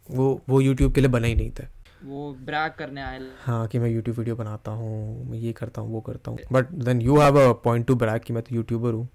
वो 0.09 0.29
वो 0.49 0.61
YouTube 0.61 0.95
के 0.95 1.01
लिए 1.01 1.11
बने 1.11 1.29
ही 1.29 1.35
नहीं 1.35 1.51
थे। 1.51 1.76
वो 2.05 2.33
ब्रैग 2.47 2.73
करने 2.79 3.03
आए। 3.03 3.21
हाँ 3.41 3.67
कि 3.69 3.79
मैं 3.79 3.89
यूट्यूब 3.91 4.17
वीडियो 4.19 4.37
बनाता 4.37 4.71
हूँ 4.73 5.31
मैं 5.31 5.39
ये 5.39 5.53
करता 5.53 5.81
हूँ 5.81 5.93
वो 5.93 6.01
करता 6.01 6.31
हूँ। 6.31 6.39
But 6.53 6.71
then 6.85 7.01
you 7.03 7.19
have 7.21 7.39
a 7.41 7.53
point 7.65 7.87
to 7.87 7.95
break 7.97 8.23
कि 8.23 8.33
मैं 8.33 8.43
तो 8.43 8.55
यूट्यूबर 8.55 8.93
हूँ। 8.93 9.09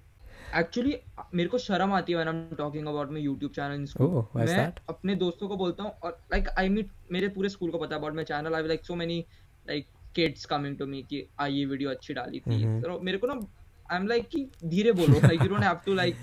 एक्चुअली 0.58 0.96
मेरे 1.36 1.50
को 1.50 1.58
शर्म 1.58 1.94
आती 1.94 2.12
है 2.12 2.18
when 2.18 2.30
I 2.30 2.42
am 2.42 2.56
talking 2.58 2.88
about 2.88 3.12
my 3.12 3.22
YouTube 3.22 3.54
channel 3.56 3.76
in 3.76 3.86
school 3.86 4.24
मैं 4.36 4.72
अपने 4.90 5.16
दोस्तों 5.16 5.48
को 5.48 5.58
बोलता 5.58 5.84
हूँ 5.84 5.92
और 6.04 6.18
लाइक 6.32 6.50
आई 6.58 6.70
मीट 6.70 6.90
मेरे 7.12 7.28
पूरे 7.36 7.50
स्कूल 7.50 7.72
को 7.72 7.78
पता 7.78 7.96
है 7.96 8.00
about 8.00 8.16
my 8.16 8.26
channel 8.26 8.56
I 8.56 8.68
like 8.68 8.86
so 8.86 8.96
many 8.96 9.24
like 9.68 9.88
kids 10.16 10.46
coming 10.46 10.78
to 10.78 10.86
me 10.86 11.02
कि 11.10 11.26
आ 11.40 11.46
ये 11.48 11.66
वीडियो 11.66 11.90
अच्छी 11.90 12.14
डाली 12.14 12.40
थी। 12.40 12.64
तो 12.82 13.00
मेरे 13.00 13.18
को 13.18 13.28
ना 13.28 13.40
आई 13.92 13.98
एम 13.98 14.08
लाइक 14.08 14.28
कि 14.30 14.46
धीरे 14.66 14.92
बोलो 14.94 15.20
like 15.20 15.42
you 15.42 15.48
don't 15.50 15.64
have 15.64 15.80
to 15.86 15.94
like 15.94 16.16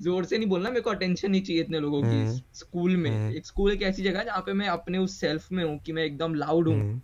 ज़ोर 0.00 0.24
से 0.24 0.38
नहीं 0.38 0.48
बोलना 0.48 0.70
मेरे 0.70 0.80
को 0.80 0.90
अटेंशन 0.90 1.30
नहीं 1.30 1.42
चाहिए 1.42 1.62
इतने 1.62 1.80
लोगों 1.80 2.02
हम्म। 2.04 2.30
की 2.30 2.42
स्कूल 2.54 2.96
में। 2.96 3.10
हम्म। 3.10 3.36
एक 3.36 3.46
स्कूल 3.46 3.72
एक 3.72 3.82
ऐसी 3.82 4.02
जगह 4.02 4.18
है 4.18 4.24
जहाँ 4.24 4.40
पे 4.46 4.52
मैं 4.52 4.68
अपने 4.68 4.98
उस 4.98 5.20
सेल्फ 5.20 5.52
में 5.52 5.64
हूँ 5.64 5.78
कि 5.78 5.92
मैं 5.92 6.04
एकदम 6.04 6.34
लाउड 6.34 6.68
हूँ। 6.68 6.74
हम्म, 6.74 7.00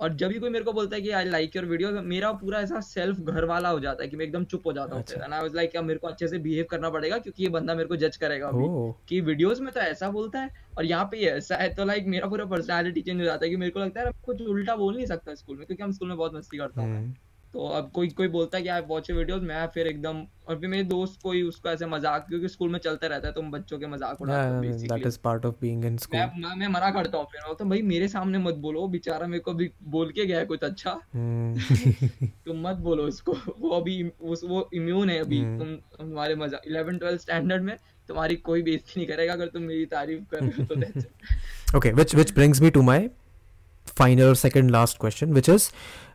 और 0.00 0.14
जब 0.16 0.28
भी 0.28 0.38
कोई 0.38 0.50
मेरे 0.50 0.64
को 0.64 0.72
बोलता 0.72 0.96
है 0.96 1.02
कि 1.02 1.10
आई 1.10 1.24
लाइक 1.24 1.56
योर 1.56 1.64
वीडियो 1.64 1.90
मेरा 2.02 2.30
पूरा 2.32 2.60
ऐसा 2.60 2.80
सेल्फ 2.80 3.18
घर 3.20 3.44
वाला 3.44 3.68
हो 3.68 3.80
जाता 3.80 4.02
है 4.02 4.08
कि 4.08 4.16
मैं 4.16 4.24
एकदम 4.24 4.44
चुप 4.44 4.66
हो 4.66 4.72
जाता 4.72 4.94
हूँ 4.94 5.02
अच्छा। 5.02 5.24
एंड 5.24 5.34
आई 5.34 5.40
वाज 5.40 5.54
लाइक 5.54 5.76
मेरे 5.76 5.98
को 5.98 6.06
अच्छे 6.06 6.28
से 6.28 6.38
बिहेव 6.38 6.66
करना 6.70 6.90
पड़ेगा 6.90 7.18
क्योंकि 7.18 7.42
ये 7.42 7.48
बंदा 7.48 7.74
मेरे 7.74 7.88
को 7.88 7.96
जज 7.96 8.16
करेगा 8.16 8.48
अभी। 8.48 8.66
कि 9.08 9.20
वीडियोस 9.20 9.60
में 9.60 9.72
तो 9.72 9.80
ऐसा 9.80 10.10
बोलता 10.10 10.40
है 10.40 10.50
और 10.78 10.84
यहाँ 10.84 11.04
पे 11.04 11.18
ऐसा 11.28 11.56
है 11.56 11.72
तो 11.74 11.84
लाइक 11.84 12.06
मेरा 12.06 12.28
पूरा 12.28 12.44
पर्सनालिटी 12.44 13.02
चेंज 13.02 13.18
हो 13.20 13.24
जाता 13.24 13.44
है 13.44 13.50
कि 13.50 13.56
मेरे 13.56 13.70
को 13.70 13.80
लगता 13.80 14.00
है 14.00 14.12
कुछ 14.24 14.42
उल्टा 14.42 14.76
बोल 14.76 14.96
नहीं 14.96 15.06
सकता 15.06 15.34
स्कूल 15.34 15.56
में 15.56 15.66
क्योंकि 15.66 15.82
हम 15.82 15.92
स्कूल 15.92 16.08
में 16.08 16.16
बहुत 16.16 16.34
मस्ती 16.34 16.58
करता 16.58 16.82
हूँ। 16.82 16.96
हम्म, 16.96 17.14
तो 17.54 17.66
अब 17.68 17.90
कोई 17.94 18.08
कोई 18.08 18.28
बोलता 18.28 18.56
है 18.56 18.62
कि 18.62 18.68
आप 18.68 18.86
वॉच 18.88 19.10
वीडियोस 19.10 19.42
मैं 19.42 19.66
फिर 19.66 19.86
एकदम 19.86 20.22
और 20.48 20.58
फिर 20.60 20.68
मेरे 20.68 20.84
दोस्त 20.84 21.18
कोई 21.22 21.42
उसको 21.42 21.68
ऐसे 21.68 21.86
मज़ाक 21.86 22.24
क्योंकि 22.28 22.48
स्कूल 22.48 22.70
में 22.70 22.78
चलता 22.78 23.06
रहता 23.06 23.28
है 23.28 23.34
तुम 23.34 23.44
तो 23.44 23.50
बच्चों 23.50 23.78
के 23.78 23.86
मज़ाक 23.86 24.22
उड़ाते 24.22 24.54
हो 24.54 24.60
basically 24.60 25.04
is 25.04 25.18
part 25.18 25.44
of 25.44 25.58
being 25.60 25.84
in 25.84 25.98
school. 25.98 26.16
मैं 26.16 26.40
मैं 26.40 26.56
मैं 26.56 26.68
मना 26.68 26.90
करता 26.90 27.18
हूँ 27.18 27.26
फिर 27.32 27.40
मैं 27.40 27.54
हूँ 27.60 27.68
भाई 27.70 27.82
मेरे 27.82 28.08
सामने 28.08 28.38
मत 28.38 28.54
बोलो 28.64 28.86
बेचारा 28.88 29.26
मेरे 29.26 29.40
को 29.40 29.50
अभी 29.50 29.70
बोल 29.90 30.10
के 30.10 30.26
गया 30.26 30.38
है 30.38 30.46
कुछ 30.46 30.64
अच्छा। 30.64 30.98
हम्म, 31.14 32.26
तुम 32.46 32.68
मत 32.68 32.76
बोलो 32.82 33.06
उसको 33.06 33.36
वो 33.58 33.76
अभी 33.80 34.02
उस 34.24 34.44
वो 34.44 34.68
इम्यून 34.74 35.10
है 35.10 35.18
अभी 35.20 35.40
हम्म। 35.40 35.58
तुम 35.58 35.76
तुम्हारे 35.98 36.34
मज़ा 36.36 36.60
11 36.68 37.00
12 37.00 37.18
स्टैंडर्ड 37.20 37.62
में 37.62 37.76
तुम्हारी 38.08 38.36
कोई 38.46 38.62
बेइज्जती 38.62 39.00
नहीं 39.00 39.08
करेगा 39.08 39.32
अगर 39.32 39.46
तुम 39.48 39.62
मेरी 39.62 39.86
तारीफ़ 39.88 40.24
कर 40.30 40.40
रहे 40.40 40.62
हो 40.62 40.64
तो 40.64 41.76
okay, 41.78 41.92
which 41.92 42.14
which 42.14 42.34
brings 42.34 42.60
me 42.60 42.70
to 42.70 42.82
my 42.82 43.02
final 43.86 44.34
second 44.34 44.70
last 44.70 44.98
question, 44.98 45.34
which 45.34 45.48
is, 45.48 45.72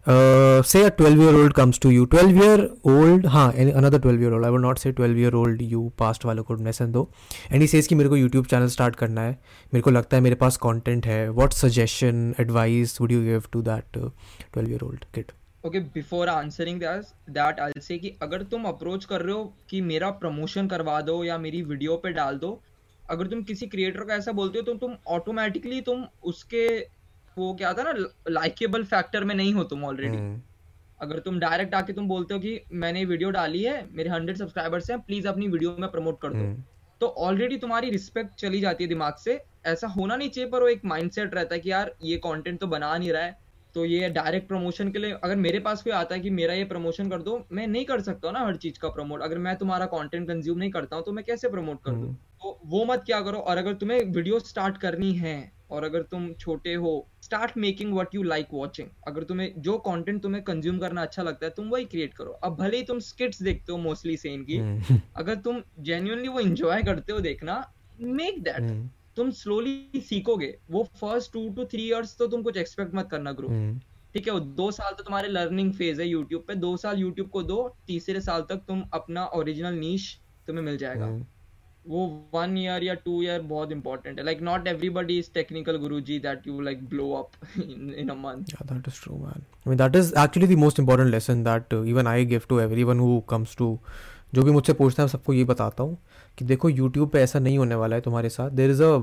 uh, 0.08 0.64
say 0.64 0.82
a 0.86 0.92
12 1.02 1.20
year 1.22 1.36
old 1.38 1.54
comes 1.60 1.80
to 1.86 1.92
you, 1.92 2.06
12 2.06 2.38
year 2.44 2.60
old, 2.94 3.26
हाँ, 3.26 3.54
another 3.54 4.00
12 4.00 4.22
year 4.22 4.34
old. 4.34 4.46
I 4.46 4.50
will 4.50 4.66
not 4.66 4.84
say 4.86 4.94
12 4.94 5.18
year 5.18 5.36
old 5.36 5.72
you 5.74 5.82
past 6.02 6.26
वालों 6.26 6.44
को 6.44 6.56
lesson 6.56 6.88
दो. 6.88 7.12
And 7.52 7.62
he 7.62 7.68
says 7.68 7.88
कि 7.88 7.96
मेरे 7.96 8.10
को 8.10 8.18
YouTube 8.18 8.46
channel 8.46 8.76
start 8.76 8.96
करना 8.96 9.22
है. 9.22 9.32
मेरे 9.74 9.82
को 9.82 9.92
लगता 9.92 10.18
है 10.18 10.24
मेरे 10.24 10.36
पास 10.36 10.60
content 10.66 11.06
है. 11.06 11.30
What 11.30 11.50
suggestion, 11.50 12.34
advice 12.36 13.02
would 13.02 13.12
you 13.12 13.22
give 13.22 13.52
to 13.52 13.64
that 13.68 14.04
uh, 14.04 14.10
12 14.58 14.70
year 14.70 14.84
old 14.84 15.02
kid? 15.16 15.26
Okay 15.66 15.80
before 15.80 16.28
answering 16.28 16.80
that 16.80 17.60
I 17.60 17.72
say 17.82 17.98
कि 17.98 18.14
अगर 18.22 18.42
तुम 18.42 18.64
अप्रोच 18.64 19.06
कर 19.06 19.22
रहे 19.22 19.34
हो 19.34 19.54
कि 19.70 19.82
मेरा 19.82 20.10
प्रमोशन 20.10 20.68
करवा 20.68 21.02
दो 21.02 21.24
या 21.24 21.38
मेरी 21.38 21.62
वीडियो 21.62 21.98
पे 21.98 22.12
डाल 22.12 22.38
दो 22.38 22.62
अगर 23.10 23.28
तुम 23.28 23.42
किसी 23.42 23.68
क्रिएटर 23.68 24.00
को 24.00 24.12
ऐसा 24.12 24.32
बोलते 24.32 24.60
हो 24.60 24.64
तो 24.64 24.74
तुम 24.74 24.96
ऑटोमेटिकली 25.08 25.82
तुम 25.82 26.06
उसके 26.24 26.88
वो 27.38 27.54
क्या 27.54 27.74
था 27.74 27.84
ना 27.84 27.94
लाइकेबल 28.30 28.84
फैक्टर 28.86 29.24
में 29.24 29.34
नहीं 29.36 29.54
हो 29.54 29.64
तुम 29.66 29.84
ऑलरेडी 29.86 30.18
हम्म, 30.18 30.42
अगर 31.02 31.20
तुम 31.20 31.40
डायरेक्ट 31.40 31.76
आके 31.76 31.94
तुम 31.94 32.08
बोलते 32.08 32.34
हो 32.34 32.40
कि 32.40 32.60
मैंने 32.76 33.04
वीडियो 33.06 33.30
डाली 33.32 33.64
है 33.64 33.88
मेरे 33.92 34.10
हंड्रेड 34.10 34.38
सब्सक्राइबर्स 34.38 34.90
हैं 34.92 35.00
प्लीज़ 35.02 35.28
अपनी 35.28 35.48
वीडियो 35.48 35.76
में 35.80 35.90
प्रमोट 35.92 36.22
कर 36.22 36.30
दो। 36.30 36.38
हम्म, 36.38 36.64
तो 37.02 37.08
ऑलरेडी 37.08 37.58
तुम्हारी 37.58 37.90
रिस्पेक्ट 37.90 38.40
चली 38.40 38.60
जाती 38.60 38.84
है 38.84 38.88
दिमाग 38.90 39.16
से। 39.16 39.40
ऐसा 39.66 39.88
होना 39.88 40.16
नहीं 40.16 40.30
चाहिए 40.30 40.50
पर 40.50 40.62
वो 40.62 40.68
एक 40.68 40.86
माइंडसेट 40.86 41.36
रहता 41.36 41.56
है 41.56 41.62
कि 41.62 41.72
यार 41.72 41.94
ये 42.04 42.18
कंटेंट 42.18 42.60
तो 42.60 42.68
बना 42.68 42.98
नहीं 42.98 43.12
रहा 43.12 43.24
है 43.24 43.38
तो 43.76 43.84
ये 43.86 44.10
डायरेक्ट 44.10 44.48
प्रमोशन 44.48 44.92
के 44.92 45.00
लिए 45.00 45.12
अगर 45.24 45.36
मेरे 45.36 45.60
पास 45.60 45.82
कोई 45.84 45.94
आता 45.94 46.16
है 46.16 46.22
कि 46.22 46.30
मेरा 46.30 46.54
ये 46.54 46.64
प्रमोशन 46.66 47.10
कर 47.10 47.22
दो 47.22 47.40
मैं 47.52 47.66
नहीं 47.68 47.86
कर 47.86 48.02
सकता 48.02 48.28
हूँ 48.28 48.34
ना 48.34 48.46
हर 48.46 48.56
चीज़ 48.56 48.80
का 48.80 48.90
प्रमोट 48.90 49.22
अगर 49.22 49.38
मैं 49.38 49.56
तुम्हारा 49.56 49.86
कंटेंट 49.86 50.28
कंज्यूम 50.28 50.58
नहीं 50.58 50.72
करता 50.72 50.96
हूँ 50.96 51.04
तो 51.06 51.12
मैं 51.12 51.24
कैसे 51.26 51.50
प्रमोट 51.50 51.84
कर 51.84 51.92
दूँ? 51.92 52.00
हम्म, 52.00 52.14
तो 52.14 52.60
वो 52.66 52.86
मत 52.86 53.04
क्या 53.06 53.20
करो 53.22 53.38
और 53.40 53.58
अगर 53.58 53.74
तुम्हें 53.74 54.00
वीडियो 54.06 54.40
स्टार्ट 54.42 54.78
करनी 54.78 55.12
है 55.16 55.36
और 55.72 55.84
अगर 55.84 56.02
तुम 56.02 56.32
छोटे 56.34 56.74
हो 56.76 56.94
start 57.28 57.58
making 57.58 57.94
what 57.94 58.14
you 58.16 58.22
like 58.24 58.48
watching 58.54 58.90
अगर 59.08 59.24
तुम्हें 59.24 59.62
जो 59.62 59.78
कंटेंट 59.86 60.22
तुम्हें 60.24 60.44
कंज्यूम 60.44 60.78
करना 60.80 61.02
अच्छा 61.02 61.24
लगता 61.24 61.46
है 61.46 61.52
तुम 61.56 61.70
वही 61.70 61.86
क्रिएट 61.86 62.14
करो। 62.14 62.32
अब 62.44 62.56
भले 62.58 62.78
ही 62.78 62.84
तुम 62.84 63.00
स्किट्स 63.02 63.42
देखते 63.44 63.72
हो 63.72 63.78
मोस्टली 63.80 64.16
सेन 64.18 64.44
की 64.44 64.58
हम्म, 64.58 65.00
अगर 65.16 65.36
तुम 65.38 65.62
जेन्युइनली 65.82 66.28
वो 66.28 66.40
इंजॉय 66.42 66.84
करते 66.84 67.14
हो 67.14 67.20
देखना 67.22 67.64
मेक 68.02 68.42
दैट 68.44 68.62
हम्म, 68.62 68.90
तुम 69.16 69.30
स्लोली 69.34 70.02
सीखोगे। 70.02 70.54
वो 70.72 70.84
first 71.02 71.34
two 71.34 71.48
two 71.50 71.66
three 71.66 71.88
years 71.88 72.18
तो 72.18 72.28
तुम 72.28 72.44
कुछ 72.44 72.58
एक्सपेक्ट 72.58 72.96
मत 72.96 73.08
करना 73.12 73.32
ग्रो 73.34 73.48
हम्म, 73.50 73.80
ठीक 74.14 74.28
है 74.28 74.34
वो 74.34 74.40
दो 74.40 74.72
साल 74.72 74.94
तो 74.94 75.04
तुम्हारे 75.04 75.28
लर्निंग 75.30 75.74
फ़ेज़ 75.74 76.02
है 76.02 76.08
यूट्यूब 76.08 76.44
पे। 76.48 76.56
दो 76.58 76.76
साल 76.78 77.00
यूट्यूब 77.00 77.30
को 77.30 77.44
दो 77.46 77.58
तीसरे 77.88 78.22
साल 78.22 78.46
तक 78.50 78.64
तुम 78.68 78.84
अपना 78.94 79.26
ओरिजिनल 79.36 79.74
नीश 79.80 80.14
तुम्हें 80.48 80.64
मिल 80.66 80.78
जाएगा। 80.78 81.08
वो 81.90 82.06
वन 82.34 82.58
ईयर 82.58 82.84
या 82.84 82.94
टू 83.06 83.22
ईयर 83.24 83.42
बहुत 83.52 83.72
इंपॉर्टेंट 83.72 84.18
है. 84.20 84.26
Like 84.26 84.42
not 84.42 84.68
everybody 84.68 85.18
is 85.20 85.30
technical 85.34 85.78
Guruji 85.78 86.20
that 86.20 86.48
you 86.48 86.60
like 86.62 86.88
blow 86.90 87.12
up 87.14 87.32
in 87.58 88.10
a 88.10 88.16
month 88.16 88.56
is 88.88 89.00
true, 89.04 89.18
man. 89.20 89.42
I 89.66 89.70
mean, 89.70 89.78
that 89.78 89.96
is 89.96 90.14
actually 90.24 90.48
the 90.48 90.58
most 90.64 90.80
important 90.80 91.14
lesson 91.14 91.44
that 91.44 91.74
uh, 91.74 91.84
even 91.94 92.08
I 92.08 92.24
give 92.34 92.48
to 92.50 92.60
everyone 92.62 93.00
who 93.00 93.14
comes 93.34 93.56
to 93.62 93.70
जो 94.36 94.44
भी 94.44 94.52
मुझसे 94.52 94.74
पूछता 94.74 95.04
है 95.04 95.10
सबको 95.10 95.34
ये 95.34 95.44
बताता 95.52 95.84
हूँ 95.84 95.98
कि 96.38 96.46
देखो 96.46 96.70
यूट्यूब 96.70 97.10
पे 97.10 97.22
ऐसा 97.22 97.40
नहीं 97.40 97.58
होने 97.58 97.76
वाला 97.76 97.96
है 97.96 98.02
तुम्हारे 98.02 98.30
साथ. 98.30 98.50
There 98.52 98.72
is 98.72 98.84
a 98.84 98.96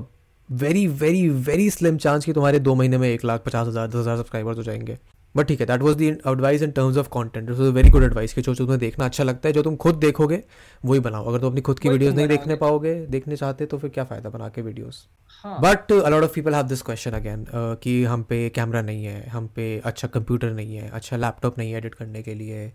very 0.49 0.85
very 1.01 1.27
very 1.49 1.69
slim 1.69 1.97
chance 1.97 2.25
कि 2.25 2.33
तुम्हारे 2.33 2.59
दो 2.59 2.75
महीने 2.75 2.97
में 2.97 3.07
एक 3.09 3.25
लाख 3.25 3.43
पचास 3.45 3.67
हज़ार 3.67 3.87
दस 3.87 3.95
हज़ार 3.95 4.17
सब्सक्राइबर्स 4.17 4.57
हो 4.57 4.63
जाएँगे. 4.63 4.97
बट 5.35 5.47
ठीक 5.47 5.59
है 5.59 5.65
that 5.65 5.81
was 5.81 5.95
the 5.97 6.01
advice 6.01 6.61
in 6.61 6.71
terms 6.71 6.97
of 6.97 7.07
content 7.13 7.49
it 7.49 7.55
was 7.55 7.69
very 7.73 7.89
good 7.89 8.03
advice 8.03 8.33
कि 8.33 8.41
जो 8.41 8.53
जो 8.53 8.63
तुम्हें 8.63 8.79
देखना 8.79 9.05
अच्छा 9.05 9.23
लगता 9.23 9.47
है 9.49 9.53
जो 9.53 9.63
तुम 9.63 9.75
खुद 9.77 9.95
देखोगे 9.99 10.43
वही 10.85 10.99
बनाओ। 10.99 11.25
अगर 11.25 11.39
तुम 11.39 11.49
अपनी 11.49 11.61
खुद 11.61 11.79
की 11.79 11.89
तुम 11.89 12.15
नहीं 12.15 12.27
देखने 12.27 12.55
पाओगे 12.57 12.95
देखने 13.07 13.35
चाहते 13.35 13.65
तो 13.65 13.77
फिर 13.77 13.89
क्या 13.89 14.03
फ़ायदा 14.03 14.29
बना 14.29 14.49
के 14.49 14.61
वीडियोस 14.61 15.05
हाँ। 15.43 15.59
But 15.61 15.91
a 15.91 16.09
lot 16.09 16.23
of 16.23 16.33
people 16.35 16.55
have 16.55 16.67
this 16.67 16.81
question 16.81 17.11
again 17.13 17.45
कि 17.83 18.03
हम 18.03 18.23
पे 18.23 18.47
कैमरा 18.55 18.81
नहीं 18.81 19.05
है 19.05 19.27
हम 19.29 19.47
पे 19.55 19.67
अच्छा 19.85 20.07
कंप्यूटर 20.09 20.51
नहीं 20.53 20.75
है 20.75 20.89
अच्छा 20.91 21.17
लैपटॉप 21.17 21.57
नहीं 21.57 21.71
है 21.71 21.77
एडिट 21.77 21.95
करने 21.95 22.21
के 22.23 22.33
लिए। 22.35 22.71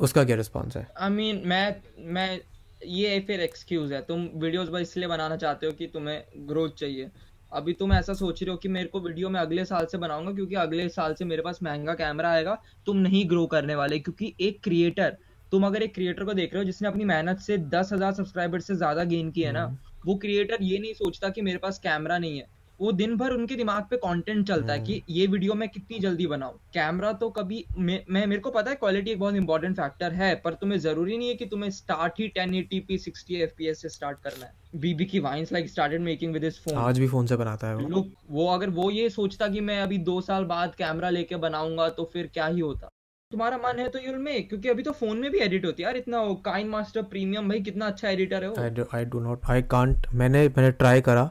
उसका 0.00 0.24
क्या 0.24 0.36
रिस्पॉन्स 0.36 0.76
है? 0.76 0.86
आई 0.98 1.10
मीन 1.10 1.42
मैं 1.46 1.74
मैं 2.14 2.40
ये 2.86 3.18
फिर 3.26 3.40
एक्सक्यूज 3.40 3.92
है। 3.92 4.00
तुम 4.02 4.28
वीडियोस 4.36 4.68
बस 4.68 4.80
इसलिए 4.80 5.08
बनाना 5.08 5.36
चाहते 5.36 5.66
हो 5.66 5.72
कि 5.72 5.86
तुम्हें 5.86 6.46
ग्रोथ 6.48 6.70
चाहिए। 6.78 7.10
अभी 7.54 7.72
तुम 7.72 7.92
ऐसा 7.92 8.14
सोच 8.14 8.42
रहे 8.42 8.50
हो 8.50 8.56
कि 8.56 8.68
मेरे 8.68 8.88
को 8.88 9.00
वीडियो 9.00 9.28
मैं 9.30 9.40
अगले 9.40 9.64
साल 9.64 9.86
से 9.86 9.98
बनाऊँगा 9.98 10.32
क्योंकि 10.32 10.54
अगले 10.54 10.88
साल 10.88 11.14
से 11.14 11.24
मेरे 11.24 11.42
पास 11.42 11.58
महँगा 11.62 11.94
कैमरा 11.94 12.30
आएगा 12.30 12.58
तुम 12.86 12.96
नहीं 12.98 13.28
ग्रो 13.30 13.46
करने 13.46 13.74
वाले 13.74 13.98
क्योंकि 13.98 14.34
एक 14.40 14.62
क्रिएटर 14.64 15.16
तुम 15.52 15.66
अगर 15.66 15.82
एक 15.82 15.94
क्रिएटर 15.94 16.24
को 16.24 16.34
देख 16.34 16.54
रहे 16.54 16.62
हो 16.62 16.64
जिसने 16.64 16.88
अपनी 16.88 17.04
मेहनत 17.04 17.38
से 17.38 17.58
दस 17.70 17.92
हज़ार 17.92 18.12
सब्सक्राइबर 18.12 18.60
से 18.60 18.74
ज़्यादा 18.76 19.04
गेन 19.04 19.30
किया 19.30 19.48
है 19.48 19.54
ना 19.54 19.66
वो 20.06 20.14
क्रिएटर 20.16 20.62
ये 20.62 20.78
नहीं 20.78 20.92
सोचता 20.94 21.28
कि 21.28 21.42
मेरे 21.42 21.58
पास 21.58 21.78
कैमरा 21.78 22.18
नहीं 22.18 22.38
है। 22.38 22.46
वो 22.80 22.92
दिन 22.92 23.16
भर 23.16 23.30
उनके 23.30 23.56
दिमाग 23.56 23.82
पे 23.90 23.96
कंटेंट 23.96 24.46
चलता 24.48 24.72
है 24.72 24.80
कि 24.80 25.02
ये 25.10 25.26
वीडियो 25.26 25.54
मैं 25.54 25.68
कितनी 25.68 25.98
जल्दी 25.98 26.26
बनाऊँ। 26.26 26.58
कैमरा 26.74 27.12
तो 27.12 27.28
कभी 27.30 27.64
मैं, 27.78 28.04
मैं 28.10 28.26
मेरे 28.26 28.40
को 28.40 28.50
पता 28.50 28.70
है 28.70 28.76
क्वालिटी 28.76 29.10
एक 29.10 29.18
बहुत 29.18 29.34
इंपॉर्टेंट 29.34 29.76
फैक्टर 29.76 30.12
है 30.12 30.34
पर 30.34 30.54
तुम्हें 30.54 30.78
ज़रूरी 30.78 31.18
नहीं 31.18 31.28
है 31.28 31.34
कि 31.34 31.46
तुम्हें 31.46 31.70
स्टार्ट 31.70 32.20
ही 32.20 32.28
1080p 32.38 32.98
60 32.98 33.40
fps 33.46 33.74
से 33.74 33.88
स्टार्ट 33.88 34.18
करना 34.18 34.46
है। 34.46 34.52
बीबी 34.80 35.04
की 35.04 35.18
vines 35.18 35.52
like 35.52 35.68
started 35.68 36.00
making 36.00 36.32
with 36.32 36.44
his 36.44 36.60
phone 36.60 36.76
आज 36.78 36.98
भी 36.98 37.08
फ़ोन 37.08 37.26
से 37.26 37.36
बनाता 37.36 37.68
है 37.68 37.76
वो। 37.76 37.88
लोग 37.88 38.10
वो 38.30 38.46
अगर 38.48 38.70
वो 38.70 38.90
ये 38.90 39.08
सोचता 39.10 39.48
कि 39.48 39.60
मैं 39.60 39.80
अभी 39.80 39.98
दो 39.98 40.20
साल 40.20 40.44
बाद 40.44 40.74
कैमरा 40.74 41.10
लेके 41.10 41.36
बनाऊँगा 41.36 41.88
तो 41.88 42.10
फिर 42.12 42.30
क्या 42.34 42.46
ही 42.46 42.60
होता। 42.60 42.88
तुम्हारा 43.32 43.56
मन 43.58 43.78
है 43.78 43.88
तो 43.88 43.98
यूल 43.98 44.16
मेक 44.24 44.48
क्योंकि 44.48 44.68
अभी 44.68 44.82
तो 44.82 44.92
फ़ोन 44.92 45.18
में 45.18 45.30
भी 45.30 45.38
एडिट 45.40 45.64
होती 45.66 45.82
है। 45.82 45.86
यार 45.86 45.96
इतना 45.96 46.18
काइन 46.44 46.68
मास्टर 46.68 47.02
प्रीमियम 47.12 47.48
भाई 47.48 47.60
कितना 47.60 47.86
अच्छा 47.86 48.08
एडिटर 48.08 48.42
है 48.44 48.48
वो। 48.50 48.62
I 48.62 48.70
do 48.70 48.84
I 48.94 49.04
do 49.04 49.20
not 49.20 49.46
I 49.50 49.62
can't 49.72 50.06
मैंने 50.14 50.42
मैंने 50.48 50.70
ट्राई 50.82 51.00
करा 51.08 51.24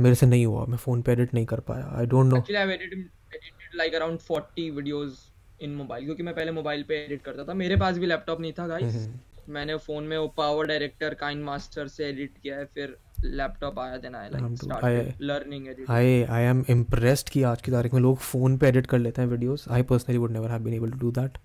मेरे 0.00 0.14
से 0.14 0.26
नहीं 0.26 0.46
हुआ। 0.46 0.64
मैं 0.66 0.78
फ़ोन 0.78 1.02
पे 1.02 1.12
एडिट 1.12 1.34
नहीं 1.34 1.46
कर 1.46 1.60
पाया। 1.68 1.92
I 1.98 2.06
don't 2.06 2.26
know 2.26 2.36
actually 2.36 2.58
I 2.60 2.74
edited 2.74 2.98
edited 2.98 3.76
like 3.76 3.94
around 3.94 4.18
40 4.22 4.70
videos 4.70 5.22
in 5.62 5.74
mobile 5.74 6.04
क्योंकि 6.04 6.22
मैं 6.22 6.34
पहले 6.34 6.52
मोबाइल 6.52 6.82
पे 6.88 7.02
एडिट 7.04 7.22
करता 7.22 7.44
था। 7.44 7.54
मेरे 7.54 7.76
पास 7.76 7.98
भी 7.98 8.06
लैपटॉप 8.06 8.40
नहीं 8.40 8.52
था 8.52 8.66
गाइस 8.68 9.08
मैंने 9.50 9.76
फ़ोन 9.78 10.04
में 10.04 10.16
वो 10.18 10.26
पावर 10.36 10.66
डायरेक्टर 10.66 11.14
काइन 11.20 11.42
मास्टर 11.42 11.88
से 11.88 12.08
एडिट 12.08 12.38
किया 12.42 12.56
है 12.58 12.64
फिर 12.74 12.96
लैपटॉप 13.24 13.78
आया 13.78 13.96
then 13.96 14.14
I 14.14 14.28
like 14.32 14.56
started 14.62 15.22
learning 15.22 15.68
edit 15.68 15.90
I 15.90 16.22
I 16.22 16.42
am 16.42 16.64
impressed 16.70 17.28
कि 17.30 17.42
आज 17.52 17.62
की 17.62 17.72
तारीख 17.72 17.94
में 17.94 18.00
लोग 18.00 18.18
फ़ोन 18.18 18.56
पे 18.56 18.68
एडिट 18.68 18.86
कर 18.86 18.98
लेते 18.98 19.22
हैं 19.22 19.28
videos 19.28 19.64
I 19.70 19.82
personally 19.92 20.18
would 20.18 20.32
never 20.32 20.50
have 20.50 20.62
been 20.64 20.74
able 20.74 20.90
to 20.90 20.98
do 20.98 21.10
that 21.20 21.38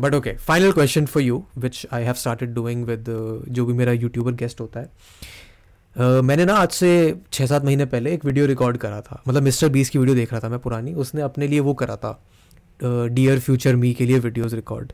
but 0.00 0.14
okay 0.14 0.36
final 0.46 0.72
question 0.72 1.06
for 1.06 1.22
you 1.22 1.44
which 1.58 1.86
I 1.92 2.04
have 2.04 2.14
started 2.14 2.54
doing 2.54 2.84
with 2.86 3.04
जो 3.48 3.66
भी 3.66 3.72
मेरा 3.72 3.92
यूट्यूबर 3.92 4.32
गेस्ट 4.32 4.60
होता 4.60 4.80
है. 4.80 4.90
Uh, 5.96 6.22
मैंने 6.22 6.44
ना 6.44 6.54
आज 6.54 6.70
से 6.70 6.88
छः 7.32 7.46
सात 7.46 7.64
महीने 7.64 7.84
पहले 7.84 8.12
एक 8.14 8.24
वीडियो 8.24 8.46
रिकॉर्ड 8.46 8.76
करा 8.76 9.00
था. 9.00 9.22
मतलब 9.28 9.42
मिस्टर 9.42 9.68
बीस 9.68 9.90
की 9.90 9.98
वीडियो 9.98 10.16
देख 10.16 10.32
रहा 10.32 10.40
था 10.40 10.48
मैं 10.48 10.58
पुरानी. 10.58 10.92
उसने 10.94 11.22
अपने 11.22 11.46
लिए 11.48 11.60
वो 11.60 11.74
करा 11.74 11.96
था. 11.96 12.10
डियर 12.80 13.38
फ्यूचर 13.40 13.76
मी 13.76 13.92
के 13.94 14.06
लिए 14.06 14.18
videos 14.18 14.52
record 14.52 14.92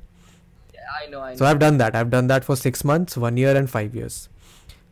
I 0.95 1.07
know 1.13 1.21
I 1.21 1.37
So 1.37 1.47
I've 1.47 1.59
done 1.63 1.81
that. 1.81 1.97
I've 1.97 2.13
done 2.13 2.29
that 2.33 2.47
for 2.49 2.57
six 2.57 2.85
months, 2.91 3.19
one 3.25 3.41
year, 3.43 3.57
and 3.63 3.71
five 3.73 3.97
years. 4.01 4.19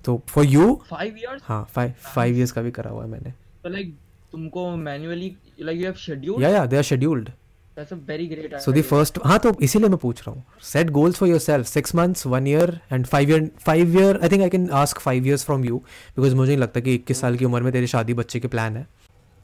तो 0.05 0.21
फॉर 0.29 0.45
यू 0.47 0.81
फाइव 0.91 1.17
इयर्स 1.17 1.43
हाँ 1.45 1.65
फाइव 1.75 1.93
फाइव 2.15 2.37
इयर्स 2.37 2.53
का 2.53 2.63
भी 2.63 2.71
करा 2.71 2.91
हुआ 2.91 3.03
है 3.05 3.11
मैंने। 3.11 3.31
तो 3.63 3.69
लाइक 3.69 3.95
तुमको 4.33 4.71
manually 4.77 5.37
like 5.61 5.79
you 5.79 5.85
have 5.85 5.95
schedule 5.99 6.43
या 6.43 6.49
या 6.51 6.65
they 6.67 6.77
are 6.77 6.83
scheduled 6.83 7.29
that's 7.77 7.93
a 7.93 7.97
very 8.07 8.27
great 8.27 8.57
so 8.61 8.73
the 8.73 8.83
first 8.83 9.19
हाँ 9.25 9.39
तो 9.39 9.55
इसीलिए 9.63 9.89
मैं 9.89 9.99
पूछ 9.99 10.21
रहा 10.21 10.35
हूँ। 10.35 10.45
Set 10.63 10.91
goals 10.91 11.17
for 11.17 11.29
yourself 11.41 11.67
six 11.67 11.95
months 11.95 12.27
one 12.27 12.47
year 12.47 12.79
and 12.93 13.07
five 13.07 13.31
year 13.31 13.51
five 13.67 13.99
year 13.99 14.21
I 14.23 14.29
think 14.29 14.43
I 14.43 14.49
can 14.51 14.69
ask 14.81 14.99
five 15.01 15.27
years 15.27 15.45
from 15.45 15.65
you 15.65 15.77
because 16.17 16.35
मुझे 16.35 16.51
नहीं 16.51 16.61
लगता 16.63 16.81
कि 16.81 16.95
इक्कीस 16.95 17.21
साल 17.21 17.37
की 17.37 17.45
उम्र 17.45 17.63
में 17.63 17.73
तेरी 17.73 17.87
शादी 17.87 18.15
बच्चे 18.15 18.41
के 18.41 18.49
प्लान 18.49 18.77
है। 18.77 18.87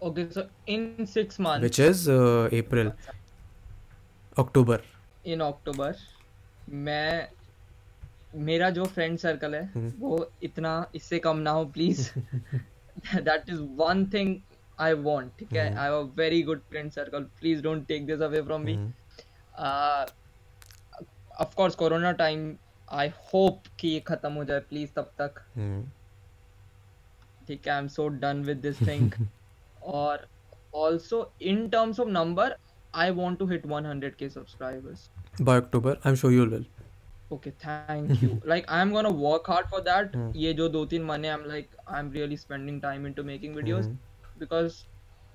Okay 0.03 0.25
so 0.33 0.43
in 0.69 1.07
6 1.17 1.41
months 1.41 1.63
which 1.63 1.81
is 1.81 2.11
April 2.11 2.93
October 4.39 4.81
in 5.27 5.41
October 5.41 5.95
मैं 6.87 7.29
मेरा 8.37 8.69
जो 8.71 8.85
फ्रेंड 8.85 9.19
सर्कल 9.19 9.55
है 9.55 9.65
हम्म। 9.75 9.93
वो 9.99 10.31
इतना 10.43 10.75
इससे 10.95 11.19
कम 11.19 11.37
ना 11.39 11.51
हो 11.51 11.65
please 11.75 12.09
that 12.19 13.49
is 13.49 13.61
one 13.79 14.05
thing 14.15 14.37
I 14.79 14.93
want 14.95 15.31
ठीक 15.39 15.53
है? 15.53 15.67
हम्म। 15.69 15.79
I 15.79 15.85
have 15.85 15.99
a 15.99 16.13
very 16.17 16.43
good 16.43 16.61
friend 16.71 16.91
circle 16.91 17.25
please 17.41 17.63
don't 17.63 17.87
take 17.89 18.07
this 18.07 18.21
away 18.21 18.43
from 18.43 18.63
me 18.63 18.77
of 21.41 21.55
course 21.57 21.75
corona 21.75 22.13
time 22.21 22.55
I 22.89 23.11
hope 23.25 23.63
कि 23.81 23.89
ये 23.89 24.01
खत्म 24.07 24.33
हो 24.33 24.45
जाए 24.45 24.61
प्लीज़ 24.69 24.91
तब 24.97 25.11
तक. 25.21 25.43
ठीक 27.49 27.67
है 27.67 27.73
I 27.73 27.79
am 27.79 27.89
so 27.89 28.09
done 28.21 28.43
with 28.45 28.57
this 28.59 28.81
thing 28.81 29.13
और 29.85 30.27
also 30.77 31.19
in 31.41 31.71
terms 31.71 31.99
of 31.99 32.09
number 32.09 32.47
i 32.95 33.11
want 33.11 33.39
to 33.39 33.47
hit 33.47 33.63
100k 33.67 34.31
subscribers. 34.31 35.09
By 35.43 35.61
October 35.61 35.93
I 35.93 36.11
am 36.11 36.15
sure 36.17 36.33
you 36.33 36.45
will 36.47 36.65
okay 37.33 37.51
thank 37.51 38.23
you 38.23 38.29
like 38.47 38.67
I 38.71 38.83
am 38.83 38.91
gonna 38.93 39.09
work 39.09 39.51
hard 39.51 39.67
for 39.71 39.81
that 39.81 40.13
ये 40.37 40.53
जो 40.55 40.69
दो 40.69 40.85
तीन 40.87 41.03
महीने 41.05 41.29
I 41.29 41.35
am 41.35 41.45
like 41.49 41.71
I 41.89 42.01
am 42.01 42.11
really 42.13 42.37
spending 42.37 42.81
time 42.83 43.07
into 43.07 43.23
making 43.25 43.57
videos 43.57 43.87
because 44.39 44.75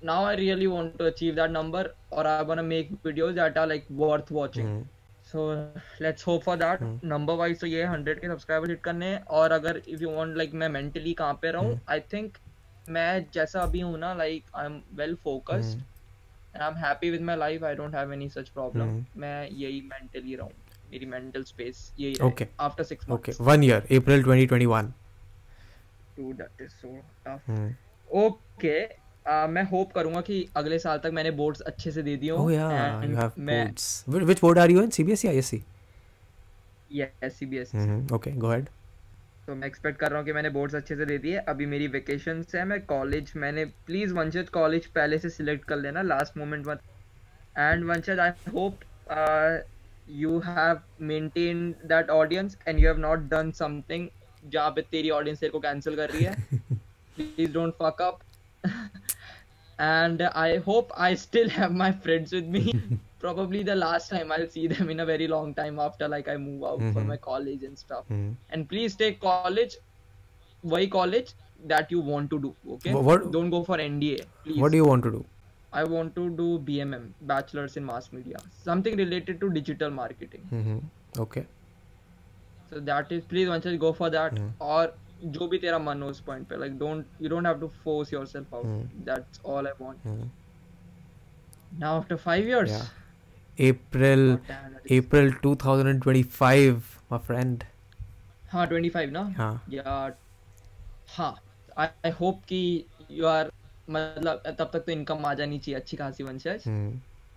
now 0.04 0.24
I 0.24 0.36
really 0.36 0.66
want 0.66 0.96
to 0.98 1.04
achieve 1.04 1.34
that 1.34 1.50
number 1.50 1.94
और 2.12 2.26
I 2.26 2.44
want 2.44 2.60
make 2.60 2.92
videos 3.04 3.34
that 3.34 3.58
are 3.58 3.66
like 3.68 3.86
worth 3.92 4.32
watching 4.32 4.84
so 5.32 5.50
let's 6.02 6.26
hope 6.26 6.42
for 6.42 6.56
that 6.56 6.80
number 7.04 7.34
wise 7.34 7.60
तो 7.60 7.66
ये 7.66 7.84
100 7.86 8.14
के 8.20 8.28
subscriber 8.28 8.70
hit 8.70 8.80
करने 8.80 9.06
हैं 9.06 9.22
और 9.40 9.52
अगर 9.52 9.82
if 9.88 10.02
you 10.02 10.10
want 10.10 10.36
like 10.36 10.54
मैं 10.54 10.68
mentally 10.68 11.12
कहाँ 11.14 11.38
पे 11.42 11.50
रहूँ 11.50 11.78
आई 11.90 12.00
थिंक 12.12 12.38
मैं 12.88 13.26
जैसा 13.34 13.60
अभी 13.60 13.80
हूँ 13.80 13.98
ना 13.98 14.14
like 14.14 14.44
I 14.54 14.66
am 14.66 14.80
well 14.94 15.14
focused 15.24 15.78
and 16.54 16.62
I 16.62 16.68
am 16.68 16.76
happy 16.76 17.10
with 17.10 17.22
my 17.22 17.36
life 17.36 17.64
I 17.64 17.74
don't 17.74 17.94
have 17.94 18.12
any 18.12 18.28
such 18.28 18.48
problem 18.48 19.04
मैं 19.16 19.48
यही 19.50 19.80
मेंटली 19.92 20.34
रहूँ। 20.36 20.50
मेरी 20.92 21.06
मेंटल 21.06 21.42
स्पेस 21.44 21.92
यही 22.00 22.18
okay 22.24 22.46
after 22.60 22.84
six 22.84 23.10
okay 23.10 23.32
one 23.40 23.64
year 23.64 23.86
April 23.96 24.24
2021 24.24 24.90
to 26.16 26.32
that 26.32 26.62
is 26.62 26.70
so 26.72 26.96
tough 27.26 28.14
okay 28.24 28.80
मैं 29.48 29.62
hope 29.64 29.92
करूँगा 29.92 30.20
कि 30.20 30.46
अगले 30.56 30.78
साल 30.78 30.98
तक 30.98 31.10
मैंने 31.14 31.30
बोर्ड्स 31.40 31.60
अच्छे 31.62 31.90
से 31.90 32.02
दे 32.02 32.16
दियो 32.16 32.50
या 32.50 32.68
you 33.04 33.16
have 33.16 33.32
boards 33.40 34.04
which 34.08 34.40
board 34.40 34.58
are 34.58 34.70
you 34.70 34.82
in 34.82 34.90
CBSE 34.90 35.28
ISC 35.28 35.62
yes 36.92 37.38
CBSE 37.38 38.06
okay 38.14 38.30
go 38.32 38.48
ahead 38.48 38.68
तो 39.46 39.54
मैं 39.54 39.66
एक्सपेक्ट 39.66 39.98
कर 40.00 40.10
रहा 40.10 40.18
हूँ 40.18 40.26
कि 40.26 40.32
मैंने 40.32 40.50
बोर्ड्स 40.50 40.74
अच्छे 40.74 40.96
से 40.96 41.04
दे 41.04 41.16
दिए। 41.18 41.36
अभी 41.48 41.66
मेरी 41.66 41.86
वेकेशन 41.88 42.44
है 42.54 42.64
मैं 42.64 42.80
कॉलेज 42.86 43.32
मैंने 43.36 43.64
प्लीज़ 43.86 44.12
वंशज 44.14 44.48
कॉलेज 44.52 44.86
पहले 44.94 45.18
से 45.18 45.30
सिलेक्ट 45.30 45.64
कर 45.68 45.76
लेना 45.76 46.02
लास्ट 46.02 46.36
मोमेंट 46.38 46.66
मत। 46.66 46.80
And 47.58 47.84
Vanshaj 47.84 48.18
I 48.18 48.52
hope 48.52 48.80
You 50.11 50.37
have 50.45 50.79
maintain 51.07 51.69
that 51.85 52.09
audience 52.09 52.57
and 52.67 52.79
you 52.79 52.87
have 52.87 52.97
not 53.07 53.19
done 53.29 53.51
something 53.59 54.07
जहाँ 54.51 54.71
पे 54.75 54.81
तेरी 54.91 55.09
ऑडियंस 55.19 55.39
तेरे 55.39 55.51
को 55.51 55.59
कैंसिल 55.59 55.95
कर 55.95 56.09
रही 56.09 56.23
है 56.23 56.35
please 57.17 57.53
don't 57.53 57.73
fuck 57.81 58.01
up 58.01 58.19
and 59.85 60.21
I 60.43 60.57
hope 60.67 60.93
I 61.07 61.07
still 61.23 61.49
have 61.55 61.73
my 61.81 61.87
friends 62.05 62.31
with 62.35 62.47
me. 62.53 62.61
Probably 63.23 63.59
the 63.67 63.75
last 63.75 64.09
time 64.13 64.31
I'll 64.35 64.47
see 64.55 64.63
them 64.71 64.89
in 64.93 64.99
a 65.03 65.05
very 65.09 65.27
long 65.33 65.51
time 65.59 65.77
after 65.83 66.07
like 66.13 66.29
I 66.33 66.37
move 66.45 66.63
out 66.69 66.81
for 66.85 67.03
Mhm. 67.03 67.11
my 67.11 67.17
college 67.27 67.65
and 67.67 67.81
stuff. 67.83 68.07
Mhm. 68.15 68.31
And 68.55 68.67
please 68.71 68.95
take 69.01 69.19
college, 69.25 69.75
why 70.73 70.81
college 70.97 71.31
that 71.73 71.93
you 71.95 72.01
want 72.07 72.31
to 72.35 72.39
do. 72.47 72.51
Okay, 72.77 72.95
Wha- 72.97 73.03
what- 73.09 73.27
don't 73.37 73.55
go 73.57 73.61
for 73.69 73.79
NDA. 73.85 74.25
Please. 74.47 74.59
What 74.63 74.75
do 74.77 74.81
you 74.81 74.89
want 74.91 75.07
to 75.09 75.13
do? 75.17 75.21
I 75.80 75.82
want 75.84 76.14
to 76.16 76.28
do 76.38 76.46
BMM, 76.70 77.04
Bachelor's 77.32 77.76
in 77.76 77.84
Mass 77.90 78.08
Media, 78.12 78.40
something 78.64 78.96
related 78.96 79.40
to 79.44 79.48
digital 79.50 79.90
marketing. 79.98 80.42
Mm-hmm. 80.52 81.20
Okay. 81.26 81.44
So 82.72 82.80
that 82.88 83.12
is 83.12 83.24
please 83.30 83.48
once 83.52 83.64
go 83.86 83.92
for 84.00 84.10
that 84.16 84.34
Mhm. 84.40 84.50
or 84.72 84.82
जो 85.36 85.46
भी 85.48 85.58
तेरा 85.62 85.78
मन 85.78 86.02
हो 86.02 86.08
उस 86.10 86.20
point 86.28 86.46
पे 86.52 86.56
like 86.60 86.76
don't 86.78 87.20
you 87.24 87.30
don't 87.32 87.48
have 87.48 87.58
to 87.64 87.68
force 87.84 88.12
yourself 88.12 88.54
out. 88.58 88.64
Mhm. 88.70 89.04
That's 89.08 89.42
all 89.52 89.68
I 89.70 89.74
want. 89.82 90.06
Mhm. 90.12 90.30
Now 91.82 91.92
after 91.98 92.18
five 92.24 92.48
years. 92.52 92.72
Yeah. 92.76 92.90
April 93.68 94.24
Oh, 94.32 94.38
damn, 94.48 94.72
that 94.74 94.86
is- 94.86 94.92
April 94.98 95.32
2025, 95.46 96.82
my 97.12 97.18
friend. 97.30 97.64
हाँ 98.52 98.66
25 98.68 99.10
ना 99.12 99.22
हाँ. 99.36 99.52
या 99.70 99.96
हाँ 101.16 101.34
आई 101.78 102.10
होप 102.20 102.42
कि 102.48 102.62
you 103.10 103.26
are 103.26 103.50
मतलब 103.88 104.42
तब 104.48 104.70
तक 104.72 104.84
तो 104.86 104.92
इनकम 104.92 105.24
आ 105.26 105.34
जानी 105.34 105.58
चाहिए 105.58 105.80
अच्छी 105.80 105.96
खासी 105.96 106.24
वंशज 106.24 106.64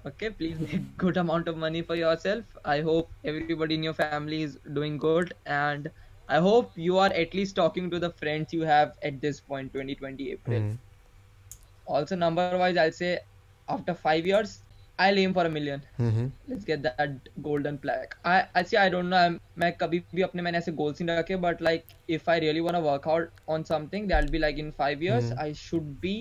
okay 0.07 0.29
please 0.31 0.59
make 0.61 0.87
good 1.01 1.17
amount 1.17 1.49
of 1.49 1.55
money 1.57 1.81
for 1.81 1.97
your 1.97 2.15
self 2.23 2.59
I 2.65 2.81
hope 2.81 3.25
everybody 3.25 3.75
in 3.75 3.83
your 3.83 3.93
family 3.93 4.41
is 4.43 4.57
doing 4.69 4.99
good 4.99 5.33
and 5.47 5.89
I 6.31 6.39
hope 6.39 6.79
you 6.79 6.97
are 6.97 7.11
at least 7.21 7.55
talking 7.55 7.89
to 7.91 7.99
the 7.99 8.11
friends 8.19 8.53
you 8.53 8.65
have 8.65 8.91
at 9.03 9.19
this 9.21 9.39
point 9.49 9.71
twenty 9.71 9.95
twenty 9.95 10.31
April 10.33 10.77
also 11.87 12.15
number 12.15 12.55
wise 12.57 12.77
I 12.77 12.91
say 12.91 13.15
after 13.67 13.93
five 13.93 14.27
years 14.27 14.59
I 14.99 15.23
am 15.23 15.33
for 15.33 15.45
a 15.45 15.49
million 15.49 15.81
let's 16.49 16.65
get 16.65 16.79
that 16.79 17.29
golden 17.43 17.77
plaque 17.77 18.13
I 18.25 18.41
I 18.55 18.63
see 18.63 18.75
I 18.77 18.89
don't 18.89 19.05
know 19.05 19.15
I 19.15 19.29
मैं 19.57 19.71
कभी 19.77 19.99
भी 20.15 20.21
अपने 20.21 20.41
मैंने 20.41 20.57
ऐसे 20.57 20.71
goals 20.73 21.01
नहीं 21.01 21.17
रखे 21.17 21.35
but 21.47 21.61
like 21.61 21.83
if 22.09 22.29
I 22.31 22.39
really 22.39 22.59
want 22.59 22.83
work 22.83 23.07
out 23.07 23.31
on 23.49 23.63
something 23.63 24.07
that 24.09 24.29
be 24.29 24.37
like 24.37 24.59
in 24.59 24.71
five 24.77 25.03
years 25.03 25.31
I 25.33 25.53
should 25.53 25.95
be 26.01 26.17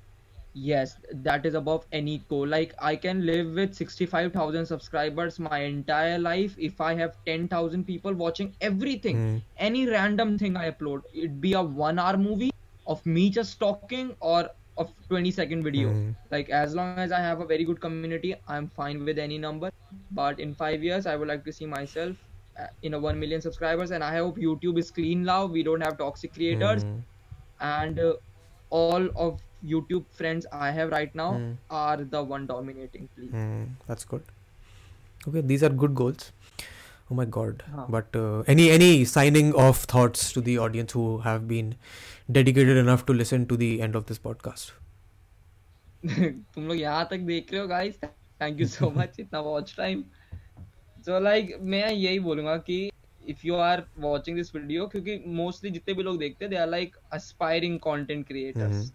yes 0.54 0.96
that 1.26 1.46
is 1.46 1.54
above 1.56 1.86
any 1.92 2.14
goal 2.30 2.48
like 2.48 2.74
i 2.80 2.96
can 2.96 3.26
live 3.26 3.48
with 3.60 3.74
65000 3.76 4.66
subscribers 4.66 5.40
my 5.40 5.60
entire 5.60 6.18
life 6.20 6.56
if 6.58 6.80
i 6.82 6.94
have 6.96 7.14
10000 7.26 7.86
people 7.86 8.14
watching 8.24 8.54
everything 8.62 9.18
Mm. 9.18 9.42
any 9.70 9.86
random 9.88 10.38
thing 10.38 10.58
i 10.58 10.70
upload 10.72 11.02
it 11.14 11.40
be 11.42 11.54
a 11.54 11.62
one 11.62 12.00
hour 12.00 12.18
movie 12.18 12.52
of 12.96 13.06
me 13.06 13.30
just 13.30 13.60
talking 13.60 14.16
or 14.20 14.50
of 14.82 14.92
20 15.10 15.32
second 15.38 15.64
video 15.68 15.90
Mhm. 15.94 16.16
like 16.34 16.50
as 16.62 16.74
long 16.80 17.00
as 17.04 17.12
i 17.18 17.20
have 17.26 17.42
a 17.46 17.48
very 17.52 17.66
good 17.70 17.80
community 17.86 18.32
i'm 18.56 18.68
fine 18.80 19.04
with 19.10 19.20
any 19.26 19.38
number 19.46 19.72
but 20.20 20.40
in 20.46 20.54
5 20.64 20.84
years 20.90 21.08
i 21.14 21.16
would 21.22 21.32
like 21.34 21.44
to 21.50 21.54
see 21.60 21.68
myself 21.74 22.16
uh, 22.62 22.68
in 22.90 22.94
a 23.00 23.00
1 23.10 23.20
million 23.26 23.42
subscribers 23.48 23.92
and 23.98 24.08
i 24.10 24.14
hope 24.18 24.40
youtube 24.48 24.80
is 24.86 24.92
clean 25.00 25.24
now 25.34 25.42
we 25.58 25.64
don't 25.70 25.88
have 25.90 25.98
toxic 26.06 26.34
creators 26.40 26.84
Mm. 26.90 26.98
and 27.76 28.00
uh, 28.08 28.14
all 28.82 29.08
of 29.28 29.40
youtube 29.76 30.06
friends 30.22 30.46
i 30.66 30.72
have 30.80 30.92
right 30.98 31.16
now 31.22 31.30
Mm. 31.38 31.54
are 31.86 32.04
the 32.18 32.24
one 32.34 32.46
dominating 32.56 33.08
please 33.16 33.32
Mm. 33.46 33.64
That's 33.88 34.06
good. 34.14 34.36
Okay, 35.30 35.42
these 35.52 35.64
are 35.68 35.70
good 35.84 35.96
goals. 36.00 36.28
Oh 37.12 37.16
my 37.20 37.24
god. 37.38 37.64
Huh. 37.76 37.86
But 37.96 38.16
uh, 38.20 38.44
any 38.54 38.66
any 38.76 38.90
signing 39.14 39.50
off 39.64 39.82
thoughts 39.94 40.22
to 40.36 40.42
the 40.50 40.54
audience 40.66 40.94
who 40.98 41.06
have 41.26 41.42
been 41.50 41.74
dedicated 42.30 42.78
enough 42.78 43.06
to 43.06 43.14
listen 43.14 43.46
to 43.48 43.58
the 43.58 43.82
end 43.82 43.96
of 43.96 44.06
this 44.06 44.20
podcast? 44.20 44.72
तुम 46.56 46.68
लोग 46.68 46.78
यहाँ 46.78 47.08
तक 47.12 47.20
देख 47.20 47.52
रहे 47.54 47.62
हो 47.62 47.68
guys 47.68 47.96
thank 48.42 48.60
you 48.60 48.68
so 48.68 48.90
much 48.98 49.20
इतना 49.20 49.40
watch 49.40 49.76
time 49.78 50.04
so 51.06 51.20
like 51.20 51.58
मैं 51.62 51.92
यही 51.92 52.20
बोलूँगा 52.20 52.56
कि 52.58 52.78
if 53.30 53.48
you 53.48 53.56
are 53.56 53.84
watching 54.00 54.38
this 54.38 54.56
video 54.56 54.88
क्योंकि 54.88 55.18
मोस्टली 55.28 55.72
जितने 55.72 55.94
भी 55.94 56.04
लोग 56.04 56.20
देखते 56.20 56.46
हैं 56.46 56.50
they 56.50 56.58
are 56.58 56.70
like 56.70 56.96
aspiring 57.14 57.80
content 57.80 58.26
creators 58.28 58.92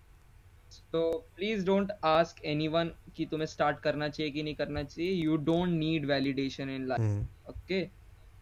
तो 0.93 1.03
प्लीज़ 1.37 1.65
डोंट 1.67 1.93
आस्क 2.05 2.45
एनीवन 2.45 2.91
कि 3.17 3.27
तुम्हें 3.27 3.47
स्टार्ट 3.47 3.81
करना 3.81 4.09
चाहिए 4.09 4.33
कि 4.33 4.43
नहीं 4.43 4.55
करना 4.55 4.83
चाहिए. 4.83 5.13
You 5.13 5.37
don't 5.37 5.69
need 5.69 6.07
validation 6.07 6.71
in 6.71 6.87
life. 6.89 7.27
Okay 7.51 7.81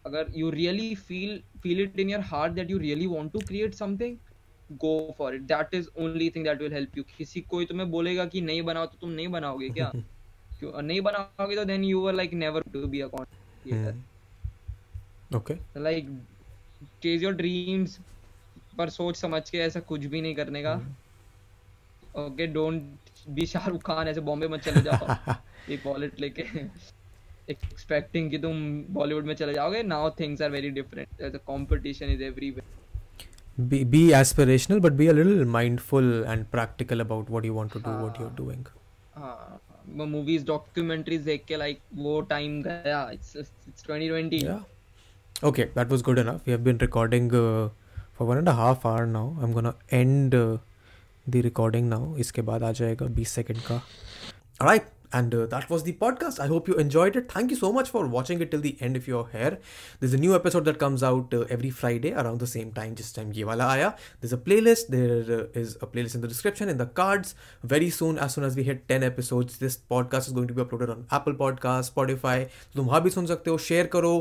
अगर 0.05 0.31
you 0.35 0.49
really 0.49 0.93
feel 0.95 1.41
feel 1.63 1.81
it 1.81 1.99
in 1.99 2.09
your 2.09 2.21
heart 2.21 2.53
that 2.53 2.71
you 2.71 2.77
really 2.77 3.07
want 3.07 3.31
to 3.31 3.39
create 3.39 3.73
something 3.73 4.17
go 4.71 5.15
for 5.17 5.35
it 5.35 5.41
that 5.41 5.73
is 5.73 5.87
only 5.97 6.29
thing 6.29 6.45
that 6.45 6.61
will 6.61 6.73
help 6.73 6.97
you 6.97 7.03
किसी 7.17 7.41
कोई 7.41 7.65
तुम्हें 7.65 7.91
बोलेगा 7.91 8.25
कि 8.25 8.41
नहीं 8.41 8.61
बनाओ 8.61 8.85
तो 8.85 8.97
तुम 9.01 9.09
नहीं 9.09 9.27
बनाओगे 9.27 9.69
क्या? 9.69 9.91
क्यों? 10.59 10.81
नहीं 10.81 11.01
बनाओगे 11.01 11.55
तो 11.55 11.65
then 11.65 11.83
you 11.83 12.07
are 12.07 12.13
like 12.13 12.33
never 12.33 12.61
to 12.73 12.85
be 12.87 13.01
a 13.01 13.09
Mm. 13.65 13.93
Like 15.77 16.09
chase 17.03 17.23
your 17.23 17.33
dreams 17.33 17.99
पर 18.77 18.89
सोच 18.89 19.15
समझ 19.15 19.49
के 19.49 19.57
ऐसा 19.57 19.79
कुछ 19.79 20.05
भी 20.05 20.21
नहीं 20.21 20.35
करने 20.35 20.63
का। 20.63 20.73
Okay 22.17 22.47
don't 22.47 22.81
be 23.29 23.45
Shahrukh 23.45 23.81
Khan 23.81 24.07
ऐसे 24.07 24.21
बॉम्बे 24.21 24.47
मत 24.47 24.59
चले 24.59 24.81
जाओ। 24.81 25.07
एक 25.69 25.85
वॉलेट 25.85 26.19
लेके। 26.19 26.41
एक्सपेक्टिंग 27.49 28.31
कि 28.31 28.37
तुम 28.37 28.83
बॉलीवुड 28.89 29.25
में 29.25 29.33
चले 29.35 29.53
जाओगे 29.53 29.83
now 29.83 30.09
things 30.19 30.41
are 30.41 30.51
very 30.51 30.69
different 30.69 31.35
competition 31.35 32.05
is 32.05 32.23
everywhere 32.23 32.63
be, 33.57 33.83
be 33.83 34.09
aspirational 34.09 34.81
but 34.81 34.97
be 34.97 35.07
a 35.07 35.13
little 35.13 35.45
mindful 35.45 36.23
and 36.23 36.49
practical 36.51 37.01
about 37.01 37.29
what 37.29 37.43
you 37.43 37.53
want 37.53 37.71
to 37.71 37.79
do 37.79 37.91
what 38.05 38.19
you're 38.19 38.37
doing 38.45 38.65
हाँ 39.17 39.59
मूवीज़ 39.97 40.45
डॉक्यूमेंट्रीज 40.45 41.21
देख 41.21 41.43
के 41.47 41.55
like 41.57 41.79
वो 41.95 42.19
time 42.29 42.61
गया 42.63 43.09
it's 43.13 43.35
it's 43.35 43.83
2020 43.89 44.39
yeah 44.43 44.59
okay 45.49 45.65
that 45.75 45.93
was 45.93 46.05
good 46.07 46.21
enough 46.21 46.45
we 46.47 46.53
have 46.55 46.63
been 46.67 46.79
recording 46.83 47.27
uh, 47.39 47.69
for 48.17 48.27
one 48.29 48.37
and 48.37 48.51
a 48.53 48.55
half 48.61 48.85
hour 48.91 49.05
now 49.15 49.25
i'm 49.41 49.53
gonna 49.57 49.75
end 49.99 50.37
uh, 50.39 50.57
the 51.35 51.41
recording 51.47 51.89
now 51.93 52.01
इसके 52.25 52.41
बाद 52.49 52.63
आ 52.63 52.71
जाएगा 52.79 53.05
20 53.07 53.25
second 53.33 53.59
का 53.69 53.81
alright 54.61 54.92
and 55.12 55.34
uh, 55.34 55.46
that 55.46 55.68
was 55.70 55.84
the 55.84 55.92
podcast 55.94 56.38
i 56.38 56.46
hope 56.46 56.68
you 56.68 56.74
enjoyed 56.74 57.16
it 57.16 57.30
thank 57.32 57.50
you 57.50 57.56
so 57.56 57.72
much 57.72 57.88
for 57.88 58.06
watching 58.06 58.40
it 58.40 58.50
till 58.50 58.60
the 58.60 58.76
end 58.80 58.96
if 58.96 59.08
you're 59.08 59.28
here 59.32 59.58
there's 60.00 60.12
a 60.12 60.18
new 60.18 60.34
episode 60.34 60.64
that 60.64 60.78
comes 60.78 61.02
out 61.02 61.32
uh, 61.32 61.40
every 61.48 61.70
friday 61.70 62.12
around 62.12 62.38
the 62.40 62.46
same 62.46 62.72
time 62.72 62.94
just 62.94 63.14
time 63.14 63.32
ye 63.32 63.44
wala 63.44 63.64
aaya 63.64 63.94
there's 64.20 64.32
a 64.32 64.36
playlist 64.48 64.88
there 64.88 65.38
uh, 65.38 65.60
is 65.62 65.76
a 65.80 65.86
playlist 65.86 66.14
in 66.14 66.20
the 66.20 66.28
description 66.28 66.68
in 66.68 66.76
the 66.76 66.86
cards 66.86 67.34
very 67.62 67.90
soon 67.90 68.18
as 68.18 68.34
soon 68.34 68.44
as 68.44 68.56
we 68.56 68.62
hit 68.62 68.86
10 68.88 69.02
episodes 69.02 69.58
this 69.58 69.78
podcast 69.94 70.28
is 70.28 70.32
going 70.32 70.48
to 70.48 70.54
be 70.54 70.62
uploaded 70.62 70.94
on 70.96 71.06
apple 71.10 71.38
podcast 71.44 71.94
spotify 71.94 72.38
तुम 72.76 72.86
वहाँ 72.86 73.00
भी 73.02 73.10
सुन 73.10 73.26
सकते 73.26 73.50
हो 73.50 73.58
share 73.68 73.86
करो 73.94 74.14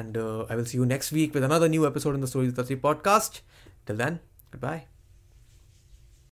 and 0.00 0.16
uh, 0.16 0.44
i 0.50 0.56
will 0.56 0.66
see 0.72 0.78
you 0.78 0.86
next 0.94 1.12
week 1.12 1.34
with 1.34 1.44
another 1.44 1.68
new 1.68 1.86
episode 1.86 2.14
in 2.14 2.20
the 2.20 2.32
stories 2.34 2.54
That's 2.58 2.74
the 2.74 2.80
podcast 2.88 3.40
till 3.86 4.04
then 4.04 4.20
goodbye 4.50 4.97